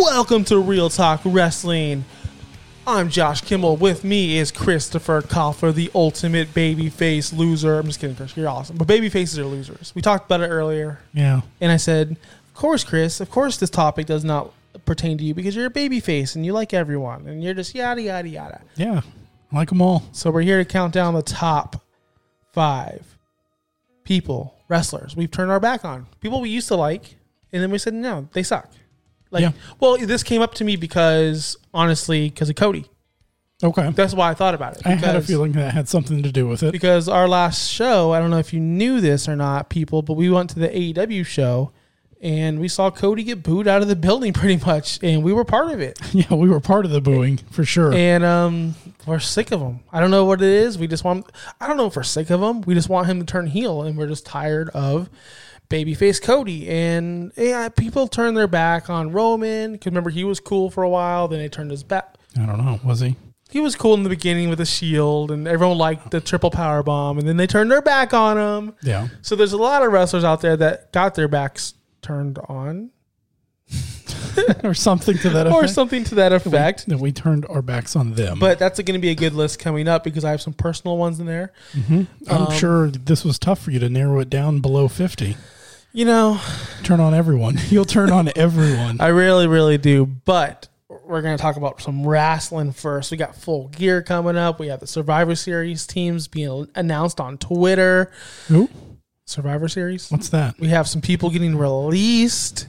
Welcome 0.00 0.44
to 0.44 0.58
Real 0.58 0.88
Talk 0.88 1.20
Wrestling. 1.26 2.06
I'm 2.86 3.10
Josh 3.10 3.42
Kimmel. 3.42 3.76
With 3.76 4.02
me 4.02 4.38
is 4.38 4.50
Christopher 4.50 5.20
Koffer, 5.20 5.74
the 5.74 5.90
ultimate 5.94 6.54
babyface 6.54 7.36
loser. 7.36 7.78
I'm 7.78 7.84
just 7.84 8.00
kidding, 8.00 8.16
Chris. 8.16 8.34
You're 8.34 8.48
awesome. 8.48 8.78
But 8.78 8.86
baby 8.86 9.10
faces 9.10 9.38
are 9.38 9.44
losers. 9.44 9.92
We 9.94 10.00
talked 10.00 10.24
about 10.24 10.40
it 10.40 10.48
earlier. 10.48 11.00
Yeah. 11.12 11.42
And 11.60 11.70
I 11.70 11.76
said, 11.76 12.16
Of 12.48 12.54
course, 12.54 12.82
Chris, 12.82 13.20
of 13.20 13.30
course 13.30 13.58
this 13.58 13.68
topic 13.68 14.06
does 14.06 14.24
not 14.24 14.54
pertain 14.86 15.18
to 15.18 15.24
you 15.24 15.34
because 15.34 15.54
you're 15.54 15.66
a 15.66 15.70
baby 15.70 16.00
face 16.00 16.34
and 16.34 16.46
you 16.46 16.54
like 16.54 16.72
everyone 16.72 17.26
and 17.26 17.44
you're 17.44 17.52
just 17.52 17.74
yada, 17.74 18.00
yada, 18.00 18.28
yada. 18.28 18.62
Yeah. 18.76 19.02
I 19.52 19.56
like 19.56 19.68
them 19.68 19.82
all. 19.82 20.04
So 20.12 20.30
we're 20.30 20.40
here 20.40 20.56
to 20.56 20.64
count 20.64 20.94
down 20.94 21.12
the 21.12 21.22
top 21.22 21.84
five 22.54 23.18
people, 24.04 24.54
wrestlers 24.66 25.14
we've 25.14 25.30
turned 25.30 25.50
our 25.50 25.60
back 25.60 25.84
on. 25.84 26.06
People 26.20 26.40
we 26.40 26.48
used 26.48 26.68
to 26.68 26.76
like, 26.76 27.16
and 27.52 27.62
then 27.62 27.70
we 27.70 27.76
said, 27.76 27.92
no, 27.92 28.30
they 28.32 28.42
suck. 28.42 28.70
Like, 29.30 29.42
Yeah. 29.42 29.52
well, 29.78 29.96
this 29.98 30.22
came 30.22 30.42
up 30.42 30.54
to 30.54 30.64
me 30.64 30.76
because, 30.76 31.56
honestly, 31.72 32.28
because 32.30 32.48
of 32.48 32.56
Cody. 32.56 32.86
Okay. 33.62 33.90
That's 33.90 34.14
why 34.14 34.30
I 34.30 34.34
thought 34.34 34.54
about 34.54 34.76
it. 34.78 34.86
I 34.86 34.90
had 34.94 35.16
a 35.16 35.20
feeling 35.22 35.52
that 35.52 35.74
had 35.74 35.88
something 35.88 36.22
to 36.22 36.32
do 36.32 36.48
with 36.48 36.62
it. 36.62 36.72
because 36.72 37.08
our 37.08 37.28
last 37.28 37.68
show, 37.70 38.12
I 38.12 38.18
don't 38.18 38.30
know 38.30 38.38
if 38.38 38.52
you 38.54 38.60
knew 38.60 39.00
this 39.02 39.28
or 39.28 39.36
not, 39.36 39.68
people, 39.68 40.00
but 40.02 40.14
we 40.14 40.30
went 40.30 40.48
to 40.50 40.58
the 40.58 40.68
AEW 40.68 41.24
show 41.26 41.70
and 42.22 42.58
we 42.58 42.68
saw 42.68 42.90
Cody 42.90 43.22
get 43.22 43.42
booed 43.42 43.66
out 43.68 43.82
of 43.82 43.88
the 43.88 43.96
building 43.96 44.32
pretty 44.34 44.62
much, 44.64 44.98
and 45.02 45.22
we 45.22 45.32
were 45.32 45.44
part 45.44 45.70
of 45.72 45.80
it. 45.80 45.98
Yeah, 46.12 46.34
we 46.34 46.48
were 46.48 46.60
part 46.60 46.84
of 46.86 46.90
the 46.90 47.00
booing 47.00 47.36
for 47.50 47.64
sure. 47.64 47.92
And 47.94 48.24
um, 48.24 48.74
we're 49.06 49.18
sick 49.20 49.52
of 49.52 49.60
him. 49.60 49.80
I 49.92 50.00
don't 50.00 50.10
know 50.10 50.24
what 50.24 50.40
it 50.42 50.48
is. 50.48 50.76
We 50.78 50.86
just 50.86 51.04
want. 51.04 51.30
I 51.60 51.66
don't 51.66 51.76
know 51.78 51.86
if 51.86 51.96
we're 51.96 52.02
sick 52.02 52.28
of 52.30 52.42
him. 52.42 52.60
We 52.62 52.74
just 52.74 52.88
want 52.90 53.06
him 53.06 53.20
to 53.20 53.26
turn 53.26 53.46
heel, 53.46 53.82
and 53.82 53.96
we're 53.96 54.06
just 54.08 54.26
tired 54.26 54.68
of 54.70 55.08
babyface 55.70 56.20
Cody. 56.20 56.68
And 56.68 57.32
yeah, 57.36 57.70
people 57.70 58.08
turned 58.08 58.36
their 58.36 58.48
back 58.48 58.90
on 58.90 59.12
Roman 59.12 59.72
because 59.72 59.86
remember 59.86 60.10
he 60.10 60.24
was 60.24 60.40
cool 60.40 60.70
for 60.70 60.82
a 60.82 60.88
while. 60.88 61.28
Then 61.28 61.38
they 61.38 61.48
turned 61.48 61.70
his 61.70 61.82
back. 61.82 62.16
I 62.38 62.44
don't 62.44 62.58
know. 62.58 62.78
Was 62.84 63.00
he? 63.00 63.16
He 63.48 63.60
was 63.60 63.74
cool 63.74 63.94
in 63.94 64.04
the 64.04 64.08
beginning 64.08 64.48
with 64.48 64.58
the 64.58 64.64
Shield, 64.64 65.32
and 65.32 65.48
everyone 65.48 65.76
liked 65.76 66.12
the 66.12 66.20
triple 66.20 66.52
power 66.52 66.84
bomb. 66.84 67.18
And 67.18 67.26
then 67.26 67.36
they 67.36 67.48
turned 67.48 67.70
their 67.70 67.82
back 67.82 68.14
on 68.14 68.38
him. 68.38 68.74
Yeah. 68.82 69.08
So 69.22 69.34
there's 69.34 69.52
a 69.52 69.58
lot 69.58 69.82
of 69.82 69.90
wrestlers 69.90 70.22
out 70.22 70.40
there 70.40 70.56
that 70.56 70.92
got 70.92 71.16
their 71.16 71.26
backs 71.26 71.74
turned 72.00 72.38
on, 72.48 72.90
or 74.62 74.72
something 74.72 75.18
to 75.18 75.30
that 75.30 75.46
effect. 75.48 75.64
or 75.64 75.66
something 75.66 76.04
to 76.04 76.14
that 76.16 76.32
effect. 76.32 76.86
That 76.86 77.00
we 77.00 77.10
turned 77.10 77.44
our 77.46 77.60
backs 77.60 77.96
on 77.96 78.12
them. 78.12 78.38
But 78.38 78.60
that's 78.60 78.78
going 78.78 78.94
to 78.94 79.00
be 79.00 79.10
a 79.10 79.16
good 79.16 79.32
list 79.32 79.58
coming 79.58 79.88
up 79.88 80.04
because 80.04 80.24
I 80.24 80.30
have 80.30 80.40
some 80.40 80.52
personal 80.52 80.96
ones 80.96 81.18
in 81.18 81.26
there. 81.26 81.52
I'm 81.88 82.06
um, 82.28 82.52
sure 82.52 82.88
this 82.88 83.24
was 83.24 83.36
tough 83.36 83.60
for 83.60 83.72
you 83.72 83.80
to 83.80 83.88
narrow 83.88 84.20
it 84.20 84.30
down 84.30 84.60
below 84.60 84.86
50. 84.86 85.36
You 85.92 86.04
know, 86.04 86.40
Turn 86.84 87.00
on 87.00 87.14
everyone. 87.14 87.58
You'll 87.68 87.84
turn 87.84 88.10
on 88.10 88.30
everyone. 88.36 88.98
I 89.00 89.08
really, 89.08 89.46
really 89.46 89.76
do. 89.78 90.06
But 90.06 90.68
we're 90.88 91.20
going 91.22 91.36
to 91.36 91.40
talk 91.42 91.56
about 91.56 91.80
some 91.80 92.06
wrestling 92.06 92.72
first. 92.72 93.10
We 93.10 93.16
got 93.16 93.34
full 93.36 93.68
gear 93.68 94.02
coming 94.02 94.36
up. 94.36 94.58
We 94.58 94.68
have 94.68 94.80
the 94.80 94.86
Survivor 94.86 95.34
Series 95.34 95.86
teams 95.86 96.26
being 96.28 96.68
announced 96.74 97.20
on 97.20 97.38
Twitter. 97.38 98.10
Who? 98.48 98.68
Survivor 99.26 99.68
Series. 99.68 100.10
What's 100.10 100.30
that? 100.30 100.58
We 100.58 100.68
have 100.68 100.88
some 100.88 101.00
people 101.00 101.30
getting 101.30 101.56
released. 101.56 102.68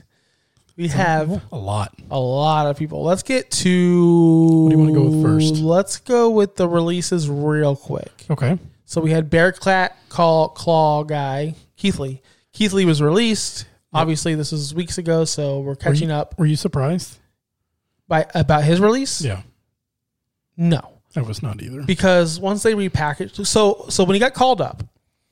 We 0.76 0.88
have 0.88 1.42
A 1.52 1.56
lot. 1.56 1.94
a 2.10 2.18
lot 2.18 2.66
of 2.66 2.76
people. 2.76 3.02
Let's 3.04 3.22
get 3.22 3.50
to. 3.50 4.62
What 4.64 4.70
do 4.70 4.76
you 4.76 4.82
wanna 4.82 4.92
go 4.94 5.02
with 5.04 5.22
first? 5.22 5.54
Let's 5.56 5.98
go 5.98 6.30
with 6.30 6.56
the 6.56 6.68
releases 6.68 7.28
real 7.28 7.76
quick. 7.76 8.24
Okay. 8.30 8.58
So 8.84 9.00
we 9.00 9.10
had 9.10 9.30
Bear 9.30 9.52
Clat 9.52 9.96
Call 10.08 10.48
Claw 10.48 11.02
guy 11.04 11.54
Keith 11.76 11.98
Lee. 11.98 12.20
Keith 12.52 12.72
Lee 12.72 12.84
was 12.84 13.00
released. 13.02 13.66
Obviously, 13.94 14.34
this 14.34 14.52
was 14.52 14.74
weeks 14.74 14.96
ago, 14.98 15.24
so 15.24 15.60
we're 15.60 15.70
Were 15.70 15.76
catching 15.76 16.08
you, 16.08 16.14
up 16.14 16.38
Were 16.38 16.46
you 16.46 16.56
surprised? 16.56 17.18
by 18.08 18.26
about 18.34 18.64
his 18.64 18.80
release. 18.80 19.22
Yeah. 19.22 19.42
No, 20.56 20.98
I 21.16 21.22
was 21.22 21.42
not 21.42 21.62
either. 21.62 21.82
because 21.82 22.38
once 22.40 22.62
they 22.62 22.74
repackaged, 22.74 23.46
so 23.46 23.86
so 23.88 24.04
when 24.04 24.14
he 24.14 24.20
got 24.20 24.34
called 24.34 24.60
up, 24.60 24.82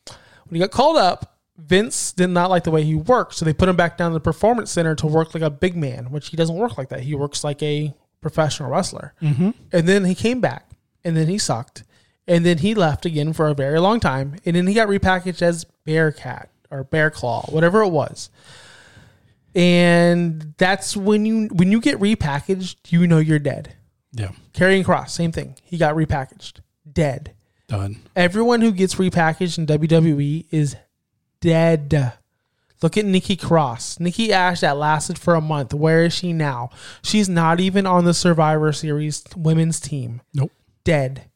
when 0.07 0.55
he 0.55 0.59
got 0.59 0.71
called 0.71 0.97
up, 0.97 1.39
Vince 1.59 2.13
did 2.13 2.29
not 2.29 2.49
like 2.51 2.65
the 2.65 2.71
way 2.71 2.83
he 2.83 2.95
worked, 2.95 3.35
so 3.35 3.45
they 3.45 3.53
put 3.53 3.69
him 3.69 3.77
back 3.77 3.97
down 3.99 4.11
to 4.11 4.15
the 4.15 4.21
performance 4.21 4.71
center 4.71 4.95
to 4.97 5.07
work 5.07 5.35
like 5.35 5.43
a 5.43 5.51
big 5.51 5.77
man, 5.77 6.11
which 6.11 6.29
he 6.29 6.37
doesn't 6.37 6.57
work 6.57 6.79
like 6.79 6.89
that. 6.89 7.01
He 7.01 7.15
works 7.15 7.45
like 7.45 7.63
a 7.63 7.95
professional 8.23 8.71
wrestler. 8.71 9.15
Mm-hmm. 9.23 9.51
And 9.73 9.87
then 9.89 10.05
he 10.07 10.15
came 10.15 10.41
back, 10.41 10.71
and 11.05 11.17
then 11.17 11.29
he 11.29 11.37
sucked, 11.39 11.85
and 12.27 12.45
then 12.47 12.59
he 12.59 12.75
left 12.75 13.05
again 13.05 13.33
for 13.35 13.49
a 13.49 13.55
very 13.55 13.79
long 13.79 14.01
time, 14.01 14.37
and 14.47 14.57
then 14.57 14.67
he 14.67 14.75
got 14.75 14.89
repackaged 14.89 15.43
as 15.43 15.65
Bearcat 15.85 16.49
or 16.71 16.85
Bear 16.85 17.11
Claw, 17.11 17.47
whatever 17.51 17.83
it 17.83 17.89
was. 17.89 18.31
And 19.55 20.55
that's 20.59 20.97
when 20.97 21.27
you 21.27 21.49
when 21.49 21.73
you 21.73 21.81
get 21.81 21.99
repackaged, 21.99 22.77
you 22.89 23.07
know 23.07 23.19
you're 23.19 23.39
dead. 23.39 23.75
Yeah. 24.13 24.31
Karrion 24.53 24.85
Kross, 24.85 25.11
same 25.11 25.33
thing. 25.33 25.57
He 25.63 25.77
got 25.77 25.95
repackaged, 25.95 26.61
dead. 26.91 27.35
Done. 27.69 28.03
Everyone 28.17 28.61
who 28.61 28.73
gets 28.73 28.97
repackaged 28.97 29.59
in 29.59 29.67
WWE 29.67 30.47
is 30.51 30.77
dead. 31.41 32.15
Look 32.83 32.97
at 32.97 33.05
Nikki 33.05 33.37
Cross. 33.37 34.01
Nikki 34.01 34.33
Ash 34.33 34.61
that 34.61 34.77
lasted 34.77 35.19
for 35.19 35.35
a 35.35 35.41
month. 35.41 35.75
Where 35.75 36.05
is 36.05 36.13
she 36.15 36.33
now? 36.33 36.71
She's 37.03 37.29
not 37.29 37.61
even 37.61 37.87
on 37.87 38.05
the 38.05 38.15
Survivor 38.15 38.73
Series 38.73 39.23
women's 39.37 39.79
team. 39.79 40.23
Nope. 40.35 40.51
Dead. 40.83 41.27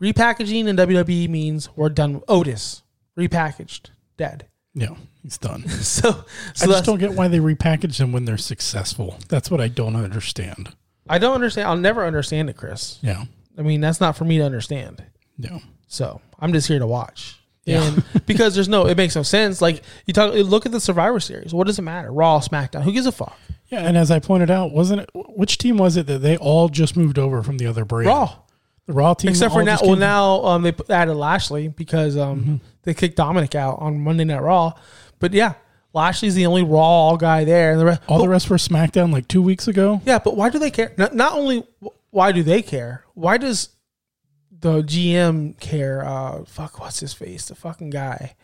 Repackaging 0.00 0.66
in 0.68 0.76
WWE 0.76 1.28
means 1.28 1.70
we're 1.74 1.88
done. 1.88 2.22
Otis 2.28 2.82
repackaged, 3.18 3.90
dead. 4.18 4.46
Yeah. 4.74 4.94
He's 5.22 5.38
done. 5.38 5.64
So, 5.68 6.24
so 6.54 6.66
I 6.66 6.66
just 6.66 6.84
don't 6.84 6.98
get 6.98 7.12
why 7.12 7.28
they 7.28 7.38
repackage 7.38 7.96
them 7.98 8.12
when 8.12 8.24
they're 8.26 8.36
successful. 8.36 9.18
That's 9.28 9.50
what 9.50 9.60
I 9.60 9.68
don't 9.68 9.96
understand. 9.96 10.74
I 11.08 11.18
don't 11.18 11.34
understand. 11.34 11.66
I'll 11.68 11.76
never 11.76 12.04
understand 12.04 12.50
it, 12.50 12.56
Chris. 12.56 12.98
Yeah. 13.02 13.24
I 13.56 13.62
mean, 13.62 13.80
that's 13.80 14.00
not 14.00 14.16
for 14.16 14.24
me 14.24 14.38
to 14.38 14.44
understand. 14.44 15.02
Yeah. 15.38 15.58
So 15.86 16.20
I'm 16.38 16.52
just 16.52 16.68
here 16.68 16.78
to 16.78 16.86
watch. 16.86 17.40
Yeah. 17.64 17.82
And 17.82 18.04
because 18.26 18.54
there's 18.54 18.68
no, 18.68 18.86
it 18.86 18.96
makes 18.96 19.16
no 19.16 19.22
sense. 19.22 19.60
Like 19.62 19.82
you 20.06 20.12
talk, 20.12 20.34
look 20.34 20.66
at 20.66 20.72
the 20.72 20.80
Survivor 20.80 21.20
Series. 21.20 21.54
What 21.54 21.66
does 21.66 21.78
it 21.78 21.82
matter? 21.82 22.12
Raw, 22.12 22.40
SmackDown. 22.40 22.82
Who 22.82 22.92
gives 22.92 23.06
a 23.06 23.12
fuck? 23.12 23.36
Yeah, 23.68 23.80
and 23.86 23.98
as 23.98 24.10
I 24.10 24.18
pointed 24.18 24.50
out, 24.50 24.72
wasn't 24.72 25.02
it 25.02 25.10
which 25.14 25.58
team 25.58 25.76
was 25.76 25.96
it 25.96 26.06
that 26.06 26.18
they 26.18 26.36
all 26.38 26.68
just 26.70 26.96
moved 26.96 27.18
over 27.18 27.42
from 27.42 27.58
the 27.58 27.66
other 27.66 27.84
brand? 27.84 28.06
Raw, 28.06 28.36
The 28.88 28.94
Raw 28.94 29.14
team, 29.14 29.28
except 29.30 29.52
for 29.52 29.62
now. 29.62 29.78
Well, 29.82 29.94
now 29.96 30.44
um, 30.44 30.62
they 30.62 30.74
added 30.90 31.14
Lashley 31.14 31.68
because 31.68 32.16
um, 32.16 32.40
Mm-hmm. 32.40 32.54
they 32.84 32.94
kicked 32.94 33.16
Dominic 33.16 33.54
out 33.54 33.78
on 33.80 34.00
Monday 34.00 34.24
Night 34.24 34.40
Raw. 34.42 34.72
But 35.20 35.32
yeah, 35.34 35.54
Lashley's 35.92 36.34
the 36.34 36.46
only 36.46 36.62
Raw 36.64 37.16
guy 37.16 37.44
there, 37.44 37.70
and 37.72 37.78
the 37.80 37.84
rest. 37.84 38.00
all 38.08 38.18
the 38.18 38.28
rest 38.28 38.48
were 38.50 38.56
SmackDown 38.56 39.12
like 39.12 39.28
two 39.28 39.42
weeks 39.42 39.68
ago. 39.68 40.00
Yeah, 40.06 40.18
but 40.18 40.36
why 40.36 40.48
do 40.50 40.58
they 40.58 40.70
care? 40.70 40.92
Not, 40.96 41.14
not 41.14 41.34
only 41.34 41.64
why 42.10 42.32
do 42.32 42.42
they 42.42 42.62
care? 42.62 43.04
Why 43.14 43.36
does 43.36 43.68
the 44.50 44.82
GM 44.82 45.60
care? 45.60 46.02
Uh, 46.04 46.44
fuck, 46.46 46.80
what's 46.80 47.00
his 47.00 47.12
face? 47.12 47.46
The 47.48 47.54
fucking 47.54 47.90
guy, 47.90 48.34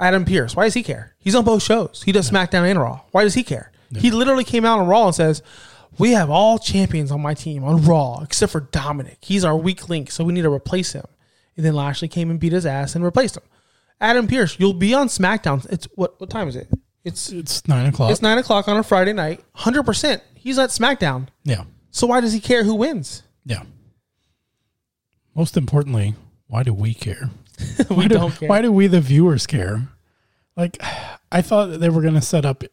Adam 0.00 0.24
Pearce. 0.24 0.56
Why 0.56 0.64
does 0.64 0.74
he 0.74 0.82
care? 0.82 1.14
He's 1.18 1.36
on 1.36 1.44
both 1.44 1.62
shows. 1.62 2.02
He 2.04 2.10
does 2.12 2.28
SmackDown 2.28 2.68
and 2.68 2.78
Raw. 2.80 3.02
Why 3.12 3.22
does 3.22 3.34
he 3.34 3.44
care? 3.44 3.70
He 3.96 4.10
literally 4.10 4.44
came 4.44 4.64
out 4.64 4.78
on 4.80 4.86
Raw 4.88 5.06
and 5.06 5.14
says, 5.14 5.42
"We 5.98 6.12
have 6.12 6.30
all 6.30 6.58
champions 6.58 7.10
on 7.10 7.20
my 7.20 7.34
team 7.34 7.64
on 7.64 7.84
Raw 7.84 8.20
except 8.22 8.52
for 8.52 8.60
Dominic. 8.60 9.18
He's 9.20 9.44
our 9.44 9.56
weak 9.56 9.88
link, 9.88 10.10
so 10.10 10.24
we 10.24 10.32
need 10.32 10.42
to 10.42 10.52
replace 10.52 10.92
him." 10.92 11.04
And 11.56 11.66
then 11.66 11.74
Lashley 11.74 12.08
came 12.08 12.30
and 12.30 12.40
beat 12.40 12.52
his 12.52 12.64
ass 12.66 12.94
and 12.94 13.04
replaced 13.04 13.36
him. 13.36 13.42
Adam 14.00 14.26
Pearce, 14.26 14.56
you'll 14.58 14.72
be 14.72 14.94
on 14.94 15.08
SmackDown. 15.08 15.66
It's 15.70 15.86
what? 15.94 16.18
What 16.20 16.30
time 16.30 16.48
is 16.48 16.56
it? 16.56 16.68
It's 17.04 17.30
It's 17.30 17.66
nine 17.68 17.86
o'clock. 17.86 18.10
it's 18.10 18.22
nine 18.22 18.38
o'clock 18.38 18.68
on 18.68 18.76
a 18.76 18.82
Friday 18.82 19.12
night. 19.12 19.42
Hundred 19.54 19.82
percent. 19.84 20.22
He's 20.34 20.58
at 20.58 20.70
SmackDown. 20.70 21.28
yeah, 21.44 21.64
So 21.90 22.06
why 22.06 22.20
does 22.20 22.32
he 22.32 22.40
care 22.40 22.64
who 22.64 22.74
wins? 22.74 23.22
yeah. 23.44 23.62
Most 25.34 25.56
importantly, 25.56 26.14
Why 26.48 26.62
do 26.62 26.72
we 26.74 26.92
care? 26.94 27.30
we 27.90 27.96
Why 27.96 28.02
do, 28.08 28.14
don't 28.16 28.32
care. 28.34 28.48
Why 28.48 28.62
do 28.62 28.72
we, 28.72 28.86
the 28.86 29.00
viewers, 29.00 29.46
care? 29.46 29.88
Like, 30.56 30.78
I 31.32 31.42
thought 31.42 31.66
that 31.70 31.78
they 31.78 31.88
were 31.88 32.02
going 32.02 32.14
to 32.14 32.20
set 32.20 32.44
up. 32.44 32.64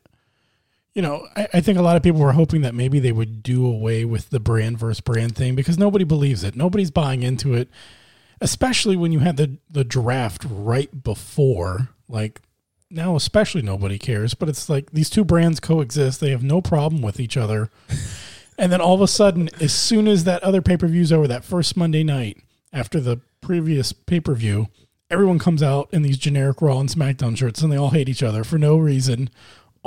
You 0.97 1.03
know, 1.03 1.27
I, 1.35 1.47
I 1.53 1.61
think 1.61 1.77
a 1.77 1.83
lot 1.83 1.95
of 1.95 2.01
people 2.01 2.21
were 2.21 2.31
hoping 2.31 2.61
that 2.61 2.73
maybe 2.73 2.99
they 2.99 3.11
would 3.11 3.43
do 3.43 3.67
away 3.67 4.03
with 4.03 4.31
the 4.31 4.39
brand 4.39 4.79
versus 4.79 4.99
brand 4.99 5.35
thing 5.35 5.53
because 5.53 5.77
nobody 5.77 6.03
believes 6.03 6.43
it. 6.43 6.55
Nobody's 6.55 6.89
buying 6.89 7.21
into 7.21 7.53
it, 7.53 7.69
especially 8.41 8.95
when 8.95 9.11
you 9.11 9.19
had 9.19 9.37
the 9.37 9.59
the 9.69 9.83
draft 9.83 10.43
right 10.49 11.03
before. 11.03 11.89
Like 12.09 12.41
now, 12.89 13.15
especially 13.15 13.61
nobody 13.61 13.99
cares. 13.99 14.33
But 14.33 14.49
it's 14.49 14.69
like 14.69 14.89
these 14.89 15.11
two 15.11 15.23
brands 15.23 15.59
coexist; 15.59 16.19
they 16.19 16.31
have 16.31 16.41
no 16.41 16.61
problem 16.61 17.03
with 17.03 17.19
each 17.19 17.37
other. 17.37 17.69
And 18.57 18.71
then 18.71 18.81
all 18.81 18.95
of 18.95 19.01
a 19.01 19.07
sudden, 19.07 19.49
as 19.61 19.71
soon 19.71 20.07
as 20.07 20.23
that 20.23 20.41
other 20.41 20.63
pay 20.63 20.77
per 20.77 20.87
view's 20.87 21.11
over, 21.11 21.27
that 21.27 21.43
first 21.43 21.77
Monday 21.77 22.03
night 22.03 22.41
after 22.73 22.99
the 22.99 23.21
previous 23.39 23.93
pay 23.93 24.19
per 24.19 24.33
view, 24.33 24.69
everyone 25.11 25.37
comes 25.37 25.61
out 25.61 25.89
in 25.91 26.01
these 26.01 26.17
generic 26.17 26.61
Raw 26.61 26.79
and 26.79 26.89
SmackDown 26.89 27.37
shirts 27.37 27.61
and 27.61 27.71
they 27.71 27.77
all 27.77 27.91
hate 27.91 28.09
each 28.09 28.23
other 28.23 28.43
for 28.43 28.57
no 28.57 28.77
reason, 28.77 29.29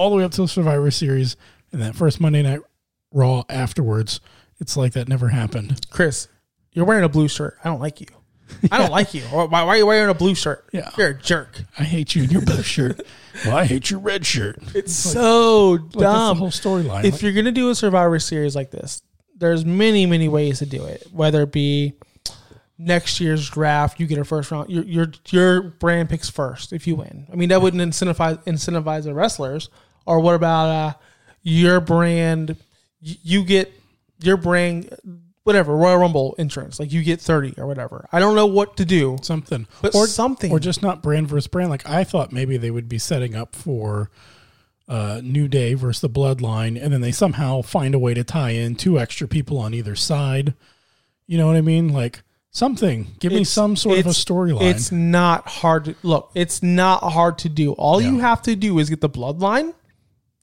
all 0.01 0.09
the 0.11 0.17
way 0.17 0.25
up 0.25 0.33
to 0.33 0.41
the 0.43 0.49
Survivor 0.49 0.91
Series. 0.91 1.37
And 1.73 1.83
that 1.83 1.95
first 1.95 2.21
Monday 2.21 2.43
night 2.43 2.61
Raw 3.13 3.45
afterwards, 3.51 4.21
it's 4.59 4.77
like 4.77 4.95
that 4.95 5.09
never 5.09 5.29
happened. 5.29 5.87
Chris, 5.91 6.27
you're 6.73 6.87
wearing 6.87 7.05
a 7.05 7.09
blue 7.09 7.29
shirt. 7.29 7.59
I 7.63 7.69
don't 7.69 7.81
like 7.81 8.01
you. 8.01 8.07
I 8.73 8.79
don't 8.79 8.91
like 8.99 9.13
you. 9.15 9.23
Why, 9.23 9.45
why 9.45 9.67
are 9.67 9.77
you 9.77 9.87
wearing 9.87 10.09
a 10.11 10.15
blue 10.15 10.35
shirt? 10.35 10.65
Yeah. 10.73 10.91
You're 10.97 11.09
a 11.09 11.15
jerk. 11.15 11.61
I 11.79 11.85
hate 11.85 12.15
you 12.15 12.23
in 12.25 12.31
your 12.31 12.43
blue 12.43 12.63
shirt. 12.63 13.01
Well, 13.47 13.57
I 13.57 13.65
hate 13.65 13.91
your 13.91 14.01
red 14.01 14.27
shirt. 14.27 14.59
It's 14.75 14.93
so 14.93 15.71
Like, 15.71 15.91
dumb. 15.93 16.37
whole 16.39 16.49
storyline. 16.51 17.05
if 17.05 17.15
Like, 17.15 17.23
you're 17.23 17.33
gonna 17.33 17.53
do 17.53 17.71
a 17.71 17.75
Survivor 17.77 18.19
Series 18.19 18.55
like 18.57 18.71
this, 18.73 19.01
there's 19.37 19.65
many, 19.65 20.05
many 20.05 20.29
ways 20.29 20.59
to 20.59 20.67
do 20.67 20.85
it. 20.85 21.07
Whether 21.13 21.43
it 21.43 21.53
be 21.53 21.95
next 22.77 23.21
year's 23.21 23.49
draft, 23.49 24.01
you 24.01 24.07
get 24.07 24.19
a 24.19 24.25
first 24.25 24.51
round. 24.51 24.69
Your 24.69 24.85
your 24.85 25.13
your 25.31 25.63
brand 25.63 26.11
picks 26.11 26.29
first 26.29 26.73
if 26.75 26.87
you 26.89 26.97
win. 26.97 27.29
I 27.33 27.37
mean, 27.37 27.49
that 27.51 27.63
wouldn't 27.63 27.81
incentivize 27.83 28.45
incentivize 28.45 29.05
the 29.05 29.15
wrestlers. 29.15 29.71
Or 30.07 30.21
what 30.21 30.35
about 30.35 30.69
uh, 30.69 30.93
your 31.43 31.81
brand? 31.81 32.57
You 33.01 33.45
get 33.45 33.73
your 34.23 34.37
brand, 34.37 34.95
whatever 35.45 35.77
Royal 35.77 35.99
Rumble 35.99 36.35
entrance. 36.39 36.79
Like 36.79 36.93
you 36.93 37.03
get 37.03 37.21
thirty 37.21 37.55
or 37.57 37.67
whatever. 37.67 38.07
I 38.13 38.19
don't 38.19 38.35
know 38.35 38.47
what 38.47 38.77
to 38.79 38.85
do. 38.85 39.19
something. 39.23 39.67
But 39.83 39.95
or 39.95 40.07
something. 40.07 40.51
Or 40.53 40.59
just 40.59 40.83
not 40.83 41.03
brand 41.03 41.29
versus 41.29 41.47
brand. 41.47 41.71
Like 41.71 41.89
I 41.89 42.05
thought 42.05 42.33
maybe 42.33 42.57
they 42.57 42.71
would 42.71 42.89
be 42.89 42.99
setting 42.99 43.35
up 43.35 43.55
for 43.57 44.11
uh, 44.89 45.21
New 45.23 45.47
Day 45.49 45.75
versus 45.75 46.01
the 46.01 46.11
Bloodline, 46.11 46.81
and 46.83 46.93
then 46.93 47.01
they 47.01 47.13
somehow 47.13 47.63
find 47.63 47.95
a 47.95 47.99
way 47.99 48.13
to 48.15 48.25
tie 48.25 48.51
in 48.51 48.75
two 48.75 48.99
extra 48.99 49.29
people 49.29 49.57
on 49.59 49.73
either 49.73 49.95
side. 49.95 50.55
You 51.27 51.39
know 51.39 51.47
what 51.47 51.57
I 51.57 51.61
mean? 51.61 51.93
Like 51.93 52.23
something. 52.51 53.07
Give 53.21 53.33
me 53.33 53.45
some 53.45 53.77
sort 53.77 53.99
of 54.01 54.07
a 54.07 54.11
it's- 54.11 54.25
storyline. 54.25 54.63
It's 54.63 54.91
not 54.91 55.47
hard 55.47 55.85
to 55.85 55.95
look. 56.03 56.33
It's 56.35 56.63
not 56.63 57.05
hard 57.05 57.39
to 57.39 57.49
do. 57.49 57.73
All 57.75 58.01
you 58.01 58.19
have 58.19 58.43
to 58.43 58.57
do 58.57 58.79
is 58.81 58.91
get 58.91 59.01
the 59.01 59.09
bloodline, 59.09 59.75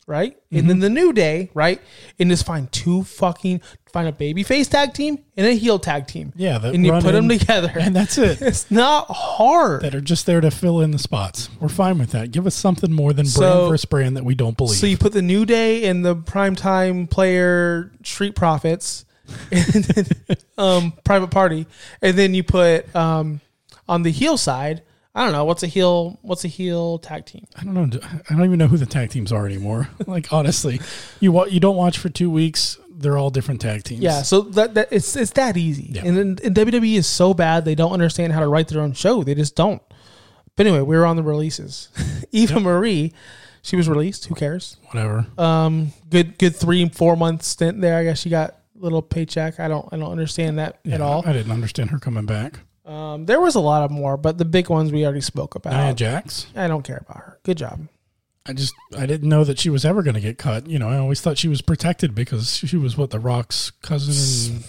right, 0.07 0.35
and 0.51 0.59
Mm-hmm. 0.61 0.67
then 0.69 0.79
the 0.79 0.89
new 0.89 1.13
day, 1.13 1.51
right, 1.53 1.79
and 2.17 2.29
just 2.29 2.45
find 2.45 2.71
two 2.71 3.03
fucking 3.03 3.61
find 3.91 4.07
a 4.07 4.11
baby 4.11 4.41
face 4.43 4.67
tag 4.67 4.93
team 4.93 5.19
and 5.35 5.45
a 5.45 5.51
heel 5.53 5.77
tag 5.79 6.07
team. 6.07 6.31
Yeah, 6.35 6.59
and 6.63 6.85
you 6.85 6.91
put 6.93 7.11
them 7.11 7.27
together, 7.29 7.71
and 7.79 7.95
that's 7.95 8.17
it. 8.17 8.41
It's 8.47 8.71
not 8.71 9.07
hard. 9.09 9.81
that 9.81 9.93
are 9.93 10.01
just 10.01 10.25
there 10.25 10.39
to 10.41 10.49
fill 10.49 10.81
in 10.81 10.91
the 10.91 10.97
spots. 10.99 11.49
We're 11.59 11.67
fine 11.69 11.97
with 11.99 12.11
that. 12.11 12.31
Give 12.31 12.47
us 12.47 12.55
something 12.55 12.91
more 12.91 13.11
than 13.13 13.25
brand 13.25 13.29
So- 13.53 13.69
versus 13.69 13.85
brand 13.85 14.15
that 14.17 14.23
we 14.25 14.33
don't 14.35 14.55
believe. 14.57 14.77
So 14.79 14.87
you 14.87 14.97
put 14.97 15.13
the 15.13 15.21
new 15.21 15.45
day 15.45 15.85
and 15.85 16.03
the 16.05 16.15
primetime 16.15 17.09
player 17.09 17.91
Street 18.03 18.35
Profits, 18.35 19.05
and 19.51 19.83
then, 19.83 20.05
um, 20.57 20.93
private 21.03 21.31
party, 21.31 21.65
and 22.01 22.17
then 22.17 22.33
you 22.33 22.43
put 22.43 22.93
um, 22.95 23.41
on 23.89 24.03
the 24.03 24.11
heel 24.11 24.37
side. 24.37 24.83
I 25.17 25.23
don't 25.23 25.31
know 25.31 25.45
what's 25.45 25.63
a 25.63 25.67
heel. 25.67 26.19
What's 26.21 26.45
a 26.45 26.47
heel 26.47 26.99
tag 26.99 27.25
team? 27.25 27.47
I 27.55 27.63
don't 27.63 27.73
know. 27.73 27.99
I 28.29 28.33
don't 28.35 28.45
even 28.45 28.59
know 28.59 28.67
who 28.67 28.77
the 28.77 28.85
tag 28.85 29.09
teams 29.09 29.31
are 29.31 29.47
anymore. 29.47 29.89
like 30.05 30.31
honestly, 30.31 30.79
you 31.19 31.31
wa- 31.31 31.45
you 31.45 31.59
don't 31.59 31.75
watch 31.75 31.97
for 31.97 32.07
two 32.07 32.29
weeks. 32.29 32.77
They're 32.91 33.17
all 33.17 33.31
different 33.31 33.59
tag 33.59 33.83
teams. 33.83 34.01
Yeah, 34.01 34.21
so 34.21 34.41
that, 34.41 34.75
that 34.75 34.89
it's 34.91 35.15
it's 35.15 35.31
that 35.31 35.57
easy. 35.57 35.89
Yeah. 35.93 36.05
And, 36.05 36.15
then 36.15 36.37
and 36.43 36.55
WWE 36.55 36.97
is 36.97 37.07
so 37.07 37.33
bad 37.33 37.65
they 37.65 37.73
don't 37.73 37.93
understand 37.93 38.31
how 38.31 38.41
to 38.41 38.47
write 38.47 38.67
their 38.67 38.79
own 38.79 38.93
show. 38.93 39.23
They 39.23 39.33
just 39.33 39.55
don't. 39.55 39.81
But 40.55 40.67
anyway, 40.67 40.81
we 40.83 40.95
were 40.95 41.05
on 41.07 41.15
the 41.15 41.23
releases. 41.23 41.89
Eva 42.31 42.59
Marie, 42.59 43.11
she 43.63 43.75
was 43.75 43.89
released. 43.89 44.25
Who 44.25 44.35
cares? 44.35 44.77
whatever. 44.91 45.25
Um, 45.39 45.93
good 46.11 46.37
good 46.37 46.55
three 46.55 46.87
four 46.89 47.15
month 47.15 47.41
stint 47.41 47.81
there. 47.81 47.97
I 47.97 48.03
guess 48.03 48.19
she 48.19 48.29
got 48.29 48.51
a 48.51 48.55
little 48.75 49.01
paycheck. 49.01 49.59
I 49.59 49.67
don't 49.67 49.87
I 49.91 49.97
don't 49.97 50.11
understand 50.11 50.59
that 50.59 50.77
Yeah, 50.83 50.95
at 50.95 51.01
all. 51.01 51.23
I 51.25 51.33
didn't 51.33 51.51
understand 51.51 51.89
her 51.89 51.97
coming 51.97 52.27
back. 52.27 52.59
Um, 52.87 53.25
there 53.25 53.41
was 53.41 53.55
a 53.55 53.59
lot 53.59 53.83
of 53.83 53.91
more, 53.91 54.15
but 54.17 54.37
the 54.37 54.45
big 54.45 54.69
ones 54.69 54.91
we 54.91 55.03
already 55.03 55.21
spoke 55.21 55.55
about. 55.55 55.73
Nia 55.73 55.93
Jax. 55.93 56.47
I 56.55 56.67
don't 56.67 56.83
care 56.83 57.03
about 57.07 57.17
her. 57.17 57.39
Good 57.43 57.57
job. 57.57 57.87
I 58.45 58.53
just 58.53 58.73
I 58.97 59.05
didn't 59.05 59.27
know 59.27 59.43
that 59.43 59.59
she 59.59 59.69
was 59.69 59.83
ever 59.83 60.01
going 60.01 60.13
to 60.13 60.21
get 60.21 60.37
cut. 60.37 60.67
You 60.67 60.79
know, 60.79 60.87
I 60.87 60.97
always 60.97 61.19
thought 61.19 61.37
she 61.37 61.49
was 61.49 61.61
protected 61.61 62.15
because 62.15 62.55
she 62.55 62.77
was 62.77 62.95
what 62.95 63.09
the 63.09 63.19
Rock's 63.19 63.71
cousin 63.81 64.55
and 64.55 64.63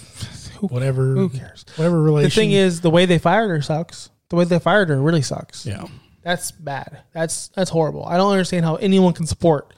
whatever. 0.73 1.15
Who 1.15 1.29
cares? 1.29 1.65
Whatever 1.77 2.03
relation. 2.03 2.29
The 2.29 2.35
thing 2.35 2.51
is, 2.53 2.81
the 2.81 2.91
way 2.91 3.07
they 3.07 3.19
fired 3.19 3.49
her 3.51 3.63
sucks. 3.63 4.11
The 4.31 4.37
way 4.37 4.45
they 4.45 4.59
fired 4.59 4.89
her 4.89 5.01
really 5.01 5.23
sucks. 5.23 5.65
yeah, 5.65 5.85
That's 6.23 6.51
bad. 6.51 7.03
That's 7.13 7.49
that's 7.49 7.71
horrible. 7.71 8.05
I 8.05 8.17
don't 8.17 8.33
understand 8.33 8.65
how 8.65 8.75
anyone 8.77 9.13
can 9.13 9.27
support 9.27 9.73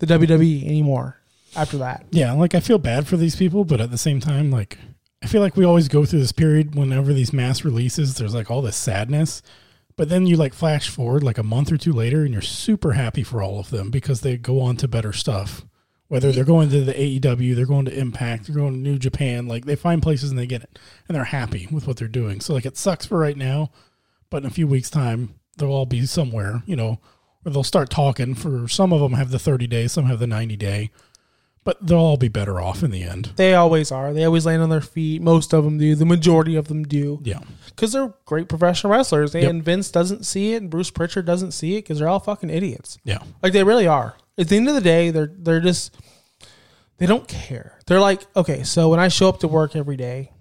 the 0.00 0.06
WWE 0.06 0.66
anymore 0.66 1.20
after 1.54 1.78
that. 1.78 2.06
yeah. 2.10 2.32
Like 2.32 2.56
I 2.56 2.60
feel 2.60 2.78
bad 2.78 3.06
for 3.06 3.16
these 3.16 3.36
people, 3.36 3.64
but 3.64 3.80
at 3.80 3.92
the 3.92 3.98
same 3.98 4.18
time, 4.18 4.50
like 4.50 4.78
I 5.24 5.26
feel 5.26 5.40
like 5.40 5.56
we 5.56 5.64
always 5.64 5.88
go 5.88 6.04
through 6.04 6.18
this 6.18 6.32
period 6.32 6.74
whenever 6.74 7.14
these 7.14 7.32
mass 7.32 7.64
releases. 7.64 8.14
There's 8.14 8.34
like 8.34 8.50
all 8.50 8.60
this 8.60 8.76
sadness. 8.76 9.40
But 9.96 10.10
then 10.10 10.26
you 10.26 10.36
like 10.36 10.52
flash 10.52 10.90
forward 10.90 11.22
like 11.22 11.38
a 11.38 11.42
month 11.42 11.72
or 11.72 11.78
two 11.78 11.94
later, 11.94 12.24
and 12.24 12.32
you're 12.34 12.42
super 12.42 12.92
happy 12.92 13.22
for 13.22 13.42
all 13.42 13.58
of 13.58 13.70
them 13.70 13.90
because 13.90 14.20
they 14.20 14.36
go 14.36 14.60
on 14.60 14.76
to 14.76 14.86
better 14.86 15.14
stuff. 15.14 15.64
Whether 16.08 16.30
they're 16.30 16.44
going 16.44 16.68
to 16.68 16.82
the 16.82 16.92
AEW, 16.92 17.56
they're 17.56 17.64
going 17.64 17.86
to 17.86 17.98
Impact, 17.98 18.46
they're 18.46 18.56
going 18.56 18.74
to 18.74 18.78
New 18.78 18.98
Japan, 18.98 19.48
like 19.48 19.64
they 19.64 19.76
find 19.76 20.02
places 20.02 20.28
and 20.28 20.38
they 20.38 20.46
get 20.46 20.64
it, 20.64 20.78
and 21.08 21.16
they're 21.16 21.24
happy 21.24 21.68
with 21.70 21.86
what 21.86 21.96
they're 21.96 22.06
doing. 22.06 22.40
So 22.40 22.52
like 22.52 22.66
it 22.66 22.76
sucks 22.76 23.06
for 23.06 23.18
right 23.18 23.36
now, 23.36 23.70
but 24.28 24.42
in 24.42 24.46
a 24.46 24.50
few 24.50 24.66
weeks' 24.66 24.90
time 24.90 25.36
they'll 25.56 25.72
all 25.72 25.86
be 25.86 26.04
somewhere, 26.04 26.62
you 26.66 26.76
know, 26.76 27.00
where 27.42 27.52
they'll 27.54 27.64
start 27.64 27.88
talking. 27.88 28.34
For 28.34 28.68
some 28.68 28.92
of 28.92 29.00
them 29.00 29.14
have 29.14 29.30
the 29.30 29.38
30 29.38 29.66
days, 29.68 29.92
some 29.92 30.04
have 30.04 30.18
the 30.18 30.26
90 30.26 30.56
day, 30.56 30.90
but 31.64 31.84
they'll 31.86 31.98
all 31.98 32.16
be 32.16 32.28
better 32.28 32.60
off 32.60 32.82
in 32.82 32.90
the 32.90 33.02
end. 33.02 33.30
They 33.36 33.54
always 33.54 33.90
are. 33.90 34.12
They 34.12 34.24
always 34.24 34.44
land 34.46 34.62
on 34.62 34.68
their 34.70 34.80
feet. 34.80 35.22
Most 35.22 35.52
of 35.52 35.64
them 35.64 35.78
do. 35.78 35.94
The 35.94 36.04
majority 36.04 36.56
of 36.56 36.68
them 36.68 36.84
do. 36.84 37.20
Yeah, 37.24 37.40
Because 37.66 37.92
they're 37.92 38.12
great 38.26 38.48
professional 38.48 38.92
wrestlers. 38.92 39.34
Yep. 39.34 39.48
And 39.50 39.62
Vince 39.64 39.90
doesn't 39.90 40.24
see 40.26 40.52
it, 40.54 40.62
and 40.62 40.70
Bruce 40.70 40.90
Prichard 40.90 41.24
doesn't 41.26 41.52
see 41.52 41.74
it 41.76 41.82
because 41.82 41.98
they're 41.98 42.08
all 42.08 42.20
fucking 42.20 42.50
idiots. 42.50 42.98
yeah, 43.04 43.18
Like 43.42 43.52
they 43.52 43.64
really 43.64 43.86
are. 43.86 44.16
At 44.36 44.48
the 44.48 44.56
end 44.56 44.68
of 44.68 44.74
the 44.74 44.80
day, 44.80 45.10
they're 45.10 45.32
they're 45.36 45.60
just 45.60 45.96
they 46.98 47.06
don't 47.06 47.26
care. 47.26 47.78
They're 47.86 48.00
like, 48.00 48.22
okay, 48.36 48.62
so 48.62 48.88
when 48.88 49.00
I 49.00 49.08
show 49.08 49.28
up 49.28 49.40
to 49.40 49.48
work 49.48 49.74
every 49.74 49.96
day, 49.96 50.32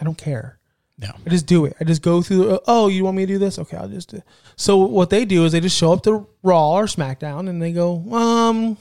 I 0.00 0.04
don't 0.04 0.18
care. 0.18 0.58
yeah, 0.98 1.12
I 1.24 1.30
just 1.30 1.46
do 1.46 1.64
it. 1.64 1.76
I 1.80 1.84
just 1.84 2.02
go 2.02 2.22
through. 2.22 2.58
Oh, 2.66 2.88
you 2.88 3.04
want 3.04 3.16
me 3.16 3.24
to 3.26 3.32
do 3.32 3.38
this? 3.38 3.58
Okay, 3.58 3.76
I'll 3.76 3.88
just 3.88 4.10
do. 4.10 4.16
It. 4.18 4.24
So 4.56 4.76
what 4.78 5.10
they 5.10 5.24
do 5.24 5.44
is 5.44 5.52
they 5.52 5.60
just 5.60 5.76
show 5.76 5.92
up 5.92 6.02
to 6.04 6.26
Raw 6.42 6.72
or 6.74 6.84
SmackDown 6.86 7.48
and 7.48 7.62
they 7.62 7.72
go, 7.72 8.02
um, 8.12 8.76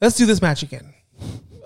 let's 0.00 0.16
do 0.16 0.26
this 0.26 0.42
match 0.42 0.62
again. 0.62 0.94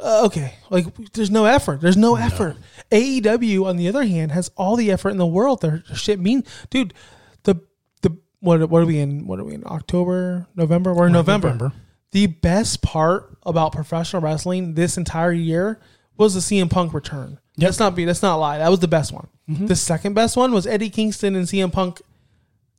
Uh, 0.00 0.24
okay, 0.26 0.54
like 0.70 0.86
there's 1.12 1.30
no 1.30 1.44
effort. 1.44 1.80
There's 1.80 1.96
no 1.96 2.16
effort. 2.16 2.56
AEW 2.92 3.66
on 3.66 3.76
the 3.76 3.88
other 3.88 4.04
hand 4.04 4.32
has 4.32 4.50
all 4.56 4.76
the 4.76 4.90
effort 4.90 5.10
in 5.10 5.18
the 5.18 5.26
world. 5.26 5.60
Their 5.60 5.82
shit 5.94 6.20
mean, 6.20 6.44
dude. 6.70 6.94
The 7.42 7.60
the 8.02 8.16
what 8.40 8.70
what 8.70 8.82
are 8.82 8.86
we 8.86 8.98
in? 8.98 9.26
What 9.26 9.40
are 9.40 9.44
we 9.44 9.54
in? 9.54 9.64
October, 9.66 10.46
November? 10.54 10.94
We're 10.94 11.08
in 11.08 11.12
November. 11.12 11.48
November. 11.48 11.72
The 12.12 12.26
best 12.26 12.80
part 12.80 13.36
about 13.42 13.72
professional 13.72 14.22
wrestling 14.22 14.74
this 14.74 14.96
entire 14.96 15.32
year 15.32 15.80
was 16.16 16.34
the 16.34 16.40
CM 16.40 16.70
Punk 16.70 16.94
return. 16.94 17.38
Yep. 17.56 17.66
Let's 17.66 17.78
not 17.80 17.96
be. 17.96 18.06
Let's 18.06 18.22
not 18.22 18.36
lie. 18.36 18.58
That 18.58 18.70
was 18.70 18.80
the 18.80 18.88
best 18.88 19.12
one. 19.12 19.28
The 19.48 19.76
second 19.76 20.12
best 20.12 20.36
one 20.36 20.52
was 20.52 20.66
Eddie 20.66 20.90
Kingston 20.90 21.34
and 21.34 21.46
CM 21.46 21.72
Punk. 21.72 22.02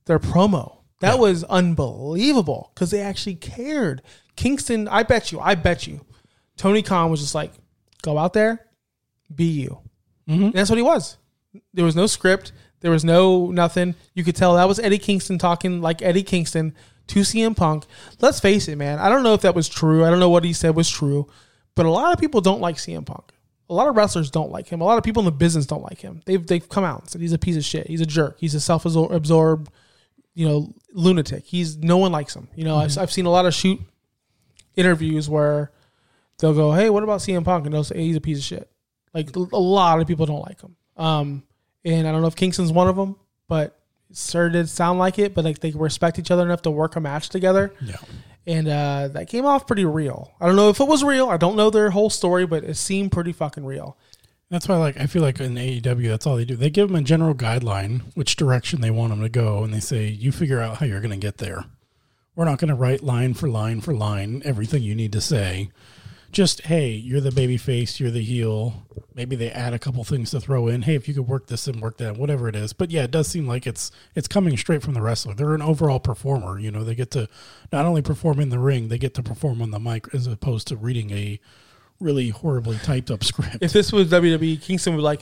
Their 0.05 0.19
promo 0.19 0.78
that 0.99 1.15
Yeah. 1.15 1.19
was 1.21 1.43
unbelievable 1.45 2.71
because 2.73 2.91
they 2.91 3.01
actually 3.01 3.35
cared. 3.35 4.01
Kingston, 4.35 4.87
I 4.87 5.03
bet 5.03 5.31
you, 5.31 5.39
I 5.39 5.55
bet 5.55 5.87
you, 5.87 6.01
Tony 6.57 6.81
Khan 6.81 7.09
was 7.11 7.19
just 7.21 7.35
like, 7.35 7.51
go 8.01 8.17
out 8.17 8.33
there, 8.33 8.65
be 9.33 9.45
you. 9.45 9.79
And 10.27 10.53
that's 10.53 10.69
what 10.69 10.77
he 10.77 10.83
was. 10.83 11.17
There 11.73 11.83
was 11.85 11.95
no 11.95 12.05
script. 12.05 12.51
There 12.81 12.91
was 12.91 13.03
no 13.03 13.49
nothing. 13.49 13.95
You 14.13 14.23
could 14.23 14.35
tell 14.35 14.55
that 14.55 14.67
was 14.67 14.77
Eddie 14.79 14.99
Kingston 14.99 15.39
talking 15.39 15.81
like 15.81 16.03
Eddie 16.03 16.21
Kingston 16.23 16.75
to 17.07 17.21
CM 17.21 17.55
Punk. 17.57 17.85
Let's 18.21 18.39
face 18.39 18.67
it, 18.67 18.77
man. 18.77 18.99
I 18.99 19.09
don't 19.09 19.23
know 19.23 19.33
if 19.33 19.41
that 19.41 19.55
was 19.55 19.67
true. 19.67 20.05
I 20.05 20.11
don't 20.11 20.19
know 20.19 20.29
what 20.29 20.43
he 20.43 20.53
said 20.53 20.75
was 20.75 20.87
true, 20.89 21.27
but 21.75 21.87
a 21.87 21.89
lot 21.89 22.13
of 22.13 22.19
people 22.19 22.41
don't 22.41 22.61
like 22.61 22.75
CM 22.75 23.05
Punk. 23.07 23.31
A 23.71 23.73
lot 23.73 23.87
of 23.87 23.95
wrestlers 23.97 24.29
don't 24.29 24.51
like 24.51 24.67
him. 24.67 24.81
A 24.81 24.83
lot 24.85 24.97
of 24.99 25.03
people 25.03 25.21
in 25.21 25.25
the 25.25 25.31
business 25.31 25.65
don't 25.65 25.81
like 25.83 25.99
him. 25.99 26.21
They've 26.27 26.45
they've 26.45 26.69
come 26.69 26.83
out 26.83 27.01
and 27.01 27.09
said 27.09 27.21
he's 27.21 27.33
a 27.33 27.37
piece 27.39 27.57
of 27.57 27.65
shit. 27.65 27.87
He's 27.87 28.01
a 28.01 28.05
jerk. 28.05 28.37
He's 28.39 28.53
a 28.53 28.59
self-absorbed, 28.59 29.69
you 30.35 30.47
know, 30.47 30.73
lunatic. 30.93 31.45
He's 31.45 31.77
no 31.77 31.97
one 31.97 32.11
likes 32.11 32.35
him. 32.35 32.47
You 32.55 32.63
know, 32.65 32.77
I've, 32.77 32.97
I've 32.97 33.11
seen 33.11 33.25
a 33.25 33.29
lot 33.31 33.45
of 33.45 33.53
shoot 33.53 33.79
interviews 34.75 35.29
where 35.29 35.71
they'll 36.39 36.53
go, 36.53 36.71
"Hey, 36.71 36.89
what 36.89 37.03
about 37.03 37.19
CM 37.21 37.43
Punk?" 37.45 37.65
and 37.65 37.73
they'll 37.73 37.83
say 37.83 37.95
hey, 37.97 38.03
he's 38.05 38.15
a 38.15 38.21
piece 38.21 38.37
of 38.39 38.43
shit. 38.43 38.69
Like 39.13 39.35
a 39.35 39.39
lot 39.57 39.99
of 39.99 40.07
people 40.07 40.25
don't 40.25 40.41
like 40.45 40.61
him. 40.61 40.75
Um, 40.97 41.43
and 41.85 42.07
I 42.07 42.11
don't 42.11 42.21
know 42.21 42.27
if 42.27 42.35
Kingston's 42.35 42.71
one 42.71 42.87
of 42.87 42.95
them, 42.95 43.15
but 43.47 43.79
it 44.09 44.17
sure 44.17 44.49
did 44.49 44.69
sound 44.69 44.99
like 44.99 45.17
it. 45.19 45.33
But 45.33 45.45
like 45.45 45.59
they 45.59 45.71
respect 45.71 46.19
each 46.19 46.31
other 46.31 46.43
enough 46.43 46.61
to 46.63 46.71
work 46.71 46.95
a 46.95 46.99
match 46.99 47.29
together, 47.29 47.73
Yeah. 47.81 47.95
and 48.45 48.67
uh, 48.67 49.07
that 49.09 49.27
came 49.27 49.45
off 49.45 49.65
pretty 49.65 49.85
real. 49.85 50.31
I 50.39 50.45
don't 50.45 50.55
know 50.55 50.69
if 50.69 50.79
it 50.79 50.87
was 50.87 51.03
real. 51.03 51.29
I 51.29 51.37
don't 51.37 51.55
know 51.55 51.69
their 51.69 51.89
whole 51.91 52.09
story, 52.09 52.45
but 52.45 52.63
it 52.63 52.75
seemed 52.75 53.11
pretty 53.11 53.31
fucking 53.33 53.65
real. 53.65 53.97
That's 54.49 54.67
why, 54.67 54.77
like, 54.77 54.99
I 54.99 55.05
feel 55.05 55.21
like 55.21 55.39
in 55.39 55.55
AEW, 55.55 56.09
that's 56.09 56.25
all 56.25 56.35
they 56.35 56.45
do. 56.45 56.55
They 56.55 56.71
give 56.71 56.87
them 56.87 56.95
a 56.95 57.03
general 57.03 57.35
guideline, 57.35 58.01
which 58.15 58.35
direction 58.35 58.81
they 58.81 58.89
want 58.89 59.11
them 59.11 59.21
to 59.21 59.29
go, 59.29 59.63
and 59.63 59.71
they 59.71 59.79
say, 59.79 60.07
"You 60.07 60.31
figure 60.31 60.59
out 60.59 60.77
how 60.77 60.87
you're 60.87 61.01
going 61.01 61.11
to 61.11 61.17
get 61.17 61.37
there." 61.37 61.65
We're 62.35 62.45
not 62.45 62.57
going 62.57 62.69
to 62.69 62.75
write 62.75 63.03
line 63.03 63.33
for 63.33 63.49
line 63.49 63.81
for 63.81 63.93
line 63.93 64.41
everything 64.45 64.81
you 64.81 64.95
need 64.95 65.11
to 65.11 65.21
say. 65.21 65.69
Just 66.31 66.61
hey, 66.61 66.89
you're 66.89 67.21
the 67.21 67.31
baby 67.31 67.57
face, 67.57 67.99
you're 67.99 68.11
the 68.11 68.23
heel. 68.23 68.85
Maybe 69.13 69.35
they 69.35 69.51
add 69.51 69.73
a 69.73 69.79
couple 69.79 70.03
things 70.03 70.31
to 70.31 70.39
throw 70.39 70.67
in. 70.67 70.83
Hey, 70.83 70.95
if 70.95 71.07
you 71.07 71.13
could 71.13 71.27
work 71.27 71.47
this 71.47 71.67
and 71.67 71.81
work 71.81 71.97
that, 71.97 72.17
whatever 72.17 72.47
it 72.47 72.55
is. 72.55 72.71
But 72.71 72.91
yeah, 72.91 73.03
it 73.03 73.11
does 73.11 73.27
seem 73.27 73.47
like 73.47 73.67
it's 73.67 73.91
it's 74.15 74.27
coming 74.27 74.55
straight 74.57 74.81
from 74.81 74.93
the 74.93 75.01
wrestler. 75.01 75.33
They're 75.33 75.53
an 75.53 75.61
overall 75.61 75.99
performer. 75.99 76.59
You 76.59 76.71
know, 76.71 76.83
they 76.83 76.95
get 76.95 77.11
to 77.11 77.27
not 77.71 77.85
only 77.85 78.01
perform 78.01 78.39
in 78.39 78.49
the 78.49 78.59
ring, 78.59 78.87
they 78.87 78.97
get 78.97 79.13
to 79.15 79.23
perform 79.23 79.61
on 79.61 79.71
the 79.71 79.79
mic 79.79 80.07
as 80.13 80.25
opposed 80.25 80.67
to 80.69 80.77
reading 80.77 81.11
a 81.11 81.39
really 81.99 82.29
horribly 82.29 82.77
typed 82.77 83.11
up 83.11 83.23
script. 83.23 83.57
If 83.61 83.73
this 83.73 83.91
was 83.91 84.09
WWE, 84.11 84.61
Kingston 84.61 84.93
would 84.93 84.99
be 84.99 85.03
like, 85.03 85.21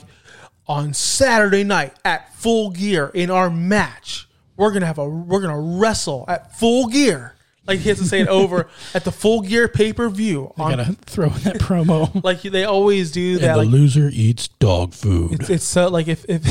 on 0.66 0.92
Saturday 0.92 1.64
night 1.64 1.94
at 2.04 2.34
Full 2.34 2.70
Gear 2.70 3.10
in 3.14 3.30
our 3.30 3.48
match, 3.50 4.28
we're 4.56 4.72
gonna 4.72 4.86
have 4.86 4.98
a 4.98 5.08
we're 5.08 5.40
gonna 5.40 5.58
wrestle 5.78 6.24
at 6.28 6.58
Full 6.58 6.88
Gear. 6.88 7.34
Like 7.66 7.80
he 7.80 7.88
has 7.90 7.98
to 7.98 8.04
say 8.04 8.20
it 8.20 8.28
over 8.28 8.68
at 8.94 9.04
the 9.04 9.12
Full 9.12 9.40
Gear 9.42 9.68
pay 9.68 9.92
per 9.92 10.08
view. 10.08 10.52
I 10.58 10.74
gotta 10.76 10.92
throw 11.06 11.26
in 11.28 11.40
that 11.44 11.56
promo. 11.56 12.22
Like 12.24 12.42
they 12.42 12.64
always 12.64 13.10
do 13.12 13.34
and 13.34 13.40
that. 13.42 13.52
the 13.52 13.58
Like 13.58 13.68
loser 13.68 14.10
eats 14.12 14.48
dog 14.48 14.92
food. 14.94 15.34
it's, 15.40 15.50
it's 15.50 15.64
so 15.64 15.88
like 15.88 16.08
if 16.08 16.24
if 16.28 16.42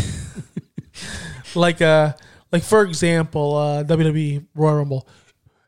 like 1.56 1.82
uh 1.82 2.14
like 2.52 2.64
for 2.64 2.84
example 2.84 3.56
uh 3.56 3.84
WWE 3.84 4.46
Royal 4.56 4.78
Rumble 4.78 5.08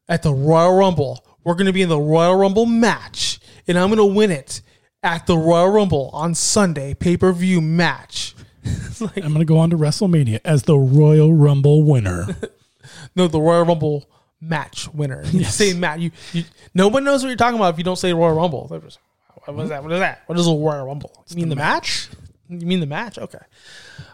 at 0.08 0.24
the 0.24 0.34
Royal 0.34 0.76
Rumble 0.76 1.24
we're 1.44 1.56
gonna 1.56 1.74
be 1.74 1.82
in 1.82 1.90
the 1.90 2.00
Royal 2.00 2.36
Rumble 2.36 2.66
match 2.66 3.39
and 3.70 3.78
I'm 3.78 3.90
gonna 3.90 4.06
win 4.06 4.32
it 4.32 4.62
at 5.04 5.28
the 5.28 5.38
Royal 5.38 5.70
Rumble 5.70 6.10
on 6.12 6.36
Sunday 6.36 6.94
pay 6.94 7.16
per 7.16 7.32
view 7.32 7.62
match. 7.62 8.36
Like 9.00 9.24
I'm 9.24 9.32
gonna 9.32 9.46
go 9.46 9.58
on 9.58 9.70
to 9.70 9.78
WrestleMania 9.78 10.42
as 10.44 10.64
the 10.64 10.78
Royal 10.78 11.34
Rumble 11.34 11.84
winner. 11.84 12.28
no 13.16 13.30
the 13.30 13.40
Royal 13.40 13.64
Rumble 13.64 14.10
match 14.42 14.94
winner. 14.94 15.24
You 15.28 15.46
say 15.46 15.72
match. 15.72 16.02
You, 16.02 16.12
you 16.34 16.44
no 16.74 16.90
one 16.90 17.06
knows 17.06 17.24
what 17.24 17.30
you're 17.30 17.38
talking 17.38 17.58
about 17.58 17.74
if 17.74 17.78
you 17.78 17.86
don't 17.86 17.96
say 17.96 18.12
Royal 18.12 18.36
Rumble. 18.36 18.68
They're 18.68 18.82
just, 18.82 19.00
What 19.46 19.64
is 19.64 19.70
that? 19.70 19.84
What 19.84 19.94
is 19.94 20.00
that? 20.00 20.24
What 20.26 20.38
is 20.38 20.48
a 20.48 20.52
Royal 20.52 20.86
Rumble? 20.86 21.26
You 21.30 21.38
mean 21.38 21.48
the 21.48 21.56
match? 21.56 22.10
You 22.50 22.66
mean 22.68 22.82
the 22.82 22.88
match? 22.88 23.18
Okay. 23.18 23.40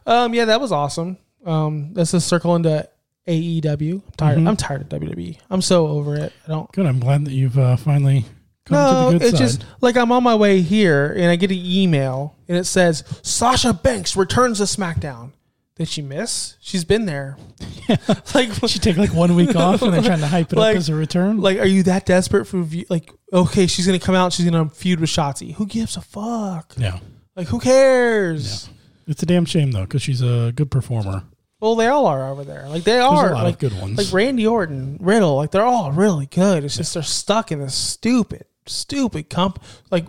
Um, 0.05 0.35
yeah, 0.35 0.45
that 0.45 0.61
was 0.61 0.71
awesome. 0.71 1.17
Um, 1.43 1.91
let's 1.95 2.11
just 2.11 2.27
circle 2.27 2.55
into 2.55 2.87
AEW. 3.27 3.93
I'm 3.93 4.11
tired. 4.17 4.37
I'm 4.47 4.55
tired 4.55 4.81
of 4.81 5.01
WWE. 5.01 5.39
I'm 5.49 5.63
so 5.63 5.87
over 5.87 6.15
it. 6.15 6.31
I 6.45 6.49
don't. 6.49 6.71
Good. 6.73 6.85
I'm 6.85 6.99
glad 6.99 7.25
that 7.25 7.31
you've 7.33 7.57
uh, 7.57 7.75
finally 7.75 8.25
come 8.65 8.77
No, 8.77 9.11
to 9.11 9.13
the 9.13 9.19
good 9.19 9.27
it's 9.29 9.37
side. 9.37 9.45
just 9.45 9.65
like 9.81 9.95
I'm 9.97 10.11
on 10.11 10.23
my 10.23 10.35
way 10.35 10.61
here 10.61 11.13
and 11.13 11.25
I 11.25 11.35
get 11.35 11.51
an 11.51 11.57
email 11.57 12.35
and 12.47 12.57
it 12.57 12.65
says 12.65 13.03
Sasha 13.23 13.73
Banks 13.73 14.15
returns 14.17 14.57
to 14.57 14.63
SmackDown. 14.65 15.31
Did 15.77 15.89
she 15.89 16.01
miss? 16.01 16.55
She's 16.61 16.85
been 16.85 17.05
there. 17.05 17.37
like, 18.33 18.49
she 18.67 18.79
take 18.79 18.95
like 18.97 19.13
one 19.13 19.35
week 19.35 19.55
off 19.55 19.81
and 19.81 19.93
they're 19.93 20.01
trying 20.01 20.19
to 20.19 20.27
hype 20.27 20.53
it 20.53 20.57
Like- 20.57 20.75
up 20.75 20.79
as 20.79 20.89
a 20.89 20.95
return. 20.95 21.41
like, 21.41 21.57
are 21.59 21.65
you 21.65 21.83
that 21.83 22.05
desperate 22.05 22.45
for? 22.45 22.65
Like, 22.89 23.11
okay, 23.33 23.67
she's 23.67 23.85
gonna 23.85 23.99
come 23.99 24.15
out. 24.15 24.31
She's 24.33 24.49
gonna 24.49 24.69
feud 24.69 24.99
with 25.01 25.09
Shotzi. 25.09 25.53
Who 25.55 25.65
gives 25.65 25.97
a 25.97 26.01
fuck? 26.01 26.73
yeah, 26.77 26.99
Like, 27.35 27.47
who 27.49 27.59
cares? 27.59 28.69
it's 29.07 29.21
a 29.21 29.25
damn 29.25 29.45
shame 29.45 29.71
though 29.71 29.81
because 29.83 30.01
she's 30.01 30.21
a 30.21 30.51
good 30.55 30.71
performer. 30.71 31.23
Well, 31.59 31.75
they 31.75 31.87
all 31.87 32.05
are 32.05 32.29
over 32.29 32.43
there. 32.43 32.67
Like, 32.69 32.83
they 32.83 32.93
There's 32.93 33.03
are. 33.05 33.31
a 33.31 33.33
lot 33.33 33.43
like, 33.43 33.53
of 33.55 33.59
good 33.59 33.79
ones. 33.81 33.97
like 33.97 34.11
Randy 34.13 34.45
Orton, 34.47 34.97
Riddle. 34.99 35.35
Like, 35.35 35.51
they're 35.51 35.63
all 35.65 35.91
really 35.91 36.25
good. 36.27 36.63
It's 36.63 36.77
just 36.77 36.93
they're 36.93 37.03
stuck 37.03 37.51
in 37.51 37.59
this 37.59 37.73
stupid, 37.75 38.45
stupid 38.67 39.29
comp. 39.29 39.61
Like, 39.91 40.05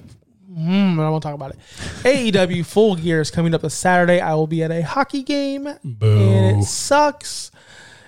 mm, 0.51 0.93
I 0.93 0.97
don't 0.97 1.11
want 1.13 1.23
to 1.23 1.29
talk 1.29 1.35
about 1.35 1.51
it. 1.53 1.59
AEW 2.05 2.65
Full 2.67 2.97
Gear 2.97 3.21
is 3.21 3.31
coming 3.31 3.55
up 3.55 3.63
this 3.63 3.75
Saturday. 3.75 4.21
I 4.21 4.35
will 4.35 4.47
be 4.47 4.63
at 4.63 4.71
a 4.71 4.83
hockey 4.83 5.23
game, 5.23 5.67
and 5.67 6.61
it 6.61 6.65
sucks. 6.65 7.51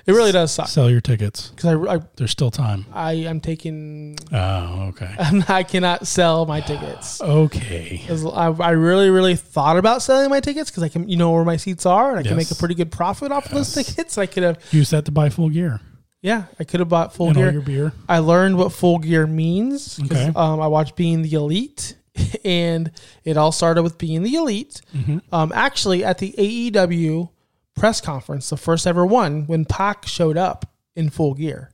It 0.06 0.12
really 0.12 0.32
does 0.32 0.50
suck 0.52 0.68
Sell 0.68 0.88
your 0.90 1.02
tickets. 1.02 1.50
because 1.50 1.66
I, 1.86 1.96
I 1.96 2.00
There's 2.16 2.30
still 2.30 2.50
time. 2.50 2.86
I 2.94 3.12
am 3.12 3.40
taking. 3.40 4.16
Oh, 4.32 4.84
okay. 4.88 5.14
I 5.48 5.62
cannot 5.64 6.06
sell 6.06 6.46
my 6.46 6.62
tickets. 6.62 7.20
okay. 7.20 8.00
I, 8.08 8.46
I 8.46 8.70
really, 8.70 9.10
really 9.10 9.36
thought 9.36 9.76
about 9.76 10.00
selling 10.00 10.30
my 10.30 10.40
tickets 10.40 10.70
because 10.70 10.82
I 10.82 10.88
can, 10.88 11.10
you 11.10 11.18
know, 11.18 11.32
where 11.32 11.44
my 11.44 11.58
seats 11.58 11.84
are, 11.84 12.08
and 12.10 12.20
I 12.20 12.22
can 12.22 12.38
make 12.38 12.50
a 12.50 12.54
pretty 12.54 12.74
good 12.74 12.90
profit 12.90 13.32
off 13.32 13.44
of 13.46 13.52
those 13.52 13.74
tickets. 13.74 14.16
I 14.16 14.24
could 14.24 14.44
have, 14.44 14.58
Use 14.72 14.88
that 14.90 15.04
to 15.04 15.12
buy 15.12 15.28
full 15.28 15.50
gear 15.50 15.82
yeah, 16.20 16.44
I 16.58 16.64
could 16.64 16.80
have 16.80 16.88
bought 16.88 17.14
full 17.14 17.28
and 17.28 17.36
gear. 17.36 17.52
your 17.52 17.62
beer. 17.62 17.92
I 18.08 18.18
learned 18.18 18.56
what 18.58 18.72
full 18.72 18.98
gear 18.98 19.26
means. 19.26 20.00
Okay. 20.04 20.32
Um, 20.34 20.60
I 20.60 20.66
watched 20.66 20.96
Being 20.96 21.22
the 21.22 21.34
Elite, 21.34 21.96
and 22.44 22.90
it 23.24 23.36
all 23.36 23.52
started 23.52 23.82
with 23.82 23.98
Being 23.98 24.22
the 24.22 24.34
Elite. 24.34 24.80
Mm-hmm. 24.94 25.18
Um, 25.32 25.52
actually, 25.54 26.04
at 26.04 26.18
the 26.18 26.32
AEW 26.36 27.30
press 27.76 28.00
conference, 28.00 28.50
the 28.50 28.56
first 28.56 28.86
ever 28.86 29.06
one, 29.06 29.46
when 29.46 29.64
Pac 29.64 30.06
showed 30.06 30.36
up 30.36 30.66
in 30.96 31.10
full 31.10 31.34
gear, 31.34 31.72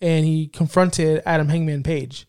and 0.00 0.24
he 0.24 0.48
confronted 0.48 1.22
Adam 1.24 1.48
Hangman 1.48 1.84
Page, 1.84 2.26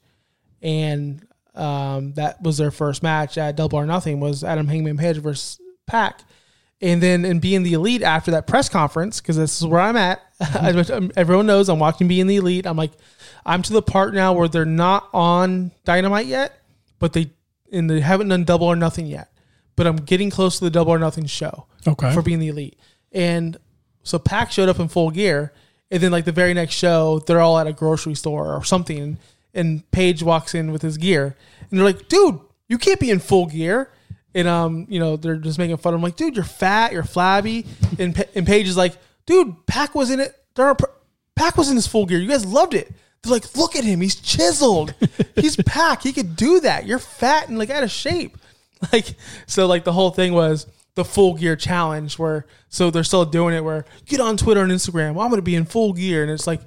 and 0.62 1.26
um, 1.56 2.14
that 2.14 2.42
was 2.42 2.58
their 2.58 2.72
first 2.72 3.02
match 3.02 3.38
at 3.38 3.56
Double 3.56 3.80
or 3.80 3.86
Nothing 3.86 4.20
was 4.20 4.44
Adam 4.44 4.68
Hangman 4.68 4.98
Page 4.98 5.18
versus 5.18 5.60
Pac. 5.88 6.22
And 6.82 7.04
then 7.04 7.26
in 7.26 7.40
being 7.40 7.64
the 7.64 7.74
elite 7.74 8.02
after 8.04 8.32
that 8.32 8.48
press 8.48 8.70
conference, 8.70 9.20
because 9.20 9.36
this 9.36 9.60
is 9.62 9.68
where 9.68 9.82
I'm 9.82 9.98
at. 9.98 10.22
Um, 10.40 11.12
everyone 11.18 11.46
knows 11.48 11.68
I'm 11.68 11.80
watching 11.80 12.08
being 12.08 12.26
the 12.28 12.38
elite. 12.38 12.66
I'm 12.66 12.78
like, 12.78 12.92
I'm 13.46 13.62
to 13.64 13.74
the 13.74 13.82
part 13.82 14.14
now 14.14 14.32
where 14.32 14.48
they're 14.48 14.64
not 14.64 15.10
on 15.14 15.72
Dynamite 15.84 16.28
yet, 16.28 16.58
but 17.00 17.12
they 17.12 17.32
and 17.74 17.90
they 17.90 18.00
haven't 18.00 18.30
done 18.30 18.46
Double 18.46 18.66
or 18.68 18.78
Nothing 18.78 19.06
yet. 19.06 19.34
But 19.76 19.86
I'm 19.86 19.98
getting 19.98 20.30
close 20.30 20.58
to 20.60 20.64
the 20.64 20.70
Double 20.70 20.94
or 20.94 21.00
Nothing 21.00 21.26
show 21.26 21.66
Okay. 21.86 22.14
for 22.14 22.22
being 22.22 22.40
the 22.40 22.48
elite. 22.48 22.80
And 23.12 23.58
so 24.04 24.18
Pac 24.18 24.50
showed 24.52 24.70
up 24.70 24.80
in 24.80 24.88
full 24.88 25.12
gear, 25.12 25.52
and 25.92 26.02
then 26.02 26.12
like 26.12 26.24
the 26.24 26.32
very 26.32 26.54
next 26.54 26.76
show, 26.76 27.20
they're 27.28 27.42
all 27.42 27.60
at 27.60 27.68
a 27.68 27.74
grocery 27.74 28.16
store 28.16 28.56
or 28.56 28.64
something, 28.64 29.18
and 29.54 29.92
Page 29.92 30.24
walks 30.24 30.56
in 30.56 30.72
with 30.72 30.82
his 30.84 30.98
gear, 30.98 31.36
and 31.70 31.78
they're 31.78 31.86
like, 31.86 32.08
"Dude, 32.08 32.40
you 32.70 32.78
can't 32.78 33.00
be 33.02 33.10
in 33.10 33.20
full 33.20 33.48
gear." 33.48 33.92
And 34.36 34.48
um, 34.48 34.86
you 34.90 35.00
know, 35.00 35.18
they're 35.18 35.38
just 35.38 35.58
making 35.58 35.78
fun. 35.78 35.94
I'm 35.94 36.02
like, 36.02 36.16
"Dude, 36.16 36.36
you're 36.36 36.46
fat, 36.46 36.92
you're 36.92 37.04
flabby," 37.04 37.66
and 37.98 38.16
Pa- 38.16 38.24
and 38.36 38.46
Page 38.46 38.68
is 38.68 38.78
like, 38.78 38.96
"Dude, 39.26 39.66
Pac 39.66 39.96
was 39.96 40.12
in 40.12 40.20
it. 40.20 40.36
There, 40.56 40.76
Pac 41.36 41.58
was 41.58 41.70
in 41.70 41.76
his 41.76 41.88
full 41.88 42.06
gear. 42.06 42.20
You 42.20 42.28
guys 42.28 42.46
loved 42.46 42.74
it." 42.74 42.92
They're 43.24 43.34
like, 43.34 43.56
"Look 43.58 43.76
at 43.76 43.84
him. 43.84 44.02
He's 44.02 44.16
chiseled. 44.16 44.94
He's 45.36 45.56
Pac. 45.66 46.04
He 46.04 46.14
could 46.14 46.36
do 46.36 46.60
that. 46.60 46.86
You're 46.86 47.00
fat 47.00 47.50
and 47.50 47.58
like 47.58 47.70
out 47.70 47.84
of 47.84 47.92
shape." 47.92 48.38
Like 48.94 49.16
so, 49.46 49.68
like 49.68 49.84
the 49.84 49.92
whole 49.92 50.12
thing 50.12 50.32
was 50.32 50.66
the 50.96 51.04
full 51.04 51.34
gear 51.34 51.58
challenge 51.58 52.18
where 52.18 52.46
so 52.70 52.90
they're 52.90 53.04
still 53.04 53.26
doing 53.26 53.54
it 53.54 53.62
where 53.62 53.84
get 54.06 54.22
on 54.22 54.38
Twitter 54.38 54.62
and 54.62 54.72
Instagram. 54.72 55.16
Well, 55.16 55.26
I'm 55.26 55.30
going 55.30 55.38
to 55.38 55.42
be 55.42 55.56
in 55.56 55.66
full 55.66 55.92
gear, 55.92 56.24
and 56.24 56.32
it's 56.32 56.48
like 56.48 56.62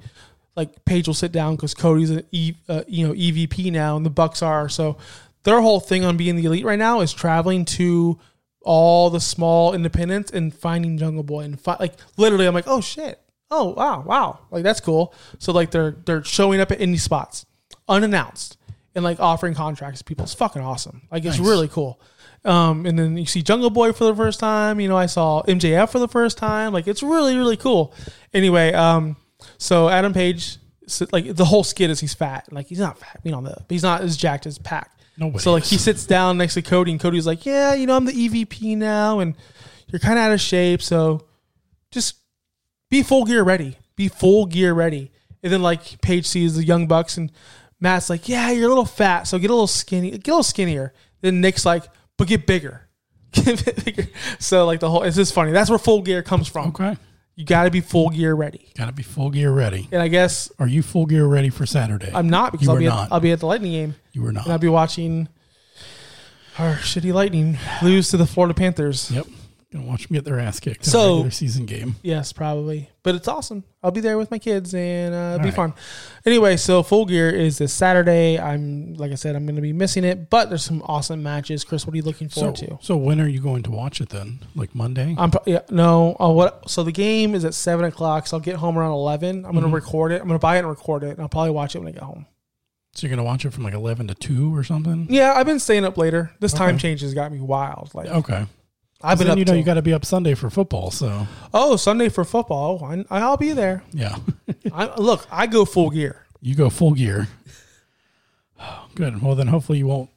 like 0.55 0.85
Page 0.85 1.07
will 1.07 1.15
sit 1.15 1.31
down 1.31 1.55
because 1.55 1.73
Cody's 1.73 2.11
an 2.11 2.23
e, 2.31 2.53
uh, 2.69 2.83
you 2.87 3.07
know 3.07 3.13
EVP 3.15 3.71
now, 3.71 3.97
and 3.97 4.05
the 4.05 4.11
Bucks 4.11 4.43
are 4.43 4.69
so 4.69 4.97
their 5.43 5.61
whole 5.61 5.79
thing 5.79 6.03
on 6.05 6.17
being 6.17 6.35
the 6.35 6.45
elite 6.45 6.65
right 6.65 6.79
now 6.79 7.01
is 7.01 7.11
traveling 7.13 7.65
to 7.65 8.19
all 8.61 9.09
the 9.09 9.19
small 9.19 9.73
independents 9.73 10.31
and 10.31 10.53
finding 10.53 10.97
Jungle 10.97 11.23
Boy 11.23 11.41
and 11.41 11.59
fi- 11.59 11.77
like 11.79 11.93
literally, 12.17 12.45
I'm 12.45 12.53
like, 12.53 12.67
oh 12.67 12.79
shit, 12.81 13.19
oh 13.51 13.69
wow, 13.73 14.01
wow, 14.01 14.39
like 14.51 14.63
that's 14.63 14.79
cool. 14.79 15.13
So 15.39 15.51
like 15.51 15.71
they're 15.71 15.97
they're 16.05 16.23
showing 16.23 16.61
up 16.61 16.71
at 16.71 16.79
indie 16.79 16.99
spots 16.99 17.45
unannounced 17.89 18.57
and 18.95 19.03
like 19.03 19.19
offering 19.19 19.53
contracts 19.53 19.99
to 19.99 20.05
people. 20.05 20.23
It's 20.23 20.33
fucking 20.33 20.61
awesome. 20.61 21.01
Like 21.11 21.25
it's 21.25 21.37
Nice. 21.39 21.47
really 21.47 21.67
cool. 21.67 21.99
Um, 22.45 22.85
and 22.85 22.97
then 22.99 23.17
you 23.17 23.25
see 23.25 23.41
Jungle 23.41 23.69
Boy 23.69 23.93
for 23.93 24.03
the 24.05 24.15
first 24.15 24.39
time. 24.39 24.79
You 24.79 24.87
know, 24.89 24.97
I 24.97 25.05
saw 25.05 25.43
MJF 25.43 25.89
for 25.89 25.99
the 25.99 26.07
first 26.09 26.37
time. 26.37 26.73
Like 26.73 26.87
it's 26.87 27.03
really 27.03 27.35
really 27.37 27.57
cool. 27.57 27.93
Anyway, 28.33 28.71
um, 28.73 29.17
so 29.57 29.89
Adam 29.89 30.13
Page, 30.13 30.57
so, 30.87 31.05
like 31.11 31.35
the 31.35 31.45
whole 31.45 31.63
skit 31.63 31.89
is 31.89 31.99
he's 31.99 32.13
fat. 32.13 32.47
Like 32.51 32.67
he's 32.67 32.79
not 32.79 32.97
fat. 32.97 33.19
We 33.23 33.31
don't 33.31 33.43
know. 33.43 33.55
But 33.55 33.65
he's 33.69 33.83
not 33.83 34.01
as 34.01 34.15
jacked 34.17 34.45
as 34.45 34.57
Pac. 34.57 34.89
Nobody 35.17 35.39
So 35.43 35.51
like 35.51 35.63
is. 35.63 35.69
he 35.69 35.77
sits 35.77 36.05
down 36.05 36.37
next 36.37 36.55
to 36.55 36.61
Cody, 36.61 36.91
and 36.91 36.99
Cody's 36.99 37.27
like, 37.27 37.45
"Yeah, 37.45 37.73
you 37.73 37.85
know, 37.85 37.95
I'm 37.95 38.05
the 38.05 38.11
EVP 38.13 38.75
now, 38.77 39.19
and 39.19 39.35
you're 39.87 39.99
kind 39.99 40.17
of 40.17 40.25
out 40.25 40.31
of 40.31 40.41
shape, 40.41 40.81
so 40.81 41.25
just 41.91 42.15
be 42.89 43.03
full 43.03 43.25
gear 43.25 43.43
ready. 43.43 43.77
Be 43.95 44.07
full 44.07 44.45
gear 44.45 44.73
ready." 44.73 45.11
And 45.43 45.51
then 45.51 45.61
like 45.61 46.01
Page 46.01 46.25
sees 46.25 46.55
the 46.55 46.63
Young 46.65 46.87
Bucks, 46.87 47.17
and 47.17 47.31
Matt's 47.79 48.09
like, 48.09 48.27
"Yeah, 48.27 48.49
you're 48.51 48.65
a 48.65 48.69
little 48.69 48.85
fat, 48.85 49.23
so 49.23 49.37
get 49.37 49.49
a 49.51 49.53
little 49.53 49.67
skinny, 49.67 50.11
get 50.11 50.27
a 50.27 50.31
little 50.31 50.43
skinnier." 50.43 50.93
Then 51.21 51.41
Nick's 51.41 51.65
like, 51.65 51.83
"But 52.17 52.27
get 52.27 52.45
bigger." 52.47 52.87
Get 53.33 53.83
bigger. 53.83 54.05
so 54.37 54.67
like 54.67 54.79
the 54.79 54.87
whole 54.91 55.01
it's 55.01 55.15
just 55.15 55.33
funny. 55.33 55.51
That's 55.51 55.67
where 55.67 55.79
full 55.79 56.03
gear 56.03 56.21
comes 56.21 56.47
from. 56.47 56.67
Okay. 56.67 56.95
You 57.35 57.45
got 57.45 57.63
to 57.63 57.71
be 57.71 57.81
full 57.81 58.09
gear 58.11 58.33
ready. 58.35 58.69
Got 58.77 58.85
to 58.87 58.91
be 58.91 59.01
full 59.03 59.31
gear 59.31 59.51
ready. 59.51 59.87
And 59.91 60.01
I 60.01 60.07
guess 60.07 60.51
Are 60.59 60.67
you 60.67 60.83
full 60.83 61.05
gear 61.07 61.25
ready 61.25 61.49
for 61.49 61.65
Saturday? 61.65 62.11
I'm 62.13 62.29
not 62.29 62.51
because 62.51 62.67
You 62.67 62.73
I'll 62.73 62.79
be 62.79 62.85
not. 62.85 63.05
at, 63.07 63.11
I'll 63.13 63.19
be 63.19 63.31
at 63.31 63.39
the 63.39 63.47
Lightning 63.47 63.71
game. 63.71 63.95
you 64.11 64.21
were 64.21 64.31
not. 64.31 64.43
and 64.45 64.53
I'll 64.53 64.59
be 64.59 64.67
watching 64.67 65.27
our 66.59 66.75
shitty 66.75 67.11
Lightning 67.11 67.57
lose 67.81 68.09
to 68.11 68.17
the 68.17 68.27
Florida 68.27 68.53
Panthers. 68.53 69.09
Yep. 69.09 69.25
Gonna 69.73 69.85
watch 69.85 70.07
them 70.07 70.13
get 70.15 70.23
their 70.23 70.39
ass 70.39 70.59
kicked 70.59 70.85
in 70.85 70.91
So- 70.91 70.99
a 70.99 71.11
regular 71.15 71.31
season 71.31 71.65
game. 71.65 71.95
Yes, 72.03 72.31
probably. 72.31 72.89
But 73.01 73.15
it's 73.15 73.27
awesome. 73.27 73.63
I'll 73.83 73.91
be 73.91 73.99
there 73.99 74.17
with 74.17 74.31
my 74.31 74.39
kids 74.39 74.73
and 74.73 75.13
uh, 75.13 75.17
it'll 75.33 75.39
be 75.39 75.45
right. 75.45 75.53
fun. 75.53 75.73
Anyway, 76.25 76.55
so 76.55 76.83
Full 76.83 77.05
Gear 77.05 77.29
is 77.29 77.57
this 77.57 77.73
Saturday. 77.73 78.39
I'm 78.39 78.93
like 78.93 79.11
I 79.11 79.15
said, 79.15 79.35
I'm 79.35 79.45
going 79.45 79.57
to 79.57 79.61
be 79.61 79.73
missing 79.73 80.05
it, 80.05 80.29
but 80.29 80.47
there's 80.47 80.63
some 80.63 80.81
awesome 80.85 81.21
matches. 81.21 81.65
Chris, 81.65 81.85
what 81.85 81.93
are 81.93 81.97
you 81.97 82.03
looking 82.03 82.29
So, 82.29 82.41
forward 82.41 82.55
to? 82.57 82.77
so 82.81 82.95
when 82.95 83.19
are 83.19 83.27
you 83.27 83.41
going 83.41 83.63
to 83.63 83.71
watch 83.71 83.99
it 83.99 84.07
then? 84.09 84.39
Like 84.55 84.73
Monday? 84.73 85.15
I'm 85.17 85.31
pro- 85.31 85.43
yeah, 85.45 85.59
no. 85.69 86.15
Uh, 86.17 86.29
what? 86.29 86.69
So 86.69 86.83
the 86.83 86.93
game 86.93 87.35
is 87.35 87.43
at 87.43 87.53
seven 87.53 87.83
o'clock. 87.83 88.27
So 88.27 88.37
I'll 88.37 88.41
get 88.41 88.55
home 88.55 88.77
around 88.77 88.91
eleven. 88.93 89.43
I'm 89.45 89.51
going 89.51 89.63
to 89.63 89.69
Mhm. 89.69 89.73
record 89.73 90.11
it. 90.13 90.21
I'm 90.21 90.27
going 90.29 90.39
to 90.39 90.41
buy 90.41 90.55
it 90.55 90.59
and 90.59 90.69
record 90.69 91.03
it, 91.03 91.09
and 91.11 91.19
I'll 91.21 91.27
probably 91.29 91.51
watch 91.51 91.75
it 91.75 91.79
when 91.79 91.89
I 91.89 91.91
get 91.91 92.03
home. 92.03 92.25
so 92.95 93.07
you're 93.07 93.15
gonna 93.15 93.23
watch 93.27 93.43
it 93.43 93.51
from 93.51 93.63
like 93.63 93.73
eleven 93.73 94.05
to 94.07 94.13
two 94.13 94.55
or 94.55 94.63
something? 94.63 95.07
Yeah, 95.09 95.33
I've 95.35 95.47
been 95.47 95.59
staying 95.59 95.83
up 95.83 95.97
later. 95.97 96.31
This 96.39 96.53
time 96.53 96.77
change 96.77 97.01
has 97.01 97.15
got 97.15 97.31
me 97.31 97.39
wild. 97.39 97.89
Like 97.95 98.07
Okay. 98.07 98.45
I've 99.03 99.17
been 99.17 99.27
then 99.27 99.33
up. 99.33 99.37
you 99.39 99.45
know 99.45 99.51
till- 99.51 99.57
you 99.59 99.63
got 99.65 99.73
to 99.75 99.81
be 99.81 99.93
up 99.93 100.05
Sunday 100.05 100.33
for 100.33 100.49
football. 100.49 100.89
So 100.91 101.27
oh 101.53 101.75
Sunday 101.75 102.09
for 102.09 102.23
football. 102.23 102.83
I, 102.85 103.03
I'll 103.09 103.37
be 103.37 103.51
there. 103.53 103.83
yeah, 103.91 104.15
I, 104.73 104.95
look, 104.99 105.27
I 105.31 105.45
go 105.47 105.65
full 105.65 105.89
gear. 105.89 106.25
you 106.41 106.55
go 106.55 106.69
full 106.69 106.93
gear. 106.93 107.27
Good. 108.95 109.21
Well, 109.21 109.35
then 109.35 109.47
hopefully 109.47 109.79
you 109.79 109.87
won't 109.87 110.09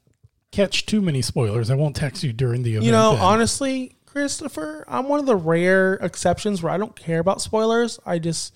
catch 0.53 0.87
too 0.87 1.01
many 1.01 1.23
spoilers. 1.23 1.71
I 1.71 1.75
won't 1.75 1.97
text 1.97 2.23
you 2.23 2.33
during 2.33 2.63
the 2.63 2.73
event. 2.73 2.85
You 2.87 2.93
know, 2.93 3.13
then. 3.13 3.21
honestly, 3.23 3.97
Christopher, 4.07 4.85
I'm 4.89 5.09
one 5.09 5.21
of 5.21 5.27
the 5.27 5.37
rare 5.37 5.95
exceptions 5.95 6.63
where 6.63 6.73
I 6.73 6.79
don't 6.79 6.95
care 6.97 7.19
about 7.19 7.41
spoilers. 7.41 7.99
I 8.07 8.19
just 8.19 8.55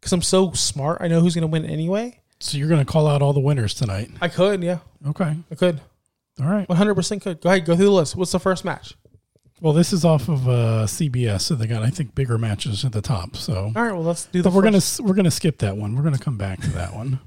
because 0.00 0.12
I'm 0.12 0.22
so 0.22 0.52
smart, 0.52 0.98
I 1.00 1.08
know 1.08 1.20
who's 1.20 1.34
going 1.34 1.42
to 1.42 1.48
win 1.48 1.64
anyway. 1.64 2.20
so 2.40 2.58
you're 2.58 2.68
gonna 2.68 2.84
call 2.84 3.06
out 3.06 3.22
all 3.22 3.32
the 3.32 3.40
winners 3.40 3.72
tonight. 3.74 4.10
I 4.20 4.28
could, 4.28 4.62
yeah, 4.62 4.78
Okay. 5.06 5.34
I 5.50 5.54
could, 5.54 5.80
All 6.40 6.46
right. 6.46 6.68
100 6.68 6.94
percent 6.94 7.22
could. 7.22 7.40
Go 7.40 7.48
ahead, 7.48 7.64
go 7.64 7.74
through 7.74 7.86
the 7.86 7.90
list. 7.90 8.14
What's 8.16 8.32
the 8.32 8.38
first 8.40 8.64
match? 8.64 8.94
Well, 9.60 9.72
this 9.72 9.92
is 9.92 10.04
off 10.04 10.28
of 10.28 10.48
uh, 10.48 10.84
CBS, 10.86 11.42
so 11.42 11.54
they 11.54 11.66
got 11.66 11.82
I 11.82 11.90
think 11.90 12.14
bigger 12.14 12.38
matches 12.38 12.84
at 12.84 12.92
the 12.92 13.00
top. 13.00 13.36
So 13.36 13.72
All 13.74 13.82
right, 13.82 13.92
well 13.92 14.02
let's 14.02 14.26
do 14.26 14.42
the. 14.42 14.48
But 14.50 14.54
we're 14.56 14.62
gonna 14.62 14.80
we're 15.00 15.14
gonna 15.14 15.30
skip 15.30 15.58
that 15.58 15.76
one. 15.76 15.96
We're 15.96 16.02
gonna 16.02 16.18
come 16.18 16.36
back 16.36 16.60
to 16.62 16.70
that 16.70 16.94
one. 16.94 17.20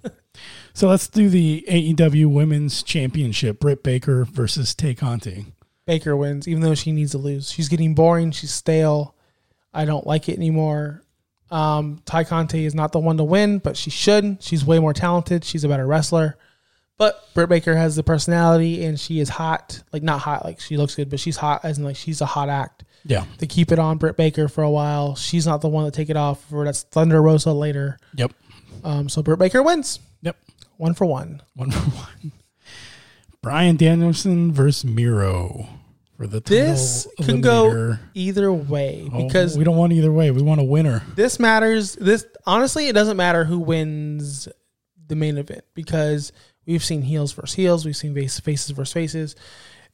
so 0.73 0.89
let's 0.89 1.07
do 1.07 1.29
the 1.29 1.65
AEW 1.69 2.27
Women's 2.27 2.83
Championship: 2.83 3.59
Britt 3.59 3.81
Baker 3.81 4.25
versus 4.25 4.75
Tay 4.75 4.93
Conti. 4.93 5.47
Baker 5.85 6.17
wins, 6.17 6.47
even 6.47 6.61
though 6.61 6.75
she 6.75 6.91
needs 6.91 7.11
to 7.11 7.17
lose. 7.17 7.49
She's 7.49 7.69
getting 7.69 7.95
boring. 7.95 8.31
She's 8.31 8.51
stale. 8.51 9.15
I 9.73 9.85
don't 9.85 10.05
like 10.05 10.27
it 10.27 10.35
anymore. 10.37 11.01
Um, 11.49 12.01
Tay 12.05 12.25
Conti 12.25 12.65
is 12.65 12.75
not 12.75 12.91
the 12.91 12.99
one 12.99 13.15
to 13.17 13.23
win, 13.23 13.59
but 13.59 13.77
she 13.77 13.89
should. 13.89 14.43
She's 14.43 14.65
way 14.65 14.79
more 14.79 14.93
talented. 14.93 15.45
She's 15.45 15.63
a 15.63 15.69
better 15.69 15.87
wrestler. 15.87 16.37
But 16.97 17.23
Britt 17.35 17.49
Baker 17.49 17.75
has 17.75 17.95
the 17.95 18.01
personality, 18.03 18.83
and 18.85 18.99
she 18.99 19.19
is 19.19 19.29
hot. 19.29 19.81
Like 19.93 20.01
not 20.03 20.19
hot, 20.19 20.43
like 20.45 20.59
she 20.59 20.77
looks 20.77 20.95
good, 20.95 21.09
but 21.09 21.19
she's 21.19 21.37
hot 21.37 21.63
as 21.63 21.77
in 21.77 21.83
like 21.83 21.95
she's 21.95 22.21
a 22.21 22.25
hot 22.25 22.49
act. 22.49 22.83
Yeah. 23.05 23.25
To 23.37 23.45
keep 23.47 23.71
it 23.71 23.79
on 23.79 23.97
Britt 23.97 24.17
Baker 24.17 24.47
for 24.47 24.63
a 24.63 24.69
while. 24.69 25.15
She's 25.15 25.45
not 25.45 25.61
the 25.61 25.69
one 25.69 25.85
to 25.85 25.91
take 25.91 26.09
it 26.09 26.17
off. 26.17 26.43
For 26.49 26.65
that's 26.65 26.83
Thunder 26.83 27.21
Rosa 27.21 27.53
later. 27.53 27.99
Yep. 28.15 28.31
Um, 28.83 29.09
so 29.09 29.21
Britt 29.21 29.39
Baker 29.39 29.61
wins. 29.63 29.99
Yep. 30.23 30.35
One 30.77 30.93
for 30.93 31.05
one. 31.05 31.41
One 31.55 31.71
for 31.71 31.89
one. 31.91 32.31
Bryan 33.41 33.75
Danielson 33.77 34.51
versus 34.51 34.83
Miro 34.83 35.67
for 36.17 36.27
the 36.27 36.41
title 36.41 36.65
This 36.65 37.07
can 37.23 37.39
go 37.41 37.65
eliminator. 37.69 37.99
either 38.15 38.51
way 38.51 39.07
Oh, 39.13 39.23
because 39.27 39.57
we 39.57 39.63
don't 39.63 39.77
want 39.77 39.93
either 39.93 40.11
way. 40.11 40.31
We 40.31 40.41
want 40.41 40.59
a 40.59 40.63
winner. 40.63 41.03
this 41.15 41.39
matters. 41.39 41.93
This 41.93 42.25
honestly, 42.45 42.87
it 42.87 42.93
doesn't 42.93 43.17
matter 43.17 43.43
who 43.45 43.59
wins 43.59 44.47
the 45.07 45.15
main 45.15 45.37
event 45.37 45.63
because 45.73 46.33
we've 46.67 46.83
seen 46.83 47.01
heels 47.01 47.31
versus 47.31 47.55
heels, 47.55 47.85
we've 47.85 47.95
seen 47.97 48.13
face, 48.13 48.39
faces 48.39 48.69
versus 48.71 48.93
faces. 48.93 49.35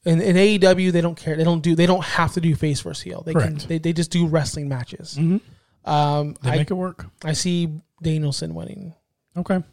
In, 0.06 0.20
in 0.22 0.36
AEW, 0.36 0.92
they 0.92 1.00
don't 1.00 1.16
care. 1.16 1.38
They 1.38 1.46
don't 1.46 1.62
do. 1.62 1.76
They 1.76 1.86
don't 1.86 2.04
have 2.04 2.34
to 2.34 2.42
do 2.42 2.54
face 2.56 2.82
versus 2.82 3.02
heel. 3.04 3.24
They 3.26 3.34
can. 3.34 3.56
They, 3.56 3.78
they 3.78 3.94
just 3.94 4.12
do 4.12 4.28
wrestling 4.28 4.68
matches. 4.68 5.18
Mhm. 5.18 5.40
Um, 5.86 6.36
They 6.42 6.50
I, 6.52 6.56
make 6.58 6.72
it 6.72 6.74
work. 6.74 7.06
I 7.24 7.32
see 7.34 7.80
Danielson 8.02 8.54
winning. 8.54 8.94
Okay. 9.38 9.64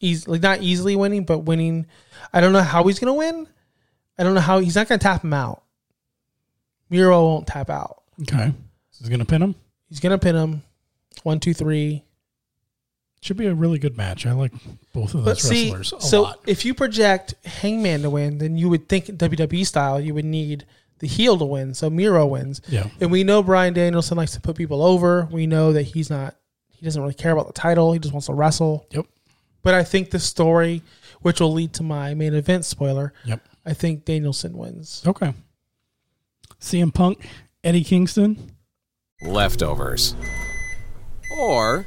Easy, 0.00 0.28
like 0.30 0.42
not 0.42 0.60
easily 0.60 0.96
winning, 0.96 1.24
but 1.24 1.40
winning. 1.40 1.86
I 2.32 2.40
don't 2.40 2.52
know 2.52 2.62
how 2.62 2.82
he's 2.84 2.98
gonna 2.98 3.14
win. 3.14 3.46
I 4.18 4.24
don't 4.24 4.34
know 4.34 4.40
how 4.40 4.58
he's 4.58 4.74
not 4.74 4.88
gonna 4.88 4.98
tap 4.98 5.22
him 5.22 5.32
out. 5.32 5.62
Miro 6.90 7.22
won't 7.24 7.46
tap 7.46 7.70
out. 7.70 8.02
Okay. 8.22 8.52
So 8.90 8.98
he's 9.00 9.08
gonna 9.08 9.24
pin 9.24 9.42
him. 9.42 9.54
He's 9.88 10.00
gonna 10.00 10.18
pin 10.18 10.34
him. 10.36 10.62
One, 11.22 11.38
two, 11.40 11.54
three. 11.54 12.02
Should 13.26 13.36
be 13.36 13.46
a 13.46 13.54
really 13.54 13.80
good 13.80 13.96
match. 13.96 14.24
I 14.24 14.30
like 14.32 14.52
both 14.92 15.14
of 15.14 15.24
But 15.24 15.30
those 15.38 15.42
see, 15.42 15.72
wrestlers 15.72 15.92
a 15.94 16.00
so 16.06 16.22
lot. 16.22 16.40
if 16.46 16.64
you 16.64 16.74
project 16.74 17.34
Hangman 17.44 18.02
to 18.02 18.10
win, 18.10 18.38
then 18.38 18.56
you 18.56 18.68
would 18.68 18.88
think 18.88 19.06
WWE 19.06 19.66
style 19.66 19.98
you 20.00 20.14
would 20.14 20.24
need 20.24 20.64
the 21.00 21.08
heel 21.08 21.36
to 21.36 21.44
win. 21.44 21.74
So 21.74 21.90
Miro 21.90 22.24
wins, 22.24 22.60
Yeah. 22.68 22.88
and 23.00 23.10
we 23.10 23.24
know 23.24 23.42
Bryan 23.42 23.74
Danielson 23.74 24.16
likes 24.16 24.32
to 24.34 24.40
put 24.40 24.54
people 24.56 24.80
over. 24.80 25.28
We 25.32 25.48
know 25.48 25.72
that 25.72 25.82
he's 25.82 26.08
not. 26.08 26.36
He 26.68 26.84
doesn't 26.84 27.02
really 27.02 27.14
care 27.14 27.32
about 27.32 27.48
the 27.48 27.52
title. 27.52 27.92
He 27.92 27.98
just 27.98 28.14
wants 28.14 28.26
to 28.28 28.32
wrestle. 28.34 28.86
Yep. 28.92 29.06
But 29.62 29.74
I 29.74 29.82
think 29.82 30.10
the 30.12 30.20
story, 30.20 30.82
which 31.22 31.40
will 31.40 31.52
lead 31.52 31.72
to 31.74 31.82
my 31.82 32.14
main 32.14 32.32
event 32.32 32.64
spoiler, 32.64 33.12
Yep. 33.24 33.40
I 33.64 33.72
think 33.72 34.04
Danielson 34.04 34.56
wins. 34.56 35.02
Okay. 35.04 35.34
CM 36.60 36.94
Punk, 36.94 37.26
Eddie 37.64 37.82
Kingston. 37.82 38.52
leftovers, 39.22 40.14
or 41.40 41.86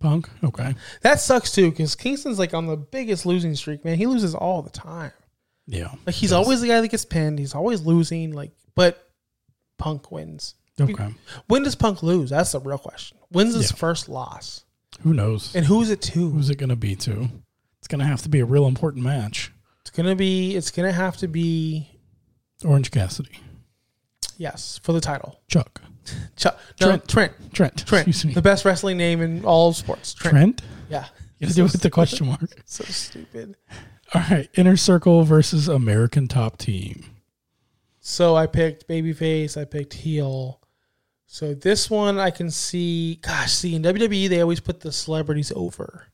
Punk. 0.00 0.28
Okay. 0.44 0.74
That 1.02 1.20
sucks 1.20 1.52
too, 1.52 1.70
because 1.70 1.94
Kingston's 1.94 2.38
like 2.38 2.54
on 2.54 2.66
the 2.66 2.76
biggest 2.76 3.26
losing 3.26 3.54
streak. 3.54 3.84
Man, 3.84 3.96
he 3.98 4.06
loses 4.06 4.34
all 4.34 4.62
the 4.62 4.70
time. 4.70 5.12
Yeah. 5.66 5.92
Like 6.06 6.14
he's 6.14 6.32
always 6.32 6.60
the 6.60 6.68
guy 6.68 6.80
that 6.80 6.88
gets 6.88 7.04
pinned. 7.04 7.38
He's 7.38 7.54
always 7.54 7.82
losing. 7.82 8.32
Like, 8.32 8.52
but 8.74 9.10
Punk 9.78 10.10
wins. 10.10 10.54
Okay. 10.80 11.14
When 11.48 11.62
does 11.64 11.74
Punk 11.74 12.02
lose? 12.02 12.30
That's 12.30 12.52
the 12.52 12.60
real 12.60 12.78
question. 12.78 13.18
When's 13.30 13.54
his 13.54 13.70
Yeah. 13.70 13.76
first 13.76 14.08
loss? 14.08 14.64
Who 15.02 15.12
knows? 15.12 15.54
And 15.54 15.66
who's 15.66 15.90
it 15.90 16.00
to? 16.02 16.30
Who's 16.30 16.50
it 16.50 16.56
going 16.56 16.68
to 16.70 16.76
be 16.76 16.94
to? 16.96 17.28
It's 17.78 17.88
going 17.88 17.98
to 17.98 18.04
have 18.06 18.22
to 18.22 18.28
be 18.28 18.40
a 18.40 18.44
real 18.44 18.66
important 18.66 19.04
match. 19.04 19.52
It's 19.82 19.96
gonna 19.96 20.14
be. 20.16 20.54
It's 20.54 20.70
gonna 20.70 20.92
have 20.92 21.16
to 21.16 21.28
be. 21.28 21.88
Orange 22.62 22.90
Cassidy. 22.90 23.40
Yes, 24.36 24.78
for 24.82 24.92
the 24.92 25.00
title. 25.00 25.40
Chuck. 25.48 25.80
Ch- 26.36 26.44
no, 26.80 26.96
Trent. 26.98 27.08
Trent. 27.08 27.32
Trent. 27.52 27.86
Trent. 27.86 28.08
Excuse 28.08 28.24
me. 28.26 28.32
The 28.34 28.42
best 28.42 28.64
wrestling 28.64 28.96
name 28.96 29.20
in 29.20 29.44
all 29.44 29.72
sports. 29.72 30.14
Trent. 30.14 30.34
Trent? 30.34 30.62
Yeah. 30.90 31.06
You 31.38 31.46
got 31.46 31.50
to 31.50 31.54
do 31.56 31.64
it 31.66 31.72
with 31.72 31.82
the 31.82 31.90
question 31.90 32.26
mark. 32.26 32.40
So 32.66 32.84
stupid. 32.84 33.56
All 34.14 34.22
right. 34.30 34.48
Inner 34.54 34.76
Circle 34.76 35.24
versus 35.24 35.68
American 35.68 36.28
Top 36.28 36.58
Team. 36.58 37.04
So 38.00 38.36
I 38.36 38.46
picked 38.46 38.88
babyface. 38.88 39.60
I 39.60 39.64
picked 39.64 39.92
heel. 39.94 40.60
So 41.26 41.52
this 41.54 41.90
one 41.90 42.18
I 42.18 42.30
can 42.30 42.50
see. 42.50 43.16
Gosh, 43.16 43.52
see 43.52 43.74
in 43.74 43.82
WWE 43.82 44.28
they 44.30 44.40
always 44.40 44.60
put 44.60 44.80
the 44.80 44.90
celebrities 44.90 45.52
over, 45.54 46.06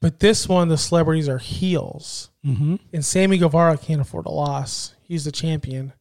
but 0.00 0.20
this 0.20 0.46
one 0.46 0.68
the 0.68 0.76
celebrities 0.76 1.28
are 1.30 1.38
heels, 1.38 2.28
Mm-hmm. 2.44 2.76
and 2.92 3.04
Sammy 3.04 3.38
Guevara 3.38 3.78
can't 3.78 4.00
afford 4.02 4.26
a 4.26 4.30
loss. 4.30 4.94
He's 5.02 5.24
the 5.24 5.32
champion. 5.32 5.94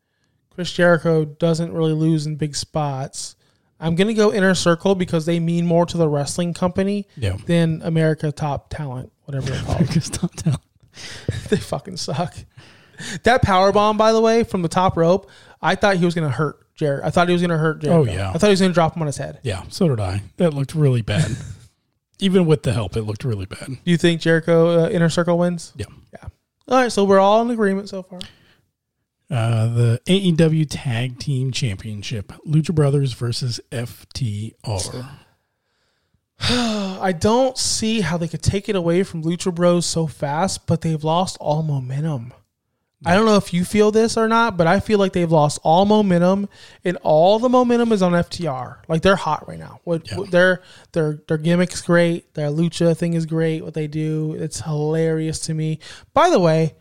Chris 0.61 0.71
Jericho 0.73 1.25
doesn't 1.25 1.73
really 1.73 1.93
lose 1.93 2.27
in 2.27 2.35
big 2.35 2.55
spots. 2.55 3.35
I'm 3.79 3.95
gonna 3.95 4.13
go 4.13 4.31
inner 4.31 4.53
circle 4.53 4.93
because 4.93 5.25
they 5.25 5.39
mean 5.39 5.65
more 5.65 5.87
to 5.87 5.97
the 5.97 6.07
wrestling 6.07 6.53
company 6.53 7.07
Yeah. 7.17 7.37
than 7.47 7.81
America 7.83 8.31
Top 8.31 8.69
Talent, 8.69 9.11
whatever 9.25 9.49
they're 9.49 9.63
called. 9.63 9.77
America's 9.79 10.07
Top 10.11 10.35
Talent. 10.35 10.61
they 11.49 11.57
fucking 11.57 11.97
suck. 11.97 12.35
That 13.23 13.41
power 13.41 13.71
bomb, 13.71 13.97
by 13.97 14.11
the 14.11 14.21
way, 14.21 14.43
from 14.43 14.61
the 14.61 14.67
top 14.67 14.95
rope, 14.95 15.31
I 15.63 15.73
thought 15.73 15.95
he 15.97 16.05
was 16.05 16.13
gonna 16.13 16.29
hurt 16.29 16.59
Jared. 16.75 17.03
I 17.03 17.09
thought 17.09 17.27
he 17.27 17.33
was 17.33 17.41
gonna 17.41 17.57
hurt 17.57 17.79
Jared. 17.79 17.97
Oh, 17.97 18.03
yeah. 18.11 18.29
I 18.29 18.33
thought 18.33 18.45
he 18.45 18.51
was 18.51 18.61
gonna 18.61 18.71
drop 18.71 18.95
him 18.95 19.01
on 19.01 19.07
his 19.07 19.17
head. 19.17 19.39
Yeah. 19.41 19.63
So 19.69 19.87
did 19.87 19.99
I. 19.99 20.21
That 20.37 20.53
looked 20.53 20.75
really 20.75 21.01
bad. 21.01 21.35
Even 22.19 22.45
with 22.45 22.61
the 22.61 22.71
help, 22.73 22.95
it 22.95 23.01
looked 23.01 23.23
really 23.23 23.47
bad. 23.47 23.65
Do 23.65 23.77
you 23.85 23.97
think 23.97 24.21
Jericho 24.21 24.83
uh, 24.83 24.89
inner 24.89 25.09
circle 25.09 25.39
wins? 25.39 25.73
Yeah. 25.75 25.87
Yeah. 26.13 26.29
All 26.67 26.77
right, 26.83 26.91
so 26.91 27.03
we're 27.03 27.19
all 27.19 27.41
in 27.41 27.49
agreement 27.49 27.89
so 27.89 28.03
far. 28.03 28.19
Uh, 29.31 29.67
the 29.73 30.01
AEW 30.07 30.67
Tag 30.69 31.17
Team 31.17 31.51
Championship, 31.51 32.33
Lucha 32.45 32.75
Brothers 32.75 33.13
versus 33.13 33.61
FTR. 33.71 35.07
I 36.49 37.13
don't 37.17 37.57
see 37.57 38.01
how 38.01 38.17
they 38.17 38.27
could 38.27 38.41
take 38.43 38.67
it 38.67 38.75
away 38.75 39.03
from 39.03 39.23
Lucha 39.23 39.53
Bros 39.55 39.85
so 39.85 40.05
fast, 40.07 40.67
but 40.67 40.81
they've 40.81 41.03
lost 41.03 41.37
all 41.39 41.63
momentum. 41.63 42.33
I 43.03 43.15
don't 43.15 43.25
know 43.25 43.37
if 43.37 43.51
you 43.51 43.65
feel 43.65 43.89
this 43.89 44.15
or 44.15 44.27
not, 44.27 44.57
but 44.57 44.67
I 44.67 44.79
feel 44.79 44.99
like 44.99 45.13
they've 45.13 45.31
lost 45.31 45.59
all 45.63 45.85
momentum, 45.85 46.47
and 46.83 46.97
all 47.01 47.39
the 47.39 47.49
momentum 47.49 47.91
is 47.93 48.03
on 48.03 48.11
FTR. 48.11 48.77
Like 48.87 49.01
they're 49.01 49.15
hot 49.15 49.47
right 49.47 49.57
now. 49.57 49.79
What, 49.85 50.07
Yeah. 50.11 50.17
what 50.17 50.29
their 50.29 50.61
their 50.91 51.19
their 51.27 51.39
gimmick's 51.39 51.81
great. 51.81 52.31
Their 52.35 52.49
lucha 52.49 52.95
thing 52.95 53.13
is 53.15 53.25
great. 53.25 53.63
What 53.63 53.73
they 53.73 53.87
do, 53.87 54.35
it's 54.37 54.59
hilarious 54.61 55.39
to 55.41 55.53
me. 55.55 55.79
By 56.13 56.29
the 56.29 56.39
way, 56.39 56.75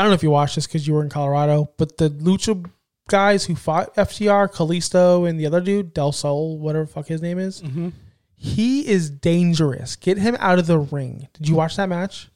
I 0.00 0.02
don't 0.02 0.12
know 0.12 0.14
if 0.14 0.22
you 0.22 0.30
watched 0.30 0.54
this 0.54 0.66
because 0.66 0.86
you 0.86 0.94
were 0.94 1.02
in 1.02 1.10
Colorado, 1.10 1.72
but 1.76 1.98
the 1.98 2.08
lucha 2.08 2.70
guys 3.08 3.44
who 3.44 3.54
fought 3.54 3.94
FTR, 3.96 4.50
Kalisto, 4.50 5.28
and 5.28 5.38
the 5.38 5.44
other 5.44 5.60
dude, 5.60 5.92
Del 5.92 6.10
Sol, 6.10 6.56
whatever 6.56 6.86
the 6.86 6.90
fuck 6.90 7.06
his 7.06 7.20
name 7.20 7.38
is, 7.38 7.60
mm-hmm. 7.60 7.90
he 8.34 8.88
is 8.88 9.10
dangerous. 9.10 9.96
Get 9.96 10.16
him 10.16 10.38
out 10.40 10.58
of 10.58 10.66
the 10.66 10.78
ring. 10.78 11.28
Did 11.34 11.50
you 11.50 11.54
watch 11.54 11.76
that 11.76 11.90
match? 11.90 12.30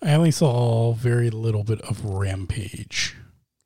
I 0.00 0.14
only 0.14 0.30
saw 0.30 0.94
very 0.94 1.28
little 1.28 1.62
bit 1.62 1.82
of 1.82 2.02
Rampage. 2.06 3.16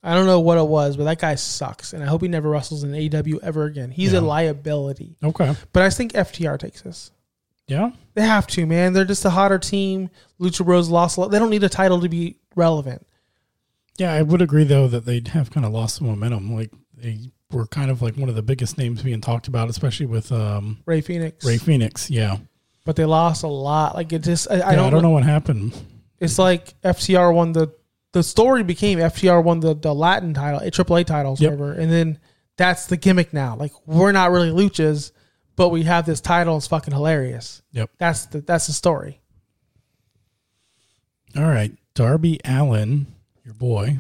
I 0.03 0.15
don't 0.15 0.27
know 0.27 0.41
what 0.41 0.59
it 0.59 0.67
was, 0.67 0.97
but 0.97 1.05
that 1.05 1.21
guy 1.21 1.37
sucks, 1.37 1.93
and 1.93 2.03
I 2.03 2.07
hope 2.07 2.23
he 2.23 2.29
never 2.29 2.51
wrestles 2.51 2.83
in 2.83 2.91
AEW 2.91 3.39
ever 3.41 3.67
again. 3.67 3.93
He's 3.93 4.15
Yeah. 4.15 4.19
a 4.19 4.23
liability. 4.23 5.17
Okay. 5.23 5.55
But 5.73 5.85
I 5.85 5.91
think 5.91 6.13
FTR 6.15 6.59
takes 6.59 6.83
this. 6.83 7.13
Yeah. 7.69 7.91
They 8.15 8.23
have 8.23 8.47
to, 8.49 8.67
man. 8.67 8.93
They're 8.95 9.05
just 9.05 9.25
a 9.25 9.31
hotter 9.31 9.59
team. 9.59 10.11
Lucha 10.41 10.65
Bros 10.65 10.89
lost. 10.89 11.17
a 11.17 11.21
lot. 11.21 11.31
They 11.31 11.39
don't 11.39 11.51
need 11.51 11.63
a 11.63 11.69
title 11.69 12.01
to 12.01 12.09
be 12.09 12.39
relevant. 12.57 13.07
Yeah, 13.99 14.13
I 14.13 14.23
would 14.23 14.43
agree 14.43 14.65
though 14.65 14.89
that 14.89 15.05
they 15.05 15.23
have 15.33 15.51
kind 15.51 15.67
of 15.67 15.73
lost 15.73 15.97
some 15.97 16.07
momentum. 16.07 16.55
Like 16.55 16.71
they 16.95 17.19
were 17.51 17.67
kind 17.67 17.91
of 17.91 18.01
like 18.03 18.17
one 18.17 18.29
of 18.29 18.35
the 18.35 18.43
biggest 18.43 18.79
names 18.79 19.03
being 19.03 19.21
talked 19.21 19.49
about, 19.49 19.69
especially 19.71 20.07
with 20.07 20.31
um, 20.33 20.79
Rey 20.87 21.01
Fenix, 21.01 21.45
Rey 21.45 21.59
Fenix. 21.59 22.11
Yeah. 22.11 22.39
but 22.85 22.97
they 22.97 23.05
lost 23.05 23.43
a 23.43 23.49
lot. 23.49 23.95
Like 23.95 24.13
it 24.13 24.23
just, 24.23 24.51
I, 24.51 24.57
I 24.57 24.75
don't, 24.77 24.87
I 24.87 24.91
don't 24.91 25.03
know 25.03 25.11
what 25.11 25.25
happened. 25.25 25.75
It's 26.21 26.39
like 26.39 26.81
FTR 26.83 27.33
won 27.35 27.53
the. 27.53 27.73
The 28.13 28.23
story 28.23 28.63
became 28.65 28.99
FTR 28.99 29.45
won 29.45 29.61
the, 29.61 29.75
the 29.75 29.95
Latin 29.95 30.33
title, 30.33 30.61
a 30.61 30.71
AAA 30.71 31.05
titles, 31.05 31.43
Yep. 31.43 31.51
whatever, 31.53 31.73
and 31.73 31.93
then 31.93 32.19
that's 32.57 32.87
the 32.87 32.97
gimmick 32.97 33.35
now. 33.35 33.55
Like 33.55 33.71
we're 33.87 34.13
not 34.13 34.31
really 34.31 34.51
luchas, 34.51 35.13
but 35.59 35.71
we 35.71 35.83
have 35.83 36.07
this 36.07 36.21
title. 36.21 36.57
It's 36.57 36.69
fucking 36.69 36.95
hilarious. 36.95 37.61
Yep. 37.73 37.91
That's 37.99 38.27
the 38.27 38.41
that's 38.41 38.69
the 38.69 38.73
story. 38.73 39.21
All 41.37 41.43
right. 41.43 41.77
Darby 41.95 42.41
Allin, 42.45 43.09
your 43.45 43.55
boy, 43.55 43.99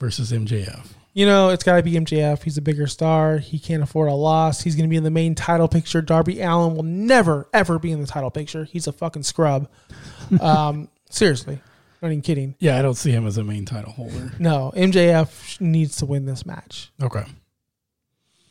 versus 0.00 0.32
MJF. 0.32 0.86
You 1.12 1.26
know, 1.26 1.50
it's 1.50 1.62
got 1.62 1.76
to 1.76 1.82
be 1.82 1.92
MJF. 1.92 2.42
He's 2.42 2.56
a 2.56 2.62
bigger 2.62 2.86
star. 2.86 3.38
He 3.38 3.58
can't 3.58 3.82
afford 3.82 4.08
a 4.08 4.14
loss. 4.14 4.62
He's 4.62 4.76
going 4.76 4.88
to 4.88 4.90
be 4.90 4.96
in 4.96 5.04
the 5.04 5.10
main 5.10 5.34
title 5.34 5.68
picture. 5.68 6.00
Darby 6.00 6.40
Allin 6.40 6.74
will 6.74 6.84
never, 6.84 7.48
ever 7.52 7.78
be 7.78 7.92
in 7.92 8.00
the 8.00 8.06
title 8.06 8.30
picture. 8.30 8.64
He's 8.64 8.86
a 8.86 8.92
fucking 8.92 9.24
scrub. 9.24 9.68
um, 10.40 10.88
seriously. 11.10 11.60
Not 12.00 12.08
even 12.08 12.22
kidding. 12.22 12.54
Yeah, 12.60 12.78
I 12.78 12.82
don't 12.82 12.94
see 12.94 13.10
him 13.10 13.26
as 13.26 13.36
a 13.36 13.44
main 13.44 13.66
title 13.66 13.92
holder. 13.92 14.32
No, 14.38 14.72
MJF 14.76 15.60
needs 15.60 15.96
to 15.96 16.06
win 16.06 16.24
this 16.24 16.46
match. 16.46 16.92
Okay. 17.02 17.24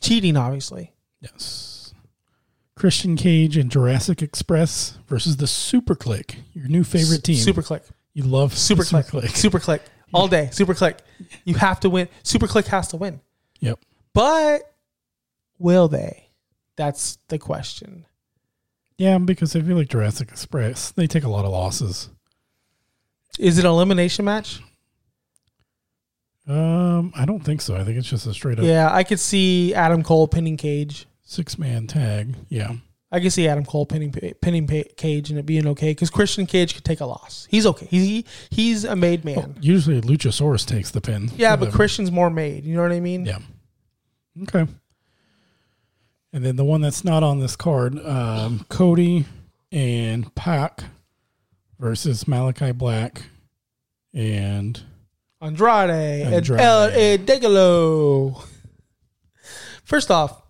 Cheating, 0.00 0.36
obviously. 0.36 0.92
Yes. 1.20 1.67
Christian 2.78 3.16
Cage 3.16 3.56
and 3.56 3.70
Jurassic 3.70 4.22
Express 4.22 4.98
versus 5.08 5.36
the 5.36 5.46
Super 5.46 5.94
Kliq, 5.94 6.36
your 6.54 6.68
new 6.68 6.84
favorite 6.84 7.24
team. 7.24 7.36
Super 7.36 7.62
Kliq. 7.62 7.82
You 8.14 8.22
love 8.24 8.56
Super 8.56 8.84
the 8.84 9.02
click. 9.02 9.30
Super 9.30 9.58
Kliq. 9.58 9.80
All 10.14 10.28
day. 10.28 10.48
Super 10.52 10.74
Kliq. 10.74 10.98
You 11.44 11.54
have 11.54 11.80
to 11.80 11.90
win. 11.90 12.08
Super 12.22 12.46
Kliq 12.46 12.66
has 12.68 12.88
to 12.88 12.96
win. 12.96 13.20
Yep. 13.60 13.80
But 14.14 14.72
will 15.58 15.88
they? 15.88 16.28
That's 16.76 17.18
the 17.28 17.38
question. 17.38 18.06
Yeah, 18.96 19.18
because 19.18 19.54
I 19.54 19.60
feel 19.60 19.76
like 19.76 19.88
Jurassic 19.88 20.30
Express, 20.30 20.90
they 20.92 21.06
take 21.06 21.24
a 21.24 21.28
lot 21.28 21.44
of 21.44 21.52
losses. 21.52 22.08
Is 23.38 23.58
it 23.58 23.64
an 23.64 23.70
elimination 23.70 24.24
match? 24.24 24.60
Um, 26.48 27.12
I 27.14 27.24
don't 27.24 27.44
think 27.44 27.60
so. 27.60 27.76
I 27.76 27.84
think 27.84 27.98
it's 27.98 28.08
just 28.08 28.26
a 28.26 28.32
straight 28.32 28.58
up 28.58 28.64
Yeah, 28.64 28.92
I 28.92 29.04
could 29.04 29.20
see 29.20 29.74
Adam 29.74 30.02
Cole 30.02 30.26
pinning 30.26 30.56
Cage. 30.56 31.06
Six 31.28 31.58
man 31.58 31.86
tag. 31.86 32.34
Yeah. 32.48 32.72
I 33.12 33.20
can 33.20 33.30
see 33.30 33.48
Adam 33.48 33.64
Cole 33.64 33.86
pinning 33.86 34.12
pinning 34.12 34.66
Cage 34.66 35.30
and 35.30 35.38
it 35.38 35.46
being 35.46 35.66
okay 35.68 35.92
because 35.92 36.10
Christian 36.10 36.46
Cage 36.46 36.74
could 36.74 36.84
take 36.84 37.00
a 37.00 37.06
loss. 37.06 37.46
He's 37.48 37.64
okay. 37.64 37.86
He 37.86 38.26
he's 38.50 38.84
a 38.84 38.96
made 38.96 39.24
man. 39.24 39.36
Well, 39.36 39.54
usually 39.60 40.00
Luchasaurus 40.00 40.66
takes 40.66 40.90
the 40.90 41.00
pin. 41.00 41.30
yeah, 41.36 41.56
but 41.56 41.66
them. 41.66 41.74
Christian's 41.74 42.10
more 42.10 42.28
made. 42.28 42.64
You 42.64 42.76
know 42.76 42.82
what 42.82 42.92
I 42.92 43.00
mean? 43.00 43.24
Yeah. 43.24 43.38
Okay. 44.42 44.66
And 46.32 46.44
then 46.44 46.56
the 46.56 46.64
one 46.64 46.82
that's 46.82 47.04
not 47.04 47.22
on 47.22 47.40
this 47.40 47.56
card, 47.56 47.98
um, 48.04 48.66
Cody 48.68 49.24
and 49.72 50.34
Pac 50.34 50.84
versus 51.78 52.28
Malachi 52.28 52.72
Black 52.72 53.22
and 54.12 54.82
Andrade, 55.40 56.26
and 56.26 56.34
Andrade. 56.34 56.60
El 56.60 56.90
Idegalo. 56.90 58.44
First 59.84 60.10
off, 60.10 60.42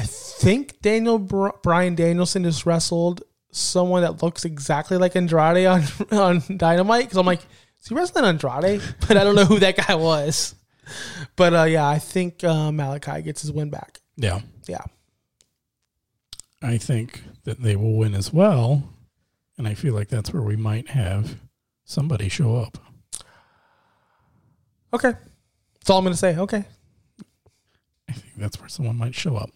I 0.00 0.42
think 0.42 0.80
Daniel 0.80 1.18
Br- 1.18 1.50
Bryan 1.62 1.94
Danielson 1.94 2.44
just 2.44 2.64
wrestled 2.66 3.22
someone 3.52 4.02
that 4.02 4.22
looks 4.22 4.44
exactly 4.44 4.96
like 4.96 5.16
Andrade 5.16 5.66
on 5.66 5.82
on 6.12 6.42
Dynamite 6.56 7.04
because 7.04 7.18
I'm 7.18 7.26
like, 7.26 7.40
is 7.80 7.88
he 7.88 7.94
wrestling 7.94 8.24
Andrade? 8.24 8.82
But 9.08 9.16
I 9.16 9.24
don't 9.24 9.34
know 9.34 9.44
who 9.44 9.58
that 9.58 9.76
guy 9.76 9.94
was. 9.94 10.54
But 11.36 11.54
uh, 11.54 11.62
yeah, 11.64 11.88
I 11.88 11.98
think 11.98 12.42
uh, 12.44 12.72
Malachi 12.72 13.22
gets 13.22 13.42
his 13.42 13.52
win 13.52 13.70
back. 13.70 14.00
yeah, 14.16 14.40
Yeah. 14.66 14.82
I 16.62 16.78
think 16.78 17.22
that 17.44 17.62
they 17.62 17.76
will 17.76 17.96
win 17.96 18.14
as 18.14 18.32
well. 18.32 18.82
And 19.56 19.66
I 19.68 19.74
feel 19.74 19.94
like 19.94 20.08
that's 20.08 20.32
where 20.32 20.42
we 20.42 20.56
might 20.56 20.88
have 20.90 21.36
somebody 21.84 22.28
show 22.28 22.56
up. 22.56 22.76
Okay. 24.92 25.12
That's 25.74 25.90
all 25.90 25.98
I'm 25.98 26.04
going 26.04 26.12
to 26.12 26.18
say. 26.18 26.36
Okay. 26.36 26.64
That's 28.40 28.58
where 28.58 28.68
someone 28.68 28.96
might 28.96 29.14
show 29.14 29.36
up. 29.36 29.50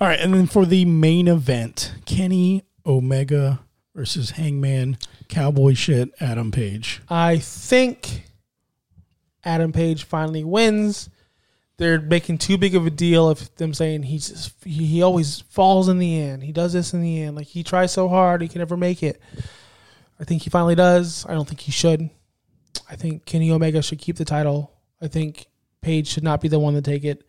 All 0.00 0.08
right, 0.08 0.20
and 0.20 0.34
then 0.34 0.46
for 0.46 0.66
the 0.66 0.84
main 0.84 1.28
event, 1.28 1.94
Kenny 2.04 2.62
Omega 2.84 3.60
versus 3.94 4.30
Hangman 4.32 4.98
Cowboy 5.28 5.74
shit 5.74 6.10
Adam 6.20 6.52
Page. 6.52 7.00
I 7.08 7.38
think 7.38 8.24
Adam 9.44 9.72
Page 9.72 10.04
finally 10.04 10.44
wins. 10.44 11.08
They're 11.78 12.00
making 12.00 12.38
too 12.38 12.56
big 12.56 12.74
of 12.74 12.86
a 12.86 12.90
deal 12.90 13.28
of 13.28 13.54
them 13.56 13.74
saying 13.74 14.04
he's 14.04 14.28
just, 14.28 14.64
he, 14.64 14.86
he 14.86 15.02
always 15.02 15.40
falls 15.40 15.88
in 15.88 15.98
the 15.98 16.20
end. 16.20 16.42
He 16.42 16.52
does 16.52 16.72
this 16.72 16.94
in 16.94 17.02
the 17.02 17.22
end. 17.22 17.36
Like 17.36 17.48
he 17.48 17.62
tries 17.62 17.92
so 17.92 18.08
hard, 18.08 18.40
he 18.40 18.48
can 18.48 18.60
never 18.60 18.76
make 18.76 19.02
it. 19.02 19.20
I 20.18 20.24
think 20.24 20.42
he 20.42 20.50
finally 20.50 20.74
does. 20.74 21.26
I 21.28 21.34
don't 21.34 21.46
think 21.46 21.60
he 21.60 21.72
should. 21.72 22.08
I 22.88 22.96
think 22.96 23.26
Kenny 23.26 23.50
Omega 23.50 23.82
should 23.82 23.98
keep 23.98 24.16
the 24.16 24.24
title. 24.24 24.72
I 25.00 25.08
think 25.08 25.46
Page 25.82 26.08
should 26.08 26.24
not 26.24 26.40
be 26.40 26.48
the 26.48 26.58
one 26.58 26.74
to 26.74 26.82
take 26.82 27.04
it. 27.04 27.26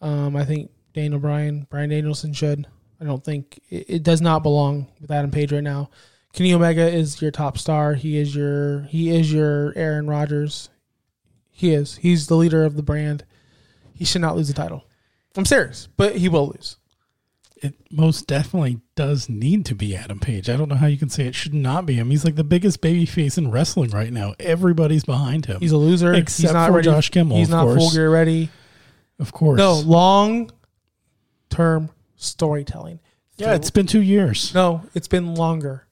Um, 0.00 0.36
I 0.36 0.44
think 0.44 0.70
Daniel 0.94 1.18
Bryan, 1.20 1.66
Brian 1.70 1.90
Danielson 1.90 2.32
should. 2.32 2.66
I 3.00 3.04
don't 3.04 3.24
think 3.24 3.60
it, 3.68 3.86
it 3.88 4.02
does 4.02 4.20
not 4.20 4.42
belong 4.42 4.86
with 5.00 5.10
Adam 5.10 5.30
Page 5.30 5.52
right 5.52 5.62
now. 5.62 5.90
Kenny 6.32 6.52
Omega 6.52 6.86
is 6.86 7.20
your 7.22 7.30
top 7.30 7.56
star. 7.58 7.94
He 7.94 8.18
is 8.18 8.34
your 8.34 8.82
he 8.82 9.10
is 9.10 9.32
your 9.32 9.72
Aaron 9.76 10.06
Rodgers. 10.06 10.68
He 11.50 11.72
is. 11.72 11.96
He's 11.96 12.26
the 12.26 12.36
leader 12.36 12.64
of 12.64 12.76
the 12.76 12.82
brand. 12.82 13.24
He 13.94 14.04
should 14.04 14.20
not 14.20 14.36
lose 14.36 14.48
the 14.48 14.54
title. 14.54 14.84
I'm 15.36 15.46
serious, 15.46 15.88
but 15.96 16.16
he 16.16 16.28
will 16.28 16.48
lose. 16.48 16.76
It 17.62 17.74
most 17.90 18.26
definitely 18.26 18.80
does 18.96 19.30
need 19.30 19.64
to 19.66 19.74
be 19.74 19.96
Adam 19.96 20.20
Page. 20.20 20.50
I 20.50 20.56
don't 20.58 20.68
know 20.68 20.74
how 20.74 20.86
you 20.86 20.98
can 20.98 21.08
say 21.08 21.26
it 21.26 21.34
should 21.34 21.54
not 21.54 21.86
be 21.86 21.94
him. 21.94 22.10
He's 22.10 22.24
like 22.24 22.34
the 22.36 22.44
biggest 22.44 22.82
baby 22.82 23.06
face 23.06 23.38
in 23.38 23.50
wrestling 23.50 23.90
right 23.90 24.12
now. 24.12 24.34
Everybody's 24.38 25.04
behind 25.04 25.46
him. 25.46 25.60
He's 25.60 25.72
a 25.72 25.78
loser. 25.78 26.12
Except 26.12 26.42
he's 26.42 26.52
not 26.52 26.66
for 26.68 26.74
ready. 26.76 26.84
Josh 26.84 27.08
Kimmel, 27.10 27.38
He's 27.38 27.48
of 27.48 27.52
not 27.52 27.64
course. 27.64 27.78
full 27.78 27.90
gear 27.92 28.10
ready. 28.10 28.50
Of 29.18 29.32
course. 29.32 29.58
No, 29.58 29.74
long 29.80 30.50
term 31.50 31.90
storytelling. 32.16 33.00
yeah, 33.36 33.54
it's 33.54 33.70
been 33.70 33.86
two 33.86 34.02
years. 34.02 34.54
no, 34.54 34.82
it's 34.94 35.08
been 35.08 35.34
longer 35.34 35.86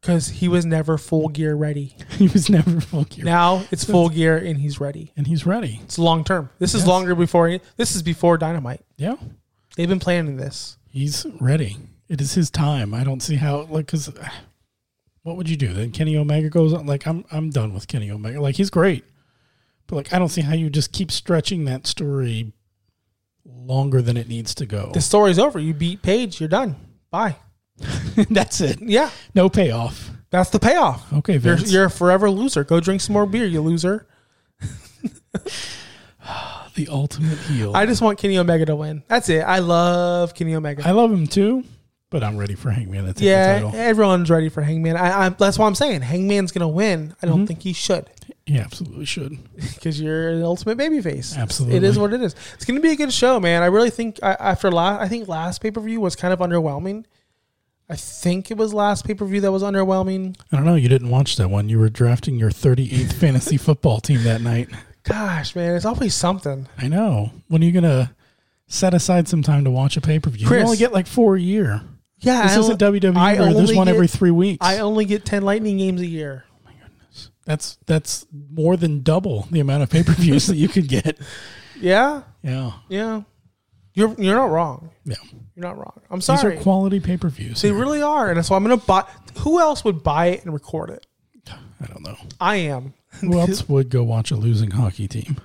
because 0.00 0.28
he 0.28 0.48
was 0.48 0.64
never 0.64 0.96
full 0.98 1.28
gear 1.28 1.54
ready. 1.54 1.96
He 2.10 2.28
was 2.28 2.50
never 2.50 2.80
full 2.80 3.04
gear, 3.04 3.24
Now 3.24 3.64
it's 3.70 3.84
full 3.84 4.08
gear 4.10 4.36
and 4.36 4.58
he's 4.58 4.78
ready. 4.80 5.12
and 5.16 5.26
he's 5.26 5.46
ready. 5.46 5.80
It's 5.84 5.98
long 5.98 6.22
term. 6.24 6.50
This 6.58 6.74
is 6.74 6.82
Yes. 6.82 6.88
longer 6.88 7.14
before. 7.14 7.58
This 7.76 7.94
is 7.96 8.02
before 8.02 8.36
Dynamite. 8.38 8.82
Yeah, 8.96 9.14
They've 9.76 9.88
been 9.88 10.00
planning 10.00 10.36
this. 10.36 10.76
he's 10.88 11.26
ready. 11.40 11.76
It 12.08 12.20
is 12.20 12.34
his 12.34 12.50
time. 12.50 12.92
I 12.92 13.04
don't 13.04 13.22
see 13.22 13.36
how 13.36 13.62
like 13.70 13.86
because 13.86 14.08
uh, 14.08 14.28
what 15.22 15.36
would 15.36 15.48
you 15.48 15.56
do 15.56 15.72
then? 15.72 15.92
Kenny 15.92 16.16
Omega 16.16 16.48
goes 16.50 16.72
on 16.72 16.86
like 16.86 17.06
I'm 17.06 17.24
I'm 17.30 17.50
done 17.50 17.72
with 17.72 17.86
Kenny 17.88 18.10
Omega. 18.10 18.40
Like 18.40 18.56
he's 18.56 18.70
great, 18.70 19.04
but 19.86 19.96
like 19.96 20.12
I 20.12 20.18
don't 20.18 20.28
see 20.28 20.40
how 20.42 20.54
you 20.54 20.68
just 20.70 20.92
keep 20.92 21.10
stretching 21.12 21.64
that 21.66 21.86
story 21.86 22.52
longer 23.54 24.02
than 24.02 24.16
it 24.16 24.28
needs 24.28 24.54
to 24.56 24.66
go. 24.66 24.90
The 24.92 25.00
story's 25.00 25.38
over. 25.38 25.58
You 25.58 25.74
beat 25.74 26.02
Page. 26.02 26.40
You're 26.40 26.48
done. 26.48 26.76
Bye. 27.10 27.36
That's 28.30 28.60
it. 28.60 28.80
Yeah, 28.82 29.10
No 29.34 29.48
payoff. 29.48 30.10
that's 30.30 30.50
the 30.50 30.58
payoff. 30.58 31.10
Okay, 31.12 31.38
You're, 31.38 31.56
you're 31.58 31.84
a 31.86 31.90
forever 31.90 32.30
loser. 32.30 32.62
Go 32.62 32.78
drink 32.78 33.00
some 33.00 33.14
more 33.14 33.26
beer, 33.26 33.46
you 33.46 33.60
loser. 33.62 34.06
the 36.74 36.88
ultimate 36.88 37.38
heel. 37.38 37.74
I 37.74 37.86
just 37.86 38.02
want 38.02 38.18
Kenny 38.18 38.38
Omega 38.38 38.66
to 38.66 38.76
win. 38.76 39.02
That's 39.08 39.28
it. 39.28 39.40
I 39.40 39.58
love 39.60 40.34
Kenny 40.34 40.54
Omega. 40.54 40.86
I 40.86 40.92
love 40.92 41.10
him 41.12 41.26
too, 41.26 41.64
but 42.10 42.22
I'm 42.22 42.36
ready 42.36 42.54
for 42.54 42.70
Hangman 42.70 43.06
to 43.06 43.12
take 43.12 43.24
yeah, 43.24 43.58
the 43.60 43.64
title. 43.66 43.80
everyone's 43.80 44.30
ready 44.30 44.48
for 44.50 44.62
Hangman. 44.62 44.96
I, 44.96 45.26
I, 45.26 45.28
that's 45.30 45.58
why 45.58 45.66
I'm 45.66 45.74
saying 45.74 46.02
Hangman's 46.02 46.52
gonna 46.52 46.68
win. 46.68 47.14
I 47.22 47.26
don't 47.26 47.38
Mm-hmm. 47.38 47.46
think 47.46 47.62
he 47.62 47.72
should. 47.72 48.06
He 48.50 48.58
absolutely 48.58 49.04
should. 49.04 49.38
because 49.74 50.00
you're 50.00 50.30
an 50.30 50.42
ultimate 50.42 50.76
baby 50.76 51.00
face. 51.00 51.36
Absolutely. 51.36 51.76
it 51.76 51.84
is 51.84 51.98
what 51.98 52.12
it 52.12 52.20
is. 52.20 52.34
It's 52.54 52.64
going 52.64 52.74
to 52.74 52.82
be 52.82 52.90
a 52.90 52.96
good 52.96 53.12
show, 53.12 53.38
man. 53.38 53.62
I 53.62 53.66
really 53.66 53.90
think 53.90 54.18
I, 54.24 54.32
after 54.32 54.72
last, 54.72 55.00
I 55.00 55.06
think 55.06 55.28
last 55.28 55.60
pay 55.60 55.70
per 55.70 55.80
view 55.80 56.00
was 56.00 56.16
kind 56.16 56.32
of 56.32 56.40
underwhelming. 56.40 57.04
I 57.88 57.94
think 57.94 58.50
it 58.50 58.56
was 58.56 58.74
last 58.74 59.04
pay 59.06 59.14
per 59.14 59.24
view 59.24 59.40
that 59.42 59.52
was 59.52 59.62
underwhelming. 59.62 60.36
I 60.50 60.56
don't 60.56 60.64
know. 60.64 60.74
You 60.74 60.88
didn't 60.88 61.10
watch 61.10 61.36
that 61.36 61.48
one. 61.48 61.68
You 61.68 61.78
were 61.78 61.88
drafting 61.88 62.36
your 62.40 62.50
38th 62.50 63.12
fantasy 63.20 63.56
football 63.56 64.00
team 64.00 64.24
that 64.24 64.40
night. 64.40 64.68
Gosh, 65.04 65.54
man, 65.54 65.76
it's 65.76 65.84
always 65.84 66.14
something. 66.14 66.66
I 66.76 66.88
know. 66.88 67.30
When 67.46 67.62
are 67.62 67.64
you 67.66 67.72
gonna 67.72 68.14
set 68.66 68.94
aside 68.94 69.28
some 69.28 69.42
time 69.42 69.62
to 69.62 69.70
watch 69.70 69.96
a 69.96 70.00
pay 70.00 70.18
per 70.18 70.30
view? 70.30 70.48
You 70.48 70.56
only 70.58 70.76
get 70.76 70.92
like 70.92 71.06
four 71.06 71.36
a 71.36 71.40
year. 71.40 71.82
Yeah, 72.18 72.42
This 72.42 72.56
I 72.56 72.60
isn't 72.60 72.80
WWE 72.80 73.54
there's 73.54 73.74
one 73.74 73.86
get- 73.86 73.94
every 73.94 74.08
three 74.08 74.32
weeks. 74.32 74.58
I 74.60 74.78
only 74.78 75.04
get 75.04 75.24
ten 75.24 75.42
lightning 75.42 75.78
games 75.78 76.00
a 76.00 76.06
year. 76.06 76.44
That's 77.44 77.78
that's 77.86 78.26
more 78.50 78.76
than 78.76 79.02
double 79.02 79.46
the 79.50 79.60
amount 79.60 79.82
of 79.82 79.90
pay 79.90 80.02
per 80.02 80.12
views 80.12 80.46
that 80.46 80.56
you 80.56 80.68
could 80.68 80.88
get. 80.88 81.18
Yeah, 81.82 82.22
Yeah, 82.42 82.72
yeah. 82.90 83.22
You're 83.94 84.14
you're 84.18 84.34
not 84.34 84.50
wrong. 84.50 84.90
yeah. 85.06 85.14
You're 85.56 85.64
not 85.64 85.78
wrong. 85.78 85.98
I'm 86.10 86.20
sorry. 86.20 86.50
These 86.52 86.60
are 86.60 86.62
quality 86.62 87.00
pay 87.00 87.16
per 87.16 87.30
views. 87.30 87.62
they 87.62 87.72
really 87.72 88.02
are, 88.02 88.30
and 88.30 88.44
so 88.44 88.54
I'm 88.54 88.62
gonna 88.62 88.76
buy. 88.76 89.04
Who 89.38 89.58
else 89.60 89.82
would 89.84 90.02
buy 90.02 90.26
it 90.26 90.44
and 90.44 90.52
record 90.52 90.90
it? 90.90 91.06
I 91.80 91.86
don't 91.86 92.02
know. 92.02 92.16
I 92.38 92.56
am. 92.56 92.92
Who 93.22 93.38
else 93.40 93.66
would 93.68 93.88
go 93.88 94.02
watch 94.04 94.30
a 94.30 94.36
losing 94.36 94.72
hockey 94.72 95.08
team? 95.08 95.38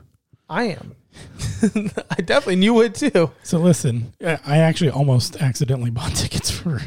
I 0.49 0.63
am. 0.65 0.95
I 2.11 2.21
definitely 2.21 2.57
knew 2.57 2.81
it 2.81 2.95
too. 2.95 3.31
So 3.43 3.57
listen, 3.59 4.13
I 4.23 4.57
actually 4.57 4.89
almost 4.91 5.41
accidentally 5.41 5.89
bought 5.91 6.13
tickets 6.15 6.49
for 6.51 6.81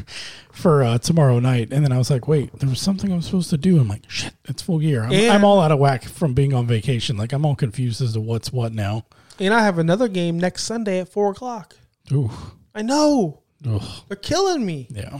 for 0.51 0.83
uh, 0.83 0.97
tomorrow 0.97 1.39
night, 1.39 1.69
and 1.71 1.83
then 1.85 1.91
I 1.91 1.97
was 1.97 2.09
like, 2.09 2.27
wait, 2.27 2.51
there 2.59 2.69
was 2.69 2.81
something 2.81 3.11
I 3.11 3.15
was 3.15 3.25
supposed 3.25 3.49
to 3.51 3.57
do. 3.57 3.79
I'm 3.79 3.87
like, 3.87 4.03
shit, 4.09 4.33
it's 4.45 4.61
full 4.61 4.79
gear. 4.79 5.03
I'm, 5.03 5.11
And- 5.11 5.31
I'm 5.31 5.43
all 5.45 5.59
out 5.61 5.71
of 5.71 5.79
whack 5.79 6.03
from 6.03 6.33
being 6.33 6.53
on 6.53 6.67
vacation. 6.67 7.15
Like 7.17 7.31
I'm 7.33 7.45
all 7.45 7.55
confused 7.55 8.01
as 8.01 8.13
to 8.13 8.21
what's 8.21 8.51
what 8.51 8.73
now. 8.73 9.05
And 9.39 9.53
I 9.53 9.63
have 9.63 9.77
another 9.77 10.07
game 10.09 10.37
next 10.39 10.63
Sunday 10.63 10.99
at 10.99 11.09
four 11.09 11.31
o'clock. 11.31 11.75
Ooh, 12.11 12.29
I 12.75 12.81
know 12.81 13.41
Ugh. 13.67 13.81
they're 14.07 14.17
killing 14.17 14.65
me. 14.65 14.87
yeah. 14.89 15.19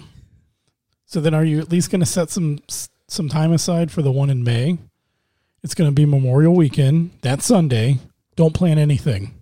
So 1.06 1.22
then, 1.22 1.34
are 1.34 1.44
you 1.44 1.60
at 1.60 1.72
least 1.72 1.90
going 1.90 2.02
to 2.02 2.06
set 2.06 2.30
some 2.30 2.60
some 3.08 3.30
time 3.30 3.52
aside 3.52 3.92
for 3.92 4.02
the 4.02 4.12
one 4.12 4.30
in 4.30 4.44
May? 4.44 4.78
It's 5.64 5.74
going 5.74 5.90
to 5.90 5.94
be 5.94 6.06
Memorial 6.06 6.56
Weekend. 6.56 7.12
That 7.22 7.42
Sunday. 7.42 7.98
Don't 8.40 8.54
plan 8.54 8.78
anything. 8.78 9.34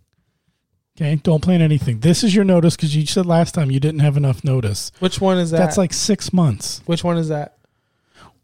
Okay, 0.97 1.17
don't 1.17 1.43
plan 1.43 1.61
anything. 1.61 1.99
This 1.99 2.23
is 2.23 2.33
your 2.33 2.43
notice 2.43 2.75
because 2.75 2.95
you 2.95 3.05
said 3.05 3.27
last 3.27 3.53
time 3.53 3.69
you 3.69 3.79
didn't 3.79 3.99
have 3.99 4.17
enough 4.17 4.43
notice. 4.43 4.91
Which 4.97 5.21
one 5.21 5.37
is 5.37 5.51
that? 5.51 5.59
That's 5.59 5.77
like 5.77 5.93
six 5.93 6.33
months. 6.33 6.81
which 6.87 7.03
one 7.03 7.15
is 7.17 7.27
that? 7.27 7.59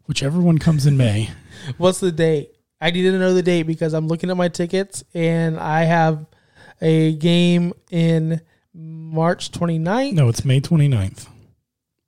Whichever 0.05 0.39
one 0.39 0.59
comes 0.59 0.85
in 0.85 0.95
May. 0.95 1.31
What's 1.77 1.99
the 2.01 2.11
date? 2.11 2.51
I 2.79 2.91
need 2.91 3.01
to 3.01 3.17
know 3.17 3.33
the 3.33 3.41
date 3.41 3.63
because 3.63 3.93
I'm 3.93 4.07
looking 4.07 4.29
at 4.29 4.37
my 4.37 4.47
tickets 4.47 5.03
and 5.15 5.59
I 5.59 5.85
have 5.85 6.27
a 6.83 7.15
game 7.15 7.73
in 7.89 8.39
March 8.75 9.49
29th. 9.49 10.13
No, 10.13 10.29
it's 10.29 10.45
May 10.45 10.61
29th. 10.61 11.29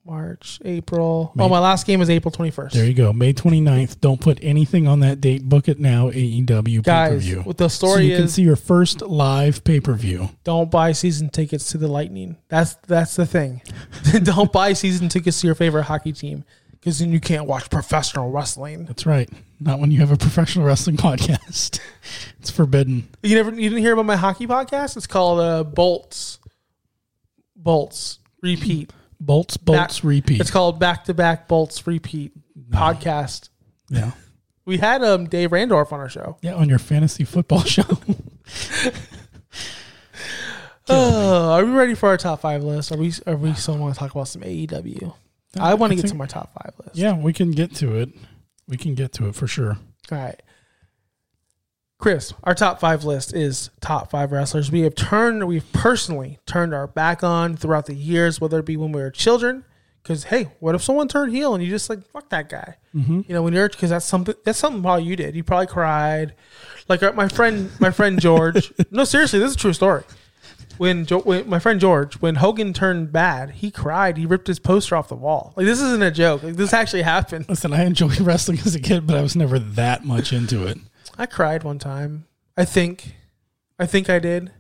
March, 0.05 0.59
April. 0.63 1.31
May- 1.33 1.45
Oh, 1.45 1.49
my 1.49 1.57
last 1.59 1.87
game 1.87 1.99
is 2.01 2.09
April 2.11 2.31
21st. 2.31 2.71
There 2.73 2.85
you 2.85 2.93
go. 2.93 3.11
May 3.11 3.33
29th. 3.33 3.99
Don't 4.01 4.21
put 4.21 4.37
anything 4.41 4.87
on 4.87 4.99
that 4.99 5.19
date. 5.19 5.43
Book 5.49 5.67
it 5.67 5.79
now. 5.79 6.11
AEW 6.11 6.47
pay 6.65 6.77
per 6.77 6.81
Guys, 6.81 7.23
view. 7.25 7.41
what 7.41 7.57
the 7.57 7.69
So 7.69 7.87
story 7.87 8.05
you 8.11 8.15
can 8.17 8.25
is 8.25 8.33
see 8.35 8.43
your 8.43 8.55
first 8.55 9.01
live 9.01 9.63
pay 9.63 9.79
per 9.79 9.93
view. 9.95 10.29
don't 10.43 10.69
buy 10.69 10.91
season 10.91 11.29
tickets 11.29 11.71
to 11.71 11.79
the 11.79 11.87
Lightning. 11.87 12.37
That's 12.49 12.75
that's 12.87 13.15
the 13.15 13.25
thing. 13.25 13.61
don't 14.23 14.51
buy 14.51 14.73
season 14.73 15.09
tickets 15.09 15.41
to 15.41 15.47
your 15.47 15.55
favorite 15.55 15.83
hockey 15.83 16.13
team 16.13 16.43
because 16.71 16.99
then 16.99 17.11
you 17.11 17.19
can't 17.19 17.47
watch 17.47 17.71
professional 17.71 18.29
wrestling. 18.29 18.85
That's 18.85 19.07
right. 19.07 19.27
Not 19.59 19.79
when 19.79 19.89
you 19.89 19.99
have 20.01 20.11
a 20.11 20.17
professional 20.17 20.65
wrestling 20.67 20.97
podcast. 20.97 21.79
it's 22.39 22.51
forbidden. 22.51 23.07
You 23.23 23.35
never 23.35 23.49
you 23.51 23.69
didn't 23.69 23.79
hear 23.81 23.93
about 23.93 24.05
my 24.05 24.17
hockey 24.17 24.45
podcast? 24.45 24.97
It's 24.97 25.07
called 25.07 25.39
uh, 25.39 25.63
Bolts. 25.63 26.37
Bolts 27.55 28.19
repeat. 28.43 28.91
Bolts, 29.25 29.57
bolts, 29.57 29.99
Back- 29.99 30.03
repeat. 30.03 30.39
It's 30.41 30.51
called 30.51 30.79
Back 30.79 31.05
to 31.05 31.13
Back 31.13 31.47
Bolts 31.47 31.85
Repeat 31.88 32.33
podcast. 32.69 33.49
yeah. 33.89 34.11
We 34.67 34.77
had 34.79 35.03
um 35.03 35.27
Dave 35.27 35.51
Randorf 35.51 35.91
on 35.91 35.99
our 35.99 36.09
show. 36.09 36.38
Yeah, 36.41 36.55
on 36.55 36.69
your 36.69 36.79
fantasy 36.79 37.23
football 37.23 37.61
show. 37.65 37.83
Uh, 40.89 41.51
are 41.53 41.63
we 41.63 41.71
ready 41.71 41.93
for 41.93 42.09
our 42.09 42.17
top 42.17 42.41
five 42.41 42.63
list? 42.63 42.91
Are 42.91 42.97
we 42.97 43.13
are 43.27 43.35
we 43.35 43.53
still 43.53 43.77
want 43.77 43.93
to 43.93 43.99
talk 43.99 44.09
about 44.11 44.27
some 44.27 44.41
AEW? 44.41 45.13
I 45.59 45.75
want 45.75 45.91
to 45.93 45.95
get 45.97 46.07
to 46.07 46.15
my 46.15 46.25
top 46.25 46.51
five 46.53 46.73
list. 46.83 46.95
yeah, 46.97 47.15
we 47.15 47.31
can 47.31 47.51
get 47.51 47.75
to 47.75 47.95
it. 47.95 48.09
We 48.67 48.75
can 48.77 48.95
get 48.95 49.13
to 49.13 49.27
it 49.27 49.35
for 49.35 49.45
sure. 49.47 49.77
All 50.11 50.17
right. 50.17 50.41
Chris, 51.97 52.34
our 52.43 52.53
top 52.53 52.79
five 52.79 53.03
list 53.03 53.34
is 53.34 53.69
top 53.79 54.12
five 54.12 54.31
wrestlers 54.31 54.71
we 54.71 54.81
have 54.81 54.95
turned, 54.95 55.47
we've 55.47 55.71
personally 55.71 56.39
turned 56.45 56.73
our 56.73 56.88
back 56.88 57.23
on 57.23 57.55
throughout 57.55 57.86
the 57.86 57.95
years, 57.95 58.41
whether 58.41 58.60
it 58.60 58.65
be 58.65 58.77
when 58.77 58.91
we 58.91 59.01
were 59.01 59.10
children. 59.10 59.63
Because 60.03 60.25
hey, 60.25 60.49
what 60.60 60.75
if 60.75 60.84
someone 60.84 61.08
turned 61.08 61.31
heel 61.31 61.55
and 61.55 61.63
you 61.63 61.69
just 61.69 61.89
like 61.89 62.05
fuck 62.12 62.29
that 62.29 62.47
guy? 62.47 62.75
Mm-hmm. 62.93 63.21
You 63.27 63.34
know, 63.34 63.41
when 63.41 63.53
you're 63.53 63.69
because 63.69 63.89
that's 63.89 64.05
something 64.05 64.36
that's 64.43 64.60
something 64.60 64.84
probably 64.84 65.05
you 65.05 65.15
did. 65.15 65.36
You 65.36 65.43
probably 65.43 65.65
cried. 65.65 66.36
Like 66.88 67.01
uh, 67.01 67.13
my 67.13 67.27
friend, 67.27 67.71
my 67.79 67.89
friend 67.89 68.21
George. 68.21 68.71
no, 68.91 69.03
seriously, 69.03 69.39
this 69.39 69.51
is 69.51 69.55
a 69.55 69.60
true 69.60 69.73
story. 69.73 70.03
When, 70.77 71.05
jo- 71.05 71.21
when 71.21 71.49
my 71.49 71.58
friend 71.58 71.79
George, 71.79 72.15
when 72.21 72.36
Hogan 72.36 72.73
turned 72.73 73.12
bad, 73.13 73.49
he 73.51 73.71
cried. 73.71 74.17
He 74.17 74.25
ripped 74.25 74.47
his 74.47 74.60
poster 74.60 74.95
off 74.95 75.08
the 75.08 75.15
wall. 75.15 75.53
Like 75.55 75.65
this 75.65 75.81
isn't 75.81 76.03
a 76.03 76.12
joke. 76.12 76.43
Like 76.43 76.55
this 76.55 76.73
actually 76.73 77.01
happened. 77.01 77.47
Listen, 77.49 77.73
I 77.73 77.86
enjoyed 77.86 78.19
wrestling 78.19 78.60
as 78.60 78.75
a 78.75 78.79
kid, 78.79 79.08
but 79.08 79.15
I 79.15 79.21
was 79.21 79.36
never 79.36 79.58
that 79.58 80.05
much 80.05 80.34
into 80.34 80.67
it. 80.67 80.77
I 81.17 81.25
cried 81.25 81.63
one 81.63 81.80
time. 81.80 82.25
I 82.58 82.65
think, 82.65 83.15
I 83.80 83.86
think 83.86 84.10
I 84.10 84.19
did. 84.19 84.51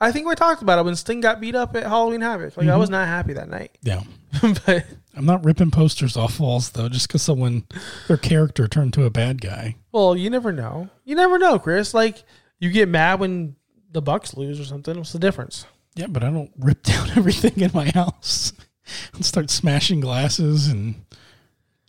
I 0.00 0.12
think 0.12 0.26
we 0.26 0.34
talked 0.34 0.60
about 0.60 0.78
it 0.78 0.84
when 0.84 0.96
Sting 0.96 1.20
got 1.20 1.40
beat 1.40 1.54
up 1.54 1.74
at 1.76 1.84
Halloween 1.84 2.20
Havoc. 2.20 2.56
Like 2.56 2.66
I 2.66 2.70
mm-hmm. 2.70 2.80
was 2.80 2.90
not 2.90 3.06
happy 3.06 3.32
that 3.34 3.48
night. 3.48 3.78
Yeah. 3.82 4.02
but 4.66 4.84
I'm 5.16 5.24
not 5.24 5.44
ripping 5.44 5.70
posters 5.70 6.16
off 6.16 6.40
walls 6.40 6.70
though, 6.70 6.88
just 6.88 7.08
because 7.08 7.22
someone 7.22 7.64
their 8.08 8.16
character 8.16 8.66
turned 8.68 8.92
to 8.94 9.04
a 9.04 9.10
bad 9.10 9.40
guy. 9.40 9.76
well, 9.92 10.16
you 10.16 10.28
never 10.30 10.52
know. 10.52 10.90
You 11.04 11.14
never 11.14 11.38
know, 11.38 11.58
Chris. 11.58 11.94
Like 11.94 12.24
you 12.58 12.70
get 12.70 12.88
mad 12.88 13.20
when 13.20 13.56
the 13.90 14.02
Bucks 14.02 14.36
lose 14.36 14.60
or 14.60 14.64
something. 14.64 14.96
What's 14.96 15.12
the 15.12 15.18
difference? 15.18 15.66
Yeah, 15.94 16.08
but 16.08 16.24
I 16.24 16.30
don't 16.30 16.52
rip 16.58 16.82
down 16.82 17.10
everything 17.16 17.60
in 17.60 17.70
my 17.72 17.90
house 17.90 18.52
and 19.14 19.24
start 19.24 19.50
smashing 19.50 20.00
glasses 20.00 20.68
and 20.68 21.04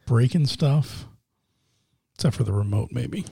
breaking 0.05 0.45
stuff. 0.45 1.05
Except 2.15 2.35
for 2.35 2.43
the 2.43 2.53
remote, 2.53 2.89
maybe. 2.91 3.25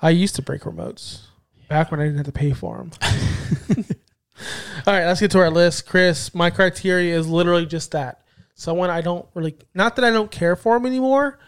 I 0.00 0.10
used 0.10 0.36
to 0.36 0.42
break 0.42 0.62
remotes 0.62 1.22
back 1.68 1.90
when 1.90 2.00
I 2.00 2.04
didn't 2.04 2.18
have 2.18 2.26
to 2.26 2.32
pay 2.32 2.52
for 2.52 2.78
them. 2.78 2.90
All 4.86 4.94
right, 4.94 5.06
let's 5.06 5.20
get 5.20 5.30
to 5.32 5.38
our 5.38 5.50
list. 5.50 5.86
Chris, 5.86 6.34
my 6.34 6.50
criteria 6.50 7.16
is 7.16 7.28
literally 7.28 7.66
just 7.66 7.90
that. 7.92 8.22
Someone 8.54 8.90
I 8.90 9.00
don't 9.00 9.26
really, 9.34 9.56
not 9.74 9.96
that 9.96 10.04
I 10.04 10.10
don't 10.10 10.30
care 10.30 10.56
for 10.56 10.76
them 10.76 10.86
anymore. 10.86 11.38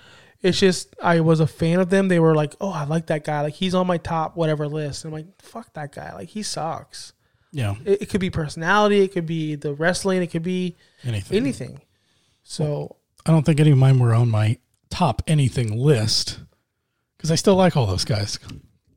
It's 0.40 0.58
just 0.58 0.96
I 1.02 1.20
was 1.20 1.40
a 1.40 1.46
fan 1.46 1.78
of 1.78 1.88
them. 1.88 2.08
They 2.08 2.18
were 2.18 2.34
like, 2.34 2.54
oh, 2.60 2.72
I 2.72 2.84
like 2.84 3.06
that 3.06 3.24
guy. 3.24 3.42
Like 3.42 3.54
he's 3.54 3.74
on 3.74 3.86
my 3.86 3.98
top 3.98 4.36
whatever 4.36 4.66
list. 4.66 5.04
And 5.04 5.14
I'm 5.14 5.20
like, 5.20 5.42
fuck 5.42 5.72
that 5.74 5.92
guy. 5.94 6.12
Like 6.14 6.30
he 6.30 6.42
sucks. 6.42 7.12
Yeah, 7.52 7.74
It, 7.84 8.02
it 8.02 8.06
could 8.08 8.20
be 8.20 8.30
personality. 8.30 9.02
It 9.02 9.12
could 9.12 9.26
be 9.26 9.56
the 9.56 9.74
wrestling. 9.74 10.22
It 10.22 10.28
could 10.28 10.42
be 10.42 10.76
anything. 11.04 11.36
anything. 11.36 11.80
So 12.42 12.96
I 13.26 13.30
don't 13.30 13.44
think 13.44 13.60
any 13.60 13.70
of 13.70 13.78
mine 13.78 13.98
were 13.98 14.14
on 14.14 14.30
my 14.30 14.58
top 14.90 15.22
anything 15.26 15.78
list 15.78 16.40
because 17.22 17.30
I 17.30 17.36
still 17.36 17.54
like 17.54 17.76
all 17.76 17.86
those 17.86 18.04
guys 18.04 18.36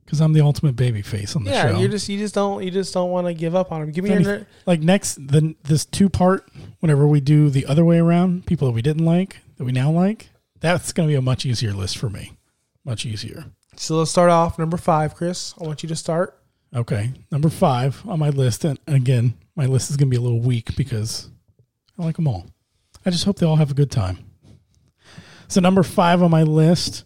because 0.04 0.20
I'm 0.20 0.32
the 0.32 0.40
ultimate 0.40 0.74
baby 0.74 1.00
face 1.00 1.36
on 1.36 1.44
the 1.44 1.52
yeah, 1.52 1.62
show. 1.62 1.72
Yeah, 1.74 1.78
you 1.78 1.88
just 1.88 2.08
you 2.08 2.18
just 2.18 2.34
don't 2.34 2.64
you 2.64 2.72
just 2.72 2.92
don't 2.92 3.10
want 3.10 3.28
to 3.28 3.34
give 3.34 3.54
up 3.54 3.70
on 3.70 3.82
them. 3.82 3.92
Give 3.92 4.02
me 4.02 4.20
your 4.20 4.44
like 4.66 4.80
next 4.80 5.14
the 5.14 5.54
this 5.62 5.84
two 5.84 6.08
part 6.08 6.48
whenever 6.80 7.06
we 7.06 7.20
do 7.20 7.50
the 7.50 7.66
other 7.66 7.84
way 7.84 7.98
around 7.98 8.44
people 8.44 8.66
that 8.66 8.74
we 8.74 8.82
didn't 8.82 9.04
like 9.04 9.38
that 9.58 9.64
we 9.64 9.70
now 9.70 9.92
like 9.92 10.30
that's 10.58 10.92
going 10.92 11.08
to 11.08 11.12
be 11.12 11.16
a 11.16 11.22
much 11.22 11.46
easier 11.46 11.72
list 11.72 11.98
for 11.98 12.10
me 12.10 12.32
much 12.84 13.06
easier 13.06 13.44
So 13.76 13.96
let's 13.98 14.10
start 14.10 14.30
off 14.30 14.58
number 14.58 14.76
five, 14.76 15.14
Chris. 15.14 15.54
I 15.60 15.64
want 15.64 15.84
you 15.84 15.88
to 15.88 15.96
start. 15.96 16.36
okay 16.74 17.12
number 17.30 17.48
five 17.48 18.02
on 18.08 18.18
my 18.18 18.30
list 18.30 18.64
and 18.64 18.76
again 18.88 19.34
my 19.54 19.66
list 19.66 19.88
is 19.88 19.96
going 19.96 20.08
to 20.08 20.10
be 20.10 20.16
a 20.16 20.20
little 20.20 20.40
weak 20.40 20.74
because 20.76 21.30
i 21.96 22.04
like 22.04 22.16
them 22.16 22.26
all 22.26 22.44
i 23.04 23.10
just 23.10 23.24
hope 23.24 23.38
they 23.38 23.46
all 23.46 23.54
have 23.56 23.70
a 23.70 23.74
good 23.74 23.90
time 23.90 24.18
so 25.46 25.60
number 25.60 25.84
five 25.84 26.22
on 26.24 26.30
my 26.30 26.42
list 26.42 27.04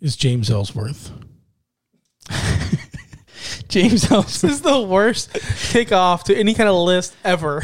is 0.00 0.16
james 0.16 0.50
ellsworth 0.50 1.10
james 3.68 4.10
ellsworth 4.10 4.40
This 4.42 4.52
is 4.52 4.62
the 4.62 4.80
worst 4.80 5.32
kickoff 5.32 6.24
to 6.24 6.36
any 6.36 6.54
kind 6.54 6.68
of 6.68 6.76
list 6.76 7.14
ever. 7.24 7.62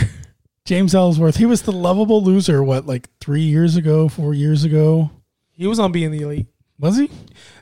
James 0.65 0.97
Ellsworth, 0.97 1.37
he 1.37 1.47
was 1.47 1.63
the 1.63 1.71
lovable 1.71 2.21
loser, 2.25 2.61
what, 2.61 2.87
like 2.87 3.09
three 3.21 3.43
years 3.43 3.77
ago, 3.77 4.09
four 4.09 4.35
years 4.35 4.65
ago? 4.65 5.13
He 5.53 5.65
was 5.69 5.79
on 5.79 5.93
being 5.93 6.11
the 6.11 6.23
elite. 6.23 6.49
Was 6.81 6.97
he? 6.97 7.09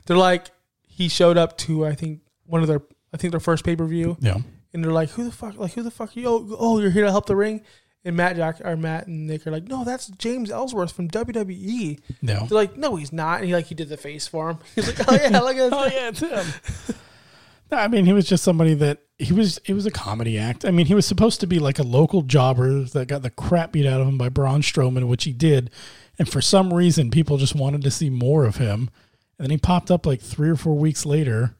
They're 0.07 0.17
like, 0.17 0.47
he 0.81 1.07
showed 1.07 1.37
up 1.37 1.55
to 1.59 1.85
I 1.85 1.93
think 1.93 2.21
one 2.47 2.61
of 2.61 2.67
their 2.67 2.81
I 3.13 3.17
think 3.17 3.29
their 3.29 3.39
first 3.39 3.63
pay 3.63 3.75
per 3.75 3.85
view, 3.85 4.17
Yeah. 4.21 4.37
and 4.73 4.83
they're 4.83 4.91
like, 4.91 5.09
who 5.11 5.23
the 5.23 5.31
fuck? 5.31 5.55
Like 5.59 5.73
who 5.73 5.83
the 5.83 5.91
fuck? 5.91 6.15
You? 6.15 6.27
Oh, 6.27 6.55
oh, 6.57 6.79
you're 6.79 6.89
here 6.89 7.05
to 7.05 7.11
help 7.11 7.27
the 7.27 7.35
ring. 7.35 7.61
And 8.05 8.15
Matt 8.15 8.35
Jack 8.35 8.61
or 8.63 8.77
Matt 8.77 9.07
and 9.07 9.25
Nick 9.25 9.47
are 9.47 9.51
like, 9.51 9.67
no, 9.67 9.83
that's 9.83 10.07
James 10.07 10.51
Ellsworth 10.51 10.91
from 10.91 11.09
WWE. 11.09 11.99
No. 12.21 12.45
They're 12.45 12.55
like, 12.55 12.77
no, 12.77 12.95
he's 12.97 13.11
not. 13.11 13.39
And 13.39 13.47
he 13.47 13.53
like 13.55 13.65
he 13.65 13.73
did 13.73 13.89
the 13.89 13.97
face 13.97 14.27
for 14.27 14.51
him. 14.51 14.59
He's 14.75 14.87
like, 14.87 15.09
oh 15.09 15.15
yeah, 15.15 15.39
look 15.39 15.57
at 15.57 15.73
Oh 15.73 15.85
yeah, 15.85 16.09
it's 16.09 16.19
him. 16.19 16.95
no, 17.71 17.77
I 17.77 17.87
mean 17.87 18.05
he 18.05 18.13
was 18.13 18.27
just 18.27 18.43
somebody 18.43 18.75
that 18.75 18.99
he 19.17 19.33
was. 19.33 19.59
It 19.65 19.73
was 19.73 19.87
a 19.87 19.91
comedy 19.91 20.37
act. 20.37 20.65
I 20.65 20.71
mean 20.71 20.85
he 20.85 20.93
was 20.93 21.07
supposed 21.07 21.39
to 21.39 21.47
be 21.47 21.57
like 21.57 21.79
a 21.79 21.83
local 21.83 22.21
jobber 22.21 22.83
that 22.83 23.07
got 23.07 23.23
the 23.23 23.31
crap 23.31 23.71
beat 23.71 23.87
out 23.87 24.01
of 24.01 24.07
him 24.07 24.19
by 24.19 24.29
Braun 24.29 24.61
Strowman, 24.61 25.07
which 25.07 25.23
he 25.23 25.33
did, 25.33 25.71
and 26.19 26.29
for 26.29 26.41
some 26.41 26.71
reason 26.71 27.09
people 27.09 27.37
just 27.37 27.55
wanted 27.55 27.81
to 27.81 27.91
see 27.91 28.11
more 28.11 28.45
of 28.45 28.57
him. 28.57 28.91
And 29.39 29.45
then 29.45 29.49
he 29.51 29.57
popped 29.57 29.89
up 29.89 30.05
like 30.05 30.21
three 30.21 30.49
or 30.49 30.55
four 30.55 30.75
weeks 30.75 31.05
later, 31.07 31.55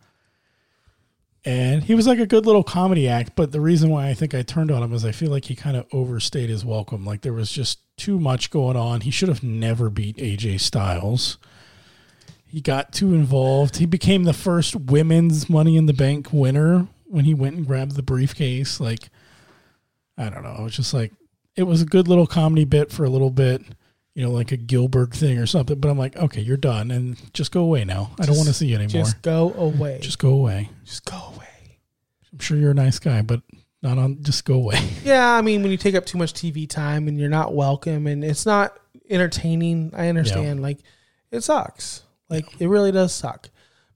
and 1.45 1.83
he 1.83 1.93
was 1.93 2.07
like 2.07 2.19
a 2.19 2.25
good 2.25 2.45
little 2.45 2.63
comedy 2.63 3.07
act. 3.07 3.33
But 3.35 3.51
the 3.51 3.61
reason 3.61 3.89
why 3.89 4.07
I 4.07 4.15
think 4.15 4.33
I 4.33 4.41
turned 4.41 4.71
on 4.71 4.81
him 4.81 4.93
is 4.93 5.05
I 5.05 5.11
feel 5.11 5.29
like 5.29 5.45
he 5.45 5.55
kind 5.55 5.77
of 5.77 5.85
overstayed 5.93 6.49
his 6.49 6.65
welcome. 6.65 7.05
Like 7.05 7.21
there 7.21 7.33
was 7.33 7.51
just 7.51 7.79
too 7.97 8.19
much 8.19 8.49
going 8.49 8.75
on. 8.75 9.01
He 9.01 9.11
should 9.11 9.29
have 9.29 9.43
never 9.43 9.89
beat 9.89 10.17
AJ 10.17 10.59
Styles. 10.59 11.37
He 12.47 12.61
got 12.61 12.91
too 12.91 13.13
involved. 13.13 13.77
He 13.77 13.85
became 13.85 14.23
the 14.23 14.33
first 14.33 14.75
women's 14.75 15.49
Money 15.49 15.77
in 15.77 15.85
the 15.85 15.93
Bank 15.93 16.29
winner 16.31 16.87
when 17.05 17.25
he 17.25 17.33
went 17.33 17.55
and 17.55 17.67
grabbed 17.67 17.95
the 17.95 18.01
briefcase. 18.01 18.79
Like, 18.79 19.09
I 20.17 20.29
don't 20.29 20.43
know. 20.43 20.55
It 20.59 20.63
was 20.63 20.75
just 20.75 20.93
like, 20.93 21.11
it 21.55 21.63
was 21.63 21.81
a 21.81 21.85
good 21.85 22.07
little 22.07 22.27
comedy 22.27 22.65
bit 22.65 22.91
for 22.91 23.03
a 23.03 23.09
little 23.09 23.29
bit, 23.29 23.61
you 24.15 24.23
know, 24.23 24.31
like 24.31 24.51
a 24.51 24.57
Gillberg 24.57 25.13
thing 25.13 25.37
or 25.37 25.45
something. 25.45 25.79
But 25.79 25.89
I'm 25.89 25.97
like, 25.97 26.15
okay, 26.15 26.41
you're 26.41 26.57
done 26.57 26.89
and 26.89 27.17
just 27.33 27.51
go 27.51 27.61
away 27.61 27.83
now. 27.83 28.15
I 28.19 28.25
don't 28.25 28.37
want 28.37 28.47
to 28.47 28.53
see 28.53 28.67
you 28.67 28.75
anymore. 28.75 29.03
Just 29.03 29.21
go 29.21 29.53
away. 29.53 29.99
Just 30.01 30.19
go 30.19 30.29
away. 30.29 30.69
just 30.85 31.05
go 31.05 31.17
away. 31.35 31.79
I'm 32.31 32.39
sure 32.39 32.57
you're 32.57 32.71
a 32.71 32.75
nice 32.75 32.97
guy, 32.97 33.21
but 33.21 33.41
not 33.81 33.97
on, 33.97 34.23
just 34.23 34.45
go 34.45 34.55
away. 34.55 34.79
Yeah, 35.03 35.33
I 35.33 35.41
mean, 35.41 35.61
when 35.61 35.69
you 35.69 35.77
take 35.77 35.93
up 35.93 36.05
too 36.05 36.17
much 36.17 36.33
TV 36.33 36.67
time 36.67 37.07
and 37.07 37.19
you're 37.19 37.29
not 37.29 37.53
welcome 37.53 38.07
and 38.07 38.23
it's 38.23 38.45
not 38.45 38.79
entertaining, 39.09 39.91
I 39.95 40.07
understand. 40.09 40.61
Like, 40.63 40.79
it 41.29 41.41
sucks. 41.41 42.01
Like, 42.27 42.59
it 42.59 42.67
really 42.67 42.91
does 42.91 43.13
suck. 43.13 43.49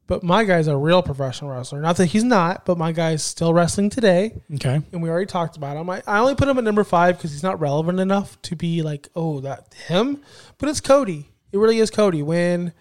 But 0.10 0.24
my 0.24 0.44
guy's 0.44 0.66
a 0.66 0.76
real 0.76 1.04
professional 1.04 1.52
wrestler. 1.52 1.82
Not 1.82 1.98
that 1.98 2.08
he's 2.08 2.24
not, 2.24 2.66
but 2.66 2.80
my 2.80 2.92
guy's 2.92 3.22
still 3.22 3.54
wrestling 3.54 3.92
today. 3.92 4.34
Okay. 4.56 4.82
And 4.92 5.04
we 5.04 5.10
already 5.10 5.28
talked 5.28 5.56
about 5.56 5.78
him. 5.78 5.88
I, 5.88 6.02
I 6.08 6.18
only 6.18 6.34
put 6.34 6.48
him 6.48 6.58
at 6.58 6.64
number 6.64 6.84
five 6.84 7.16
because 7.16 7.32
he's 7.32 7.44
not 7.44 7.60
relevant 7.60 8.00
enough 8.00 8.42
to 8.42 8.56
be 8.56 8.82
like, 8.82 9.08
oh, 9.16 9.40
that 9.42 9.72
him. 9.86 10.20
But 10.58 10.68
it's 10.68 10.82
Cody. 10.82 11.30
It 11.52 11.60
really 11.60 11.78
is 11.78 11.92
Cody. 11.92 12.24
When 12.24 12.74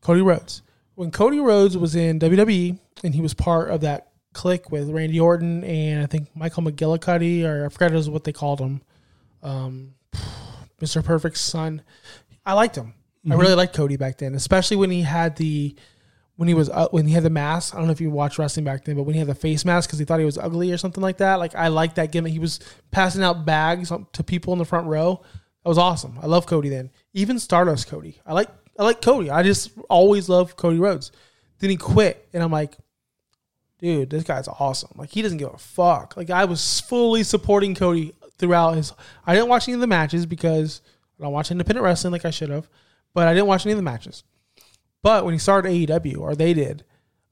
Cody 0.00 0.22
Rhodes, 0.22 0.62
when 0.96 1.12
Cody 1.12 1.38
Rhodes 1.38 1.78
was 1.78 1.94
in 1.94 2.18
WWE 2.18 2.76
and 3.04 3.14
he 3.14 3.20
was 3.20 3.32
part 3.32 3.70
of 3.70 3.82
that 3.82 4.08
clique 4.32 4.72
with 4.72 4.90
Randy 4.90 5.20
Orton 5.20 5.62
and 5.62 6.02
I 6.02 6.06
think 6.06 6.34
Michael 6.34 6.64
McGillicutty 6.64 7.44
or 7.44 7.66
I 7.66 7.68
forgot 7.68 7.92
what 8.08 8.24
they 8.24 8.32
called 8.32 8.58
him, 8.58 8.82
um, 9.44 9.94
Mr. 10.80 11.04
Perfect's 11.04 11.42
son. 11.42 11.82
I 12.44 12.54
liked 12.54 12.74
him. 12.74 12.94
I 13.30 13.34
really 13.36 13.54
liked 13.54 13.76
Cody 13.76 13.96
back 13.96 14.18
then, 14.18 14.34
especially 14.34 14.78
when 14.78 14.90
he 14.90 15.02
had 15.02 15.36
the 15.36 15.76
when 16.36 16.48
he 16.48 16.54
was 16.54 16.68
uh, 16.70 16.88
when 16.90 17.06
he 17.06 17.14
had 17.14 17.22
the 17.22 17.30
mask. 17.30 17.74
I 17.74 17.78
don't 17.78 17.86
know 17.86 17.92
if 17.92 18.00
you 18.00 18.10
watched 18.10 18.38
wrestling 18.38 18.64
back 18.64 18.84
then, 18.84 18.96
but 18.96 19.04
when 19.04 19.14
he 19.14 19.18
had 19.18 19.28
the 19.28 19.34
face 19.34 19.64
mask 19.64 19.88
because 19.88 19.98
he 19.98 20.04
thought 20.04 20.18
he 20.18 20.24
was 20.24 20.38
ugly 20.38 20.72
or 20.72 20.78
something 20.78 21.02
like 21.02 21.18
that. 21.18 21.36
Like 21.36 21.54
I 21.54 21.68
liked 21.68 21.96
that 21.96 22.12
gimmick. 22.12 22.32
He 22.32 22.38
was 22.38 22.60
passing 22.90 23.22
out 23.22 23.44
bags 23.44 23.92
to 24.12 24.24
people 24.24 24.52
in 24.52 24.58
the 24.58 24.64
front 24.64 24.86
row. 24.86 25.22
That 25.62 25.68
was 25.68 25.78
awesome. 25.78 26.18
I 26.20 26.26
love 26.26 26.46
Cody 26.46 26.68
then. 26.68 26.90
Even 27.12 27.38
Stardust 27.38 27.88
Cody. 27.88 28.20
I 28.26 28.32
like 28.32 28.48
I 28.78 28.84
like 28.84 29.02
Cody. 29.02 29.30
I 29.30 29.42
just 29.42 29.70
always 29.88 30.28
loved 30.28 30.56
Cody 30.56 30.78
Rhodes. 30.78 31.12
Then 31.58 31.70
he 31.70 31.76
quit, 31.76 32.28
and 32.32 32.42
I'm 32.42 32.50
like, 32.50 32.76
dude, 33.78 34.10
this 34.10 34.24
guy's 34.24 34.48
awesome. 34.48 34.90
Like 34.96 35.10
he 35.10 35.22
doesn't 35.22 35.38
give 35.38 35.52
a 35.52 35.58
fuck. 35.58 36.16
Like 36.16 36.30
I 36.30 36.44
was 36.46 36.80
fully 36.80 37.22
supporting 37.22 37.74
Cody 37.74 38.14
throughout 38.38 38.74
his. 38.74 38.92
I 39.26 39.34
didn't 39.34 39.48
watch 39.48 39.68
any 39.68 39.74
of 39.74 39.80
the 39.80 39.86
matches 39.86 40.26
because 40.26 40.80
I 41.20 41.24
don't 41.24 41.32
watch 41.32 41.50
independent 41.50 41.84
wrestling 41.84 42.12
like 42.12 42.24
I 42.24 42.30
should 42.30 42.50
have, 42.50 42.68
but 43.14 43.28
I 43.28 43.34
didn't 43.34 43.46
watch 43.46 43.64
any 43.64 43.72
of 43.72 43.78
the 43.78 43.82
matches. 43.82 44.24
But 45.02 45.24
when 45.24 45.34
he 45.34 45.38
started 45.38 45.70
AEW, 45.70 46.18
or 46.18 46.34
they 46.34 46.54
did, 46.54 46.84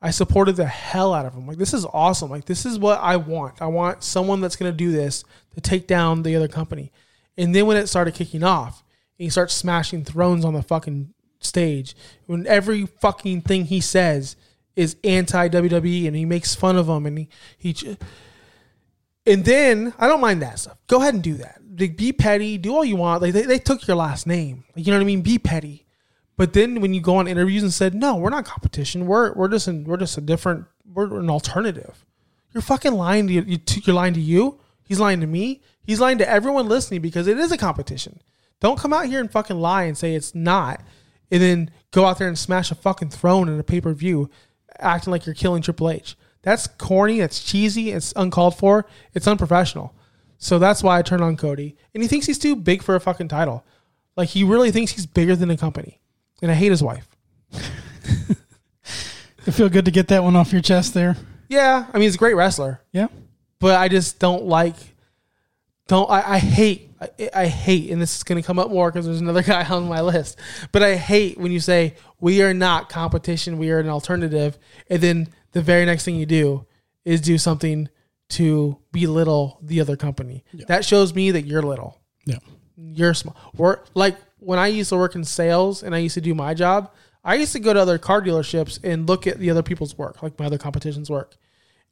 I 0.02 0.10
supported 0.10 0.56
the 0.56 0.66
hell 0.66 1.12
out 1.12 1.26
of 1.26 1.34
him. 1.34 1.46
Like 1.46 1.58
this 1.58 1.74
is 1.74 1.86
awesome. 1.92 2.30
Like 2.30 2.46
this 2.46 2.64
is 2.64 2.78
what 2.78 2.98
I 3.00 3.16
want. 3.16 3.60
I 3.60 3.66
want 3.66 4.02
someone 4.02 4.40
that's 4.40 4.56
gonna 4.56 4.72
do 4.72 4.90
this 4.92 5.24
to 5.54 5.60
take 5.60 5.86
down 5.86 6.22
the 6.22 6.36
other 6.36 6.48
company. 6.48 6.90
And 7.36 7.54
then 7.54 7.66
when 7.66 7.76
it 7.76 7.86
started 7.86 8.14
kicking 8.14 8.42
off, 8.42 8.82
and 9.18 9.24
he 9.24 9.30
starts 9.30 9.54
smashing 9.54 10.04
thrones 10.04 10.44
on 10.44 10.54
the 10.54 10.62
fucking 10.62 11.12
stage, 11.40 11.94
when 12.26 12.46
every 12.46 12.86
fucking 12.86 13.42
thing 13.42 13.66
he 13.66 13.80
says 13.80 14.36
is 14.74 14.96
anti 15.04 15.48
WWE, 15.48 16.06
and 16.06 16.16
he 16.16 16.24
makes 16.24 16.54
fun 16.54 16.76
of 16.76 16.86
them, 16.86 17.06
and 17.06 17.18
he 17.18 17.28
he. 17.58 17.96
And 19.26 19.44
then 19.44 19.92
I 19.98 20.08
don't 20.08 20.20
mind 20.20 20.40
that 20.42 20.58
stuff. 20.58 20.78
Go 20.86 21.00
ahead 21.00 21.14
and 21.14 21.22
do 21.22 21.34
that. 21.34 21.60
Like, 21.78 21.96
be 21.96 22.12
petty. 22.12 22.56
Do 22.56 22.74
all 22.74 22.84
you 22.84 22.96
want. 22.96 23.20
Like 23.20 23.34
they, 23.34 23.42
they 23.42 23.58
took 23.58 23.86
your 23.86 23.96
last 23.96 24.26
name. 24.26 24.64
Like, 24.74 24.86
you 24.86 24.92
know 24.92 24.98
what 24.98 25.04
I 25.04 25.06
mean? 25.06 25.20
Be 25.20 25.38
petty. 25.38 25.86
But 26.36 26.52
then 26.54 26.80
when 26.80 26.94
you 26.94 27.00
go 27.00 27.16
on 27.16 27.28
interviews 27.28 27.62
and 27.62 27.72
said, 27.72 27.94
"No, 27.94 28.16
we're 28.16 28.30
not 28.30 28.44
competition. 28.44 29.06
We're 29.06 29.32
we're 29.34 29.48
just 29.48 29.68
an, 29.68 29.84
we're 29.84 29.96
just 29.98 30.16
a 30.16 30.20
different. 30.22 30.66
We're 30.90 31.18
an 31.20 31.30
alternative." 31.30 32.04
You're 32.52 32.62
fucking 32.62 32.94
lying 32.94 33.26
to 33.28 33.32
you. 33.32 33.42
you- 33.46 33.58
You're 33.84 33.94
lying 33.94 34.14
to 34.14 34.20
you. 34.20 34.58
He's 34.82 34.98
lying 34.98 35.20
to 35.20 35.26
me. 35.26 35.62
He's 35.84 36.00
lying 36.00 36.18
to 36.18 36.28
everyone 36.28 36.68
listening 36.68 37.00
because 37.00 37.26
it 37.28 37.38
is 37.38 37.52
a 37.52 37.56
competition. 37.58 38.20
Don't 38.60 38.78
come 38.78 38.92
out 38.92 39.06
here 39.06 39.20
and 39.20 39.30
fucking 39.30 39.58
lie 39.60 39.84
and 39.84 39.96
say 39.96 40.14
it's 40.14 40.34
not, 40.34 40.82
and 41.30 41.40
then 41.40 41.70
go 41.92 42.06
out 42.06 42.18
there 42.18 42.26
and 42.28 42.38
smash 42.38 42.70
a 42.70 42.74
fucking 42.74 43.10
throne 43.10 43.48
in 43.48 43.58
a 43.60 43.62
pay 43.62 43.80
per 43.80 43.92
view, 43.92 44.30
acting 44.78 45.10
like 45.12 45.26
you're 45.26 45.34
killing 45.34 45.62
Triple 45.62 45.90
H. 45.90 46.16
That's 46.42 46.66
corny. 46.66 47.20
That's 47.20 47.42
cheesy. 47.44 47.90
It's 47.92 48.12
uncalled 48.16 48.56
for. 48.56 48.86
It's 49.14 49.28
unprofessional. 49.28 49.94
So 50.38 50.58
that's 50.58 50.82
why 50.82 50.98
I 50.98 51.02
turned 51.02 51.22
on 51.22 51.36
Cody. 51.36 51.76
And 51.94 52.02
he 52.02 52.08
thinks 52.08 52.24
he's 52.26 52.38
too 52.38 52.56
big 52.56 52.82
for 52.82 52.94
a 52.94 53.00
fucking 53.00 53.28
title. 53.28 53.64
Like 54.16 54.30
he 54.30 54.42
really 54.42 54.70
thinks 54.70 54.92
he's 54.92 55.04
bigger 55.06 55.36
than 55.36 55.50
the 55.50 55.56
company. 55.58 55.99
And 56.42 56.50
I 56.50 56.54
hate 56.54 56.70
his 56.70 56.82
wife. 56.82 57.06
It 59.46 59.52
feel 59.52 59.68
good 59.70 59.86
to 59.86 59.90
get 59.90 60.08
that 60.08 60.22
one 60.22 60.36
off 60.36 60.52
your 60.52 60.60
chest 60.60 60.92
there. 60.94 61.16
Yeah, 61.48 61.86
I 61.92 61.96
mean 61.96 62.02
he's 62.02 62.14
a 62.14 62.18
great 62.18 62.34
wrestler, 62.34 62.80
Yeah. 62.92 63.06
but 63.58 63.76
I 63.80 63.88
just 63.88 64.18
don't 64.18 64.44
like. 64.44 64.76
Don't 65.88 66.08
I, 66.10 66.34
I 66.34 66.38
hate 66.38 66.90
I, 67.00 67.30
I 67.34 67.46
hate 67.46 67.90
and 67.90 68.00
this 68.00 68.16
is 68.16 68.22
going 68.22 68.40
to 68.40 68.46
come 68.46 68.58
up 68.58 68.68
more 68.70 68.90
because 68.92 69.06
there's 69.06 69.20
another 69.20 69.42
guy 69.54 69.64
on 69.64 69.88
my 69.88 70.02
list. 70.02 70.38
But 70.72 70.82
I 70.82 70.96
hate 70.96 71.38
when 71.38 71.50
you 71.52 71.58
say 71.58 71.94
we 72.20 72.42
are 72.42 72.52
not 72.54 72.90
competition, 72.90 73.56
we 73.58 73.70
are 73.70 73.78
an 73.80 73.88
alternative, 73.88 74.58
and 74.88 75.00
then 75.02 75.28
the 75.52 75.62
very 75.62 75.86
next 75.86 76.04
thing 76.04 76.16
you 76.16 76.26
do 76.26 76.66
is 77.04 77.20
do 77.22 77.38
something 77.38 77.88
to 78.30 78.78
belittle 78.92 79.58
the 79.62 79.80
other 79.80 79.96
company. 79.96 80.44
That 80.68 80.84
shows 80.84 81.14
me 81.14 81.30
that 81.32 81.46
you're 81.46 81.62
little. 81.62 81.98
Yeah. 82.26 82.38
you're 82.76 83.14
small. 83.14 83.34
We're 83.56 83.78
like 83.94 84.16
when 84.40 84.58
I 84.58 84.66
used 84.68 84.88
to 84.90 84.96
work 84.96 85.14
in 85.14 85.24
sales 85.24 85.82
and 85.82 85.94
I 85.94 85.98
used 85.98 86.14
to 86.14 86.20
do 86.20 86.34
my 86.34 86.54
job, 86.54 86.90
I 87.22 87.34
used 87.34 87.52
to 87.52 87.60
go 87.60 87.72
to 87.74 87.80
other 87.80 87.98
car 87.98 88.22
dealerships 88.22 88.78
and 88.82 89.06
look 89.06 89.26
at 89.26 89.38
the 89.38 89.50
other 89.50 89.62
people's 89.62 89.96
work, 89.96 90.22
like 90.22 90.38
my 90.38 90.46
other 90.46 90.58
competition's 90.58 91.10
work. 91.10 91.36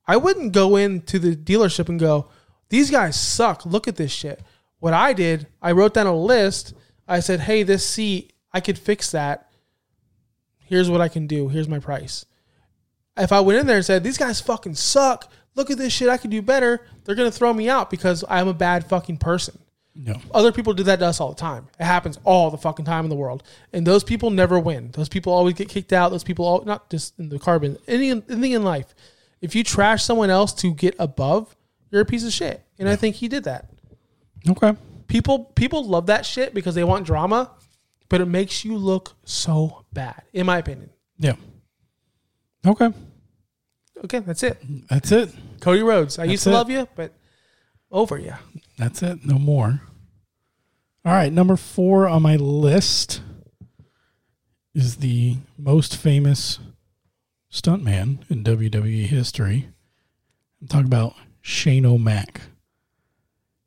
I 0.06 0.16
wouldn't 0.16 0.52
go 0.52 0.76
into 0.76 1.18
the 1.18 1.36
dealership 1.36 1.88
and 1.88 2.00
go, 2.00 2.28
these 2.70 2.90
guys 2.90 3.18
suck. 3.18 3.66
Look 3.66 3.86
at 3.86 3.96
this 3.96 4.10
shit. 4.10 4.40
What 4.80 4.94
I 4.94 5.12
did, 5.12 5.46
I 5.60 5.72
wrote 5.72 5.94
down 5.94 6.06
a 6.06 6.16
list. 6.16 6.74
I 7.06 7.20
said, 7.20 7.40
hey, 7.40 7.62
this 7.62 7.86
seat, 7.86 8.32
I 8.52 8.60
could 8.60 8.78
fix 8.78 9.10
that. 9.10 9.50
Here's 10.64 10.90
what 10.90 11.00
I 11.00 11.08
can 11.08 11.26
do. 11.26 11.48
Here's 11.48 11.68
my 11.68 11.78
price. 11.78 12.24
If 13.16 13.32
I 13.32 13.40
went 13.40 13.58
in 13.58 13.66
there 13.66 13.76
and 13.76 13.84
said, 13.84 14.04
these 14.04 14.18
guys 14.18 14.40
fucking 14.40 14.76
suck. 14.76 15.30
Look 15.54 15.70
at 15.70 15.78
this 15.78 15.92
shit. 15.92 16.08
I 16.08 16.16
could 16.16 16.30
do 16.30 16.40
better. 16.40 16.86
They're 17.04 17.14
going 17.14 17.30
to 17.30 17.36
throw 17.36 17.52
me 17.52 17.68
out 17.68 17.90
because 17.90 18.24
I'm 18.28 18.48
a 18.48 18.54
bad 18.54 18.86
fucking 18.86 19.18
person 19.18 19.58
No. 20.00 20.20
other 20.32 20.52
people 20.52 20.74
do 20.74 20.84
that 20.84 21.00
to 21.00 21.06
us 21.06 21.20
all 21.20 21.30
the 21.30 21.40
time. 21.40 21.66
It 21.78 21.84
happens 21.84 22.20
all 22.22 22.52
the 22.52 22.56
fucking 22.56 22.84
time 22.84 23.04
in 23.04 23.10
the 23.10 23.16
world, 23.16 23.42
and 23.72 23.84
those 23.84 24.04
people 24.04 24.30
never 24.30 24.56
win. 24.58 24.92
Those 24.92 25.08
people 25.08 25.32
always 25.32 25.54
get 25.54 25.68
kicked 25.68 25.92
out. 25.92 26.10
Those 26.10 26.22
people, 26.22 26.44
all, 26.44 26.64
not 26.64 26.88
just 26.88 27.18
in 27.18 27.28
the 27.30 27.38
carbon, 27.40 27.78
any 27.88 28.10
anything 28.10 28.52
in 28.52 28.62
life. 28.62 28.94
If 29.40 29.56
you 29.56 29.64
trash 29.64 30.04
someone 30.04 30.30
else 30.30 30.52
to 30.54 30.72
get 30.72 30.94
above, 31.00 31.56
you're 31.90 32.00
a 32.00 32.04
piece 32.04 32.24
of 32.24 32.32
shit. 32.32 32.62
And 32.78 32.88
I 32.88 32.94
think 32.94 33.16
he 33.16 33.26
did 33.26 33.44
that. 33.44 33.70
Okay. 34.48 34.76
People 35.08 35.46
people 35.56 35.84
love 35.84 36.06
that 36.06 36.24
shit 36.24 36.54
because 36.54 36.76
they 36.76 36.84
want 36.84 37.04
drama, 37.04 37.50
but 38.08 38.20
it 38.20 38.26
makes 38.26 38.64
you 38.64 38.76
look 38.76 39.16
so 39.24 39.84
bad, 39.92 40.22
in 40.32 40.46
my 40.46 40.58
opinion. 40.58 40.90
Yeah. 41.18 41.34
Okay. 42.64 42.92
Okay, 44.04 44.20
that's 44.20 44.44
it. 44.44 44.62
That's 44.88 45.10
it. 45.10 45.34
Cody 45.60 45.82
Rhodes. 45.82 46.20
I 46.20 46.24
used 46.24 46.44
to 46.44 46.50
it. 46.50 46.52
love 46.52 46.70
you, 46.70 46.86
but 46.94 47.12
over 47.90 48.16
you. 48.16 48.34
That's 48.76 49.02
it. 49.02 49.24
No 49.24 49.38
more. 49.38 49.82
All 51.08 51.14
right. 51.14 51.32
Number 51.32 51.56
four 51.56 52.06
on 52.06 52.20
my 52.20 52.36
list 52.36 53.22
is 54.74 54.96
the 54.96 55.38
most 55.56 55.96
famous 55.96 56.58
stuntman 57.50 58.30
in 58.30 58.44
WWE 58.44 59.06
history. 59.06 59.70
I'm 60.60 60.68
talking 60.68 60.84
about 60.84 61.14
Shane 61.40 61.86
O'Mac. 61.86 62.42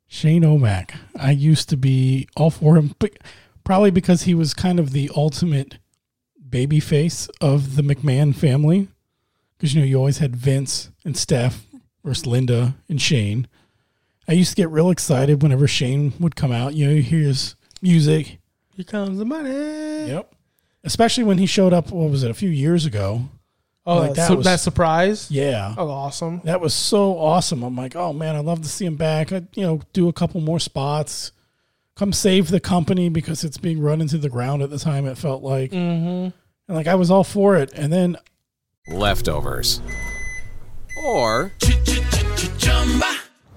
Shane 0.06 0.44
O'Mac. 0.44 0.94
I 1.16 1.32
used 1.32 1.68
to 1.70 1.76
be 1.76 2.28
all 2.36 2.50
for 2.50 2.76
him, 2.76 2.94
but 3.00 3.10
probably 3.64 3.90
because 3.90 4.22
he 4.22 4.36
was 4.36 4.54
kind 4.54 4.78
of 4.78 4.92
the 4.92 5.10
ultimate 5.16 5.78
baby 6.48 6.78
face 6.78 7.28
of 7.40 7.74
the 7.74 7.82
McMahon 7.82 8.36
family. 8.36 8.86
Because, 9.56 9.74
you 9.74 9.80
know, 9.80 9.86
you 9.86 9.96
always 9.96 10.18
had 10.18 10.36
Vince 10.36 10.92
and 11.04 11.16
Steph 11.16 11.66
versus 12.04 12.24
Linda 12.24 12.76
and 12.88 13.02
Shane. 13.02 13.48
I 14.28 14.32
used 14.32 14.50
to 14.50 14.56
get 14.56 14.70
real 14.70 14.90
excited 14.90 15.42
whenever 15.42 15.66
Shane 15.66 16.12
would 16.20 16.36
come 16.36 16.52
out. 16.52 16.74
You 16.74 16.86
know, 16.86 16.92
you 16.92 17.02
hear 17.02 17.20
his 17.20 17.56
music. 17.80 18.38
Here 18.76 18.84
comes 18.84 19.18
the 19.18 19.24
money. 19.24 19.50
Yep. 20.08 20.34
Especially 20.84 21.24
when 21.24 21.38
he 21.38 21.46
showed 21.46 21.72
up. 21.72 21.90
What 21.90 22.10
was 22.10 22.22
it? 22.22 22.30
A 22.30 22.34
few 22.34 22.48
years 22.48 22.86
ago. 22.86 23.28
Oh, 23.84 23.98
Like, 23.98 24.10
that, 24.10 24.16
that 24.16 24.28
su- 24.28 24.36
was- 24.36 24.44
that 24.44 24.60
surprise. 24.60 25.30
Yeah. 25.30 25.74
Oh, 25.76 25.90
awesome. 25.90 26.40
That 26.44 26.60
was 26.60 26.72
so 26.72 27.18
awesome. 27.18 27.62
I'm 27.62 27.76
like, 27.76 27.96
oh 27.96 28.12
man, 28.12 28.36
I'd 28.36 28.44
love 28.44 28.62
to 28.62 28.68
see 28.68 28.86
him 28.86 28.96
back. 28.96 29.32
I'd, 29.32 29.48
you 29.56 29.64
know, 29.64 29.80
do 29.92 30.08
a 30.08 30.12
couple 30.12 30.40
more 30.40 30.60
spots. 30.60 31.32
Come 31.94 32.12
save 32.12 32.48
the 32.48 32.60
company 32.60 33.08
because 33.08 33.44
it's 33.44 33.58
being 33.58 33.80
run 33.80 34.00
into 34.00 34.18
the 34.18 34.30
ground 34.30 34.62
at 34.62 34.70
the 34.70 34.78
time. 34.78 35.06
It 35.06 35.18
felt 35.18 35.42
like, 35.42 35.72
mm-hmm. 35.72 36.30
and 36.68 36.76
like 36.76 36.86
I 36.86 36.94
was 36.94 37.10
all 37.10 37.24
for 37.24 37.56
it. 37.56 37.72
And 37.74 37.92
then 37.92 38.16
Leftovers. 38.88 39.80
Or 41.04 41.52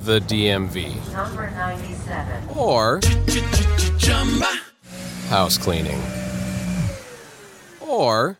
the 0.00 0.20
DMV. 0.20 1.12
Number 1.12 1.50
97. 1.50 2.48
Or 2.56 3.00
house 5.28 5.58
cleaning. 5.58 6.00
Or 7.80 8.38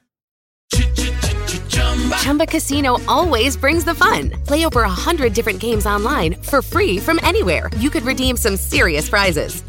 Chumba 2.18 2.46
Casino 2.46 2.98
always 3.09 3.56
brings 3.56 3.84
the 3.84 3.94
fun. 3.94 4.30
Play 4.46 4.66
over 4.66 4.82
a 4.82 4.88
hundred 4.88 5.32
different 5.32 5.59
games 5.61 5.86
online 5.86 6.34
for 6.34 6.61
free 6.62 6.98
from 6.98 7.18
anywhere. 7.22 7.70
You 7.78 7.88
could 7.90 8.02
redeem 8.02 8.36
some 8.36 8.56
serious 8.56 9.09
prizes. 9.09 9.62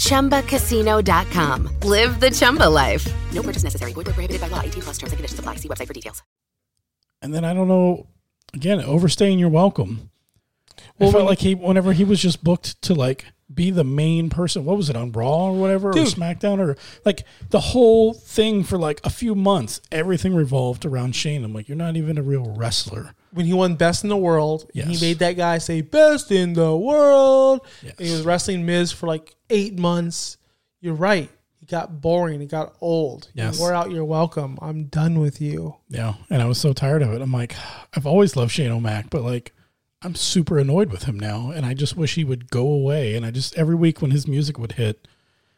ChumbaCasino.com. 0.00 1.68
Live 1.82 2.20
the 2.20 2.30
Chumba 2.30 2.68
life. 2.68 3.06
No 3.32 3.42
purchase 3.42 3.64
necessary. 3.64 3.92
Void 3.92 4.06
where 4.06 4.14
prohibited 4.14 4.40
by 4.40 4.48
law. 4.48 4.60
18 4.60 4.82
plus 4.82 4.98
terms 4.98 5.12
and 5.12 5.18
conditions 5.18 5.38
apply. 5.38 5.56
See 5.56 5.68
website 5.68 5.86
for 5.86 5.92
details. 5.92 6.22
and 7.22 7.34
then 7.34 7.44
I 7.44 7.52
don't 7.52 7.68
know. 7.68 8.06
Again, 8.54 8.80
overstaying 8.80 9.38
your 9.38 9.50
welcome. 9.50 10.09
I 11.00 11.04
Well, 11.04 11.12
felt 11.12 11.22
when- 11.24 11.30
like 11.30 11.38
he, 11.40 11.54
whenever 11.54 11.92
he 11.92 12.04
was 12.04 12.20
just 12.20 12.44
booked 12.44 12.80
to 12.82 12.94
like 12.94 13.24
be 13.52 13.70
the 13.72 13.82
main 13.84 14.30
person, 14.30 14.64
what 14.64 14.76
was 14.76 14.88
it 14.90 14.96
on 14.96 15.10
Raw 15.10 15.46
or 15.46 15.52
whatever, 15.54 15.88
or 15.90 15.94
SmackDown, 15.94 16.60
or 16.60 16.76
like 17.04 17.24
the 17.50 17.58
whole 17.58 18.12
thing 18.14 18.62
for 18.62 18.78
like 18.78 19.00
a 19.02 19.10
few 19.10 19.34
months, 19.34 19.80
everything 19.90 20.34
revolved 20.34 20.84
around 20.84 21.16
Shane. 21.16 21.42
I'm 21.42 21.52
like, 21.52 21.68
you're 21.68 21.76
not 21.76 21.96
even 21.96 22.16
a 22.18 22.22
real 22.22 22.44
wrestler. 22.56 23.14
when 23.32 23.46
he 23.46 23.52
won 23.52 23.74
Best 23.76 24.02
in 24.02 24.10
the 24.10 24.16
World, 24.16 24.68
Yes. 24.74 24.88
he 24.88 25.06
made 25.06 25.18
that 25.20 25.36
guy 25.36 25.58
say 25.58 25.80
Best 25.82 26.30
in 26.32 26.52
the 26.54 26.76
World. 26.76 27.60
Yes. 27.82 27.94
He 27.98 28.10
was 28.10 28.22
wrestling 28.22 28.66
Miz 28.66 28.90
for 28.92 29.06
like 29.06 29.34
eight 29.50 29.78
months. 29.78 30.36
You're 30.80 30.94
right. 30.94 31.30
He 31.60 31.66
got 31.66 32.00
boring. 32.00 32.40
He 32.40 32.46
got 32.46 32.74
old. 32.80 33.28
Yes. 33.34 33.54
You 33.56 33.60
wore 33.60 33.72
out 33.74 33.90
your 33.92 34.04
welcome. 34.04 34.58
I'm 34.62 34.84
done 34.84 35.20
with 35.20 35.40
you. 35.40 35.76
Yeah, 35.88 36.14
and 36.28 36.40
I 36.42 36.46
was 36.46 36.58
so 36.58 36.72
tired 36.72 37.02
of 37.02 37.12
it. 37.12 37.20
I'm 37.22 37.32
like, 37.32 37.54
I've 37.96 38.06
always 38.06 38.34
loved 38.36 38.50
Shane 38.52 38.70
O'Mac, 38.72 39.10
but 39.10 39.22
like, 39.22 39.52
I'm 40.02 40.14
super 40.14 40.58
annoyed 40.58 40.90
with 40.90 41.04
him 41.04 41.18
now, 41.18 41.50
and 41.50 41.66
I 41.66 41.74
just 41.74 41.96
wish 41.96 42.14
he 42.14 42.24
would 42.24 42.50
go 42.50 42.66
away. 42.66 43.14
And 43.16 43.26
I 43.26 43.30
just 43.30 43.56
every 43.56 43.74
week 43.74 44.00
when 44.00 44.10
his 44.10 44.26
music 44.26 44.58
would 44.58 44.72
hit, 44.72 45.06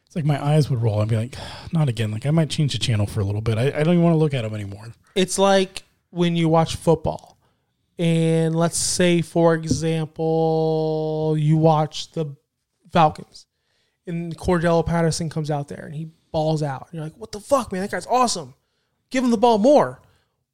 it's 0.07 0.17
like 0.17 0.25
my 0.25 0.45
eyes 0.45 0.69
would 0.69 0.83
roll. 0.83 1.01
I'd 1.01 1.09
be 1.09 1.17
like, 1.17 1.37
not 1.73 1.89
again. 1.89 2.11
Like 2.11 2.27
I 2.27 2.31
might 2.31 2.51
change 2.51 2.73
the 2.73 2.79
channel 2.79 3.07
for 3.07 3.21
a 3.21 3.25
little 3.25 3.41
bit. 3.41 3.59
I, 3.59 3.69
I 3.69 3.83
don't 3.83 3.95
even 3.95 4.03
want 4.03 4.15
to 4.15 4.19
look 4.19 4.35
at 4.35 4.45
him 4.45 4.55
anymore. 4.55 4.93
It's 5.15 5.39
like 5.39 5.85
when 6.11 6.35
you 6.35 6.49
watch 6.49 6.77
football, 6.77 7.39
and 7.99 8.55
let's 8.57 8.79
say, 8.79 9.23
for 9.23 9.55
example, 9.55 11.37
you 11.39 11.57
watch 11.57 12.11
the 12.13 12.35
Falcons, 12.91 13.47
and 14.07 14.37
Cordarrelle 14.37 14.85
Patterson 14.85 15.31
comes 15.31 15.51
out 15.51 15.69
there 15.69 15.85
and 15.85 15.95
he 15.95 16.11
balls 16.33 16.63
out. 16.63 16.89
And 16.91 16.95
you're 16.95 17.05
like, 17.05 17.17
what 17.17 17.31
the 17.31 17.41
fuck, 17.41 17.71
man? 17.71 17.83
That 17.83 17.91
guy's 17.91 18.07
awesome. 18.07 18.55
Give 19.11 19.23
him 19.23 19.31
the 19.31 19.37
ball 19.37 19.59
more. 19.59 20.01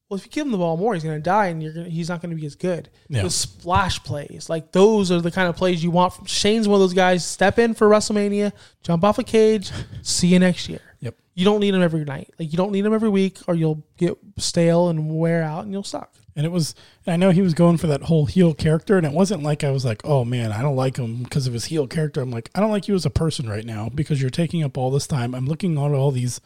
Well, 0.09 0.17
if 0.17 0.25
you 0.25 0.31
give 0.31 0.47
him 0.47 0.53
the 0.53 0.59
ball 0.59 0.79
more, 0.79 0.95
he's 0.95 1.05
going 1.05 1.19
to 1.19 1.23
die, 1.23 1.49
and 1.49 1.63
you're 1.63 1.73
gonna, 1.73 1.89
he's 1.89 2.09
not 2.09 2.23
going 2.23 2.31
to 2.31 2.37
be 2.37 2.47
as 2.47 2.55
good. 2.55 2.89
Yeah. 3.09 3.23
Those 3.23 3.35
splash 3.35 4.03
plays, 4.03 4.49
like 4.49 4.73
those, 4.73 5.13
are 5.13 5.21
the 5.21 5.31
kind 5.31 5.49
of 5.49 5.57
plays 5.57 5.85
you 5.85 5.91
want. 5.91 6.15
From, 6.15 6.25
Shane's 6.25 6.67
one 6.67 6.77
of 6.77 6.81
those 6.81 6.95
guys. 6.95 7.27
Step 7.27 7.59
in 7.59 7.75
for 7.75 7.89
WrestleMania, 7.89 8.53
jump 8.83 9.05
off 9.05 9.19
a 9.19 9.23
cage, 9.23 9.71
see 10.03 10.29
you 10.29 10.39
next 10.39 10.67
year. 10.69 10.81
Yep. 11.01 11.15
You 11.35 11.45
don't 11.45 11.61
need 11.61 11.75
him 11.75 11.83
every 11.83 12.05
night. 12.05 12.33
Like 12.39 12.51
you 12.51 12.57
don't 12.57 12.73
need 12.73 12.87
him 12.87 12.95
every 12.95 13.11
week, 13.11 13.39
or 13.47 13.55
you'll 13.55 13.85
get 13.99 14.17
stale 14.39 14.89
and 14.89 15.15
wear 15.15 15.43
out, 15.43 15.65
and 15.65 15.73
you'll 15.73 15.83
suck. 15.83 16.15
And 16.35 16.47
it 16.47 16.53
was, 16.53 16.75
I 17.07 17.17
know 17.17 17.31
he 17.31 17.43
was 17.43 17.53
going 17.53 17.77
for 17.79 17.89
that 17.89 18.05
whole 18.05 18.25
heel 18.25 18.55
character, 18.55 18.97
and 18.97 19.05
it 19.05 19.13
wasn't 19.13 19.43
like 19.43 19.63
I 19.63 19.71
was 19.73 19.85
like, 19.85 20.01
oh 20.05 20.25
man, 20.25 20.53
I 20.53 20.63
don't 20.63 20.77
like 20.77 20.97
him 20.97 21.25
because 21.25 21.47
of 21.47 21.53
his 21.53 21.67
heel 21.67 21.87
character. 21.87 22.23
I'm 22.23 22.31
like, 22.31 22.49
I 22.55 22.61
don't 22.61 22.71
like 22.71 22.89
you 22.89 22.95
as 22.95 23.05
a 23.05 23.11
person 23.11 23.47
right 23.49 23.65
now 23.65 23.91
because 23.95 24.23
you're 24.23 24.31
taking 24.31 24.63
up 24.63 24.79
all 24.79 24.91
this 24.91 25.07
time. 25.07 25.35
I'm 25.35 25.47
looking 25.47 25.77
at 25.77 25.93
all 25.93 26.13
these 26.13 26.41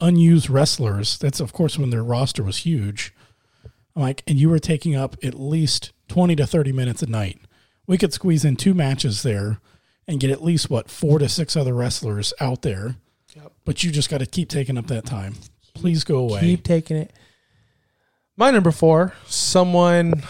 unused 0.00 0.48
wrestlers. 0.50 1.18
That's 1.18 1.40
of 1.40 1.52
course 1.52 1.78
when 1.78 1.90
their 1.90 2.04
roster 2.04 2.42
was 2.42 2.58
huge. 2.58 3.14
I'm 3.96 4.02
like, 4.02 4.22
and 4.26 4.38
you 4.38 4.48
were 4.48 4.58
taking 4.58 4.94
up 4.94 5.16
at 5.22 5.34
least 5.34 5.92
20 6.08 6.36
to 6.36 6.46
30 6.46 6.72
minutes 6.72 7.02
a 7.02 7.06
night. 7.06 7.40
We 7.86 7.98
could 7.98 8.12
squeeze 8.12 8.44
in 8.44 8.56
two 8.56 8.74
matches 8.74 9.22
there 9.22 9.60
and 10.06 10.20
get 10.20 10.30
at 10.30 10.42
least 10.42 10.70
what 10.70 10.90
four 10.90 11.18
to 11.18 11.28
six 11.28 11.56
other 11.56 11.74
wrestlers 11.74 12.32
out 12.40 12.62
there. 12.62 12.96
Yep. 13.34 13.52
But 13.64 13.84
you 13.84 13.90
just 13.90 14.10
got 14.10 14.18
to 14.18 14.26
keep 14.26 14.48
taking 14.48 14.78
up 14.78 14.86
that 14.86 15.04
time. 15.04 15.34
Please 15.74 16.04
go 16.04 16.18
away. 16.18 16.40
Keep 16.40 16.64
taking 16.64 16.96
it. 16.96 17.12
My 18.36 18.50
number 18.50 18.70
four, 18.70 19.14
someone 19.26 20.22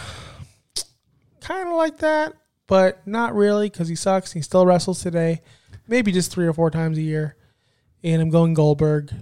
kind 1.40 1.68
of 1.68 1.74
like 1.74 1.98
that, 1.98 2.34
but 2.66 3.06
not 3.06 3.34
really 3.34 3.68
because 3.68 3.88
he 3.88 3.94
sucks. 3.94 4.32
He 4.32 4.40
still 4.40 4.66
wrestles 4.66 5.02
today, 5.02 5.42
maybe 5.86 6.10
just 6.10 6.32
three 6.32 6.46
or 6.46 6.52
four 6.52 6.70
times 6.70 6.98
a 6.98 7.02
year. 7.02 7.36
And 8.02 8.22
I'm 8.22 8.30
going 8.30 8.54
Goldberg. 8.54 9.12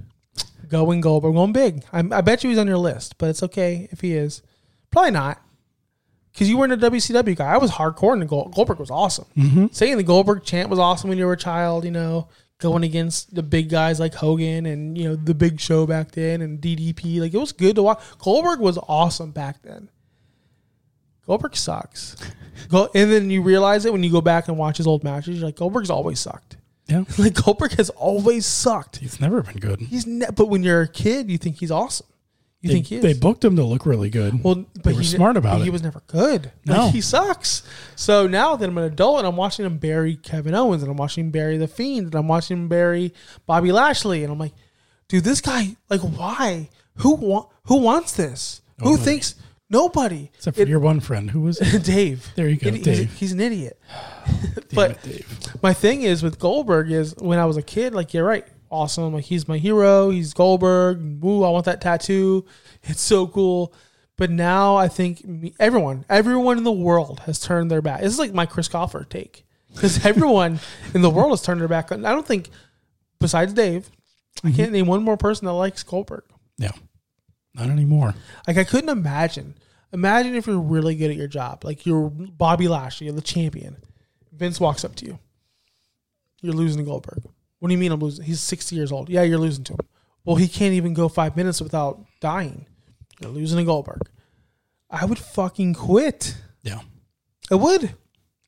Going 0.69 1.01
Goldberg. 1.01 1.35
Going 1.35 1.53
big. 1.53 1.85
I'm, 1.93 2.13
I 2.13 2.21
bet 2.21 2.45
you 2.45 2.51
he's 2.51 2.59
on 2.59 2.67
your 2.67 2.79
list, 2.79 3.19
but 3.19 3.31
it's 3.31 3.43
okay 3.43 3.89
if 3.91 4.01
he 4.01 4.15
is. 4.15 4.43
Probably 4.91 5.11
not. 5.13 5.41
Because 6.33 6.51
you 6.51 6.59
weren't 6.59 6.73
a 6.73 6.77
WCW 6.77 7.35
guy. 7.35 7.55
I 7.55 7.57
was 7.57 7.71
hardcore 7.71 8.13
and 8.13 8.29
Gold, 8.29 8.55
Goldberg 8.55 8.79
was 8.79 8.91
awesome. 8.91 9.27
Mm-hmm. 9.37 9.67
Saying 9.71 9.97
the 9.97 10.03
Goldberg 10.03 10.45
chant 10.45 10.69
was 10.69 10.79
awesome 10.79 11.09
when 11.09 11.19
you 11.19 11.25
were 11.25 11.33
a 11.33 11.39
child, 11.39 11.85
you 11.85 11.91
know, 11.91 12.29
going 12.59 12.85
against 12.85 13.35
the 13.35 13.43
big 13.43 13.71
guys 13.71 13.99
like 13.99 14.15
Hogan 14.15 14.67
and, 14.67 14.99
you 14.99 15.05
know, 15.05 15.17
the 15.17 15.35
big 15.35 15.61
show 15.61 15.87
back 15.87 16.13
then 16.13 16.43
and 16.43 16.61
DDP. 16.61 17.21
Like, 17.21 17.33
it 17.33 17.39
was 17.39 17.53
good 17.53 17.77
to 17.77 17.83
watch. 17.83 18.03
Goldberg 18.19 18.61
was 18.61 18.79
awesome 18.87 19.31
back 19.31 19.63
then. 19.63 19.89
Goldberg 21.27 21.57
sucks. 21.57 22.17
Go, 22.69 22.91
and 22.95 23.11
then 23.11 23.31
you 23.31 23.43
realize 23.43 23.85
it 23.85 23.93
when 23.93 24.03
you 24.03 24.11
go 24.11 24.21
back 24.21 24.49
and 24.49 24.57
watch 24.57 24.79
his 24.79 24.87
old 24.87 25.05
matches. 25.05 25.37
You're 25.37 25.47
like, 25.47 25.57
Goldberg's 25.57 25.91
always 25.91 26.19
sucked. 26.21 26.57
Yeah. 26.87 27.05
Like, 27.19 27.35
Goldberg 27.35 27.73
has 27.73 27.91
always 27.91 28.47
sucked. 28.47 28.97
He's 28.99 29.21
never 29.21 29.43
been 29.43 29.59
good. 29.59 29.81
He's 29.81 30.07
ne- 30.07 30.31
But 30.35 30.47
when 30.47 30.63
you're 30.63 30.83
a 30.83 30.89
kid, 30.89 31.31
you 31.31 31.39
think 31.39 31.59
he's 31.59 31.71
awesome. 31.71 32.07
You 32.63 32.69
they, 32.69 32.75
think 32.75 32.87
he 32.87 32.97
is. 32.97 33.03
they 33.03 33.13
booked 33.13 33.45
him 33.45 33.57
to 33.57 33.65
look 33.65 33.85
really 33.87 34.09
good. 34.09 34.43
Well, 34.43 34.65
but 34.75 34.85
they 34.85 34.93
were 34.93 35.01
he, 35.01 35.07
smart 35.07 35.37
about 35.37 35.55
but 35.55 35.61
it. 35.61 35.65
He 35.65 35.71
was 35.71 35.83
never 35.83 36.01
good. 36.07 36.53
No. 36.65 36.85
Like, 36.87 36.95
he 36.95 37.01
sucks. 37.01 37.63
So 37.97 38.27
now 38.27 38.57
that 38.57 38.69
I'm 38.69 38.79
an 38.79 38.85
adult 38.85 39.19
and 39.19 39.27
I'm 39.27 39.37
watching 39.37 39.67
him 39.67 39.79
bury 39.79 40.17
Kevin 40.17 40.55
Owens 40.55 40.83
and 40.83 40.91
I'm 40.91 40.97
watching 40.97 41.27
him 41.27 41.31
bury 41.31 41.59
the 41.59 41.69
Fiend 41.69 42.07
and 42.07 42.15
I'm 42.15 42.29
watching 42.29 42.57
him 42.57 42.69
bury 42.69 43.13
Bobby 43.47 43.73
Lashley 43.73 44.25
and 44.25 44.33
I'm 44.33 44.39
like, 44.39 44.55
dude, 45.09 45.25
this 45.25 45.41
guy, 45.41 45.77
like, 45.91 46.01
why? 46.01 46.71
Who 46.97 47.15
want? 47.17 47.49
Who 47.65 47.77
wants 47.77 48.13
this? 48.15 48.63
Who 48.83 48.97
thinks? 48.97 49.35
Nobody. 49.69 50.31
Except 50.35 50.57
for 50.57 50.63
It- 50.63 50.69
your 50.69 50.79
one 50.79 51.01
friend, 51.01 51.31
who 51.31 51.41
was 51.41 51.61
it? 51.61 51.83
Dave. 51.85 52.31
There 52.37 52.49
you 52.49 52.57
go, 52.57 52.71
He's- 52.71 52.85
Dave. 52.85 53.13
He's, 53.15 53.33
an 53.33 53.41
idiot. 53.41 53.79
But 54.75 54.93
it, 54.93 55.03
Dave. 55.03 55.63
my 55.63 55.73
thing 55.73 56.03
is 56.03 56.23
with 56.23 56.39
Goldberg 56.39 56.91
is 56.91 57.15
when 57.19 57.39
I 57.39 57.47
was 57.47 57.57
a 57.57 57.63
kid, 57.63 57.95
like 57.95 58.13
you're 58.13 58.25
right, 58.25 58.47
awesome. 58.71 59.15
Like 59.15 59.25
he's 59.25 59.49
my 59.49 59.59
hero. 59.59 60.11
He's 60.11 60.35
Goldberg. 60.35 61.23
Woo, 61.23 61.45
I 61.45 61.51
want 61.51 61.65
that 61.67 61.81
tattoo. 61.81 62.45
It's 62.83 63.01
so 63.01 63.27
cool. 63.27 63.73
But 64.17 64.31
now 64.31 64.77
I 64.77 64.89
think 64.89 65.25
me, 65.25 65.55
everyone, 65.59 66.05
everyone 66.09 66.59
in 66.59 66.65
the 66.65 66.73
world 66.73 67.21
has 67.21 67.39
turned 67.39 67.71
their 67.71 67.83
back. 67.83 68.01
This 68.01 68.13
is 68.13 68.19
like 68.19 68.33
my 68.33 68.47
Chris 68.47 68.69
Coffer 68.69 69.05
take 69.05 69.45
because 69.73 70.05
everyone 70.07 70.59
in 70.95 71.03
the 71.03 71.11
world 71.11 71.31
has 71.31 71.43
turned 71.43 71.61
their 71.61 71.69
back. 71.69 71.93
on 71.93 72.05
I 72.05 72.13
don't 72.13 72.27
think, 72.27 72.49
besides 73.21 73.53
Dave, 73.53 73.91
I 74.43 74.49
mm-hmm. 74.49 74.57
can't 74.57 74.73
name 74.73 74.87
one 74.87 75.03
more 75.03 75.17
person 75.17 75.47
that 75.47 75.53
likes 75.53 75.83
Goldberg. 75.83 76.25
Yeah. 76.59 76.73
Not 77.57 77.71
anymore. 77.71 78.15
Like 78.47 78.59
I 78.59 78.65
couldn't 78.65 78.91
imagine. 78.91 79.57
Imagine 79.93 80.35
if 80.35 80.47
you're 80.47 80.61
really 80.61 80.95
good 80.95 81.11
at 81.11 81.17
your 81.17 81.29
job, 81.29 81.65
like 81.65 81.87
you're 81.87 82.11
Bobby 82.11 82.69
Lashley, 82.69 83.07
you're 83.07 83.15
the 83.15 83.23
champion. 83.23 83.77
Vince 84.33 84.61
walks 84.61 84.85
up 84.85 84.95
to 84.97 85.07
you. 85.07 85.19
You're 86.43 86.55
losing 86.55 86.79
to 86.79 86.85
Goldberg. 86.85 87.23
What 87.59 87.69
do 87.69 87.73
you 87.73 87.79
mean 87.79 87.93
I'm 87.93 88.01
losing? 88.01 88.25
He's 88.25 88.41
60 88.41 88.77
years 88.77 88.93
old. 88.93 89.09
Yeah, 89.09 89.23
you're 89.23 89.39
losing 89.39 89.65
to 89.65 89.73
him. 89.73 89.79
Well, 90.25 90.37
he 90.37 90.49
can't 90.49 90.75
even 90.75 90.93
go 90.93 91.09
five 91.09 91.37
minutes 91.37 91.61
without 91.61 92.05
dying. 92.21 92.67
You're 93.21 93.31
losing 93.31 93.59
to 93.59 93.65
Goldberg. 93.65 94.03
I 94.91 95.05
would 95.05 95.19
fucking 95.19 95.75
quit. 95.75 96.37
Yeah. 96.63 96.81
I 97.51 97.55
would. 97.55 97.95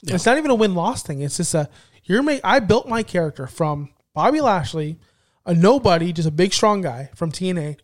It's 0.02 0.26
not 0.26 0.38
even 0.38 0.50
a 0.50 0.54
win 0.54 0.74
loss 0.74 1.02
thing. 1.02 1.22
It's 1.22 1.38
just 1.38 1.54
a 1.54 1.68
you're 2.04 2.22
make. 2.22 2.40
I 2.44 2.60
built 2.60 2.88
my 2.88 3.02
character 3.02 3.46
from 3.46 3.90
Bobby 4.14 4.40
Lashley, 4.40 4.98
a 5.44 5.54
nobody, 5.54 6.12
just 6.12 6.28
a 6.28 6.32
big 6.32 6.52
strong 6.52 6.82
guy 6.82 7.10
from 7.14 7.32
TNA. 7.32 7.78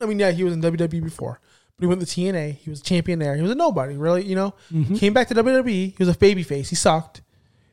I 0.00 0.06
mean, 0.06 0.18
yeah, 0.18 0.30
he 0.30 0.44
was 0.44 0.52
in 0.52 0.62
WWE 0.62 1.02
before, 1.02 1.40
but 1.76 1.82
he 1.82 1.86
went 1.86 2.00
to 2.00 2.06
TNA. 2.06 2.56
He 2.56 2.70
was 2.70 2.80
a 2.80 2.84
champion 2.84 3.18
there. 3.18 3.36
He 3.36 3.42
was 3.42 3.50
a 3.50 3.54
nobody, 3.54 3.96
really. 3.96 4.24
You 4.24 4.34
know, 4.34 4.54
mm-hmm. 4.72 4.96
came 4.96 5.12
back 5.12 5.28
to 5.28 5.34
WWE. 5.34 5.66
He 5.66 5.94
was 5.98 6.08
a 6.08 6.14
babyface. 6.14 6.68
He 6.68 6.76
sucked. 6.76 7.22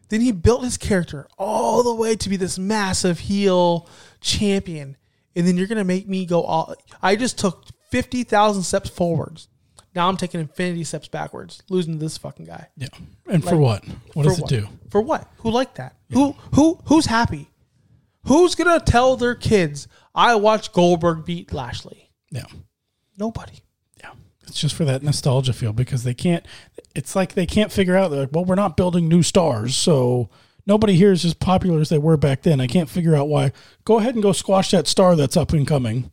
Then 0.10 0.22
he 0.22 0.34
built 0.34 0.64
his 0.64 0.78
character 0.78 1.28
all 1.38 1.84
the 1.84 1.96
way 1.96 2.18
to 2.18 2.30
be 2.30 2.36
this 2.36 2.60
massive 2.60 3.20
heel 3.20 3.88
champion. 4.20 4.98
And 5.38 5.48
then 5.48 5.56
you're 5.56 5.68
gonna 5.68 5.86
make 5.86 6.08
me 6.08 6.26
go 6.26 6.44
all. 6.44 6.76
I 7.02 7.16
just 7.16 7.40
took 7.40 7.66
fifty 7.90 8.24
thousand 8.24 8.64
steps 8.64 8.90
forwards. 8.90 9.48
Now 9.96 10.08
I'm 10.08 10.18
taking 10.18 10.40
infinity 10.40 10.84
steps 10.84 11.08
backwards, 11.08 11.64
losing 11.70 11.94
to 11.94 12.00
this 12.00 12.18
fucking 12.18 12.46
guy. 12.46 12.68
Yeah. 12.78 12.88
And 13.28 13.44
for 13.44 13.58
what? 13.58 13.86
What 14.14 14.24
For 14.24 14.30
does 14.30 14.40
it 14.40 14.48
do? 14.48 14.68
For 14.90 15.02
what? 15.02 15.28
Who 15.38 15.52
liked 15.52 15.76
that? 15.76 15.96
Who 16.12 16.34
who 16.56 16.80
who's 16.86 17.06
happy? 17.06 17.50
Who's 18.28 18.56
gonna 18.56 18.80
tell 18.80 19.16
their 19.16 19.36
kids 19.36 19.88
I 20.14 20.36
watched 20.36 20.74
Goldberg 20.74 21.26
beat 21.26 21.54
Lashley? 21.54 22.11
Yeah. 22.32 22.46
Nobody. 23.18 23.60
Yeah. 24.00 24.12
It's 24.48 24.60
just 24.60 24.76
for 24.76 24.86
that 24.86 25.04
nostalgia 25.04 25.54
feel 25.54 25.74
because 25.74 26.04
they 26.04 26.14
can't, 26.14 26.46
it's 26.96 27.16
like 27.16 27.34
they 27.34 27.46
can't 27.46 27.72
figure 27.72 27.96
out, 27.96 28.10
they're 28.10 28.22
like, 28.22 28.32
well, 28.32 28.46
we're 28.46 28.56
not 28.56 28.78
building 28.78 29.08
new 29.08 29.22
stars. 29.22 29.76
So 29.76 30.30
nobody 30.66 30.96
here 30.96 31.12
is 31.12 31.26
as 31.26 31.34
popular 31.34 31.80
as 31.82 31.90
they 31.90 31.98
were 31.98 32.18
back 32.18 32.42
then. 32.42 32.60
I 32.60 32.68
can't 32.68 32.90
figure 32.90 33.16
out 33.16 33.28
why. 33.28 33.52
Go 33.86 34.00
ahead 34.00 34.16
and 34.16 34.24
go 34.24 34.32
squash 34.32 34.72
that 34.72 34.88
star 34.88 35.16
that's 35.16 35.38
up 35.38 35.52
and 35.54 35.68
coming. 35.68 36.12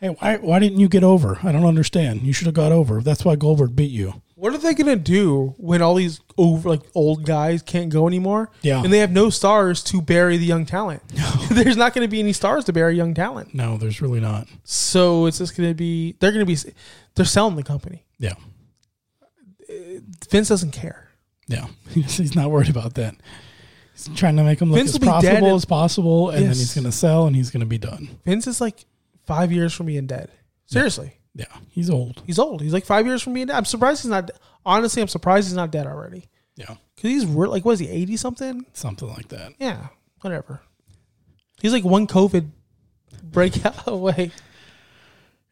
Hey, 0.00 0.08
why, 0.08 0.36
why 0.38 0.58
didn't 0.58 0.80
you 0.80 0.88
get 0.88 1.04
over? 1.04 1.38
I 1.42 1.52
don't 1.52 1.64
understand. 1.64 2.22
You 2.22 2.32
should 2.32 2.46
have 2.46 2.54
got 2.54 2.72
over. 2.72 3.02
That's 3.02 3.24
why 3.24 3.36
Goldberg 3.36 3.76
beat 3.76 3.92
you. 3.92 4.21
What 4.42 4.52
are 4.54 4.58
they 4.58 4.74
gonna 4.74 4.96
do 4.96 5.54
when 5.56 5.82
all 5.82 5.94
these 5.94 6.20
over 6.36 6.68
like 6.68 6.80
old 6.96 7.24
guys 7.24 7.62
can't 7.62 7.90
go 7.90 8.08
anymore? 8.08 8.50
Yeah. 8.62 8.82
and 8.82 8.92
they 8.92 8.98
have 8.98 9.12
no 9.12 9.30
stars 9.30 9.84
to 9.84 10.02
bury 10.02 10.36
the 10.36 10.44
young 10.44 10.66
talent. 10.66 11.00
There's 11.48 11.76
not 11.76 11.94
gonna 11.94 12.08
be 12.08 12.18
any 12.18 12.32
stars 12.32 12.64
to 12.64 12.72
bury 12.72 12.96
young 12.96 13.14
talent. 13.14 13.54
No, 13.54 13.76
there's 13.76 14.02
really 14.02 14.18
not. 14.18 14.48
So 14.64 15.26
it's 15.26 15.38
just 15.38 15.56
gonna 15.56 15.74
be 15.74 16.16
they're 16.18 16.32
gonna 16.32 16.44
be 16.44 16.56
they're 17.14 17.24
selling 17.24 17.54
the 17.54 17.62
company. 17.62 18.04
Yeah. 18.18 18.34
Uh, 19.70 20.00
Vince 20.28 20.48
doesn't 20.48 20.72
care. 20.72 21.08
Yeah. 21.46 21.68
he's 21.90 22.34
not 22.34 22.50
worried 22.50 22.68
about 22.68 22.94
that. 22.94 23.14
He's 23.94 24.08
trying 24.16 24.34
to 24.38 24.42
make 24.42 24.58
them 24.58 24.72
look 24.72 24.78
Vince 24.78 24.90
as 24.90 24.94
will 24.94 25.00
be 25.00 25.06
dead 25.06 25.20
profitable 25.20 25.48
in- 25.50 25.54
as 25.54 25.64
possible, 25.64 26.30
and 26.30 26.42
then 26.42 26.48
he's 26.48 26.74
going 26.74 26.84
to 26.84 26.90
sell 26.90 27.28
and 27.28 27.36
he's 27.36 27.50
going 27.50 27.60
to 27.60 27.66
be 27.66 27.78
done. 27.78 28.08
Vince 28.24 28.48
is 28.48 28.60
like 28.60 28.86
five 29.24 29.52
years 29.52 29.72
from 29.72 29.86
being 29.86 30.08
dead. 30.08 30.32
Seriously. 30.66 31.16
Yeah. 31.34 31.46
He's 31.70 31.88
old. 31.90 32.22
He's 32.26 32.38
old. 32.38 32.60
He's 32.60 32.72
like 32.72 32.84
five 32.84 33.06
years 33.06 33.22
from 33.22 33.34
being 33.34 33.46
dead. 33.46 33.56
I'm 33.56 33.64
surprised 33.64 34.02
he's 34.02 34.10
not. 34.10 34.30
Honestly, 34.66 35.00
I'm 35.02 35.08
surprised 35.08 35.48
he's 35.48 35.56
not 35.56 35.70
dead 35.70 35.86
already. 35.86 36.26
Yeah. 36.56 36.66
Cause 36.66 37.10
he's 37.10 37.26
re- 37.26 37.48
like, 37.48 37.64
what 37.64 37.72
is 37.72 37.78
he, 37.80 37.88
eighty 37.88 38.16
something? 38.16 38.64
Something 38.74 39.08
like 39.08 39.28
that. 39.28 39.54
Yeah, 39.58 39.88
whatever. 40.20 40.60
He's 41.60 41.72
like 41.72 41.84
one 41.84 42.06
COVID 42.06 42.50
breakout 43.22 43.74
away. 43.86 44.30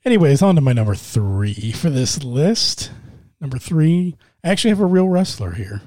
Anyways, 0.04 0.42
on 0.42 0.54
to 0.54 0.60
my 0.60 0.72
number 0.72 0.94
three 0.94 1.72
for 1.72 1.90
this 1.90 2.22
list. 2.22 2.90
Number 3.40 3.58
three, 3.58 4.16
I 4.44 4.50
actually 4.50 4.70
have 4.70 4.80
a 4.80 4.86
real 4.86 5.08
wrestler 5.08 5.52
here. 5.52 5.82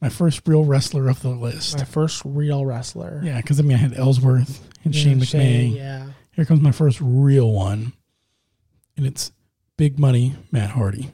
My 0.00 0.08
first 0.08 0.46
real 0.48 0.64
wrestler 0.64 1.08
of 1.08 1.22
the 1.22 1.28
list. 1.30 1.78
My 1.78 1.84
first 1.84 2.22
real 2.24 2.64
wrestler. 2.64 3.20
Yeah, 3.24 3.40
because 3.40 3.60
I 3.60 3.62
mean, 3.62 3.76
I 3.76 3.80
had 3.80 3.96
Ellsworth 3.96 4.68
and 4.84 4.94
Shane 4.94 5.18
Yeah, 5.18 5.24
McMahon. 5.24 5.76
Yeah. 5.76 6.06
Here 6.32 6.44
comes 6.44 6.60
my 6.60 6.72
first 6.72 6.98
real 7.00 7.52
one, 7.52 7.92
and 8.96 9.06
it's 9.06 9.32
Big 9.76 9.98
Money 9.98 10.34
Matt 10.50 10.70
Hardy. 10.70 11.12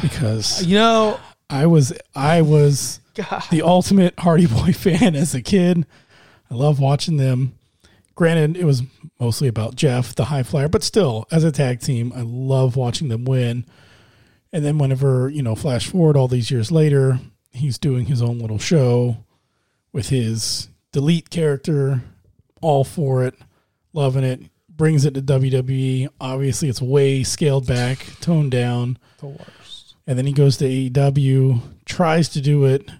Because 0.00 0.64
You 0.66 0.76
know, 0.76 1.20
I 1.48 1.66
was 1.66 1.92
I 2.14 2.42
was 2.42 3.00
God, 3.14 3.44
the 3.50 3.62
ultimate 3.62 4.18
Hardy 4.18 4.46
Boy 4.46 4.72
fan 4.72 5.14
as 5.14 5.34
a 5.34 5.42
kid. 5.42 5.86
I 6.50 6.54
love 6.54 6.80
watching 6.80 7.16
them. 7.16 7.58
Granted, 8.14 8.58
it 8.58 8.64
was 8.64 8.82
mostly 9.18 9.48
about 9.48 9.74
Jeff, 9.74 10.14
the 10.14 10.26
high 10.26 10.42
flyer, 10.42 10.68
but 10.68 10.82
still, 10.82 11.26
as 11.30 11.44
a 11.44 11.52
tag 11.52 11.80
team, 11.80 12.12
I 12.14 12.20
love 12.20 12.76
watching 12.76 13.08
them 13.08 13.24
win. 13.24 13.64
And 14.52 14.62
then, 14.62 14.76
whenever, 14.76 15.30
you 15.30 15.42
know, 15.42 15.54
flash 15.54 15.88
forward 15.88 16.14
all 16.14 16.28
these 16.28 16.50
years 16.50 16.70
later, 16.70 17.20
he's 17.52 17.78
doing 17.78 18.06
his 18.06 18.20
own 18.20 18.38
little 18.38 18.58
show 18.58 19.24
with 19.94 20.10
his 20.10 20.68
delete 20.92 21.30
character, 21.30 22.02
all 22.60 22.84
for 22.84 23.24
it, 23.24 23.34
loving 23.94 24.24
it, 24.24 24.42
brings 24.82 25.04
it 25.04 25.14
to 25.14 25.22
WWE. 25.22 26.08
Obviously, 26.20 26.68
it's 26.68 26.82
way 26.82 27.22
scaled 27.22 27.68
back, 27.68 28.04
toned 28.20 28.50
down 28.50 28.98
the 29.18 29.28
worst. 29.28 29.94
and 30.08 30.18
then 30.18 30.26
he 30.26 30.32
goes 30.32 30.56
to 30.56 30.64
AEW, 30.64 31.60
tries 31.84 32.28
to 32.30 32.40
do 32.40 32.64
it 32.64 32.90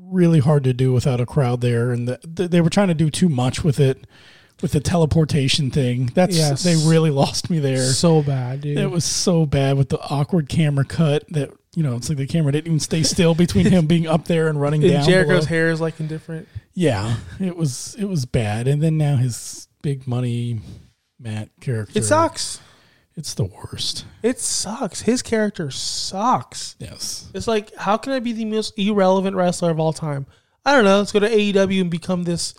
really 0.00 0.38
hard 0.38 0.62
to 0.62 0.72
do 0.72 0.92
without 0.92 1.20
a 1.20 1.26
crowd 1.26 1.60
there, 1.60 1.90
and 1.90 2.06
the, 2.06 2.20
the, 2.22 2.46
they 2.46 2.60
were 2.60 2.70
trying 2.70 2.86
to 2.86 2.94
do 2.94 3.10
too 3.10 3.28
much 3.28 3.64
with 3.64 3.80
it, 3.80 4.06
with 4.62 4.70
the 4.70 4.78
teleportation 4.78 5.72
thing. 5.72 6.06
That's 6.14 6.36
Yes. 6.36 6.62
they 6.62 6.76
really 6.88 7.10
lost 7.10 7.50
me 7.50 7.58
there. 7.58 7.78
So 7.78 8.22
bad, 8.22 8.60
dude. 8.60 8.78
It 8.78 8.92
was 8.92 9.04
so 9.04 9.44
bad 9.44 9.76
with 9.76 9.88
the 9.88 9.98
awkward 10.00 10.48
camera 10.48 10.84
cut 10.84 11.24
that 11.30 11.50
you 11.74 11.82
know 11.82 11.96
it's 11.96 12.08
like 12.08 12.18
the 12.18 12.28
camera 12.28 12.52
didn't 12.52 12.68
even 12.68 12.78
stay 12.78 13.02
still 13.02 13.34
between 13.34 13.66
him 13.66 13.86
being 13.88 14.06
up 14.06 14.26
there 14.26 14.46
and 14.46 14.60
running 14.60 14.84
and 14.84 14.92
down. 14.92 15.04
Jericho's 15.04 15.46
below. 15.46 15.56
hair 15.58 15.70
is 15.70 15.80
like 15.80 15.98
indifferent. 15.98 16.46
Yeah, 16.74 17.16
it 17.40 17.56
was 17.56 17.96
it 17.98 18.04
was 18.04 18.24
bad, 18.24 18.68
and 18.68 18.80
then 18.80 18.96
now 18.96 19.16
his 19.16 19.66
big 19.82 20.06
money 20.06 20.60
Matt 21.18 21.50
character. 21.60 21.98
It 21.98 22.04
sucks. 22.04 22.60
It's 23.16 23.34
the 23.34 23.44
worst. 23.46 24.04
It 24.22 24.38
sucks. 24.38 25.02
His 25.02 25.22
character 25.22 25.70
sucks. 25.72 26.76
Yes. 26.78 27.28
It's 27.34 27.48
like, 27.48 27.74
how 27.74 27.96
can 27.96 28.12
I 28.12 28.20
be 28.20 28.32
the 28.32 28.44
most 28.44 28.78
irrelevant 28.78 29.34
wrestler 29.34 29.70
of 29.72 29.80
all 29.80 29.92
time? 29.92 30.26
I 30.64 30.72
don't 30.74 30.84
know. 30.84 30.98
Let's 30.98 31.10
go 31.12 31.18
to 31.18 31.28
AEW 31.28 31.80
and 31.80 31.90
become 31.90 32.22
this 32.24 32.54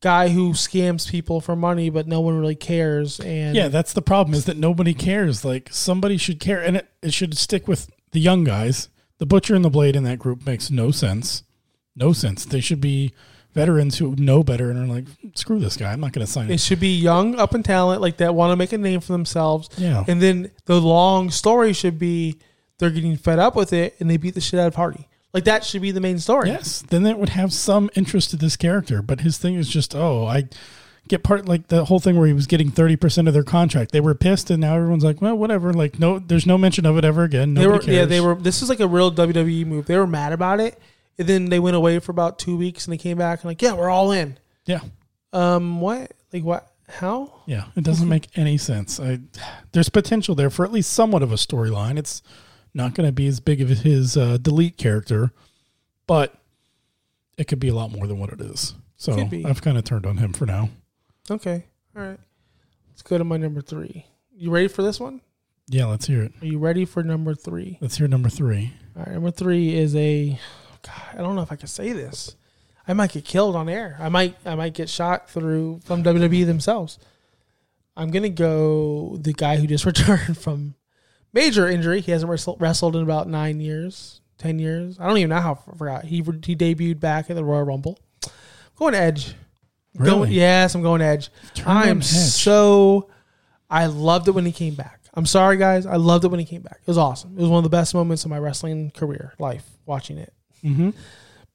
guy 0.00 0.30
who 0.30 0.52
scams 0.52 1.08
people 1.08 1.40
for 1.40 1.54
money, 1.54 1.90
but 1.90 2.08
no 2.08 2.20
one 2.20 2.36
really 2.38 2.56
cares. 2.56 3.20
And 3.20 3.54
Yeah, 3.54 3.68
that's 3.68 3.92
the 3.92 4.02
problem 4.02 4.34
is 4.34 4.46
that 4.46 4.56
nobody 4.56 4.94
cares. 4.94 5.44
Like 5.44 5.68
somebody 5.70 6.16
should 6.16 6.40
care, 6.40 6.60
and 6.60 6.78
it, 6.78 6.88
it 7.02 7.12
should 7.12 7.36
stick 7.38 7.68
with 7.68 7.88
the 8.10 8.20
young 8.20 8.42
guys. 8.42 8.88
The 9.18 9.26
Butcher 9.26 9.54
and 9.54 9.64
the 9.64 9.70
Blade 9.70 9.94
in 9.94 10.02
that 10.04 10.18
group 10.18 10.44
makes 10.44 10.70
no 10.70 10.90
sense. 10.90 11.44
No 11.94 12.12
sense. 12.12 12.44
They 12.46 12.60
should 12.60 12.80
be 12.80 13.12
veterans 13.52 13.98
who 13.98 14.14
know 14.16 14.42
better 14.42 14.70
and 14.70 14.78
are 14.78 14.94
like, 14.94 15.06
screw 15.34 15.58
this 15.58 15.76
guy. 15.76 15.92
I'm 15.92 16.00
not 16.00 16.12
going 16.12 16.26
to 16.26 16.30
sign 16.30 16.50
it 16.50 16.54
it. 16.54 16.60
should 16.60 16.80
be 16.80 16.96
young, 16.96 17.38
up 17.38 17.54
and 17.54 17.64
talent 17.64 18.00
like 18.00 18.18
that, 18.18 18.34
want 18.34 18.52
to 18.52 18.56
make 18.56 18.72
a 18.72 18.78
name 18.78 19.00
for 19.00 19.12
themselves. 19.12 19.68
Yeah. 19.76 20.04
And 20.06 20.20
then 20.20 20.50
the 20.66 20.80
long 20.80 21.30
story 21.30 21.72
should 21.72 21.98
be 21.98 22.38
they're 22.78 22.90
getting 22.90 23.16
fed 23.16 23.38
up 23.38 23.56
with 23.56 23.72
it 23.72 23.96
and 24.00 24.10
they 24.10 24.16
beat 24.16 24.34
the 24.34 24.40
shit 24.40 24.60
out 24.60 24.68
of 24.68 24.74
Hardy. 24.74 25.08
Like 25.32 25.44
that 25.44 25.64
should 25.64 25.82
be 25.82 25.92
the 25.92 26.00
main 26.00 26.18
story. 26.18 26.48
Yes, 26.48 26.82
then 26.88 27.04
that 27.04 27.18
would 27.18 27.28
have 27.30 27.52
some 27.52 27.88
interest 27.94 28.30
to 28.30 28.36
this 28.36 28.56
character. 28.56 29.00
But 29.00 29.20
his 29.20 29.38
thing 29.38 29.54
is 29.54 29.68
just, 29.68 29.94
oh, 29.94 30.26
I 30.26 30.48
get 31.06 31.22
part 31.22 31.46
like 31.46 31.68
the 31.68 31.84
whole 31.84 32.00
thing 32.00 32.16
where 32.16 32.26
he 32.26 32.32
was 32.32 32.46
getting 32.48 32.70
thirty 32.70 32.96
percent 32.96 33.28
of 33.28 33.34
their 33.34 33.44
contract. 33.44 33.92
They 33.92 34.00
were 34.00 34.14
pissed, 34.16 34.50
and 34.50 34.60
now 34.60 34.74
everyone's 34.76 35.04
like, 35.04 35.20
well, 35.20 35.36
whatever. 35.36 35.72
Like, 35.72 36.00
no, 36.00 36.18
there's 36.18 36.46
no 36.46 36.58
mention 36.58 36.84
of 36.84 36.98
it 36.98 37.04
ever 37.04 37.22
again. 37.22 37.54
They 37.54 37.62
Nobody 37.62 37.86
were, 37.86 37.92
yeah, 37.92 38.04
they 38.06 38.20
were. 38.20 38.34
This 38.34 38.60
is 38.60 38.68
like 38.68 38.80
a 38.80 38.88
real 38.88 39.12
WWE 39.12 39.66
move. 39.66 39.86
They 39.86 39.96
were 39.96 40.06
mad 40.06 40.32
about 40.32 40.58
it, 40.58 40.80
and 41.20 41.28
then 41.28 41.50
they 41.50 41.60
went 41.60 41.76
away 41.76 41.98
for 42.00 42.10
about 42.10 42.38
two 42.40 42.56
weeks, 42.56 42.86
and 42.86 42.92
they 42.92 42.98
came 42.98 43.18
back 43.18 43.42
and 43.42 43.48
like, 43.50 43.62
yeah, 43.62 43.72
we're 43.74 43.90
all 43.90 44.10
in. 44.10 44.38
Yeah, 44.66 44.80
Um, 45.32 45.80
what? 45.80 46.12
Like 46.32 46.42
what? 46.44 46.66
How? 46.88 47.42
yeah. 47.46 47.66
It 47.76 47.84
doesn't 47.84 48.08
make 48.08 48.26
any 48.36 48.58
sense. 48.58 48.98
I 48.98 49.20
there's 49.72 49.88
potential 49.88 50.34
there 50.34 50.50
for 50.50 50.64
at 50.64 50.72
least 50.72 50.92
somewhat 50.92 51.22
of 51.22 51.30
a 51.30 51.36
storyline. 51.36 51.98
It's 51.98 52.20
not 52.74 52.94
going 52.94 53.06
to 53.08 53.12
be 53.12 53.26
as 53.28 53.38
big 53.40 53.60
of 53.60 53.68
his 53.68 54.16
uh, 54.16 54.38
delete 54.38 54.76
character, 54.76 55.30
but 56.08 56.34
it 57.38 57.46
could 57.46 57.60
be 57.60 57.68
a 57.68 57.74
lot 57.74 57.90
more 57.92 58.06
than 58.08 58.18
what 58.18 58.30
it 58.30 58.40
is. 58.40 58.74
So 58.96 59.14
Could 59.14 59.30
be. 59.30 59.44
I've 59.44 59.62
kind 59.62 59.78
of 59.78 59.84
turned 59.84 60.04
on 60.06 60.16
him 60.18 60.32
for 60.32 60.46
now. 60.46 60.68
Okay, 61.30 61.64
all 61.96 62.02
right. 62.02 62.18
Let's 62.90 63.02
go 63.02 63.16
to 63.18 63.24
my 63.24 63.36
number 63.36 63.60
three. 63.60 64.04
You 64.36 64.50
ready 64.50 64.68
for 64.68 64.82
this 64.82 64.98
one? 65.00 65.20
Yeah, 65.68 65.86
let's 65.86 66.06
hear 66.06 66.22
it. 66.24 66.32
Are 66.42 66.46
you 66.46 66.58
ready 66.58 66.84
for 66.84 67.02
number 67.04 67.34
three? 67.34 67.78
Let's 67.80 67.96
hear 67.96 68.08
number 68.08 68.28
three. 68.28 68.72
All 68.96 69.04
right, 69.04 69.12
number 69.14 69.30
three 69.30 69.74
is 69.78 69.94
a. 69.94 70.38
God, 70.82 71.14
I 71.14 71.16
don't 71.18 71.34
know 71.36 71.42
if 71.42 71.52
I 71.52 71.56
can 71.56 71.68
say 71.68 71.92
this. 71.92 72.36
I 72.86 72.92
might 72.92 73.12
get 73.12 73.24
killed 73.24 73.56
on 73.56 73.68
air. 73.68 73.96
I 74.00 74.08
might. 74.08 74.36
I 74.44 74.54
might 74.54 74.74
get 74.74 74.88
shot 74.88 75.30
through 75.30 75.80
from 75.84 76.02
WWE 76.02 76.46
themselves. 76.46 76.98
I'm 77.96 78.10
gonna 78.10 78.28
go 78.30 79.16
the 79.20 79.32
guy 79.32 79.56
who 79.56 79.66
just 79.66 79.84
returned 79.86 80.38
from 80.38 80.74
major 81.32 81.68
injury. 81.68 82.00
He 82.00 82.12
hasn't 82.12 82.30
wrestled, 82.30 82.60
wrestled 82.60 82.96
in 82.96 83.02
about 83.02 83.28
nine 83.28 83.60
years, 83.60 84.20
ten 84.38 84.58
years. 84.58 84.98
I 84.98 85.06
don't 85.06 85.18
even 85.18 85.30
know 85.30 85.40
how. 85.40 85.58
I 85.72 85.76
forgot. 85.76 86.04
He 86.04 86.16
he 86.16 86.56
debuted 86.56 87.00
back 87.00 87.30
at 87.30 87.36
the 87.36 87.44
Royal 87.44 87.64
Rumble. 87.64 87.98
going 88.76 88.94
Edge. 88.94 89.34
Really? 89.96 90.10
Going, 90.10 90.32
yes, 90.32 90.74
I'm 90.74 90.82
going 90.82 91.02
Edge. 91.02 91.30
I 91.66 91.88
am 91.88 92.00
so. 92.02 93.10
I 93.68 93.86
loved 93.86 94.28
it 94.28 94.32
when 94.32 94.46
he 94.46 94.52
came 94.52 94.74
back. 94.74 95.00
I'm 95.14 95.26
sorry, 95.26 95.56
guys. 95.56 95.86
I 95.86 95.96
loved 95.96 96.24
it 96.24 96.28
when 96.28 96.40
he 96.40 96.46
came 96.46 96.62
back. 96.62 96.78
It 96.80 96.86
was 96.86 96.98
awesome. 96.98 97.36
It 97.36 97.40
was 97.40 97.50
one 97.50 97.58
of 97.58 97.64
the 97.64 97.76
best 97.76 97.94
moments 97.94 98.24
of 98.24 98.30
my 98.30 98.38
wrestling 98.38 98.90
career, 98.90 99.34
life, 99.38 99.68
watching 99.86 100.18
it. 100.18 100.32
Mm-hmm. 100.64 100.90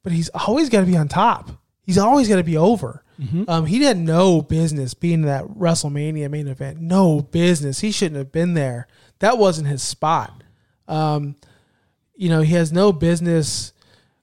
But 0.02 0.12
he's 0.12 0.28
always 0.30 0.68
got 0.68 0.80
to 0.80 0.86
be 0.86 0.96
on 0.96 1.08
top. 1.08 1.50
He's 1.82 1.98
always 1.98 2.28
got 2.28 2.36
to 2.36 2.44
be 2.44 2.56
over. 2.56 3.02
Um, 3.48 3.66
he 3.66 3.82
had 3.82 3.96
no 3.96 4.42
business 4.42 4.94
being 4.94 5.20
in 5.20 5.22
that 5.22 5.44
WrestleMania 5.44 6.30
main 6.30 6.48
event. 6.48 6.80
No 6.80 7.20
business. 7.20 7.80
He 7.80 7.90
shouldn't 7.90 8.18
have 8.18 8.32
been 8.32 8.54
there. 8.54 8.86
That 9.20 9.38
wasn't 9.38 9.68
his 9.68 9.82
spot. 9.82 10.42
Um, 10.86 11.36
you 12.14 12.28
know, 12.28 12.42
he 12.42 12.54
has 12.54 12.72
no 12.72 12.92
business 12.92 13.72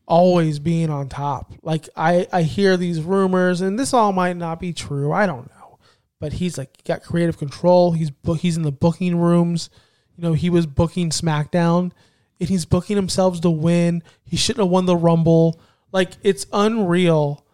always 0.06 0.60
being 0.60 0.90
on 0.90 1.10
top. 1.10 1.54
Like 1.64 1.90
I, 1.96 2.28
I 2.32 2.44
hear 2.44 2.78
these 2.78 3.02
rumors, 3.02 3.62
and 3.62 3.80
this 3.80 3.94
all 3.94 4.12
might 4.12 4.38
not 4.38 4.60
be 4.60 4.74
true. 4.74 5.12
I 5.12 5.26
don't 5.26 5.50
know, 5.50 5.80
but 6.20 6.34
he's 6.34 6.58
like 6.58 6.84
got 6.84 7.04
creative 7.04 7.38
control. 7.38 7.94
He's 7.94 8.12
book, 8.12 8.40
he's 8.40 8.58
in 8.58 8.64
the 8.64 8.72
booking 8.72 9.18
rooms. 9.18 9.70
You 10.18 10.24
know, 10.24 10.34
he 10.34 10.50
was 10.50 10.66
booking 10.68 11.10
SmackDown, 11.10 11.92
and 12.40 12.50
he's 12.50 12.66
booking 12.66 12.96
himself 12.96 13.42
to 13.42 13.50
win. 13.50 14.04
He 14.24 14.38
shouldn't 14.38 14.64
have 14.64 14.72
won 14.72 14.86
the 14.86 14.96
Rumble. 14.96 15.60
Like 15.92 16.12
it's 16.24 16.46
unreal 16.52 17.46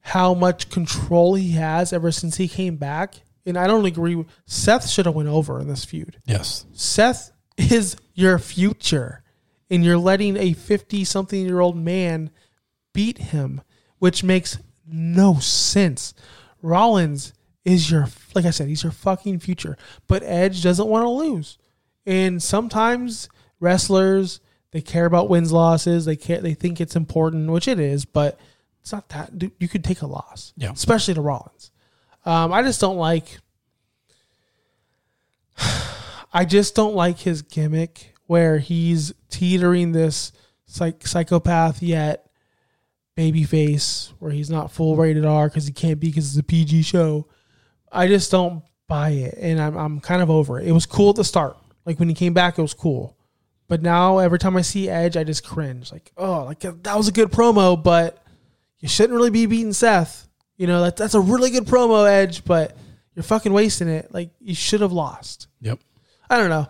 how 0.00 0.34
much 0.34 0.70
control 0.70 1.34
he 1.34 1.52
has 1.52 1.92
ever 1.92 2.12
since 2.12 2.36
he 2.36 2.46
came 2.46 2.76
back. 2.76 3.16
And 3.44 3.56
I 3.56 3.66
don't 3.66 3.84
agree. 3.84 4.24
Seth 4.44 4.88
should 4.88 5.06
have 5.06 5.14
went 5.14 5.28
over 5.28 5.60
in 5.60 5.68
this 5.68 5.84
feud. 5.84 6.18
Yes. 6.26 6.66
Seth 6.72 7.32
is 7.56 7.96
your 8.14 8.38
future, 8.38 9.22
and 9.70 9.84
you're 9.84 9.98
letting 9.98 10.36
a 10.36 10.52
50 10.52 11.04
something 11.04 11.44
year 11.44 11.60
old 11.60 11.76
man 11.76 12.30
beat 12.92 13.18
him, 13.18 13.62
which 13.98 14.24
makes 14.24 14.58
no 14.86 15.38
sense. 15.38 16.14
Rollins 16.62 17.32
is 17.64 17.90
your, 17.90 18.08
like 18.34 18.44
I 18.44 18.50
said, 18.50 18.68
he's 18.68 18.82
your 18.82 18.92
fucking 18.92 19.40
future, 19.40 19.76
but 20.06 20.22
Edge 20.22 20.62
doesn't 20.62 20.88
want 20.88 21.04
to 21.04 21.10
lose. 21.10 21.58
And 22.04 22.42
sometimes 22.42 23.28
wrestlers, 23.60 24.40
they 24.72 24.80
care 24.80 25.06
about 25.06 25.28
wins, 25.28 25.52
losses, 25.52 26.04
they 26.04 26.16
care, 26.16 26.40
they 26.40 26.54
think 26.54 26.80
it's 26.80 26.96
important, 26.96 27.50
which 27.50 27.68
it 27.68 27.78
is, 27.80 28.04
but 28.04 28.38
it's 28.80 28.92
not 28.92 29.08
that. 29.10 29.30
You 29.58 29.68
could 29.68 29.84
take 29.84 30.02
a 30.02 30.06
loss, 30.06 30.52
Yeah. 30.56 30.72
especially 30.72 31.14
to 31.14 31.20
Rollins. 31.20 31.70
Um, 32.24 32.52
I 32.52 32.62
just 32.62 32.80
don't 32.80 32.96
like. 32.96 33.38
I 36.32 36.44
just 36.44 36.74
don't 36.74 36.94
like 36.94 37.18
his 37.20 37.42
gimmick 37.42 38.14
where 38.26 38.58
he's 38.58 39.12
teetering 39.30 39.92
this 39.92 40.32
psych- 40.66 41.06
psychopath 41.06 41.82
yet 41.82 42.22
baby 43.14 43.44
face 43.44 44.12
where 44.18 44.30
he's 44.30 44.50
not 44.50 44.70
full 44.70 44.94
rated 44.96 45.24
R 45.24 45.48
because 45.48 45.66
he 45.66 45.72
can't 45.72 45.98
be 45.98 46.08
because 46.08 46.28
it's 46.28 46.38
a 46.38 46.42
PG 46.42 46.82
show. 46.82 47.26
I 47.90 48.08
just 48.08 48.30
don't 48.30 48.62
buy 48.88 49.10
it, 49.10 49.38
and 49.40 49.58
I'm 49.60 49.76
I'm 49.76 50.00
kind 50.00 50.20
of 50.20 50.28
over 50.28 50.60
it. 50.60 50.66
It 50.68 50.72
was 50.72 50.84
cool 50.84 51.10
at 51.10 51.16
the 51.16 51.24
start, 51.24 51.56
like 51.86 51.98
when 51.98 52.08
he 52.08 52.14
came 52.14 52.34
back, 52.34 52.58
it 52.58 52.62
was 52.62 52.74
cool, 52.74 53.15
but 53.68 53.82
now 53.82 54.18
every 54.18 54.38
time 54.38 54.56
I 54.56 54.62
see 54.62 54.88
Edge, 54.88 55.16
I 55.16 55.24
just 55.24 55.44
cringe. 55.44 55.92
Like, 55.92 56.12
oh, 56.16 56.44
like 56.44 56.60
that 56.60 56.96
was 56.96 57.08
a 57.08 57.12
good 57.12 57.30
promo, 57.30 57.82
but 57.82 58.22
you 58.80 58.88
shouldn't 58.88 59.16
really 59.16 59.30
be 59.30 59.46
beating 59.46 59.72
Seth. 59.72 60.28
You 60.56 60.66
know 60.66 60.82
that 60.82 60.96
that's 60.96 61.14
a 61.14 61.20
really 61.20 61.50
good 61.50 61.64
promo, 61.64 62.08
Edge, 62.08 62.44
but 62.44 62.76
you're 63.14 63.22
fucking 63.22 63.52
wasting 63.52 63.88
it. 63.88 64.12
Like 64.12 64.30
you 64.40 64.54
should 64.54 64.80
have 64.80 64.92
lost. 64.92 65.48
Yep. 65.60 65.80
I 66.30 66.38
don't 66.38 66.50
know. 66.50 66.68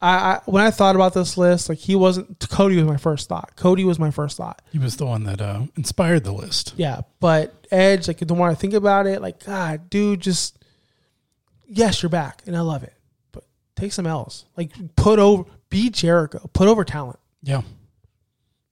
I, 0.00 0.08
I 0.08 0.40
when 0.44 0.62
I 0.62 0.70
thought 0.70 0.94
about 0.94 1.14
this 1.14 1.38
list, 1.38 1.68
like 1.68 1.78
he 1.78 1.96
wasn't 1.96 2.46
Cody 2.50 2.76
was 2.76 2.84
my 2.84 2.96
first 2.96 3.28
thought. 3.28 3.56
Cody 3.56 3.84
was 3.84 3.98
my 3.98 4.10
first 4.10 4.36
thought. 4.36 4.60
He 4.70 4.78
was 4.78 4.96
the 4.96 5.06
one 5.06 5.24
that 5.24 5.40
uh, 5.40 5.62
inspired 5.76 6.24
the 6.24 6.32
list. 6.32 6.74
Yeah, 6.76 7.02
but 7.20 7.66
Edge, 7.70 8.08
like 8.08 8.18
the 8.18 8.34
more 8.34 8.50
I 8.50 8.54
think 8.54 8.74
about 8.74 9.06
it, 9.06 9.22
like 9.22 9.44
God, 9.44 9.88
dude, 9.88 10.20
just 10.20 10.58
yes, 11.66 12.02
you're 12.02 12.10
back, 12.10 12.42
and 12.46 12.56
I 12.56 12.60
love 12.60 12.82
it, 12.82 12.94
but 13.32 13.44
take 13.74 13.92
some 13.92 14.06
L's. 14.06 14.44
Like 14.56 14.72
put 14.96 15.18
over, 15.18 15.44
be 15.70 15.90
Jericho, 15.90 16.48
put 16.52 16.68
over 16.68 16.84
talent. 16.84 17.18
Yeah. 17.42 17.62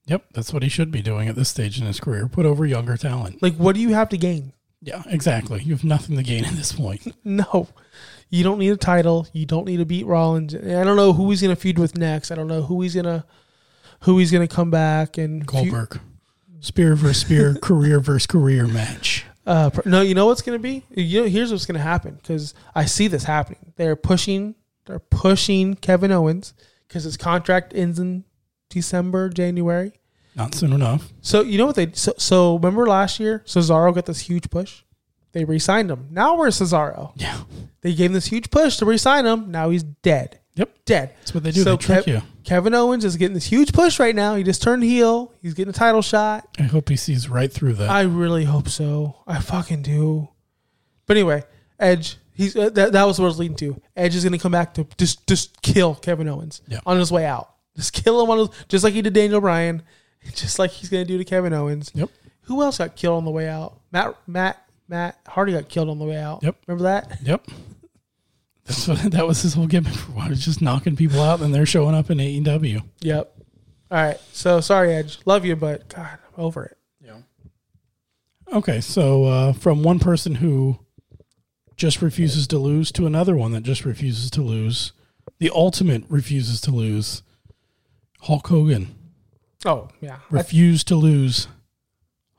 Yep. 0.07 0.26
That's 0.32 0.53
what 0.53 0.62
he 0.62 0.68
should 0.68 0.90
be 0.90 1.03
doing 1.03 1.28
at 1.28 1.36
this 1.36 1.49
stage 1.49 1.80
in 1.80 1.86
his 1.86 1.99
career. 2.01 2.28
Put 2.28 2.45
over 2.47 2.66
younger 2.66 2.97
talent. 2.97 3.42
Like, 3.42 3.57
what 3.57 3.74
do 3.74 3.80
you 3.80 3.95
have 3.95 4.09
to 4.11 4.18
gain? 4.18 4.53
Yeah, 4.82 5.03
exactly. 5.07 5.62
You 5.62 5.72
have 5.74 5.84
nothing 5.84 6.16
to 6.16 6.22
gain 6.22 6.45
at 6.45 6.53
this 6.55 6.72
point. 6.72 7.07
No, 7.24 7.68
you 8.28 8.45
don't 8.45 8.59
need 8.59 8.70
a 8.70 8.76
title. 8.76 9.26
You 9.32 9.47
don't 9.47 9.64
need 9.66 9.78
to 9.78 9.86
beat 9.86 10.05
Rollins. 10.07 10.55
I 10.55 10.84
don't 10.84 10.97
know 10.97 11.12
who 11.14 11.30
he's 11.30 11.40
gonna 11.40 11.57
feud 11.57 11.78
with 11.78 11.97
next. 11.97 12.30
I 12.30 12.34
don't 12.34 12.49
know 12.49 12.62
who 12.62 12.82
he's 12.82 12.95
gonna 12.95 13.24
who 14.01 14.18
he's 14.18 14.30
gonna 14.30 14.49
come 14.49 14.70
back 14.70 15.16
and 15.16 15.49
feud- 15.51 15.70
Goldberg. 15.70 16.01
Spear 16.61 16.97
versus 16.97 17.18
spear, 17.20 17.55
career 17.62 18.01
versus 18.01 18.26
career 18.26 18.66
match. 18.66 19.24
Uh, 19.47 19.68
no, 19.84 20.01
you 20.01 20.14
know 20.14 20.24
what's 20.26 20.40
going 20.40 20.59
to 20.59 20.62
be? 20.62 20.82
You 20.90 21.20
know, 21.22 21.28
here's 21.28 21.53
what's 21.53 21.66
going 21.66 21.76
to 21.76 21.82
happen 21.82 22.14
because 22.14 22.55
I 22.74 22.86
see 22.86 23.07
this 23.09 23.24
happening. 23.24 23.74
They're 23.76 23.97
pushing, 23.97 24.55
they're 24.86 24.99
pushing 24.99 25.74
Kevin 25.74 26.11
Owens 26.11 26.55
because 26.89 27.05
his 27.05 27.16
contract 27.16 27.72
ends 27.74 27.99
in 27.99 28.24
December, 28.68 29.28
January. 29.28 29.93
Not 30.37 30.55
soon 30.55 30.72
enough. 30.72 31.12
So 31.20 31.43
you 31.43 31.59
know 31.59 31.66
what 31.66 31.76
they? 31.76 31.93
So, 31.93 32.12
so 32.18 32.57
remember 32.57 32.87
last 32.87 33.20
year, 33.20 33.43
Cesaro 33.47 33.95
got 33.95 34.07
this 34.07 34.20
huge 34.20 34.51
push. 34.51 34.82
They 35.32 35.45
re-signed 35.45 35.91
him. 35.91 36.09
Now 36.11 36.37
where's 36.37 36.61
Cesaro? 36.61 37.12
Yeah. 37.16 37.41
They 37.80 37.93
gave 37.95 38.11
him 38.11 38.14
this 38.14 38.26
huge 38.26 38.51
push 38.51 38.76
to 38.78 38.85
re-sign 38.87 39.26
him. 39.26 39.51
Now 39.51 39.70
he's 39.70 39.82
dead. 39.82 40.41
Yep. 40.55 40.70
Dead. 40.85 41.14
That's 41.18 41.35
what 41.35 41.43
they 41.43 41.51
do. 41.51 41.64
they 41.64 41.76
trick 41.76 42.05
Kev- 42.05 42.07
you. 42.07 42.22
Kevin 42.45 42.74
Owens 42.74 43.05
is 43.05 43.16
getting 43.16 43.35
this 43.35 43.47
huge 43.47 43.72
push 43.72 43.99
right 43.99 44.14
now. 44.14 44.37
He 44.37 44.45
just 44.45 44.62
turned 44.62 44.85
heel. 44.85 45.32
He's 45.43 45.55
getting 45.55 45.70
a 45.70 45.72
title 45.72 46.03
shot. 46.03 46.47
I 46.59 46.62
hope 46.64 46.89
he 46.89 46.95
sees 46.97 47.28
right 47.28 47.53
through 47.53 47.74
that. 47.74 47.91
I 47.91 48.03
really 48.03 48.45
hope 48.45 48.68
so. 48.68 49.16
I 49.26 49.41
fucking 49.41 49.82
do. 49.82 50.28
But 51.07 51.16
anyway, 51.16 51.43
Edge. 51.80 52.18
He's 52.35 52.57
uh, 52.57 52.68
that. 52.70 52.93
That 52.93 53.05
was 53.05 53.18
what 53.18 53.26
I 53.26 53.28
was 53.28 53.39
leading 53.39 53.57
to. 53.59 53.80
Edge 53.97 54.14
is 54.16 54.24
going 54.24 54.32
to 54.32 54.39
come 54.39 54.53
back 54.53 54.74
to 54.74 54.87
just 54.99 55.26
just 55.26 55.62
kill 55.62 55.95
Kevin 55.95 56.28
Owens 56.28 56.62
Yeah. 56.68 56.80
on 56.85 56.99
his 56.99 57.11
way 57.12 57.24
out. 57.24 57.51
Just 57.76 57.93
kill 57.93 58.22
him 58.22 58.30
on 58.30 58.39
his, 58.39 58.49
just 58.68 58.85
like 58.85 58.93
he 58.95 59.03
did 59.03 59.12
Daniel 59.14 59.41
Bryan, 59.41 59.82
just 60.35 60.59
like 60.59 60.70
he's 60.72 60.89
going 60.89 61.05
to 61.05 61.09
do 61.12 61.16
to 61.18 61.24
Kevin 61.24 61.53
Owens. 61.53 61.91
Yep. 61.95 62.11
Who 62.43 62.62
else 62.62 62.78
got 62.78 62.97
killed 62.97 63.16
on 63.18 63.24
the 63.24 63.30
way 63.30 63.49
out? 63.49 63.78
Matt 63.93 64.16
Matt 64.26 64.64
Matt 64.89 65.18
Hardy 65.26 65.53
got 65.53 65.68
killed 65.68 65.89
on 65.89 65.99
the 65.99 66.05
way 66.05 66.16
out. 66.18 66.43
Yep. 66.43 66.57
Remember 66.66 66.85
that? 66.85 67.18
Yep. 67.22 67.47
That's 68.66 68.89
what 68.89 68.99
that 69.12 69.26
was 69.26 69.43
his 69.43 69.55
whole 69.55 69.66
gimmick 69.66 69.93
for 69.93 70.11
a 70.12 70.14
while. 70.14 70.32
It's 70.32 70.45
just 70.45 70.62
knocking 70.62 70.97
people 70.97 71.20
out 71.20 71.41
and 71.41 71.55
they're 71.55 71.66
showing 71.66 71.95
up 71.95 72.11
in 72.11 72.18
AEW. 72.18 72.82
Yep. 73.01 73.37
All 73.91 73.99
right. 74.03 74.18
So 74.32 74.61
sorry, 74.61 74.93
Edge. 74.95 75.18
Love 75.26 75.45
you, 75.45 75.55
but 75.55 75.89
God, 75.89 76.18
I'm 76.37 76.45
over 76.45 76.64
it. 76.64 76.78
Yeah. 77.05 77.18
Okay, 78.53 78.80
so 78.80 79.24
uh, 79.24 79.53
from 79.53 79.82
one 79.82 79.99
person 79.99 80.35
who 80.35 80.78
just 81.76 82.02
refuses 82.02 82.46
to 82.48 82.58
lose 82.58 82.92
to 82.92 83.06
another 83.06 83.36
one 83.36 83.52
that 83.52 83.62
just 83.62 83.84
refuses 83.84 84.30
to 84.30 84.42
lose, 84.42 84.92
the 85.38 85.50
ultimate 85.54 86.04
refuses 86.08 86.60
to 86.62 86.70
lose. 86.70 87.22
Hulk 88.20 88.46
Hogan 88.46 88.94
Oh 89.64 89.88
yeah. 90.00 90.18
Refused 90.30 90.88
to 90.88 90.96
lose. 90.96 91.48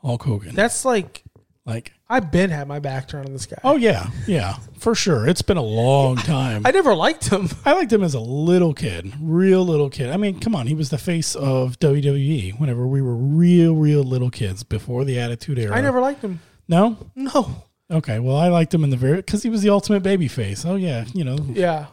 Hulk 0.01 0.23
Hogan, 0.23 0.53
that's 0.53 0.85
like 0.85 1.23
like, 1.65 1.93
I've 2.07 2.31
been 2.31 2.51
had 2.51 2.67
my 2.67 2.77
back 2.77 3.07
turned 3.07 3.25
on 3.25 3.33
this 3.33 3.47
guy. 3.47 3.57
oh 3.63 3.75
yeah, 3.75 4.11
yeah, 4.27 4.57
for 4.77 4.93
sure. 4.93 5.27
It's 5.27 5.41
been 5.41 5.57
a 5.57 5.63
long 5.63 6.15
time. 6.17 6.61
I 6.63 6.69
never 6.69 6.93
liked 6.93 7.29
him. 7.29 7.49
I 7.65 7.73
liked 7.73 7.91
him 7.91 8.03
as 8.03 8.13
a 8.13 8.19
little 8.19 8.75
kid, 8.75 9.11
real 9.19 9.65
little 9.65 9.89
kid. 9.89 10.11
I 10.11 10.17
mean, 10.17 10.39
come 10.39 10.53
on, 10.53 10.67
he 10.67 10.75
was 10.75 10.91
the 10.91 10.99
face 10.99 11.33
of 11.35 11.79
WWE 11.79 12.59
whenever 12.59 12.85
we 12.85 13.01
were 13.01 13.15
real, 13.15 13.73
real 13.73 14.03
little 14.03 14.29
kids 14.29 14.61
before 14.61 15.05
the 15.05 15.19
Attitude 15.19 15.57
Era. 15.57 15.75
I 15.75 15.81
never 15.81 16.01
liked 16.01 16.21
him. 16.21 16.39
No. 16.67 16.97
No. 17.15 17.64
Okay, 17.91 18.19
well, 18.19 18.35
I 18.35 18.47
liked 18.47 18.73
him 18.73 18.83
in 18.83 18.89
the 18.89 18.97
very 18.97 19.17
because 19.17 19.43
he 19.43 19.49
was 19.49 19.61
the 19.61 19.69
ultimate 19.69 20.01
baby 20.01 20.27
face. 20.27 20.65
Oh 20.65 20.75
yeah, 20.75 21.05
you 21.13 21.23
know 21.23 21.37
Yeah. 21.53 21.87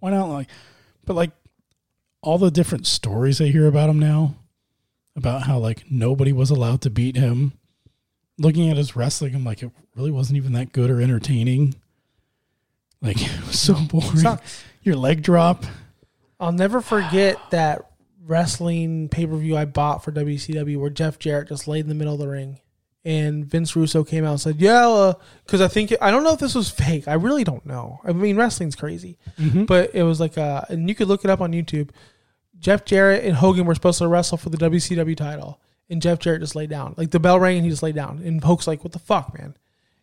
why 0.00 0.10
not? 0.10 0.26
Like, 0.26 0.48
but 1.04 1.14
like 1.14 1.30
all 2.20 2.38
the 2.38 2.50
different 2.50 2.86
stories 2.86 3.40
I 3.40 3.46
hear 3.46 3.66
about 3.68 3.88
him 3.88 3.98
now, 4.00 4.34
about 5.14 5.42
how 5.42 5.58
like 5.58 5.84
nobody 5.90 6.32
was 6.32 6.50
allowed 6.50 6.80
to 6.82 6.90
beat 6.90 7.16
him. 7.16 7.52
Looking 8.38 8.68
at 8.70 8.76
his 8.76 8.96
wrestling, 8.96 9.34
I'm 9.34 9.44
like, 9.44 9.62
it 9.62 9.70
really 9.94 10.10
wasn't 10.10 10.36
even 10.36 10.52
that 10.54 10.72
good 10.72 10.90
or 10.90 11.00
entertaining. 11.00 11.76
Like 13.00 13.16
it 13.22 13.46
was 13.46 13.58
so 13.58 13.74
boring. 13.74 14.16
Sucks. 14.16 14.64
Your 14.82 14.96
leg 14.96 15.22
drop. 15.22 15.64
I'll 16.40 16.52
never 16.52 16.80
forget 16.80 17.38
that 17.50 17.88
wrestling 18.26 19.08
pay 19.08 19.26
per 19.26 19.36
view 19.36 19.56
I 19.56 19.64
bought 19.64 20.02
for 20.02 20.10
WCW 20.10 20.78
where 20.80 20.90
Jeff 20.90 21.18
Jarrett 21.20 21.48
just 21.48 21.68
laid 21.68 21.80
in 21.84 21.88
the 21.88 21.94
middle 21.94 22.14
of 22.14 22.18
the 22.20 22.28
ring. 22.28 22.58
And 23.06 23.46
Vince 23.46 23.76
Russo 23.76 24.02
came 24.02 24.24
out 24.24 24.32
and 24.32 24.40
said, 24.40 24.60
Yeah, 24.60 24.88
uh, 24.88 25.14
because 25.44 25.60
I 25.60 25.68
think, 25.68 25.94
I 26.02 26.10
don't 26.10 26.24
know 26.24 26.32
if 26.32 26.40
this 26.40 26.56
was 26.56 26.68
fake. 26.70 27.06
I 27.06 27.14
really 27.14 27.44
don't 27.44 27.64
know. 27.64 28.00
I 28.04 28.12
mean, 28.12 28.36
wrestling's 28.36 28.74
crazy. 28.74 29.16
Mm-hmm. 29.38 29.64
But 29.64 29.94
it 29.94 30.02
was 30.02 30.18
like, 30.18 30.36
a, 30.36 30.66
and 30.68 30.88
you 30.88 30.96
could 30.96 31.06
look 31.06 31.24
it 31.24 31.30
up 31.30 31.40
on 31.40 31.52
YouTube. 31.52 31.90
Jeff 32.58 32.84
Jarrett 32.84 33.24
and 33.24 33.36
Hogan 33.36 33.64
were 33.64 33.76
supposed 33.76 33.98
to 33.98 34.08
wrestle 34.08 34.38
for 34.38 34.50
the 34.50 34.56
WCW 34.56 35.16
title. 35.16 35.60
And 35.88 36.02
Jeff 36.02 36.18
Jarrett 36.18 36.40
just 36.40 36.56
laid 36.56 36.68
down. 36.68 36.94
Like 36.96 37.12
the 37.12 37.20
bell 37.20 37.38
rang 37.38 37.58
and 37.58 37.64
he 37.64 37.70
just 37.70 37.84
laid 37.84 37.94
down. 37.94 38.22
And 38.24 38.42
Hogan's 38.42 38.66
like, 38.66 38.82
What 38.82 38.92
the 38.92 38.98
fuck, 38.98 39.38
man? 39.38 39.56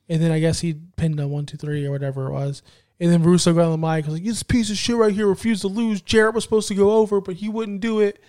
And 0.08 0.22
then 0.22 0.32
I 0.32 0.40
guess 0.40 0.62
he 0.62 0.78
pinned 0.96 1.20
a 1.20 1.28
one, 1.28 1.46
two, 1.46 1.58
three 1.58 1.86
or 1.86 1.92
whatever 1.92 2.28
it 2.28 2.32
was. 2.32 2.64
And 3.02 3.12
then 3.12 3.24
Russo 3.24 3.54
got 3.54 3.66
on 3.66 3.72
the 3.72 3.78
mic. 3.86 4.06
Was 4.06 4.14
like, 4.14 4.24
"This 4.24 4.44
piece 4.44 4.70
of 4.70 4.78
shit 4.78 4.96
right 4.96 5.14
here 5.14 5.28
refused 5.28 5.62
to 5.62 5.68
lose. 5.68 6.02
Jarrett 6.02 6.36
was 6.36 6.46
supposed 6.46 6.70
to 6.70 6.76
go 6.76 6.92
over, 6.92 7.20
but 7.20 7.36
he 7.36 7.50
wouldn't 7.50 7.82
do 7.82 8.00
it. 8.00 8.24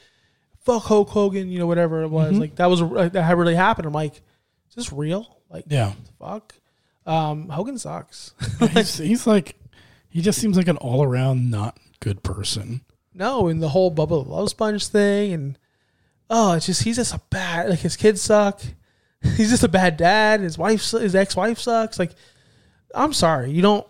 Fuck 0.60 0.84
Hulk 0.84 1.10
Hogan, 1.10 1.48
you 1.48 1.58
know, 1.58 1.66
whatever 1.66 2.02
it 2.02 2.08
was. 2.08 2.32
Mm-hmm. 2.32 2.40
Like 2.40 2.56
that 2.56 2.66
was 2.66 2.80
like, 2.80 3.12
that 3.12 3.22
had 3.22 3.38
really 3.38 3.54
happened. 3.54 3.86
I'm 3.86 3.92
like, 3.92 4.20
is 4.68 4.74
this 4.74 4.92
real? 4.92 5.38
Like, 5.50 5.64
Yeah, 5.68 5.92
fuck. 6.18 6.54
Um, 7.06 7.48
Hogan 7.48 7.78
sucks. 7.78 8.34
he's, 8.72 8.98
he's 8.98 9.26
like, 9.26 9.56
he 10.08 10.22
just 10.22 10.40
seems 10.40 10.56
like 10.56 10.68
an 10.68 10.76
all 10.78 11.02
around 11.02 11.50
not 11.50 11.78
good 12.00 12.22
person. 12.22 12.82
no, 13.12 13.48
and 13.48 13.62
the 13.62 13.68
whole 13.68 13.90
Bubba 13.90 14.24
the 14.24 14.30
Love 14.30 14.48
Sponge 14.50 14.86
thing, 14.86 15.32
and 15.32 15.58
oh, 16.30 16.52
it's 16.54 16.66
just 16.66 16.82
he's 16.82 16.96
just 16.96 17.14
a 17.14 17.20
bad. 17.30 17.68
Like 17.70 17.80
his 17.80 17.96
kids 17.96 18.22
suck. 18.22 18.60
He's 19.36 19.48
just 19.48 19.64
a 19.64 19.68
bad 19.68 19.96
dad. 19.96 20.40
His 20.40 20.58
wife, 20.58 20.90
his 20.90 21.14
ex 21.14 21.34
wife 21.34 21.58
sucks. 21.58 21.98
Like, 21.98 22.10
I'm 22.94 23.14
sorry, 23.14 23.50
you 23.50 23.62
don't 23.62 23.86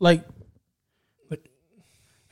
like. 0.00 0.24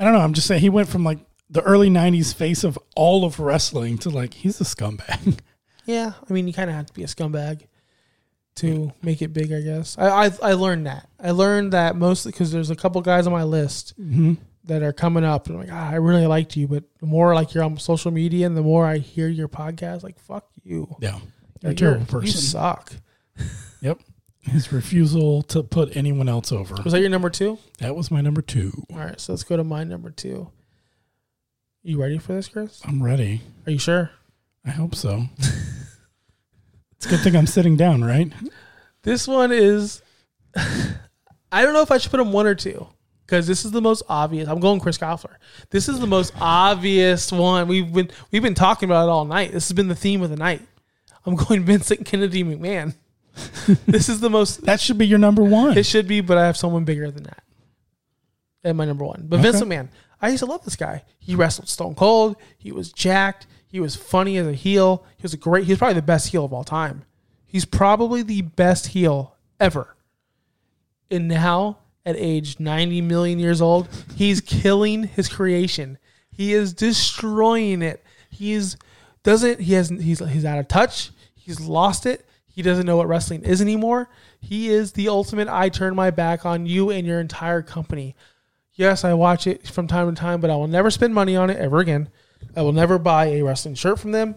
I 0.01 0.05
don't 0.05 0.13
know. 0.13 0.21
I'm 0.21 0.33
just 0.33 0.49
saying 0.49 0.61
he 0.61 0.69
went 0.69 0.89
from 0.89 1.05
like 1.05 1.21
the 1.49 1.63
early 1.63 1.89
'90s 1.89 2.35
face 2.35 2.65
of 2.65 2.77
all 2.97 3.25
of 3.25 3.39
wrestling 3.39 3.99
to 3.99 4.11
like 4.11 4.35
he's 4.35 4.61
a 4.61 4.65
scumbag. 4.65 5.39
Yeah, 5.89 6.13
I 6.29 6.33
mean, 6.33 6.47
you 6.47 6.53
kind 6.53 6.69
of 6.69 6.77
have 6.77 6.87
to 6.87 6.93
be 6.93 7.03
a 7.03 7.07
scumbag 7.07 7.63
to 8.57 8.93
make 9.03 9.23
it 9.23 9.33
big, 9.33 9.53
I 9.53 9.61
guess. 9.63 9.97
I 9.99 10.27
I, 10.27 10.31
I 10.43 10.53
learned 10.53 10.87
that. 10.87 11.09
I 11.19 11.31
learned 11.31 11.73
that 11.73 11.97
mostly 11.97 12.31
because 12.33 12.53
there's 12.53 12.71
a 12.71 12.77
couple 12.77 13.01
guys 13.01 13.27
on 13.27 13.33
my 13.33 13.45
list 13.45 13.95
that 14.65 14.83
are 14.83 14.93
coming 14.93 15.25
up, 15.25 15.47
and 15.47 15.57
I'm 15.57 15.63
like, 15.63 15.73
ah, 15.73 15.91
I 15.91 15.95
really 15.95 16.27
liked 16.27 16.57
you, 16.57 16.69
but 16.69 16.85
the 17.01 17.07
more 17.07 17.35
like 17.35 17.55
you're 17.55 17.65
on 17.65 17.79
social 17.79 18.11
media, 18.11 18.47
and 18.47 18.55
the 18.57 18.63
more 18.63 18.85
I 18.87 18.99
hear 18.99 19.29
your 19.29 19.49
podcast, 19.49 20.03
like, 20.03 20.19
fuck 20.21 20.47
you, 20.63 20.95
yeah, 21.01 21.19
you're 21.63 21.73
a 21.73 21.75
terrible 21.75 22.01
You 22.03 22.07
person. 22.07 22.41
suck. 22.41 22.93
Yep. 23.81 24.01
His 24.43 24.73
refusal 24.73 25.43
to 25.45 25.63
put 25.63 25.97
anyone 25.97 26.29
else 26.29 26.51
over. 26.53 26.75
Was 26.83 26.93
that 26.93 27.01
your 27.01 27.11
number 27.11 27.31
two? 27.31 27.59
That 27.79 27.95
was 27.95 28.11
my 28.11 28.21
number 28.21 28.43
two. 28.43 28.73
All 28.93 28.99
right, 28.99 29.21
so 29.21 29.33
let's 29.33 29.45
go 29.45 29.57
to 29.57 29.63
my 29.65 29.85
number 29.85 30.11
two. 30.11 30.51
You 31.85 32.01
ready 32.01 32.19
for 32.19 32.33
this, 32.33 32.49
Chris? 32.49 32.81
I'm 32.85 33.03
ready. 33.03 33.41
Are 33.67 33.71
you 33.73 33.79
sure? 33.79 34.11
I 34.67 34.71
hope 34.71 34.95
so. 34.97 35.27
it's 36.99 37.07
a 37.07 37.09
good 37.09 37.21
thing 37.21 37.37
I'm 37.37 37.47
sitting 37.47 37.77
down, 37.77 38.03
right? 38.05 38.33
This 39.03 39.27
one 39.27 39.53
is. 39.53 40.03
I 40.57 41.63
don't 41.63 41.73
know 41.73 41.83
if 41.83 41.91
I 41.91 41.99
should 41.99 42.11
put 42.11 42.21
him 42.21 42.33
one 42.33 42.47
or 42.47 42.55
two 42.55 42.87
because 43.25 43.47
this 43.47 43.65
is 43.65 43.71
the 43.71 43.81
most 43.81 44.03
obvious. 44.09 44.49
I'm 44.49 44.61
going 44.61 44.81
Chris 44.81 44.99
Koffler. 44.99 45.37
This 45.71 45.89
is 45.89 46.01
the 46.01 46.07
most 46.07 46.33
obvious 46.41 47.31
one. 47.31 47.69
We've 47.69 47.91
been 47.93 48.11
we've 48.31 48.43
been 48.43 48.55
talking 48.55 48.89
about 48.89 49.05
it 49.07 49.11
all 49.11 49.25
night. 49.25 49.53
This 49.53 49.69
has 49.69 49.75
been 49.75 49.89
the 49.89 49.95
theme 49.95 50.23
of 50.23 50.31
the 50.31 50.37
night. 50.37 50.63
I'm 51.25 51.37
going 51.37 51.65
Vincent 51.65 52.05
Kennedy 52.05 52.43
McMahon. 52.43 52.95
this 53.87 54.09
is 54.09 54.21
the 54.21 54.31
most. 54.31 54.65
That 54.65 54.81
should 54.81 54.99
be 54.99 55.07
your 55.07 55.19
number 55.19 55.45
one. 55.45 55.79
It 55.79 55.87
should 55.87 56.09
be, 56.09 56.21
but 56.21 56.37
I 56.37 56.47
have 56.47 56.57
someone 56.57 56.85
bigger 56.85 57.11
than 57.11 57.23
that. 57.25 57.45
And 58.65 58.77
my 58.77 58.85
number 58.85 59.05
one. 59.05 59.27
But 59.29 59.39
Okay. 59.39 59.51
McMahon, 59.61 59.89
I 60.21 60.31
used 60.31 60.41
to 60.41 60.47
love 60.47 60.65
this 60.65 60.77
guy. 60.77 61.05
He 61.19 61.37
wrestled 61.37 61.69
Stone 61.69 61.95
Cold. 61.95 62.37
He 62.57 62.73
was 62.73 62.93
jacked. 62.93 63.47
He 63.69 63.81
was 63.81 63.97
funny 63.97 64.37
as 64.39 64.47
a 64.47 64.55
heel. 64.55 65.05
He 65.17 65.23
was 65.23 65.35
a 65.35 65.37
great. 65.37 65.67
He's 65.67 65.79
probably 65.79 65.95
the 65.95 66.03
best 66.03 66.29
heel 66.29 66.45
of 66.45 66.53
all 66.53 66.65
time. 66.65 67.05
He's 67.47 67.65
probably 67.65 68.23
the 68.23 68.43
best 68.43 68.89
heel 68.89 69.37
ever. 69.61 69.95
And 71.11 71.29
now, 71.29 71.79
at 72.05 72.17
age 72.17 72.59
90 72.59 73.03
million 73.03 73.39
years 73.39 73.61
old, 73.61 73.89
he's 74.17 74.41
killing 74.41 75.05
his 75.05 75.29
creation. 75.29 75.99
He 76.31 76.53
is 76.53 76.73
destroying 76.73 77.83
it. 77.83 78.03
He's 78.31 78.77
doesn't 79.23 79.61
he 79.61 79.75
has 79.75 79.89
he's 79.89 80.21
he's 80.21 80.45
out 80.45 80.59
of 80.59 80.69
touch. 80.69 81.11
He's 81.35 81.61
lost 81.61 82.07
it. 82.07 82.27
He 82.47 82.63
doesn't 82.63 82.87
know 82.87 82.97
what 82.97 83.09
wrestling 83.09 83.43
is 83.43 83.61
anymore. 83.61 84.09
He 84.41 84.69
is 84.69 84.93
the 84.93 85.09
ultimate 85.09 85.49
I 85.49 85.69
turn 85.69 85.95
my 85.95 86.11
back 86.11 86.47
on 86.47 86.67
you 86.67 86.91
and 86.91 87.07
your 87.07 87.21
entire 87.21 87.63
company. 87.63 88.15
Yes, 88.75 89.05
I 89.05 89.15
watch 89.15 89.47
it 89.47 89.67
from 89.67 89.89
time 89.89 90.15
to 90.15 90.21
time, 90.21 90.41
but 90.41 90.51
I 90.51 90.57
will 90.57 90.69
never 90.69 90.91
spend 90.91 91.13
money 91.15 91.37
on 91.37 91.51
it 91.51 91.57
ever 91.57 91.81
again. 91.81 92.09
I 92.57 92.63
will 92.63 92.73
never 92.73 92.99
buy 92.99 93.27
a 93.27 93.43
wrestling 93.43 93.75
shirt 93.75 93.99
from 93.99 94.13
them. 94.13 94.37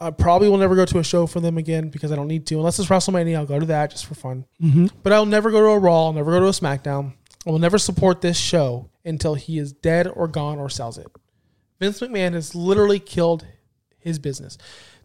I 0.00 0.10
probably 0.10 0.48
will 0.48 0.58
never 0.58 0.76
go 0.76 0.84
to 0.84 0.98
a 0.98 1.04
show 1.04 1.26
for 1.26 1.40
them 1.40 1.58
again 1.58 1.88
because 1.88 2.12
I 2.12 2.16
don't 2.16 2.28
need 2.28 2.46
to. 2.46 2.56
Unless 2.56 2.78
it's 2.78 2.88
WrestleMania, 2.88 3.36
I'll 3.36 3.46
go 3.46 3.58
to 3.58 3.66
that 3.66 3.90
just 3.90 4.06
for 4.06 4.14
fun. 4.14 4.44
Mm-hmm. 4.62 4.86
But 5.02 5.12
I'll 5.12 5.26
never 5.26 5.50
go 5.50 5.60
to 5.60 5.66
a 5.66 5.78
Raw. 5.78 6.06
I'll 6.06 6.12
never 6.12 6.30
go 6.30 6.40
to 6.40 6.46
a 6.46 6.50
SmackDown. 6.50 7.14
I 7.46 7.50
will 7.50 7.58
never 7.58 7.78
support 7.78 8.20
this 8.20 8.38
show 8.38 8.90
until 9.04 9.34
he 9.34 9.58
is 9.58 9.72
dead 9.72 10.06
or 10.06 10.28
gone 10.28 10.58
or 10.58 10.68
sells 10.68 10.98
it. 10.98 11.06
Vince 11.80 12.00
McMahon 12.00 12.34
has 12.34 12.54
literally 12.54 13.00
killed 13.00 13.46
his 13.98 14.18
business. 14.18 14.58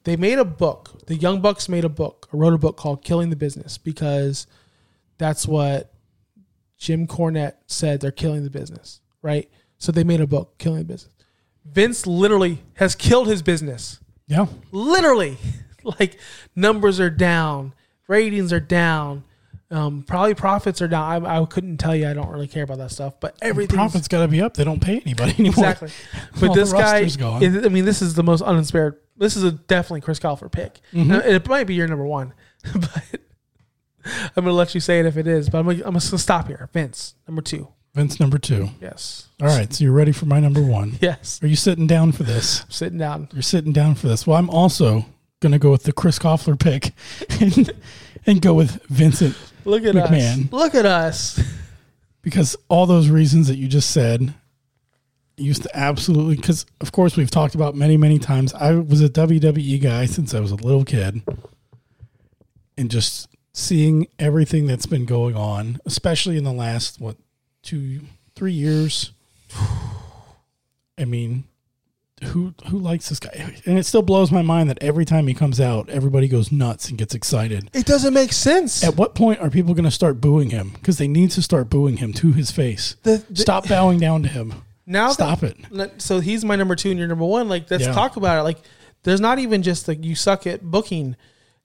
They 0.03 0.15
made 0.17 0.39
a 0.39 0.45
book. 0.45 1.05
The 1.07 1.15
Young 1.15 1.41
Bucks 1.41 1.69
made 1.69 1.85
a 1.85 1.89
book, 1.89 2.27
or 2.31 2.39
wrote 2.39 2.53
a 2.53 2.57
book 2.57 2.77
called 2.77 3.03
Killing 3.03 3.29
the 3.29 3.35
Business 3.35 3.77
because 3.77 4.47
that's 5.17 5.47
what 5.47 5.93
Jim 6.77 7.07
Cornette 7.07 7.55
said 7.67 8.01
they're 8.01 8.11
killing 8.11 8.43
the 8.43 8.49
business, 8.49 8.99
right? 9.21 9.49
So 9.77 9.91
they 9.91 10.03
made 10.03 10.19
a 10.19 10.27
book, 10.27 10.57
Killing 10.57 10.79
the 10.79 10.85
Business. 10.85 11.13
Vince 11.65 12.05
literally 12.05 12.59
has 12.75 12.95
killed 12.95 13.27
his 13.27 13.41
business. 13.41 13.99
yeah. 14.27 14.45
Literally. 14.71 15.37
Like 15.99 16.17
numbers 16.55 17.01
are 17.01 17.09
down, 17.09 17.73
ratings 18.07 18.53
are 18.53 18.61
down, 18.61 19.25
um, 19.69 20.03
probably 20.03 20.33
profits 20.33 20.81
are 20.81 20.87
down. 20.87 21.25
I, 21.25 21.41
I 21.41 21.45
couldn't 21.45 21.75
tell 21.77 21.93
you. 21.93 22.07
I 22.07 22.13
don't 22.13 22.29
really 22.29 22.47
care 22.47 22.63
about 22.63 22.77
that 22.77 22.91
stuff, 22.91 23.19
but 23.19 23.35
everything 23.41 23.75
Profits 23.75 24.07
got 24.07 24.21
to 24.21 24.29
be 24.29 24.41
up. 24.41 24.53
They 24.53 24.63
don't 24.63 24.79
pay 24.81 24.99
anybody 24.99 25.31
anymore. 25.39 25.65
Exactly. 25.71 25.89
But 26.39 26.53
this 26.53 26.71
guy, 26.71 26.99
is- 26.99 27.17
I 27.21 27.67
mean, 27.67 27.83
this 27.83 28.01
is 28.01 28.13
the 28.13 28.23
most 28.23 28.41
uninspired. 28.41 28.95
This 29.17 29.35
is 29.35 29.43
a 29.43 29.51
definitely 29.51 29.99
Chris 29.99 30.19
Colfer 30.21 30.49
pick. 30.49 30.79
Mm-hmm. 30.93 31.09
Now, 31.09 31.19
it 31.19 31.47
might 31.49 31.65
be 31.67 31.73
your 31.75 31.87
number 31.89 32.05
one, 32.05 32.33
but 32.73 33.03
I'm 34.05 34.43
going 34.43 34.45
to 34.45 34.53
let 34.53 34.73
you 34.73 34.79
say 34.79 35.01
it 35.01 35.05
if 35.05 35.17
it 35.17 35.27
is. 35.27 35.49
But 35.49 35.57
I'm 35.59 35.65
going 35.65 35.99
to 35.99 36.17
stop 36.17 36.47
here. 36.47 36.69
Vince, 36.71 37.15
number 37.27 37.41
two. 37.41 37.67
Vince 37.93 38.19
number 38.19 38.37
two. 38.39 38.69
Yes. 38.81 39.27
All 39.41 39.47
right, 39.47 39.71
so 39.71 39.83
you're 39.83 39.93
ready 39.93 40.11
for 40.11 40.25
my 40.25 40.39
number 40.39 40.61
one. 40.61 40.97
Yes. 41.01 41.39
Are 41.43 41.47
you 41.47 41.55
sitting 41.55 41.85
down 41.85 42.11
for 42.11 42.23
this? 42.23 42.65
Sitting 42.69 42.97
down. 42.97 43.27
You're 43.33 43.41
sitting 43.43 43.71
down 43.73 43.95
for 43.95 44.07
this. 44.07 44.25
Well, 44.25 44.37
I'm 44.37 44.49
also 44.49 45.05
going 45.41 45.51
to 45.51 45.59
go 45.59 45.69
with 45.71 45.83
the 45.83 45.91
Chris 45.93 46.17
Koffler 46.17 46.57
pick 46.59 46.93
and, 47.41 47.71
and 48.25 48.41
go 48.41 48.53
with 48.53 48.81
Vincent 48.87 49.37
Look 49.65 49.83
at 49.83 49.93
McMahon. 49.95 50.45
us. 50.47 50.51
Look 50.53 50.75
at 50.75 50.85
us. 50.85 51.39
because 52.21 52.55
all 52.69 52.85
those 52.85 53.09
reasons 53.09 53.47
that 53.47 53.57
you 53.57 53.67
just 53.67 53.91
said 53.91 54.33
used 55.37 55.63
to 55.63 55.77
absolutely 55.77 56.35
because 56.35 56.65
of 56.79 56.91
course 56.91 57.17
we've 57.17 57.31
talked 57.31 57.55
about 57.55 57.73
many 57.75 57.97
many 57.97 58.19
times 58.19 58.53
i 58.53 58.71
was 58.71 59.01
a 59.01 59.09
wwe 59.09 59.81
guy 59.81 60.05
since 60.05 60.31
i 60.35 60.39
was 60.39 60.51
a 60.51 60.55
little 60.55 60.85
kid 60.85 61.23
and 62.77 62.91
just 62.91 63.27
seeing 63.51 64.05
everything 64.19 64.67
that's 64.67 64.85
been 64.85 65.05
going 65.05 65.35
on 65.35 65.79
especially 65.87 66.37
in 66.37 66.43
the 66.43 66.53
last 66.53 67.01
what 67.01 67.17
two 67.63 68.01
three 68.35 68.51
years 68.53 69.11
i 70.97 71.05
mean 71.05 71.45
who 72.25 72.53
who 72.69 72.77
likes 72.77 73.09
this 73.09 73.19
guy 73.19 73.53
and 73.65 73.77
it 73.77 73.85
still 73.85 74.01
blows 74.01 74.31
my 74.31 74.41
mind 74.41 74.69
that 74.69 74.81
every 74.81 75.03
time 75.03 75.27
he 75.27 75.33
comes 75.33 75.59
out 75.59 75.89
everybody 75.89 76.27
goes 76.27 76.51
nuts 76.51 76.87
and 76.89 76.97
gets 76.97 77.13
excited 77.13 77.69
It 77.73 77.85
doesn't 77.85 78.13
make 78.13 78.31
sense. 78.31 78.83
at 78.83 78.95
what 78.95 79.13
point 79.15 79.39
are 79.41 79.49
people 79.49 79.73
going 79.73 79.83
to 79.85 79.91
start 79.91 80.21
booing 80.21 80.49
him? 80.51 80.69
Because 80.71 80.97
they 80.97 81.07
need 81.07 81.31
to 81.31 81.41
start 81.41 81.69
booing 81.69 81.97
him 81.97 82.13
to 82.13 82.31
his 82.31 82.49
face. 82.51 82.95
The- 83.03 83.23
the- 83.29 83.41
Stop 83.41 83.67
bowing 83.67 83.99
down 83.99 84.23
to 84.23 84.29
him. 84.29 84.53
now 84.85 85.07
that- 85.07 85.13
Stop 85.13 85.43
it. 85.43 86.01
So 86.01 86.19
he's 86.21 86.45
my 86.45 86.55
number 86.55 86.75
two 86.77 86.91
and 86.91 86.97
you're 86.99 87.07
number 87.09 87.25
one. 87.25 87.49
Like, 87.49 87.69
let's 87.69 87.83
Yeah. 87.85 87.91
talk 87.93 88.15
about 88.15 88.39
it. 88.39 88.43
Like, 88.43 88.59
there's 89.03 89.19
not 89.19 89.39
even 89.39 89.61
just 89.63 89.87
like 89.89 90.03
you 90.03 90.15
suck 90.15 90.47
at 90.47 90.61
booking. 90.63 91.15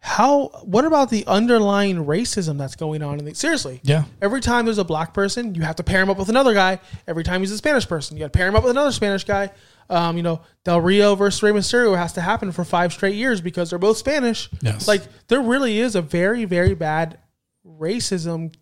How? 0.00 0.48
What 0.62 0.84
about 0.84 1.10
the 1.10 1.26
underlying 1.26 2.04
racism 2.06 2.56
that's 2.56 2.76
going 2.76 3.02
on? 3.02 3.18
In 3.18 3.24
the, 3.24 3.34
seriously, 3.34 3.80
Yeah. 3.82 4.04
Every 4.22 4.40
time 4.40 4.64
there's 4.64 4.78
a 4.78 4.84
black 4.84 5.12
person, 5.12 5.54
you 5.54 5.62
have 5.62 5.76
to 5.76 5.82
pair 5.82 6.00
him 6.00 6.08
up 6.08 6.18
with 6.18 6.28
another 6.28 6.54
guy. 6.54 6.78
Every 7.06 7.24
time 7.24 7.40
he's 7.40 7.50
a 7.50 7.58
Spanish 7.58 7.86
person, 7.88 8.16
you 8.16 8.20
got 8.22 8.32
to 8.32 8.36
pair 8.36 8.46
him 8.46 8.54
up 8.54 8.62
with 8.62 8.70
another 8.70 8.92
Spanish 8.92 9.24
guy. 9.24 9.50
Um, 9.90 10.16
you 10.16 10.22
know, 10.22 10.42
Del 10.64 10.80
Rio 10.80 11.14
versus 11.14 11.42
Rey 11.42 11.50
Mysterio 11.50 11.96
has 11.96 12.12
to 12.12 12.20
happen 12.20 12.52
for 12.52 12.62
five 12.62 12.92
straight 12.92 13.16
years 13.16 13.40
because 13.40 13.70
they're 13.70 13.78
both 13.78 13.96
Spanish. 13.96 14.48
Yes. 14.62 14.86
Like 14.86 15.02
there 15.28 15.40
really 15.40 15.78
is 15.80 15.96
a 15.96 16.02
very, 16.02 16.44
very 16.44 16.74
bad 16.74 17.18
racism 17.66 18.54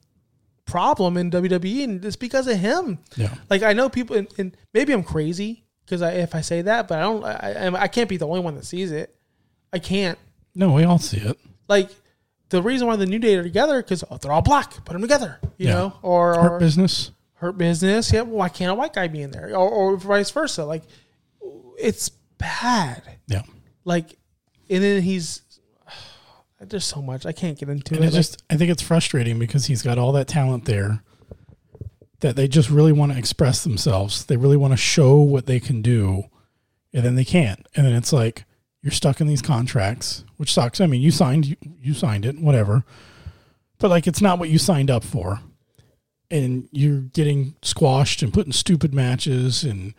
problem 0.65 1.17
in 1.17 1.31
WWE, 1.31 1.85
and 1.85 2.05
it's 2.05 2.17
because 2.17 2.47
of 2.47 2.57
him. 2.59 2.99
Yeah. 3.17 3.35
Like 3.51 3.63
I 3.63 3.73
know 3.73 3.89
people, 3.89 4.17
and, 4.17 4.29
and 4.39 4.57
maybe 4.73 4.93
I'm 4.93 5.03
crazy 5.03 5.65
because 5.85 6.03
I, 6.03 6.13
if 6.13 6.35
I 6.35 6.41
say 6.41 6.63
that, 6.63 6.89
but 6.89 6.99
I 6.99 7.03
don't. 7.03 7.25
I, 7.25 7.53
I, 7.53 7.83
I 7.83 7.89
can't 7.89 8.09
be 8.09 8.17
the 8.17 8.27
only 8.27 8.41
one 8.41 8.55
that 8.55 8.65
sees 8.65 8.91
it. 8.91 9.15
I 9.73 9.79
can't. 9.79 10.19
No, 10.57 10.73
we 10.73 10.83
all 10.85 10.99
see 10.99 11.19
it. 11.19 11.39
Like 11.69 11.91
the 12.49 12.63
reason 12.63 12.87
why 12.89 12.97
the 12.97 13.07
New 13.07 13.19
Day 13.19 13.37
are 13.37 13.43
together 13.43 13.83
because 13.83 14.03
they're 14.23 14.33
all 14.33 14.43
black. 14.43 14.73
Put 14.85 14.95
them 14.95 15.03
together. 15.03 15.39
You 15.59 15.69
Yeah. 15.69 15.75
know, 15.75 15.99
or 16.03 16.35
or 16.37 16.43
Hurt 16.51 16.59
business. 16.61 17.11
hurt 17.35 17.59
business. 17.59 18.13
Yeah, 18.13 18.23
Well, 18.23 18.37
why 18.39 18.49
can't 18.49 18.71
a 18.73 18.75
white 18.75 18.93
guy 18.95 19.07
be 19.09 19.21
in 19.23 19.31
there, 19.31 19.51
or, 19.55 19.69
or 19.69 19.97
vice 19.97 20.31
versa? 20.31 20.65
Like, 20.65 20.83
it's 21.79 22.09
bad. 22.39 23.03
Yeah. 23.27 23.43
Like, 23.85 24.17
and 24.71 24.83
then 24.83 25.03
he's 25.03 25.43
there's 26.61 26.85
so 26.85 27.03
much 27.03 27.27
I 27.27 27.33
can't 27.33 27.59
get 27.59 27.69
into 27.69 27.95
And 27.95 28.05
it. 28.05 28.09
it 28.09 28.13
just, 28.13 28.43
I 28.49 28.57
think 28.57 28.71
it's 28.71 28.83
frustrating 28.83 29.39
because 29.39 29.67
he's 29.67 29.83
got 29.83 29.99
all 29.99 30.13
that 30.13 30.27
talent 30.29 30.65
there 30.65 31.03
that 32.21 32.35
they 32.35 32.49
just 32.49 32.71
really 32.71 32.93
want 32.93 33.13
to 33.13 33.19
express 33.19 33.63
themselves. 33.63 34.25
They 34.25 34.39
really 34.39 34.57
want 34.57 34.73
to 34.73 34.77
show 34.79 35.17
what 35.17 35.45
they 35.45 35.61
can 35.61 35.83
do, 35.83 36.25
and 36.95 37.05
then 37.05 37.15
they 37.15 37.25
can't. 37.27 37.67
And 37.77 37.85
then 37.87 37.93
it's 37.95 38.13
like 38.13 38.45
you're 38.87 38.93
stuck 38.93 39.21
in 39.21 39.27
these 39.27 39.43
contracts, 39.43 40.23
which 40.37 40.53
sucks. 40.53 40.81
I 40.81 40.87
mean, 40.87 41.03
you 41.03 41.11
signed, 41.11 41.45
you, 41.45 41.57
you 41.83 41.93
signed 41.93 42.25
it, 42.25 42.39
whatever. 42.39 42.85
But 43.79 43.91
like, 43.91 44.07
it's 44.07 44.23
not 44.23 44.39
what 44.39 44.49
you 44.49 44.59
signed 44.59 44.93
up 44.93 45.03
for, 45.03 45.41
and 46.31 46.69
you're 46.71 47.01
getting 47.01 47.57
squashed 47.63 48.23
and 48.23 48.33
put 48.33 48.47
in 48.47 48.53
stupid 48.53 48.95
matches, 48.95 49.65
and 49.65 49.93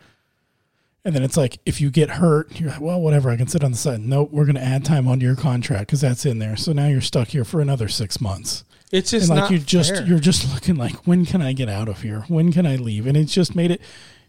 and 1.04 1.14
then 1.14 1.22
it's 1.22 1.36
like 1.36 1.58
if 1.66 1.82
you 1.82 1.90
get 1.90 2.08
hurt, 2.08 2.58
you're 2.58 2.70
like, 2.70 2.80
well, 2.80 2.98
whatever. 2.98 3.28
I 3.28 3.36
can 3.36 3.46
sit 3.46 3.62
on 3.62 3.72
the 3.72 3.76
side. 3.76 4.00
Nope, 4.00 4.30
we're 4.32 4.46
going 4.46 4.54
to 4.54 4.64
add 4.64 4.86
time 4.86 5.06
onto 5.06 5.26
your 5.26 5.36
contract 5.36 5.88
because 5.88 6.00
that's 6.00 6.24
in 6.24 6.38
there. 6.38 6.56
So 6.56 6.72
now 6.72 6.86
you're 6.86 7.02
stuck 7.02 7.28
here 7.28 7.44
for 7.44 7.60
another 7.60 7.88
six 7.88 8.22
months 8.22 8.64
it's 8.90 9.10
just 9.10 9.28
and 9.28 9.38
like 9.38 9.44
not 9.44 9.50
you 9.50 9.58
just 9.58 9.94
fair. 9.94 10.06
you're 10.06 10.18
just 10.18 10.50
looking 10.54 10.76
like 10.76 10.94
when 11.06 11.26
can 11.26 11.42
i 11.42 11.52
get 11.52 11.68
out 11.68 11.90
of 11.90 12.00
here 12.00 12.24
when 12.28 12.50
can 12.50 12.64
i 12.64 12.74
leave 12.76 13.06
and 13.06 13.18
it's 13.18 13.34
just 13.34 13.54
made 13.54 13.70
it 13.70 13.82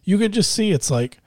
you 0.03 0.17
could 0.17 0.33
just 0.33 0.51
see 0.51 0.73
it's 0.73 0.91
like 0.91 1.17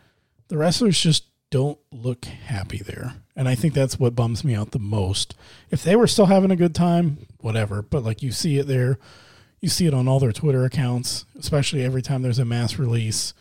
the 0.49 0.59
wrestlers 0.59 1.01
just 1.01 1.25
don't 1.53 1.79
look 1.93 2.25
happy 2.25 2.79
there 2.79 3.15
and 3.37 3.47
i 3.47 3.55
think 3.55 3.75
that's 3.75 3.99
what 4.01 4.17
bums 4.17 4.43
me 4.43 4.55
out 4.55 4.71
the 4.73 4.79
most 4.79 5.37
if 5.71 5.83
they 5.85 5.95
were 5.95 6.07
still 6.07 6.27
having 6.27 6.51
a 6.51 6.57
good 6.57 6.75
time 6.75 7.27
whatever 7.41 7.83
but 7.83 8.03
like 8.03 8.23
you 8.23 8.33
see 8.33 8.59
it 8.59 8.67
there 8.67 8.99
you 9.61 9.69
see 9.69 9.87
it 9.87 9.93
on 9.95 10.09
all 10.09 10.19
their 10.19 10.33
twitter 10.33 10.65
accounts 10.65 11.27
especially 11.39 11.85
every 11.85 12.01
time 12.03 12.23
there's 12.23 12.39
a 12.39 12.45
mass 12.45 12.79
release 12.79 13.35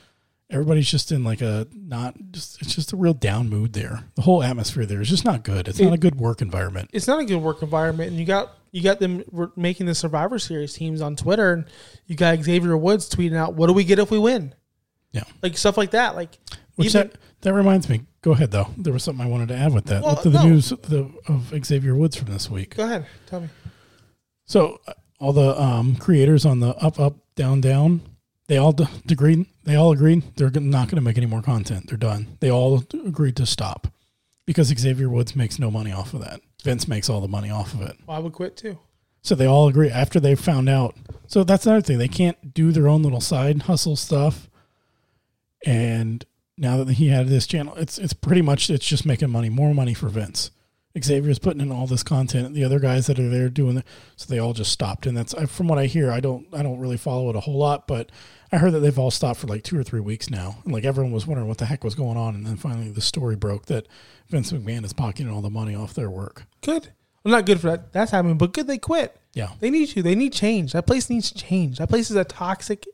everybody's 0.49 0.91
just 0.91 1.11
in 1.13 1.23
like 1.23 1.41
a 1.41 1.65
not 1.73 2.13
just 2.31 2.61
it's 2.61 2.75
just 2.75 2.91
a 2.91 2.97
real 2.97 3.13
down 3.13 3.49
mood 3.49 3.71
there. 3.71 4.03
The 4.15 4.23
whole 4.23 4.43
atmosphere 4.43 4.85
there 4.85 4.99
is 5.01 5.07
just 5.07 5.23
not 5.23 5.43
good. 5.43 5.69
It's 5.69 5.79
not 5.79 5.93
a 5.93 5.97
good 5.97 6.15
work 6.15 6.41
environment. 6.41 6.89
it's 6.91 7.07
not 7.07 7.21
a 7.21 7.25
good 7.25 7.41
work 7.41 7.61
environment, 7.61 8.09
and 8.11 8.19
you 8.19 8.25
got 8.25 8.57
you 8.71 8.83
got 8.83 8.99
them 8.99 9.23
making 9.55 9.85
the 9.85 9.95
Survivor 9.95 10.39
Series 10.39 10.73
teams 10.73 10.99
on 10.99 11.15
Twitter, 11.15 11.53
and 11.53 11.65
you 12.05 12.17
got 12.17 12.37
Xavier 12.43 12.75
Woods 12.75 13.09
tweeting 13.09 13.37
out, 13.37 13.53
"What 13.53 13.67
do 13.67 13.73
we 13.73 13.85
get 13.85 13.97
if 13.97 14.11
we 14.11 14.19
win?" 14.19 14.53
Yeah. 15.13 15.23
Like 15.41 15.57
stuff 15.57 15.77
like 15.77 15.91
that. 15.91 16.15
Like 16.17 16.37
Which 16.75 16.89
even- 16.89 17.07
that 17.07 17.17
that 17.41 17.53
reminds 17.53 17.89
me. 17.89 18.01
Go 18.21 18.31
ahead 18.31 18.51
though. 18.51 18.67
There 18.77 18.93
was 18.93 19.03
something 19.03 19.25
I 19.25 19.29
wanted 19.29 19.49
to 19.49 19.55
add 19.55 19.73
with 19.73 19.85
that. 19.85 20.03
Well, 20.03 20.15
with 20.15 20.23
the, 20.23 20.29
no. 20.31 20.43
news 20.43 20.71
of, 20.71 20.81
the, 20.83 21.11
of 21.27 21.53
Xavier 21.65 21.95
Woods 21.95 22.15
from 22.15 22.31
this 22.31 22.49
week. 22.49 22.75
go 22.75 22.85
ahead, 22.85 23.05
tell 23.25 23.41
me. 23.41 23.49
So 24.45 24.79
uh, 24.87 24.93
all 25.19 25.33
the 25.33 25.59
um, 25.59 25.95
creators 25.95 26.45
on 26.45 26.59
the 26.59 26.75
up 26.77 26.99
up 26.99 27.15
down 27.35 27.61
down, 27.61 28.01
they 28.47 28.57
all 28.57 28.73
d- 28.73 28.87
agreed. 29.09 29.45
They 29.63 29.75
all 29.75 29.91
agreed 29.91 30.35
they're 30.35 30.49
not 30.49 30.87
going 30.87 30.95
to 30.97 31.01
make 31.01 31.17
any 31.17 31.25
more 31.25 31.41
content. 31.41 31.87
They're 31.87 31.97
done. 31.97 32.37
They 32.39 32.51
all 32.51 32.83
agreed 33.05 33.35
to 33.37 33.45
stop 33.45 33.87
because 34.45 34.67
Xavier 34.67 35.09
Woods 35.09 35.35
makes 35.35 35.59
no 35.59 35.71
money 35.71 35.91
off 35.91 36.13
of 36.13 36.21
that. 36.21 36.41
Vince 36.63 36.87
makes 36.87 37.09
all 37.09 37.21
the 37.21 37.27
money 37.27 37.49
off 37.49 37.73
of 37.73 37.81
it. 37.81 37.95
Well, 38.05 38.17
I 38.17 38.19
would 38.19 38.33
quit 38.33 38.57
too. 38.57 38.77
So 39.23 39.35
they 39.35 39.45
all 39.45 39.67
agree 39.67 39.89
after 39.89 40.19
they 40.19 40.35
found 40.35 40.67
out. 40.67 40.95
So 41.27 41.43
that's 41.43 41.65
another 41.65 41.81
thing. 41.81 41.97
They 41.97 42.07
can't 42.07 42.53
do 42.53 42.71
their 42.71 42.87
own 42.87 43.03
little 43.03 43.21
side 43.21 43.63
hustle 43.63 43.95
stuff. 43.95 44.49
And 45.65 46.25
now 46.61 46.83
that 46.83 46.93
he 46.93 47.07
had 47.07 47.27
this 47.27 47.47
channel, 47.47 47.75
it's 47.75 47.97
it's 47.97 48.13
pretty 48.13 48.43
much 48.43 48.69
it's 48.69 48.85
just 48.85 49.05
making 49.05 49.31
money, 49.31 49.49
more 49.49 49.73
money 49.73 49.95
for 49.95 50.07
Vince. 50.09 50.51
Xavier's 50.97 51.39
putting 51.39 51.61
in 51.61 51.71
all 51.71 51.87
this 51.87 52.03
content. 52.03 52.53
The 52.53 52.65
other 52.65 52.79
guys 52.79 53.07
that 53.07 53.17
are 53.17 53.29
there 53.29 53.49
doing 53.49 53.77
it, 53.77 53.85
so 54.15 54.25
they 54.27 54.39
all 54.39 54.53
just 54.53 54.71
stopped. 54.71 55.05
And 55.05 55.17
that's 55.17 55.33
from 55.49 55.67
what 55.67 55.79
I 55.79 55.85
hear. 55.87 56.11
I 56.11 56.19
don't 56.19 56.45
I 56.53 56.61
don't 56.61 56.79
really 56.79 56.97
follow 56.97 57.29
it 57.29 57.35
a 57.35 57.39
whole 57.39 57.57
lot, 57.57 57.87
but 57.87 58.11
I 58.51 58.57
heard 58.57 58.73
that 58.73 58.81
they've 58.81 58.99
all 58.99 59.09
stopped 59.09 59.39
for 59.39 59.47
like 59.47 59.63
two 59.63 59.77
or 59.77 59.83
three 59.83 60.01
weeks 60.01 60.29
now. 60.29 60.57
And 60.63 60.73
like 60.73 60.85
everyone 60.85 61.11
was 61.11 61.25
wondering 61.25 61.47
what 61.47 61.57
the 61.57 61.65
heck 61.65 61.83
was 61.83 61.95
going 61.95 62.17
on. 62.17 62.35
And 62.35 62.45
then 62.45 62.57
finally 62.57 62.91
the 62.91 63.01
story 63.01 63.35
broke 63.35 63.65
that 63.65 63.87
Vince 64.29 64.51
McMahon 64.51 64.85
is 64.85 64.93
pocketing 64.93 65.31
all 65.31 65.41
the 65.41 65.49
money 65.49 65.73
off 65.73 65.95
their 65.95 66.09
work. 66.09 66.45
Good. 66.61 66.89
Well, 67.23 67.31
not 67.31 67.45
good 67.45 67.59
for 67.59 67.71
that. 67.71 67.91
That's 67.91 68.11
happening, 68.11 68.37
but 68.37 68.53
good 68.53 68.67
they 68.67 68.77
quit. 68.77 69.15
Yeah. 69.33 69.51
They 69.59 69.69
need 69.69 69.95
you. 69.95 70.03
They 70.03 70.15
need 70.15 70.33
change. 70.33 70.73
That 70.73 70.85
place 70.85 71.09
needs 71.09 71.31
change. 71.31 71.77
That 71.77 71.89
place 71.89 72.11
is 72.11 72.17
a 72.17 72.25
toxic 72.25 72.85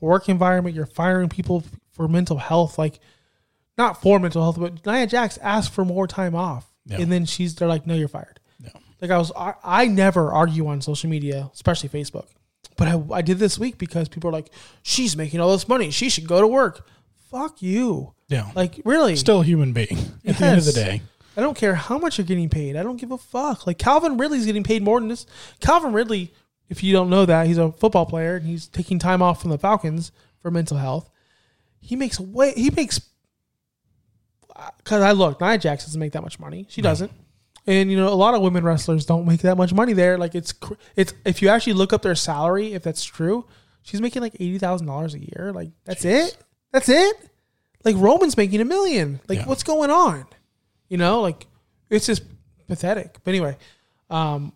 work 0.00 0.28
environment. 0.28 0.74
You're 0.74 0.86
firing 0.86 1.28
people 1.28 1.64
for 1.96 2.06
mental 2.08 2.36
health, 2.38 2.78
like 2.78 3.00
not 3.78 4.00
for 4.00 4.18
mental 4.20 4.42
health, 4.42 4.58
but 4.60 4.84
Nia 4.86 5.06
Jax 5.06 5.38
asked 5.38 5.72
for 5.72 5.84
more 5.84 6.06
time 6.06 6.34
off, 6.34 6.70
Yeah. 6.86 6.98
and 7.00 7.10
then 7.10 7.24
she's 7.24 7.54
they're 7.54 7.68
like, 7.68 7.86
"No, 7.86 7.94
you're 7.94 8.08
fired." 8.08 8.38
Yeah. 8.62 8.70
Like 9.00 9.10
I 9.10 9.18
was, 9.18 9.32
I, 9.36 9.54
I 9.64 9.86
never 9.86 10.30
argue 10.30 10.66
on 10.68 10.80
social 10.80 11.10
media, 11.10 11.50
especially 11.52 11.88
Facebook, 11.88 12.26
but 12.76 12.88
I, 12.88 13.02
I 13.12 13.22
did 13.22 13.38
this 13.38 13.58
week 13.58 13.78
because 13.78 14.08
people 14.08 14.28
are 14.30 14.32
like, 14.32 14.50
"She's 14.82 15.16
making 15.16 15.40
all 15.40 15.50
this 15.52 15.68
money. 15.68 15.90
She 15.90 16.08
should 16.08 16.26
go 16.28 16.40
to 16.40 16.46
work." 16.46 16.86
Fuck 17.30 17.60
you. 17.60 18.14
Yeah. 18.28 18.50
Like 18.54 18.80
really, 18.84 19.16
Still 19.16 19.40
a 19.40 19.44
human 19.44 19.72
being 19.72 19.98
at 20.24 20.36
the 20.38 20.46
end 20.46 20.58
of 20.58 20.64
the 20.64 20.72
day. 20.72 21.02
I 21.36 21.40
don't 21.42 21.56
care 21.56 21.74
how 21.74 21.98
much 21.98 22.16
you're 22.18 22.26
getting 22.26 22.48
paid. 22.48 22.76
I 22.76 22.82
don't 22.82 22.96
give 22.98 23.10
a 23.10 23.18
fuck. 23.18 23.66
Like 23.66 23.78
Calvin 23.78 24.16
Ridley's 24.16 24.46
getting 24.46 24.62
paid 24.62 24.82
more 24.82 25.00
than 25.00 25.08
this. 25.10 25.26
Calvin 25.60 25.92
Ridley, 25.92 26.32
if 26.70 26.82
you 26.82 26.92
don't 26.94 27.10
know 27.10 27.26
that, 27.26 27.46
he's 27.46 27.58
a 27.58 27.72
football 27.72 28.06
player 28.06 28.36
and 28.36 28.46
he's 28.46 28.68
taking 28.68 28.98
time 28.98 29.20
off 29.22 29.42
from 29.42 29.50
the 29.50 29.58
Falcons 29.58 30.12
for 30.40 30.50
mental 30.50 30.78
health. 30.78 31.10
He 31.86 31.94
makes 31.96 32.18
way 32.18 32.52
he 32.56 32.70
makes 32.70 33.00
because 34.78 35.02
I 35.02 35.12
look, 35.12 35.40
Nia 35.40 35.58
Jax 35.58 35.84
doesn't 35.84 36.00
make 36.00 36.12
that 36.12 36.22
much 36.22 36.38
money. 36.40 36.66
She 36.68 36.82
doesn't. 36.82 37.12
And 37.66 37.90
you 37.90 37.96
know, 37.96 38.08
a 38.08 38.14
lot 38.14 38.34
of 38.34 38.42
women 38.42 38.64
wrestlers 38.64 39.04
don't 39.06 39.26
make 39.26 39.40
that 39.42 39.56
much 39.56 39.72
money 39.72 39.92
there. 39.92 40.18
Like 40.18 40.34
it's 40.34 40.52
cr- 40.52 40.74
it's 40.94 41.12
if 41.24 41.42
you 41.42 41.48
actually 41.48 41.74
look 41.74 41.92
up 41.92 42.02
their 42.02 42.14
salary, 42.14 42.72
if 42.74 42.82
that's 42.82 43.04
true, 43.04 43.46
she's 43.82 44.00
making 44.00 44.22
like 44.22 44.34
eighty 44.36 44.58
thousand 44.58 44.86
dollars 44.86 45.14
a 45.14 45.18
year. 45.18 45.52
Like 45.54 45.70
that's 45.84 46.04
it. 46.04 46.36
That's 46.72 46.88
it. 46.88 47.16
Like 47.84 47.96
Roman's 47.98 48.36
making 48.36 48.60
a 48.60 48.64
million. 48.64 49.20
Like 49.28 49.40
Yeah. 49.40 49.46
what's 49.46 49.62
going 49.62 49.90
on? 49.90 50.26
You 50.88 50.96
know, 50.96 51.20
like 51.20 51.46
it's 51.90 52.06
just 52.06 52.22
pathetic. 52.66 53.16
But 53.24 53.30
anyway, 53.30 53.56
um, 54.10 54.52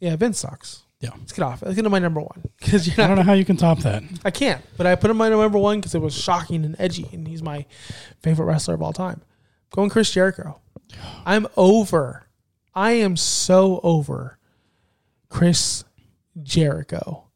yeah, 0.00 0.14
Vince 0.16 0.38
sucks. 0.38 0.82
Yeah. 1.06 1.18
Let's 1.18 1.32
get 1.32 1.42
off. 1.44 1.62
Let's 1.62 1.76
get 1.76 1.82
to 1.82 1.90
my 1.90 2.00
number 2.00 2.20
one 2.20 2.42
because 2.58 2.86
you're 2.86 2.94
I 3.04 3.06
don't 3.06 3.16
not. 3.16 3.22
know 3.22 3.26
how 3.28 3.34
you 3.34 3.44
can 3.44 3.56
top 3.56 3.78
that. 3.80 4.02
I 4.24 4.30
can't. 4.30 4.60
But 4.76 4.86
I 4.86 4.94
put 4.96 5.10
him 5.10 5.16
my 5.16 5.28
number 5.28 5.58
one 5.58 5.78
because 5.78 5.94
it 5.94 6.00
was 6.00 6.14
shocking 6.14 6.64
and 6.64 6.74
edgy, 6.80 7.08
and 7.12 7.28
he's 7.28 7.42
my 7.42 7.64
favorite 8.20 8.46
wrestler 8.46 8.74
of 8.74 8.82
all 8.82 8.92
time. 8.92 9.22
Going 9.70 9.88
Chris 9.88 10.10
Jericho. 10.10 10.60
I'm 11.26 11.46
over. 11.56 12.26
I 12.74 12.92
am 12.92 13.16
so 13.16 13.80
over 13.82 14.38
Chris 15.28 15.84
Jericho, 16.42 17.28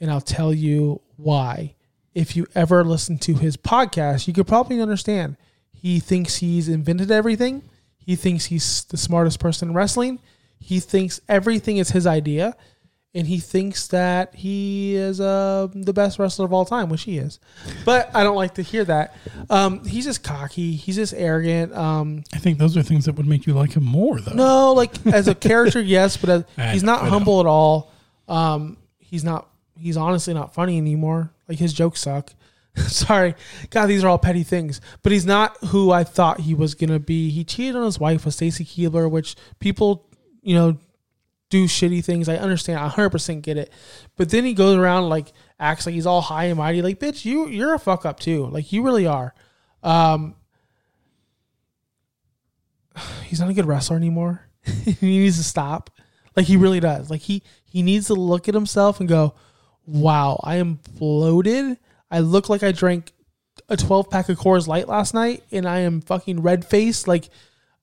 and 0.00 0.10
I'll 0.10 0.20
tell 0.20 0.54
you 0.54 1.02
why. 1.16 1.74
If 2.14 2.34
you 2.34 2.46
ever 2.54 2.82
listen 2.82 3.18
to 3.18 3.34
his 3.34 3.58
podcast, 3.58 4.26
you 4.26 4.32
could 4.32 4.46
probably 4.46 4.80
understand. 4.80 5.36
He 5.72 6.00
thinks 6.00 6.36
he's 6.36 6.66
invented 6.68 7.10
everything. 7.10 7.62
He 7.98 8.16
thinks 8.16 8.46
he's 8.46 8.84
the 8.84 8.96
smartest 8.96 9.38
person 9.38 9.68
in 9.68 9.74
wrestling. 9.74 10.20
He 10.58 10.80
thinks 10.80 11.20
everything 11.28 11.76
is 11.76 11.90
his 11.90 12.06
idea, 12.06 12.56
and 13.16 13.26
he 13.26 13.38
thinks 13.40 13.86
that 13.88 14.34
he 14.34 14.94
is 14.94 15.22
uh, 15.22 15.68
the 15.72 15.94
best 15.94 16.18
wrestler 16.18 16.44
of 16.44 16.52
all 16.52 16.66
time, 16.66 16.90
which 16.90 17.04
he 17.04 17.16
is. 17.16 17.40
But 17.86 18.14
I 18.14 18.22
don't 18.22 18.36
like 18.36 18.54
to 18.54 18.62
hear 18.62 18.84
that. 18.84 19.16
Um, 19.48 19.82
he's 19.86 20.04
just 20.04 20.22
cocky. 20.22 20.76
He's 20.76 20.96
just 20.96 21.14
arrogant. 21.14 21.74
Um, 21.74 22.24
I 22.34 22.38
think 22.38 22.58
those 22.58 22.76
are 22.76 22.82
things 22.82 23.06
that 23.06 23.14
would 23.14 23.26
make 23.26 23.46
you 23.46 23.54
like 23.54 23.72
him 23.72 23.84
more, 23.84 24.20
though. 24.20 24.34
no, 24.34 24.72
like 24.74 24.94
as 25.06 25.28
a 25.28 25.34
character, 25.34 25.80
yes, 25.82 26.18
but 26.18 26.28
as, 26.58 26.72
he's 26.72 26.82
know, 26.82 26.92
not 26.92 27.02
I 27.02 27.04
know. 27.06 27.10
humble 27.10 27.40
at 27.40 27.46
all. 27.46 27.90
Um, 28.28 28.76
he's 28.98 29.24
not. 29.24 29.48
He's 29.78 29.96
honestly 29.96 30.34
not 30.34 30.52
funny 30.52 30.76
anymore. 30.76 31.32
Like 31.48 31.58
his 31.58 31.72
jokes 31.72 32.00
suck. 32.00 32.34
Sorry, 32.76 33.34
God, 33.70 33.86
these 33.86 34.04
are 34.04 34.08
all 34.08 34.18
petty 34.18 34.42
things. 34.42 34.82
But 35.02 35.12
he's 35.12 35.24
not 35.24 35.56
who 35.68 35.90
I 35.90 36.04
thought 36.04 36.40
he 36.40 36.52
was 36.52 36.74
gonna 36.74 36.98
be. 36.98 37.30
He 37.30 37.44
cheated 37.44 37.76
on 37.76 37.84
his 37.84 37.98
wife 37.98 38.26
with 38.26 38.34
Stacy 38.34 38.64
Keibler, 38.64 39.10
which 39.10 39.36
people, 39.58 40.06
you 40.42 40.54
know, 40.54 40.76
do 41.50 41.66
shitty 41.66 42.04
things. 42.04 42.28
I 42.28 42.36
understand. 42.36 42.78
I 42.80 42.88
100% 42.88 43.42
get 43.42 43.56
it. 43.56 43.72
But 44.16 44.30
then 44.30 44.44
he 44.44 44.54
goes 44.54 44.76
around 44.76 45.08
like 45.08 45.32
acts 45.58 45.86
like 45.86 45.94
he's 45.94 46.06
all 46.06 46.20
high 46.20 46.44
and 46.44 46.58
mighty. 46.58 46.82
Like, 46.82 46.98
bitch, 46.98 47.24
you 47.24 47.48
you're 47.48 47.74
a 47.74 47.78
fuck 47.78 48.04
up 48.04 48.20
too. 48.20 48.46
Like 48.46 48.72
you 48.72 48.82
really 48.82 49.06
are. 49.06 49.34
Um, 49.82 50.34
he's 53.24 53.40
not 53.40 53.50
a 53.50 53.54
good 53.54 53.66
wrestler 53.66 53.96
anymore. 53.96 54.42
he 54.84 54.96
needs 55.00 55.36
to 55.36 55.44
stop. 55.44 55.90
Like 56.34 56.46
he 56.46 56.56
really 56.56 56.80
does. 56.80 57.10
Like 57.10 57.22
he 57.22 57.42
he 57.64 57.82
needs 57.82 58.08
to 58.08 58.14
look 58.14 58.48
at 58.48 58.54
himself 58.54 59.00
and 59.00 59.08
go, 59.08 59.34
"Wow, 59.86 60.40
I 60.42 60.56
am 60.56 60.80
bloated. 60.98 61.78
I 62.10 62.20
look 62.20 62.48
like 62.48 62.62
I 62.62 62.72
drank 62.72 63.12
a 63.68 63.76
12 63.76 64.10
pack 64.10 64.28
of 64.28 64.38
Coors 64.38 64.66
Light 64.66 64.88
last 64.88 65.14
night 65.14 65.42
and 65.50 65.66
I 65.66 65.80
am 65.80 66.00
fucking 66.00 66.42
red 66.42 66.64
faced. 66.64 67.08
Like 67.08 67.30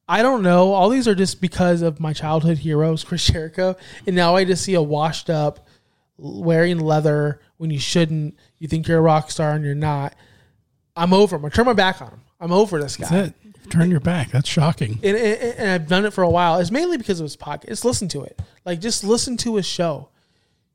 I 0.07 0.21
don't 0.21 0.43
know. 0.43 0.73
All 0.73 0.89
these 0.89 1.07
are 1.07 1.15
just 1.15 1.39
because 1.41 1.81
of 1.81 1.99
my 1.99 2.13
childhood 2.13 2.59
heroes, 2.59 3.03
Chris 3.05 3.25
Jericho, 3.25 3.75
and 4.05 4.15
now 4.15 4.35
I 4.35 4.43
just 4.43 4.63
see 4.63 4.73
a 4.73 4.81
washed 4.81 5.29
up 5.29 5.67
wearing 6.17 6.79
leather 6.79 7.41
when 7.57 7.69
you 7.69 7.79
shouldn't. 7.79 8.37
You 8.59 8.67
think 8.67 8.87
you're 8.87 8.99
a 8.99 9.01
rock 9.01 9.31
star 9.31 9.51
and 9.51 9.63
you're 9.65 9.75
not. 9.75 10.15
I'm 10.95 11.13
over 11.13 11.37
him. 11.37 11.45
I 11.45 11.49
turn 11.49 11.65
my 11.65 11.73
back 11.73 12.01
on 12.01 12.09
him. 12.09 12.21
I'm 12.39 12.51
over 12.51 12.81
this 12.81 12.97
guy 12.97 13.07
That's 13.09 13.29
it. 13.29 13.69
Turn 13.69 13.89
your 13.89 14.01
back. 14.01 14.31
That's 14.31 14.49
shocking. 14.49 14.99
and, 15.01 15.17
and, 15.17 15.41
and 15.57 15.69
I've 15.69 15.87
done 15.87 16.05
it 16.05 16.11
for 16.11 16.23
a 16.23 16.29
while. 16.29 16.59
It's 16.59 16.69
mainly 16.71 16.97
because 16.97 17.19
of 17.19 17.23
his 17.23 17.37
podcast. 17.37 17.69
Just 17.69 17.85
listen 17.85 18.07
to 18.09 18.23
it. 18.23 18.39
Like 18.65 18.81
just 18.81 19.03
listen 19.03 19.37
to 19.37 19.55
his 19.55 19.65
show. 19.65 20.09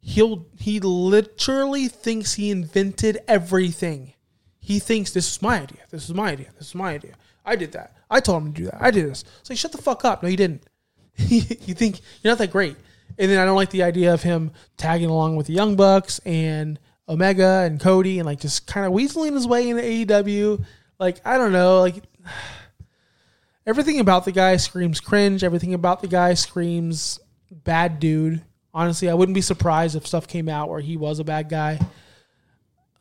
He'll 0.01 0.47
he 0.59 0.81
literally 0.81 1.89
thinks 1.89 2.35
he 2.35 2.51
invented 2.51 3.18
everything. 3.29 4.14
He 4.59 4.79
thinks 4.79 5.12
this 5.12 5.31
is 5.31 5.43
my 5.43 5.61
idea. 5.61 5.81
This 5.91 6.05
is 6.05 6.14
my 6.14 6.31
idea. 6.31 6.49
This 6.59 6.68
is 6.68 6.74
my 6.74 6.95
idea. 6.95 7.14
I 7.45 7.57
did 7.57 7.72
that. 7.72 7.95
I 8.11 8.20
told 8.20 8.42
him 8.42 8.52
to 8.52 8.62
do 8.62 8.64
that. 8.66 8.80
I 8.80 8.90
did 8.90 9.11
this. 9.11 9.24
It's 9.40 9.50
like 9.50 9.59
shut 9.59 9.72
the 9.72 9.78
fuck 9.78 10.04
up. 10.04 10.22
No, 10.22 10.28
you 10.28 10.36
didn't. 10.36 10.64
you 11.16 11.40
think 11.40 12.00
you're 12.22 12.30
not 12.30 12.38
that 12.38 12.50
great. 12.50 12.76
And 13.18 13.30
then 13.30 13.38
I 13.38 13.44
don't 13.44 13.56
like 13.56 13.70
the 13.70 13.82
idea 13.82 14.14
of 14.14 14.22
him 14.22 14.52
tagging 14.76 15.11
along 15.11 15.36
with 15.36 15.46
the 15.46 15.52
Young 15.52 15.76
Bucks 15.76 16.20
and 16.20 16.78
Omega 17.09 17.64
and 17.64 17.80
Cody 17.80 18.18
and 18.18 18.26
like 18.26 18.40
just 18.40 18.66
kind 18.66 18.86
of 18.86 18.92
weaseling 18.92 19.32
his 19.32 19.46
way 19.46 19.68
into 19.68 19.82
AEW. 19.82 20.64
Like 20.98 21.20
I 21.24 21.36
don't 21.38 21.52
know. 21.52 21.80
Like 21.80 21.96
everything 23.66 24.00
about 24.00 24.24
the 24.24 24.32
guy 24.32 24.56
screams 24.56 25.00
cringe. 25.00 25.42
Everything 25.42 25.74
about 25.74 26.00
the 26.00 26.09
guy 26.09 26.34
screams 26.34 27.18
bad 27.50 27.98
dude. 27.98 28.42
Honestly, 28.72 29.09
I 29.09 29.14
wouldn't 29.14 29.34
be 29.34 29.40
surprised 29.40 29.96
if 29.96 30.06
stuff 30.06 30.28
came 30.28 30.48
out 30.48 30.68
where 30.68 30.80
he 30.80 30.96
was 30.96 31.18
a 31.18 31.24
bad 31.24 31.48
guy. 31.48 31.80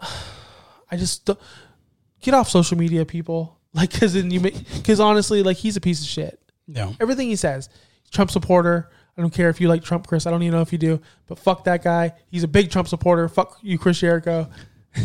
I 0.89 0.95
just 0.95 1.29
get 2.21 2.33
off 2.33 2.49
social 2.49 2.77
media, 2.77 3.05
people. 3.05 3.56
Like, 3.77 3.93
cause 3.93 4.13
then 4.13 4.31
you 4.31 4.39
make, 4.39 4.55
cause 4.83 4.99
honestly, 4.99 5.43
like 5.43 5.57
he's 5.57 5.77
a 5.77 5.81
piece 5.81 6.01
of 6.01 6.07
shit. 6.07 6.41
No. 6.67 6.95
Everything 6.99 7.29
he 7.29 7.35
says, 7.35 7.69
Trump 8.11 8.31
supporter. 8.31 8.89
I 9.15 9.21
don't 9.21 9.31
care 9.33 9.49
if 9.49 9.61
you 9.61 9.67
like 9.67 9.83
Trump, 9.83 10.07
Chris. 10.07 10.25
I 10.25 10.31
don't 10.31 10.41
even 10.41 10.55
know 10.55 10.61
if 10.61 10.71
you 10.71 10.79
do, 10.79 10.99
but 11.27 11.37
fuck 11.37 11.63
that 11.65 11.83
guy. 11.83 12.13
He's 12.29 12.43
a 12.43 12.47
big 12.47 12.71
Trump 12.71 12.87
supporter. 12.87 13.27
Fuck 13.29 13.59
you, 13.61 13.77
Chris 13.77 13.99
Jericho. 13.99 14.49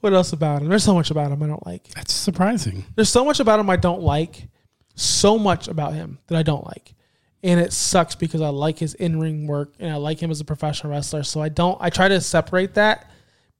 what 0.00 0.12
else 0.12 0.32
about 0.32 0.62
him? 0.62 0.68
There's 0.68 0.84
so 0.84 0.94
much 0.94 1.10
about 1.10 1.32
him 1.32 1.42
I 1.42 1.46
don't 1.46 1.66
like. 1.66 1.88
That's 1.88 2.12
surprising. 2.12 2.84
There's 2.94 3.08
so 3.08 3.24
much 3.24 3.40
about 3.40 3.60
him 3.60 3.68
I 3.68 3.76
don't 3.76 4.02
like. 4.02 4.48
So 4.94 5.38
much 5.38 5.68
about 5.68 5.94
him 5.94 6.18
that 6.28 6.36
I 6.38 6.42
don't 6.42 6.64
like. 6.64 6.94
And 7.42 7.60
it 7.60 7.72
sucks 7.72 8.14
because 8.14 8.40
I 8.40 8.48
like 8.48 8.78
his 8.78 8.94
in 8.94 9.20
ring 9.20 9.46
work 9.46 9.74
and 9.78 9.92
I 9.92 9.96
like 9.96 10.20
him 10.20 10.30
as 10.30 10.40
a 10.40 10.44
professional 10.44 10.92
wrestler. 10.92 11.22
So 11.22 11.40
I 11.40 11.48
don't, 11.48 11.78
I 11.80 11.90
try 11.90 12.08
to 12.08 12.20
separate 12.20 12.74
that. 12.74 13.10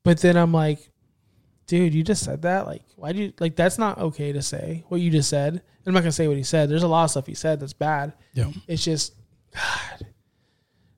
But 0.03 0.21
then 0.21 0.37
I'm 0.37 0.53
like, 0.53 0.91
dude, 1.67 1.95
you 1.95 2.03
just 2.03 2.25
said 2.25 2.43
that. 2.43 2.67
Like, 2.67 2.83
why 2.97 3.13
do 3.13 3.19
you 3.21 3.33
like? 3.41 3.57
That's 3.57 3.79
not 3.79 3.99
okay 3.99 4.33
to 4.33 4.43
say 4.43 4.85
what 4.89 5.01
you 5.01 5.11
just 5.11 5.29
said. 5.29 5.63
I'm 5.87 5.95
not 5.95 6.01
gonna 6.01 6.13
say 6.13 6.27
what 6.29 6.37
he 6.37 6.43
said. 6.43 6.69
There's 6.69 6.83
a 6.83 6.89
lot 6.89 7.05
of 7.05 7.11
stuff 7.11 7.27
he 7.27 7.35
said 7.35 7.61
that's 7.61 7.73
bad. 7.73 8.13
Yeah. 8.35 8.51
It's 8.67 8.83
just, 8.85 9.15
God. 9.55 10.07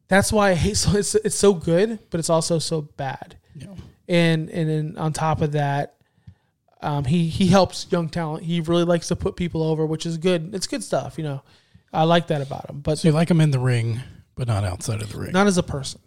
That's 0.09 0.33
why 0.33 0.51
I 0.51 0.55
hate. 0.55 0.77
So 0.77 0.97
it's 0.97 1.15
it's 1.15 1.37
so 1.37 1.53
good, 1.53 1.99
but 2.11 2.19
it's 2.21 2.31
also 2.31 2.59
so 2.59 2.83
bad. 2.83 3.37
Yeah. 3.55 3.75
And 4.09 4.49
and 4.51 4.69
then 4.69 4.95
on 4.97 5.13
top 5.13 5.43
of 5.43 5.53
that, 5.53 5.97
um, 6.81 7.05
he 7.05 7.29
he 7.29 7.49
helps 7.49 7.87
young 7.91 8.09
talent. 8.09 8.45
He 8.45 8.61
really 8.63 8.85
likes 8.85 9.09
to 9.09 9.17
put 9.17 9.37
people 9.37 9.63
over, 9.63 9.85
which 9.85 10.07
is 10.07 10.17
good. 10.17 10.55
It's 10.55 10.67
good 10.67 10.83
stuff. 10.83 11.19
You 11.19 11.25
know, 11.25 11.43
I 11.93 12.05
like 12.05 12.29
that 12.29 12.41
about 12.41 12.71
him. 12.71 12.81
But 12.81 12.99
So 12.99 13.09
you 13.09 13.13
like 13.15 13.31
him 13.31 13.41
in 13.43 13.51
the 13.51 13.59
ring, 13.59 14.01
but 14.35 14.49
not 14.49 14.65
outside 14.65 15.03
of 15.03 15.13
the 15.13 15.19
ring. 15.19 15.33
not 15.33 15.47
as 15.47 15.59
a 15.59 15.63
person. 15.63 16.01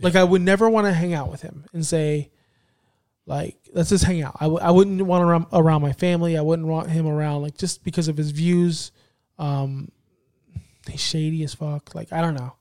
Like 0.00 0.14
I 0.14 0.22
would 0.22 0.42
never 0.42 0.70
want 0.70 0.86
to 0.86 0.92
hang 0.92 1.12
out 1.12 1.28
with 1.28 1.42
him 1.42 1.64
and 1.72 1.84
say, 1.84 2.30
like, 3.28 3.56
let's 3.74 3.90
just 3.90 4.04
hang 4.04 4.22
out. 4.22 4.36
I 4.40 4.44
w- 4.44 4.60
I 4.60 4.70
wouldn't 4.70 5.02
want 5.02 5.22
around, 5.22 5.46
around 5.52 5.82
my 5.82 5.92
family. 5.92 6.36
I 6.36 6.40
wouldn't 6.40 6.66
want 6.66 6.90
him 6.90 7.06
around, 7.06 7.42
like, 7.42 7.56
just 7.58 7.84
because 7.84 8.08
of 8.08 8.16
his 8.16 8.30
views. 8.30 8.90
Um, 9.38 9.92
he's 10.88 11.00
shady 11.00 11.44
as 11.44 11.54
fuck. 11.54 11.94
Like, 11.94 12.12
I 12.12 12.22
don't 12.22 12.34
know. 12.34 12.54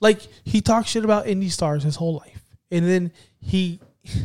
Like, 0.00 0.20
he 0.44 0.60
talks 0.60 0.90
shit 0.90 1.04
about 1.04 1.26
indie 1.26 1.50
stars 1.50 1.82
his 1.82 1.96
whole 1.96 2.16
life, 2.16 2.42
and 2.70 2.86
then 2.86 3.12
he. 3.40 3.80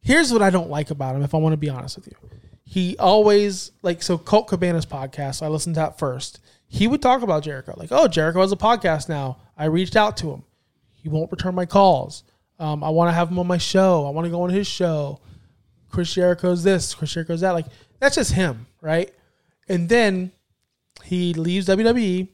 Here's 0.00 0.32
what 0.32 0.42
I 0.42 0.50
don't 0.50 0.70
like 0.70 0.90
about 0.90 1.16
him. 1.16 1.22
If 1.22 1.34
I 1.34 1.38
want 1.38 1.52
to 1.54 1.58
be 1.58 1.68
honest 1.68 1.96
with 1.96 2.06
you, 2.06 2.16
he 2.64 2.96
always 2.98 3.72
like 3.82 4.02
so. 4.02 4.16
Colt 4.16 4.48
Cabana's 4.48 4.86
podcast. 4.86 5.42
I 5.42 5.48
listened 5.48 5.74
to 5.74 5.80
that 5.80 5.98
first. 5.98 6.40
He 6.66 6.86
would 6.86 7.02
talk 7.02 7.22
about 7.22 7.42
Jericho, 7.42 7.74
like, 7.76 7.90
"Oh, 7.92 8.08
Jericho 8.08 8.40
has 8.40 8.52
a 8.52 8.56
podcast 8.56 9.08
now." 9.08 9.38
I 9.56 9.64
reached 9.66 9.96
out 9.96 10.16
to 10.18 10.30
him 10.30 10.44
he 11.08 11.08
won't 11.08 11.30
return 11.30 11.54
my 11.54 11.66
calls. 11.66 12.24
Um, 12.58 12.82
I 12.82 12.90
want 12.90 13.08
to 13.08 13.12
have 13.12 13.30
him 13.30 13.38
on 13.38 13.46
my 13.46 13.58
show. 13.58 14.06
I 14.06 14.10
want 14.10 14.24
to 14.26 14.30
go 14.30 14.42
on 14.42 14.50
his 14.50 14.66
show. 14.66 15.20
Chris 15.90 16.12
Jericho's 16.12 16.62
this, 16.62 16.94
Chris 16.94 17.12
Jericho's 17.12 17.40
that. 17.40 17.52
Like 17.52 17.66
that's 17.98 18.16
just 18.16 18.32
him, 18.32 18.66
right? 18.80 19.12
And 19.68 19.88
then 19.88 20.32
he 21.04 21.34
leaves 21.34 21.66
WWE. 21.68 22.28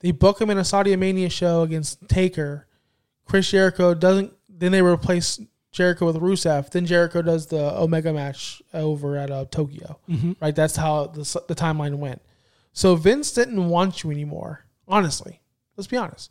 They 0.00 0.10
book 0.12 0.40
him 0.40 0.50
in 0.50 0.58
a 0.58 0.64
Saudi 0.64 0.94
Mania 0.96 1.28
show 1.28 1.62
against 1.62 2.08
Taker. 2.08 2.66
Chris 3.24 3.50
Jericho 3.50 3.94
doesn't. 3.94 4.32
Then 4.48 4.72
they 4.72 4.82
replace 4.82 5.40
Jericho 5.72 6.06
with 6.06 6.16
Rusev. 6.16 6.70
Then 6.70 6.86
Jericho 6.86 7.22
does 7.22 7.46
the 7.46 7.78
Omega 7.78 8.12
match 8.12 8.62
over 8.72 9.16
at 9.16 9.30
uh, 9.30 9.44
Tokyo. 9.50 9.98
Right? 10.40 10.54
That's 10.54 10.76
how 10.76 11.06
the, 11.06 11.20
the 11.46 11.54
timeline 11.54 11.96
went. 11.96 12.22
So 12.72 12.94
Vince 12.96 13.32
didn't 13.32 13.68
want 13.68 14.02
you 14.02 14.10
anymore. 14.10 14.64
Honestly, 14.86 15.40
let's 15.76 15.86
be 15.88 15.96
honest. 15.96 16.30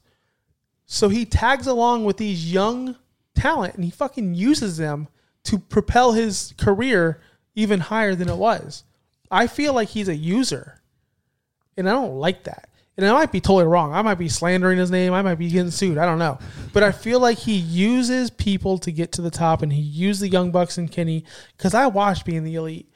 So 0.88 1.10
he 1.10 1.26
tags 1.26 1.68
along 1.68 2.06
with 2.06 2.18
these 2.18 2.52
young 2.52 2.96
talent 3.36 3.76
and 3.76 3.84
he 3.84 3.92
fucking 3.92 4.34
uses 4.34 4.78
them 4.78 5.10
to 5.44 5.60
propel 5.60 6.14
his 6.14 6.54
career 6.58 7.22
even 7.56 7.80
higher 7.80 8.16
than 8.16 8.30
it 8.30 8.38
was. 8.38 8.84
I 9.30 9.48
feel 9.48 9.74
like 9.74 9.90
he's 9.90 10.08
a 10.08 10.16
user. 10.16 10.82
And 11.76 11.88
I 11.88 11.92
don't 11.92 12.16
like 12.16 12.46
that. 12.46 12.70
And 12.96 13.06
I 13.06 13.14
might 13.14 13.32
be 13.32 13.42
totally 13.42 13.66
wrong. 13.66 13.94
I 13.94 14.02
might 14.02 14.18
be 14.18 14.30
slandering 14.30 14.80
his 14.80 14.90
name. 14.90 15.14
I 15.14 15.22
might 15.22 15.36
be 15.36 15.50
getting 15.50 15.70
sued. 15.70 16.00
I 16.00 16.06
don't 16.06 16.18
know. 16.18 16.40
But 16.74 16.82
I 16.82 16.92
feel 16.92 17.20
like 17.20 17.38
he 17.38 17.56
uses 17.56 18.32
people 18.32 18.80
to 18.80 18.92
get 18.92 19.12
to 19.14 19.22
the 19.22 19.30
top 19.30 19.62
and 19.62 19.72
he 19.72 19.82
used 19.82 20.20
the 20.20 20.30
Young 20.30 20.52
Bucks 20.52 20.80
and 20.80 20.92
Kenny 20.92 21.24
because 21.56 21.76
I 21.76 21.88
watched 21.88 22.26
being 22.26 22.44
the 22.44 22.56
elite. 22.56 22.92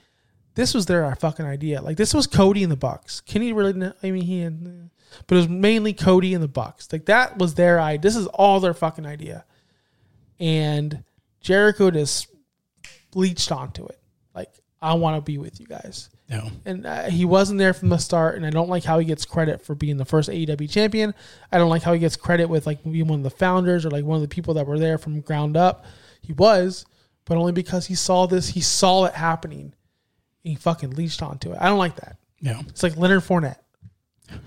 This 0.56 0.74
was 0.74 0.88
their 0.88 1.14
fucking 1.16 1.46
idea. 1.46 1.82
Like 1.82 1.98
this 1.98 2.14
was 2.14 2.26
Cody 2.26 2.64
and 2.64 2.72
the 2.72 2.78
Bucks. 2.78 3.22
Kenny 3.22 3.54
really, 3.54 3.92
I 4.02 4.12
mean, 4.12 4.24
he 4.24 4.40
had, 4.40 4.60
uh, 4.66 5.01
but 5.28 5.36
it 5.36 5.40
was 5.40 5.50
mainly 5.50 5.94
Cody 5.94 6.34
and 6.34 6.44
the 6.44 6.48
Bucks. 6.48 6.88
Like 6.92 7.06
that 7.06 7.38
was 7.38 7.54
their 7.56 7.80
idea. 7.80 8.02
This 8.02 8.16
is 8.16 8.28
all 8.28 8.60
their 8.60 8.74
fucking 8.74 9.06
idea. 9.06 9.46
And 10.40 11.04
Jericho 11.42 11.92
just 11.92 12.28
bleached 13.12 13.52
onto 13.52 13.86
it. 13.86 14.00
Like 14.34 14.50
I 14.82 14.94
want 14.96 15.18
to 15.18 15.22
be 15.22 15.38
with 15.38 15.60
you 15.60 15.68
guys 15.68 16.10
No. 16.30 16.50
and 16.66 16.86
uh, 16.86 17.04
he 17.10 17.26
wasn't 17.26 17.60
there 17.60 17.74
from 17.74 17.90
the 17.90 17.98
start. 17.98 18.36
And 18.36 18.46
I 18.46 18.50
don't 18.50 18.70
like 18.70 18.84
how 18.84 19.00
he 19.00 19.06
gets 19.06 19.26
credit 19.26 19.62
for 19.62 19.76
being 19.76 19.98
the 19.98 20.06
first 20.06 20.30
AEW 20.30 20.70
champion. 20.70 21.14
I 21.52 21.58
don't 21.58 21.70
like 21.70 21.84
how 21.84 21.94
he 21.94 22.00
gets 22.00 22.16
credit 22.16 22.46
with 22.48 22.66
like 22.66 22.84
being 22.84 23.08
one 23.08 23.20
of 23.20 23.24
the 23.24 23.30
founders 23.30 23.86
or 23.86 23.92
like 23.92 24.06
one 24.06 24.16
of 24.16 24.22
the 24.22 24.28
people 24.28 24.56
that 24.56 24.66
were 24.68 24.80
there 24.80 24.98
from 24.98 25.20
ground 25.22 25.58
up. 25.58 25.86
He 26.22 26.34
was, 26.34 26.86
but 27.26 27.38
only 27.38 27.52
because 27.52 27.88
he 27.88 27.96
saw 27.96 28.26
this. 28.28 28.50
He 28.50 28.62
saw 28.62 29.06
it 29.06 29.14
happening. 29.14 29.74
He 30.44 30.56
fucking 30.56 30.92
leached 30.92 31.22
onto 31.22 31.52
it. 31.52 31.58
I 31.62 31.68
don't 31.68 31.78
like 31.78 31.98
that. 31.98 32.18
No. 32.42 32.60
It's 32.70 32.82
like 32.82 32.98
Leonard 32.98 33.22
Fournette. 33.22 33.58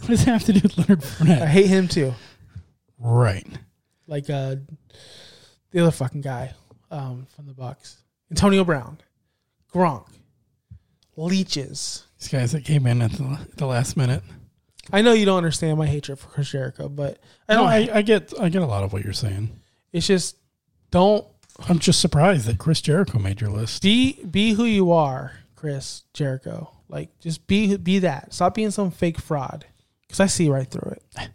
What 0.00 0.16
does 0.16 0.24
that 0.24 0.32
have 0.32 0.44
to 0.44 0.52
do 0.52 0.60
with 0.62 0.76
Leonard 0.76 1.02
Fournette? 1.02 1.42
I 1.42 1.46
hate 1.46 1.66
him 1.66 1.86
too. 1.86 2.14
Right. 2.98 3.46
Like 4.08 4.28
uh, 4.28 4.56
the 5.70 5.80
other 5.80 5.92
fucking 5.92 6.22
guy 6.22 6.54
um, 6.90 7.28
from 7.36 7.46
the 7.46 7.52
Bucs, 7.52 7.96
Antonio 8.28 8.64
Brown, 8.64 8.98
Gronk, 9.72 10.08
leeches. 11.16 12.06
These 12.18 12.28
guys 12.28 12.50
that 12.52 12.64
came 12.64 12.88
in 12.88 13.02
at 13.02 13.12
the, 13.12 13.38
the 13.56 13.66
last 13.66 13.96
minute. 13.96 14.24
I 14.92 15.02
know 15.02 15.12
you 15.12 15.26
don't 15.26 15.36
understand 15.36 15.78
my 15.78 15.86
hatred 15.86 16.18
for 16.18 16.26
Chris 16.26 16.50
Jericho, 16.50 16.88
but 16.88 17.20
I 17.48 17.54
don't. 17.54 17.68
I, 17.68 17.98
I 17.98 18.02
get 18.02 18.32
I 18.40 18.48
get 18.48 18.62
a 18.62 18.66
lot 18.66 18.82
of 18.82 18.92
what 18.92 19.04
you're 19.04 19.12
saying. 19.12 19.60
It's 19.92 20.08
just 20.08 20.38
don't 20.90 21.24
I'm 21.68 21.78
just 21.78 22.00
surprised 22.00 22.46
that 22.46 22.58
Chris 22.58 22.80
Jericho 22.80 23.18
made 23.18 23.40
your 23.40 23.50
list. 23.50 23.82
be 23.82 24.24
be 24.24 24.54
who 24.54 24.64
you 24.64 24.90
are, 24.90 25.34
Chris 25.54 26.02
Jericho. 26.14 26.72
Like 26.90 27.18
just 27.20 27.46
be 27.46 27.76
be 27.76 28.00
that. 28.00 28.34
Stop 28.34 28.54
being 28.54 28.70
some 28.70 28.90
fake 28.90 29.18
fraud. 29.18 29.64
Because 30.06 30.20
I 30.20 30.26
see 30.26 30.48
right 30.48 30.68
through 30.68 30.92
it. 30.92 31.02
You're 31.16 31.26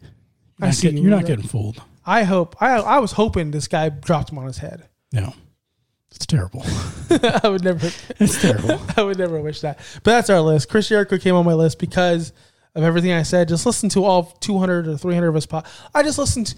I 0.61 0.65
not, 0.67 0.73
see 0.75 0.87
getting, 0.87 0.97
you 0.97 1.09
you're 1.09 1.17
not 1.17 1.25
getting 1.25 1.45
fooled. 1.45 1.81
I 2.05 2.23
hope. 2.23 2.61
I 2.61 2.75
I 2.75 2.99
was 2.99 3.13
hoping 3.13 3.51
this 3.51 3.67
guy 3.67 3.89
dropped 3.89 4.31
him 4.31 4.37
on 4.37 4.45
his 4.45 4.59
head. 4.59 4.87
No. 5.11 5.33
It's 6.11 6.25
terrible. 6.25 6.63
I 7.43 7.49
would 7.49 7.63
never. 7.63 7.87
It's 8.19 8.41
terrible. 8.41 8.81
I 8.97 9.03
would 9.03 9.17
never 9.17 9.39
wish 9.41 9.61
that. 9.61 9.79
But 10.03 10.11
that's 10.11 10.29
our 10.29 10.39
list. 10.41 10.69
Chris 10.69 10.87
Jericho 10.87 11.17
came 11.17 11.35
on 11.35 11.45
my 11.45 11.53
list 11.53 11.77
because 11.79 12.31
of 12.73 12.83
everything 12.83 13.11
I 13.11 13.23
said. 13.23 13.49
Just 13.49 13.65
listen 13.65 13.89
to 13.89 14.03
all 14.05 14.23
200 14.23 14.87
or 14.87 14.97
300 14.97 15.27
of 15.27 15.35
his 15.35 15.45
pod. 15.45 15.65
I 15.93 16.03
just 16.03 16.17
listened. 16.17 16.47
To, 16.47 16.55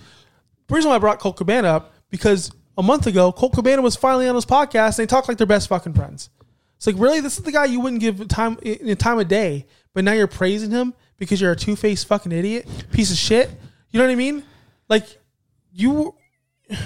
the 0.67 0.75
reason 0.75 0.89
why 0.89 0.95
I 0.95 0.99
brought 0.99 1.19
Colt 1.19 1.37
Cabana 1.37 1.69
up 1.69 1.93
because 2.09 2.51
a 2.77 2.83
month 2.83 3.07
ago, 3.07 3.31
Colt 3.31 3.53
Cabana 3.53 3.81
was 3.81 3.95
finally 3.95 4.27
on 4.27 4.35
his 4.35 4.45
podcast. 4.45 4.99
and 4.99 5.07
They 5.07 5.07
talk 5.07 5.27
like 5.27 5.37
they're 5.37 5.47
best 5.47 5.69
fucking 5.69 5.93
friends. 5.93 6.29
It's 6.77 6.87
like 6.87 6.95
really, 6.97 7.19
this 7.19 7.37
is 7.37 7.43
the 7.43 7.51
guy 7.51 7.65
you 7.65 7.79
wouldn't 7.79 8.01
give 8.01 8.27
time 8.27 8.57
in 8.61 8.95
time 8.97 9.19
of 9.19 9.27
day, 9.27 9.65
but 9.93 10.03
now 10.03 10.13
you're 10.13 10.27
praising 10.27 10.71
him 10.71 10.93
because 11.17 11.41
you're 11.41 11.51
a 11.51 11.55
two 11.55 11.75
faced 11.75 12.07
fucking 12.07 12.31
idiot, 12.31 12.67
piece 12.91 13.11
of 13.11 13.17
shit. 13.17 13.49
You 13.89 13.99
know 13.99 14.05
what 14.05 14.11
I 14.11 14.15
mean? 14.15 14.43
Like 14.89 15.05
you. 15.73 16.15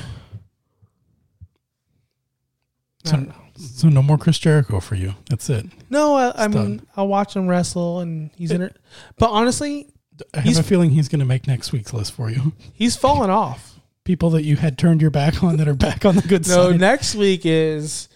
So, 3.04 3.34
so 3.56 3.90
no 3.90 4.04
more 4.04 4.18
Chris 4.18 4.38
Jericho 4.38 4.80
for 4.80 4.94
you. 4.94 5.16
That's 5.28 5.50
it. 5.50 5.66
No, 5.90 6.16
I, 6.16 6.44
I 6.46 6.48
mean. 6.48 6.84
I'll 6.96 7.08
watch 7.08 7.36
him 7.36 7.48
wrestle 7.48 8.00
and 8.00 8.30
he's 8.36 8.52
in 8.52 8.62
it. 8.62 8.78
But 9.18 9.32
honestly, 9.32 9.92
I 10.36 10.42
have 10.42 10.60
a 10.60 10.64
feeling 10.64 10.92
he's 10.92 11.10
going 11.10 11.20
to 11.20 11.26
make 11.26 11.48
next 11.48 11.72
week's 11.72 11.94
list 11.94 12.14
for 12.14 12.30
you. 12.30 12.54
he's 12.74 12.96
fallen 12.96 13.30
off. 13.30 13.80
People 14.04 14.30
that 14.32 14.44
you 14.44 14.56
had 14.56 14.78
turned 14.78 15.02
your 15.02 15.10
back 15.12 15.44
on 15.44 15.58
that 15.58 15.68
are 15.68 15.74
back 15.74 16.06
on 16.06 16.16
the 16.16 16.22
good 16.22 16.48
No, 16.48 16.72
side. 16.72 16.80
next 16.80 17.16
week 17.16 17.42
is 17.44 18.08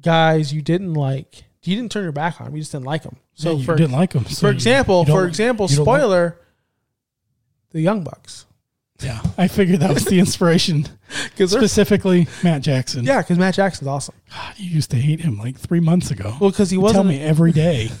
guys 0.00 0.52
you 0.52 0.62
didn't 0.62 0.94
like. 0.94 1.44
You 1.64 1.76
didn't 1.76 1.92
turn 1.92 2.02
your 2.04 2.12
back 2.12 2.40
on. 2.40 2.48
him. 2.48 2.54
You 2.56 2.62
just 2.62 2.72
didn't 2.72 2.86
like 2.86 3.02
them. 3.02 3.16
So 3.34 3.52
Yeah, 3.52 3.58
you 3.58 3.64
for 3.64 3.76
didn't 3.76 3.92
like 3.92 4.12
him. 4.14 4.24
so 4.26 4.46
for 4.46 4.50
example, 4.50 5.04
for 5.04 5.26
example, 5.26 5.66
don't 5.66 5.76
like- 5.78 5.84
spoiler, 5.84 6.40
the 7.70 7.80
Young 7.80 8.02
Bucks. 8.04 8.46
yeah, 9.00 9.20
I 9.36 9.48
figured 9.48 9.80
that 9.80 9.92
was 9.94 10.04
the 10.04 10.18
inspiration. 10.18 10.86
Because 11.24 11.52
Specifically, 11.52 12.26
Matt 12.42 12.60
Jackson. 12.62 13.04
yeah, 13.04 13.22
because 13.22 13.38
Matt 13.38 13.54
Jackson's 13.54 13.88
awesome. 13.88 14.14
God, 14.30 14.54
you 14.58 14.70
used 14.70 14.90
to 14.90 14.96
hate 14.98 15.20
him 15.20 15.38
like 15.38 15.56
three 15.58 15.80
months 15.80 16.10
ago. 16.10 16.36
Well, 16.40 16.50
because 16.50 16.70
he 16.70 16.76
You 16.78 16.92
tell 16.92 17.04
me 17.04 17.20
every 17.20 17.52
day. 17.52 17.90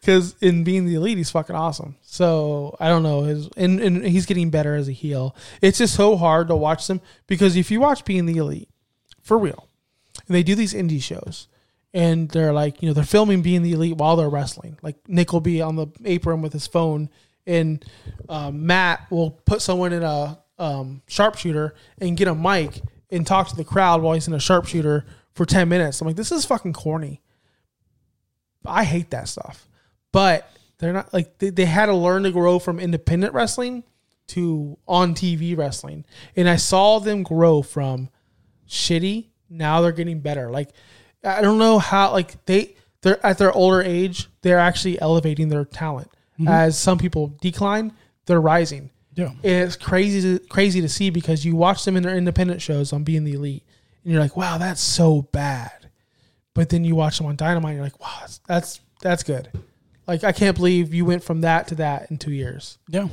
Because 0.00 0.36
in 0.40 0.62
being 0.62 0.86
the 0.86 0.94
elite, 0.94 1.16
he's 1.18 1.30
fucking 1.30 1.56
awesome. 1.56 1.96
So 2.02 2.76
I 2.78 2.86
don't 2.88 3.02
know 3.02 3.22
his 3.24 3.48
and, 3.56 3.80
and 3.80 4.06
he's 4.06 4.24
getting 4.24 4.48
better 4.48 4.76
as 4.76 4.88
a 4.88 4.92
heel. 4.92 5.34
It's 5.60 5.78
just 5.78 5.94
so 5.96 6.16
hard 6.16 6.46
to 6.48 6.56
watch 6.56 6.86
them 6.86 7.00
because 7.26 7.56
if 7.56 7.72
you 7.72 7.80
watch 7.80 8.04
being 8.04 8.26
the 8.26 8.36
elite, 8.36 8.68
for 9.22 9.36
real, 9.36 9.68
and 10.26 10.34
they 10.34 10.42
do 10.42 10.54
these 10.54 10.74
indie 10.74 11.02
shows, 11.02 11.48
and 11.94 12.28
they're 12.28 12.52
like 12.52 12.82
you 12.82 12.88
know 12.88 12.94
they're 12.94 13.04
filming 13.04 13.42
being 13.42 13.62
the 13.62 13.72
elite 13.72 13.96
while 13.96 14.16
they're 14.16 14.28
wrestling. 14.28 14.78
Like 14.82 14.96
Nick 15.08 15.32
will 15.32 15.40
be 15.40 15.62
on 15.62 15.76
the 15.76 15.86
apron 16.04 16.42
with 16.42 16.52
his 16.52 16.66
phone, 16.66 17.10
and 17.46 17.84
um, 18.28 18.66
Matt 18.66 19.10
will 19.10 19.30
put 19.30 19.62
someone 19.62 19.92
in 19.92 20.02
a 20.02 20.38
um, 20.58 21.02
sharpshooter 21.08 21.74
and 21.98 22.16
get 22.16 22.28
a 22.28 22.34
mic 22.34 22.80
and 23.10 23.26
talk 23.26 23.48
to 23.48 23.56
the 23.56 23.64
crowd 23.64 24.02
while 24.02 24.14
he's 24.14 24.28
in 24.28 24.34
a 24.34 24.40
sharpshooter 24.40 25.06
for 25.32 25.46
ten 25.46 25.68
minutes. 25.68 26.00
I'm 26.00 26.06
like, 26.06 26.16
this 26.16 26.32
is 26.32 26.44
fucking 26.44 26.72
corny. 26.72 27.22
I 28.64 28.84
hate 28.84 29.10
that 29.10 29.28
stuff. 29.28 29.68
But 30.12 30.50
they're 30.78 30.92
not 30.92 31.12
like 31.12 31.38
they, 31.38 31.50
they 31.50 31.64
had 31.64 31.86
to 31.86 31.94
learn 31.94 32.24
to 32.24 32.30
grow 32.30 32.58
from 32.58 32.78
independent 32.78 33.34
wrestling 33.34 33.84
to 34.28 34.76
on 34.86 35.14
TV 35.14 35.56
wrestling. 35.56 36.04
And 36.34 36.48
I 36.48 36.56
saw 36.56 36.98
them 36.98 37.22
grow 37.22 37.62
from 37.62 38.10
shitty. 38.68 39.28
Now 39.48 39.80
they're 39.80 39.92
getting 39.92 40.20
better. 40.20 40.50
Like 40.50 40.70
I 41.24 41.40
don't 41.40 41.58
know 41.58 41.78
how 41.78 42.12
like 42.12 42.44
they 42.46 42.76
they're 43.02 43.24
at 43.24 43.38
their 43.38 43.52
older 43.52 43.82
age, 43.82 44.28
they're 44.42 44.58
actually 44.58 45.00
elevating 45.00 45.48
their 45.48 45.64
talent. 45.64 46.10
Mm-hmm. 46.38 46.48
As 46.48 46.78
some 46.78 46.98
people 46.98 47.36
decline, 47.40 47.92
they're 48.26 48.40
rising. 48.40 48.90
Yeah. 49.14 49.30
It's 49.42 49.76
crazy 49.76 50.38
to, 50.38 50.46
crazy 50.46 50.82
to 50.82 50.88
see 50.88 51.10
because 51.10 51.44
you 51.44 51.56
watch 51.56 51.84
them 51.84 51.96
in 51.96 52.02
their 52.02 52.16
independent 52.16 52.60
shows 52.60 52.92
on 52.92 53.02
being 53.02 53.24
the 53.24 53.32
elite 53.32 53.64
and 54.04 54.12
you're 54.12 54.22
like, 54.22 54.36
wow, 54.36 54.58
that's 54.58 54.80
so 54.80 55.22
bad. 55.22 55.90
But 56.54 56.68
then 56.68 56.84
you 56.84 56.94
watch 56.94 57.18
them 57.18 57.26
on 57.26 57.36
Dynamite, 57.36 57.70
and 57.70 57.76
you're 57.76 57.84
like, 57.84 58.00
wow, 58.00 58.14
that's 58.20 58.38
that's, 58.46 58.80
that's 59.02 59.22
good. 59.22 59.50
Like 60.06 60.22
I 60.22 60.32
can't 60.32 60.56
believe 60.56 60.94
you 60.94 61.04
went 61.04 61.24
from 61.24 61.40
that 61.40 61.68
to 61.68 61.74
that 61.76 62.10
in 62.10 62.18
two 62.18 62.30
years. 62.30 62.78
Yeah. 62.88 63.08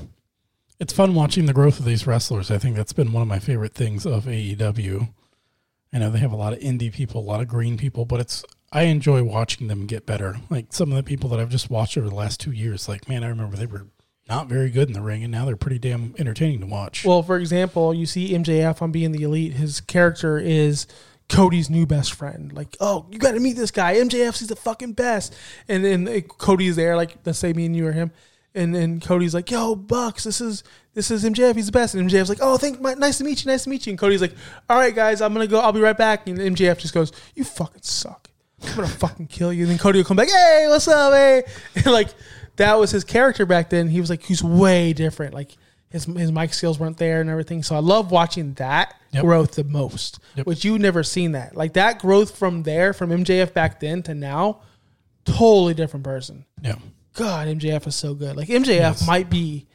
It's 0.80 0.94
fun 0.94 1.16
watching 1.16 1.46
the 1.46 1.54
growth 1.54 1.80
of 1.80 1.86
these 1.86 2.06
wrestlers. 2.06 2.52
I 2.52 2.58
think 2.58 2.76
that's 2.76 2.94
been 2.94 3.12
one 3.12 3.22
of 3.22 3.28
my 3.28 3.40
favorite 3.40 3.74
things 3.74 4.06
of 4.06 4.26
AEW. 4.26 5.10
I 5.94 6.00
know 6.00 6.10
they 6.10 6.20
have 6.20 6.32
a 6.32 6.38
lot 6.38 6.54
of 6.54 6.60
indie 6.60 6.92
people, 6.92 7.22
a 7.22 7.24
lot 7.24 7.42
of 7.42 7.48
green 7.48 7.78
people, 7.78 8.06
but 8.06 8.20
it's 8.20 8.44
I 8.72 8.84
enjoy 8.84 9.24
watching 9.24 9.68
them 9.68 9.86
get 9.86 10.06
better. 10.06 10.38
Like 10.50 10.74
some 10.74 10.92
of 10.92 10.98
the 10.98 11.04
people 11.04 11.30
that 11.30 11.40
I've 11.40 11.50
just 11.50 11.70
watched 11.70 11.98
over 11.98 12.10
the 12.10 12.16
last 12.16 12.40
two 12.40 12.52
years, 12.52 12.90
like 12.90 13.08
man, 13.08 13.24
I 13.24 13.28
remember 13.28 13.56
they 13.56 13.68
were 13.68 13.88
not 14.28 14.48
very 14.48 14.70
good 14.70 14.88
in 14.88 14.94
the 14.94 15.02
ring, 15.02 15.24
and 15.24 15.32
now 15.32 15.46
they're 15.46 15.56
pretty 15.56 15.80
damn 15.80 16.16
entertaining 16.18 16.62
to 16.62 16.66
watch. 16.66 17.06
Well, 17.06 17.22
for 17.22 17.38
example, 17.38 17.94
you 17.94 18.06
see 18.06 18.34
MJF 18.34 18.82
on 18.82 18.92
being 18.92 19.12
the 19.12 19.24
elite. 19.24 19.54
His 19.54 19.82
character 19.82 20.40
is 20.40 20.88
Cody's 21.30 21.70
new 21.70 21.86
best 21.86 22.14
friend. 22.14 22.52
Like, 22.54 22.78
oh, 22.80 23.06
you 23.12 23.20
got 23.20 23.32
to 23.32 23.40
meet 23.40 23.58
this 23.58 23.72
guy. 23.72 23.96
MJF, 23.96 24.40
he's 24.40 24.48
the 24.48 24.56
fucking 24.56 24.94
best. 24.94 25.36
And 25.68 25.84
then 25.84 26.22
Cody's 26.22 26.76
there, 26.76 26.96
like, 26.96 27.18
let's 27.26 27.40
say 27.40 27.54
me 27.54 27.66
and 27.66 27.76
you 27.76 27.88
or 27.88 27.92
him. 27.92 28.12
And 28.56 28.74
then 28.76 29.00
Cody's 29.00 29.34
like, 29.34 29.50
"Yo, 29.50 29.76
Bucks, 29.76 30.24
this 30.26 30.40
is 30.40 30.64
this 30.94 31.10
is 31.10 31.24
MJF. 31.26 31.56
He's 31.56 31.66
the 31.66 31.72
best." 31.72 31.96
And 31.96 32.08
MJF's 32.10 32.30
like, 32.30 32.38
"Oh, 32.42 32.58
thank, 32.58 32.80
my, 32.80 32.94
nice 32.94 33.18
to 33.18 33.24
meet 33.24 33.44
you, 33.44 33.52
nice 33.52 33.64
to 33.64 33.70
meet 33.70 33.88
you." 33.88 33.92
And 33.92 33.98
Cody's 34.00 34.22
like, 34.22 34.34
"All 34.70 34.78
right, 34.78 34.94
guys, 34.94 35.22
I'm 35.22 35.34
gonna 35.34 35.48
go. 35.48 35.60
I'll 35.60 35.72
be 35.72 35.80
right 35.82 35.98
back." 35.98 36.28
And 36.28 36.38
MJF 36.38 36.78
just 36.78 36.94
goes, 36.94 37.12
"You 37.36 37.44
fucking 37.46 37.82
suck. 37.82 38.30
I'm 38.64 38.76
gonna 38.76 38.88
fucking 38.88 39.28
kill 39.28 39.52
you." 39.52 39.64
And 39.64 39.72
then 39.72 39.78
Cody 39.80 39.98
will 40.00 40.06
come 40.06 40.18
back, 40.18 40.30
"Hey, 40.30 40.66
what's 40.70 40.88
up, 40.88 41.14
hey?" 41.14 41.44
And 41.78 41.88
like 41.88 42.10
that 42.58 42.76
was 42.76 42.92
his 42.92 43.04
character 43.04 43.46
back 43.48 43.70
then. 43.72 43.88
He 43.88 44.00
was 44.00 44.12
like, 44.12 44.22
he's 44.22 44.44
way 44.44 44.94
different. 44.94 45.34
Like 45.34 45.58
his 45.90 46.06
his 46.06 46.32
mic 46.32 46.54
skills 46.54 46.78
weren't 46.78 46.98
there 46.98 47.20
and 47.22 47.32
everything. 47.32 47.64
So 47.64 47.76
I 47.76 47.80
love 47.80 48.12
watching 48.12 48.54
that 48.56 48.94
Yep. 49.14 49.24
growth 49.24 49.52
the 49.56 49.64
most, 49.64 50.20
Yep. 50.36 50.46
which 50.48 50.64
you 50.66 50.78
never 50.80 51.02
seen 51.04 51.32
that. 51.34 51.56
Like 51.56 51.74
that 51.74 51.98
growth 52.00 52.36
from 52.38 52.62
there, 52.64 52.94
from 52.94 53.10
MJF 53.12 53.54
back 53.54 53.80
then 53.80 54.02
to 54.04 54.14
now, 54.16 54.62
totally 55.26 55.74
different 55.74 56.04
person. 56.04 56.46
yeah, 56.62 56.76
God, 57.14 57.48
MJF 57.48 57.88
is 57.88 57.96
so 57.96 58.14
good. 58.14 58.36
Like 58.36 58.48
MJF 58.50 58.68
Yes. 58.68 59.08
might 59.08 59.30
be 59.30 59.68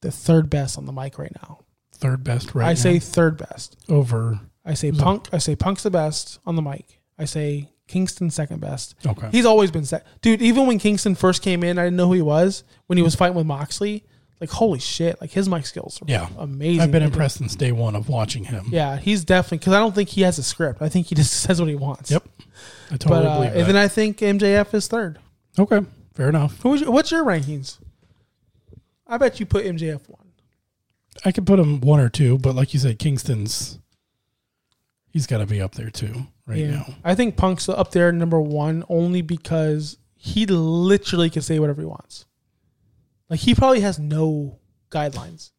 the 0.00 0.10
third 0.10 0.50
best 0.50 0.76
on 0.78 0.86
the 0.86 0.92
mic 0.92 1.18
right 1.18 1.32
now. 1.42 1.60
third 1.92 2.22
best 2.24 2.54
right 2.54 2.66
I 2.66 2.70
now. 2.70 2.74
say 2.74 2.98
third 2.98 3.36
best. 3.38 3.76
over. 3.88 4.40
I 4.64 4.74
say 4.74 4.90
Punk. 4.92 5.28
I 5.32 5.38
say 5.38 5.54
Punk's 5.56 5.82
the 5.84 5.90
best 5.90 6.38
on 6.44 6.56
the 6.56 6.62
mic. 6.62 7.00
I 7.18 7.24
say 7.24 7.70
Kingston 7.86 8.30
second 8.30 8.60
best. 8.60 8.94
Okay. 9.06 9.28
He's 9.30 9.44
always 9.46 9.70
been 9.70 9.84
set. 9.84 10.06
Dude, 10.20 10.42
even 10.42 10.66
when 10.66 10.78
Kingston 10.78 11.14
first 11.14 11.42
came 11.42 11.62
in, 11.62 11.78
I 11.78 11.84
didn't 11.84 11.96
know 11.96 12.08
who 12.08 12.14
he 12.14 12.22
was. 12.22 12.64
When 12.86 12.96
he 12.98 13.02
was 13.02 13.14
fighting 13.14 13.36
with 13.36 13.46
Moxley, 13.46 14.04
like 14.40 14.50
holy 14.50 14.80
shit, 14.80 15.20
like 15.20 15.30
his 15.30 15.48
mic 15.48 15.64
skills 15.66 16.00
are 16.02 16.06
Yeah. 16.08 16.28
amazing. 16.38 16.80
I've 16.80 16.90
been 16.90 17.02
Like, 17.02 17.12
impressed 17.12 17.36
since 17.38 17.54
day 17.54 17.72
one 17.72 17.94
of 17.94 18.08
watching 18.08 18.44
him. 18.44 18.66
Yeah, 18.70 18.96
he's 18.98 19.24
definitely 19.24 19.58
because 19.58 19.74
I 19.74 19.78
don't 19.78 19.94
think 19.94 20.08
he 20.08 20.22
has 20.22 20.38
a 20.38 20.42
script. 20.42 20.82
I 20.82 20.88
think 20.88 21.06
he 21.06 21.14
just 21.14 21.32
says 21.42 21.60
what 21.60 21.68
he 21.68 21.76
wants. 21.76 22.10
Yep. 22.10 22.24
I 22.90 22.96
totally 22.96 23.22
But 23.22 23.26
uh, 23.28 23.34
believe 23.38 23.56
and 23.56 23.66
then 23.68 23.76
I 23.76 23.88
think 23.88 24.18
MJF 24.18 24.74
is 24.74 24.88
third. 24.88 25.18
okay. 25.58 25.80
Fair 26.14 26.28
enough. 26.28 26.60
Who's 26.62 26.80
your, 26.80 26.90
what's 26.90 27.10
your 27.10 27.24
rankings? 27.24 27.78
I 29.06 29.18
bet 29.18 29.40
you 29.40 29.46
put 29.46 29.64
MJF 29.64 30.08
one. 30.08 30.32
I 31.24 31.32
could 31.32 31.46
put 31.46 31.58
him 31.58 31.80
one 31.80 32.00
or 32.00 32.08
two, 32.08 32.38
but 32.38 32.54
like 32.54 32.74
you 32.74 32.80
said, 32.80 32.98
Kingston's 32.98 33.78
he's 35.10 35.26
got 35.26 35.38
to 35.38 35.46
be 35.46 35.60
up 35.60 35.74
there 35.74 35.90
too 35.90 36.26
right 36.46 36.66
now. 36.66 36.86
I 37.04 37.14
think 37.14 37.36
Punk's 37.36 37.68
up 37.68 37.92
there 37.92 38.12
number 38.12 38.40
one 38.40 38.84
only 38.88 39.22
because 39.22 39.96
he 40.16 40.46
literally 40.46 41.30
can 41.30 41.42
say 41.42 41.58
whatever 41.58 41.82
he 41.82 41.86
wants. 41.86 42.26
Like 43.30 43.40
he 43.40 43.54
probably 43.54 43.80
has 43.80 43.98
no 43.98 44.58
guidelines. 44.90 45.50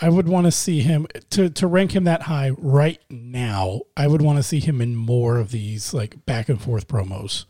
I 0.00 0.08
would 0.08 0.28
want 0.28 0.46
to 0.46 0.52
see 0.52 0.80
him 0.80 1.06
to 1.30 1.50
to 1.50 1.66
rank 1.66 1.94
him 1.94 2.04
that 2.04 2.22
high 2.22 2.50
right 2.50 3.00
now. 3.10 3.82
I 3.96 4.06
would 4.06 4.22
want 4.22 4.38
to 4.38 4.42
see 4.42 4.60
him 4.60 4.80
in 4.80 4.94
more 4.94 5.38
of 5.38 5.50
these 5.50 5.92
like 5.92 6.24
back 6.24 6.48
and 6.48 6.60
forth 6.60 6.86
promos. 6.86 7.44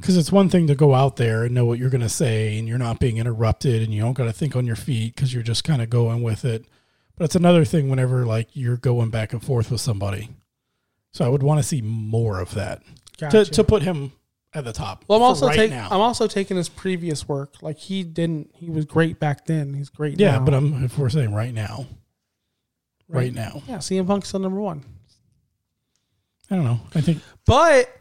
Because 0.00 0.16
it's 0.16 0.30
one 0.30 0.48
thing 0.48 0.68
to 0.68 0.76
go 0.76 0.94
out 0.94 1.16
there 1.16 1.44
and 1.44 1.54
know 1.54 1.64
what 1.64 1.78
you're 1.78 1.90
going 1.90 2.02
to 2.02 2.08
say, 2.08 2.56
and 2.58 2.68
you're 2.68 2.78
not 2.78 3.00
being 3.00 3.16
interrupted, 3.16 3.82
and 3.82 3.92
you 3.92 4.00
don't 4.00 4.12
got 4.12 4.24
to 4.24 4.32
think 4.32 4.54
on 4.54 4.64
your 4.64 4.76
feet 4.76 5.14
because 5.14 5.34
you're 5.34 5.42
just 5.42 5.64
kind 5.64 5.82
of 5.82 5.90
going 5.90 6.22
with 6.22 6.44
it. 6.44 6.64
But 7.16 7.24
it's 7.24 7.34
another 7.34 7.64
thing 7.64 7.88
whenever 7.88 8.24
like 8.24 8.48
you're 8.52 8.76
going 8.76 9.10
back 9.10 9.32
and 9.32 9.42
forth 9.44 9.72
with 9.72 9.80
somebody. 9.80 10.28
So 11.12 11.24
I 11.24 11.28
would 11.28 11.42
want 11.42 11.58
to 11.58 11.66
see 11.66 11.82
more 11.82 12.38
of 12.40 12.54
that 12.54 12.82
Gotcha. 13.18 13.44
to 13.46 13.50
to 13.50 13.64
put 13.64 13.82
him 13.82 14.12
at 14.54 14.64
the 14.64 14.72
top. 14.72 15.04
well, 15.08 15.18
I'm 15.18 15.24
also 15.24 15.46
right 15.48 15.56
taking. 15.56 15.78
I'm 15.78 16.00
also 16.00 16.28
taking 16.28 16.56
his 16.56 16.68
previous 16.68 17.26
work. 17.28 17.54
Like 17.60 17.78
he 17.78 18.04
didn't. 18.04 18.50
He 18.54 18.70
was 18.70 18.84
great 18.84 19.18
back 19.18 19.46
then. 19.46 19.74
He's 19.74 19.88
great. 19.88 20.20
yeah, 20.20 20.32
now. 20.38 20.44
but 20.44 20.54
I'm 20.54 20.84
if 20.84 20.96
we're 20.96 21.08
saying 21.08 21.34
right 21.34 21.52
now, 21.52 21.86
right, 23.08 23.34
now, 23.34 23.62
Yeah, 23.66 23.78
CM 23.78 24.06
Punk's 24.06 24.28
still 24.28 24.40
number 24.40 24.60
one. 24.60 24.84
I 26.50 26.54
don't 26.54 26.64
know. 26.64 26.80
I 26.94 27.00
think 27.00 27.20
But 27.46 27.94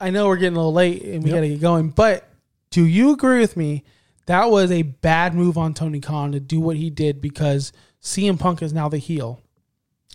I 0.00 0.10
know 0.10 0.26
we're 0.28 0.36
getting 0.36 0.56
a 0.56 0.58
little 0.60 0.72
late 0.72 1.02
and 1.02 1.22
we 1.22 1.30
Yep. 1.30 1.36
got 1.36 1.40
to 1.42 1.48
get 1.48 1.60
going. 1.60 1.90
But 1.90 2.28
do 2.70 2.84
you 2.84 3.12
agree 3.12 3.40
with 3.40 3.56
me? 3.56 3.84
That 4.26 4.50
was 4.50 4.70
a 4.70 4.82
bad 4.82 5.34
move 5.34 5.58
on 5.58 5.74
Tony 5.74 6.00
Khan 6.00 6.32
to 6.32 6.40
do 6.40 6.60
what 6.60 6.76
he 6.76 6.88
did 6.90 7.20
because 7.20 7.72
CM 8.02 8.38
Punk 8.38 8.62
is 8.62 8.72
now 8.72 8.88
the 8.88 8.98
heel. 8.98 9.40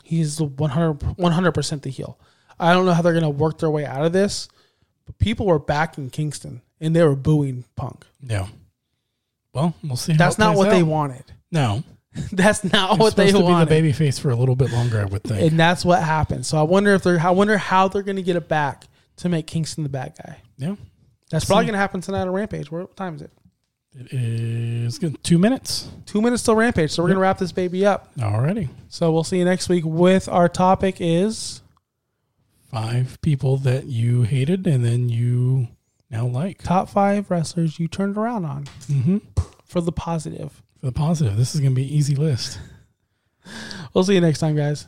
He's 0.03 0.37
the 0.37 0.45
100 0.45 1.51
percent 1.51 1.81
the 1.83 1.89
heel. 1.89 2.17
I 2.59 2.73
don't 2.73 2.85
know 2.85 2.93
how 2.93 3.01
they're 3.01 3.11
going 3.13 3.23
to 3.23 3.29
work 3.29 3.59
their 3.59 3.69
way 3.69 3.85
out 3.85 4.05
of 4.05 4.13
this, 4.13 4.47
but 5.05 5.17
people 5.17 5.45
were 5.45 5.59
back 5.59 5.97
in 5.97 6.09
Kingston 6.09 6.61
and 6.79 6.95
they 6.95 7.03
were 7.03 7.15
booing 7.15 7.65
Punk. 7.75 8.05
yeah. 8.21 8.47
Well, 9.53 9.73
we'll 9.83 9.95
see. 9.95 10.13
That's 10.17 10.37
not 10.37 10.55
what 10.57 10.69
they 10.69 10.83
wanted. 10.83 11.23
No, 11.51 11.83
That's 12.31 12.63
not 12.63 12.97
what 12.99 13.15
they 13.15 13.27
supposed 13.27 13.45
to 13.45 13.51
wanted. 13.51 13.65
be 13.65 13.69
the 13.75 13.81
baby 13.81 13.91
face 13.93 14.19
for 14.19 14.29
a 14.29 14.35
little 14.35 14.55
bit 14.55 14.71
longer. 14.71 15.01
I 15.01 15.05
would 15.05 15.23
think. 15.23 15.49
and 15.51 15.59
that's 15.59 15.83
what 15.85 16.01
happened. 16.03 16.45
So 16.45 16.57
I 16.57 16.63
wonder 16.63 16.93
if 16.93 17.03
they're. 17.03 17.19
I 17.19 17.29
wonder 17.31 17.57
how 17.57 17.87
they're 17.87 18.03
going 18.03 18.15
to 18.17 18.21
get 18.21 18.35
it 18.35 18.47
back 18.49 18.85
to 19.17 19.29
make 19.29 19.47
Kingston 19.47 19.83
the 19.83 19.89
bad 19.89 20.13
guy. 20.17 20.37
yeah, 20.57 20.75
That's 21.31 21.45
probably 21.45 21.65
going 21.65 21.73
to 21.73 21.79
happen 21.79 22.01
tonight 22.01 22.21
on 22.21 22.31
Rampage. 22.31 22.69
What 22.71 22.95
time 22.95 23.15
is 23.15 23.21
it? 23.21 23.31
it 23.97 24.11
is 24.13 24.99
good. 24.99 25.23
Two 25.23 25.37
minutes 25.37 25.89
Two 26.05 26.21
minutes 26.21 26.43
till 26.43 26.55
Rampage. 26.55 26.91
So 26.91 27.01
we're 27.01 27.07
going 27.09 27.15
to 27.15 27.21
wrap 27.21 27.37
this 27.37 27.53
baby 27.53 27.85
up. 27.85 28.13
Alrighty. 28.17 28.67
So 28.89 29.11
we'll 29.13 29.23
see 29.23 29.37
you 29.37 29.45
next 29.45 29.69
week 29.69 29.83
with 29.85 30.27
our 30.27 30.49
topic 30.49 30.97
is 30.99 31.61
Five 32.71 33.19
people 33.21 33.55
that 33.57 33.85
you 33.85 34.23
hated 34.23 34.67
and 34.67 34.83
then 34.83 35.07
you 35.07 35.69
now 36.11 36.25
like. 36.25 36.61
top 36.61 36.89
five 36.89 37.31
wrestlers 37.31 37.79
you 37.79 37.87
turned 37.87 38.17
around 38.17 38.43
on 38.45 38.65
Mm-hmm. 38.89 39.17
for 39.65 39.79
the 39.81 39.93
positive. 39.93 40.61
For 40.81 40.87
the 40.87 40.91
positive, 40.91 41.37
this 41.37 41.55
is 41.55 41.61
going 41.61 41.71
to 41.71 41.75
be 41.75 41.83
an 41.87 41.89
easy 41.93 42.15
list. 42.15 42.59
We'll 43.93 44.03
see 44.03 44.15
you 44.15 44.21
next 44.21 44.39
time, 44.39 44.55
guys. 44.57 44.87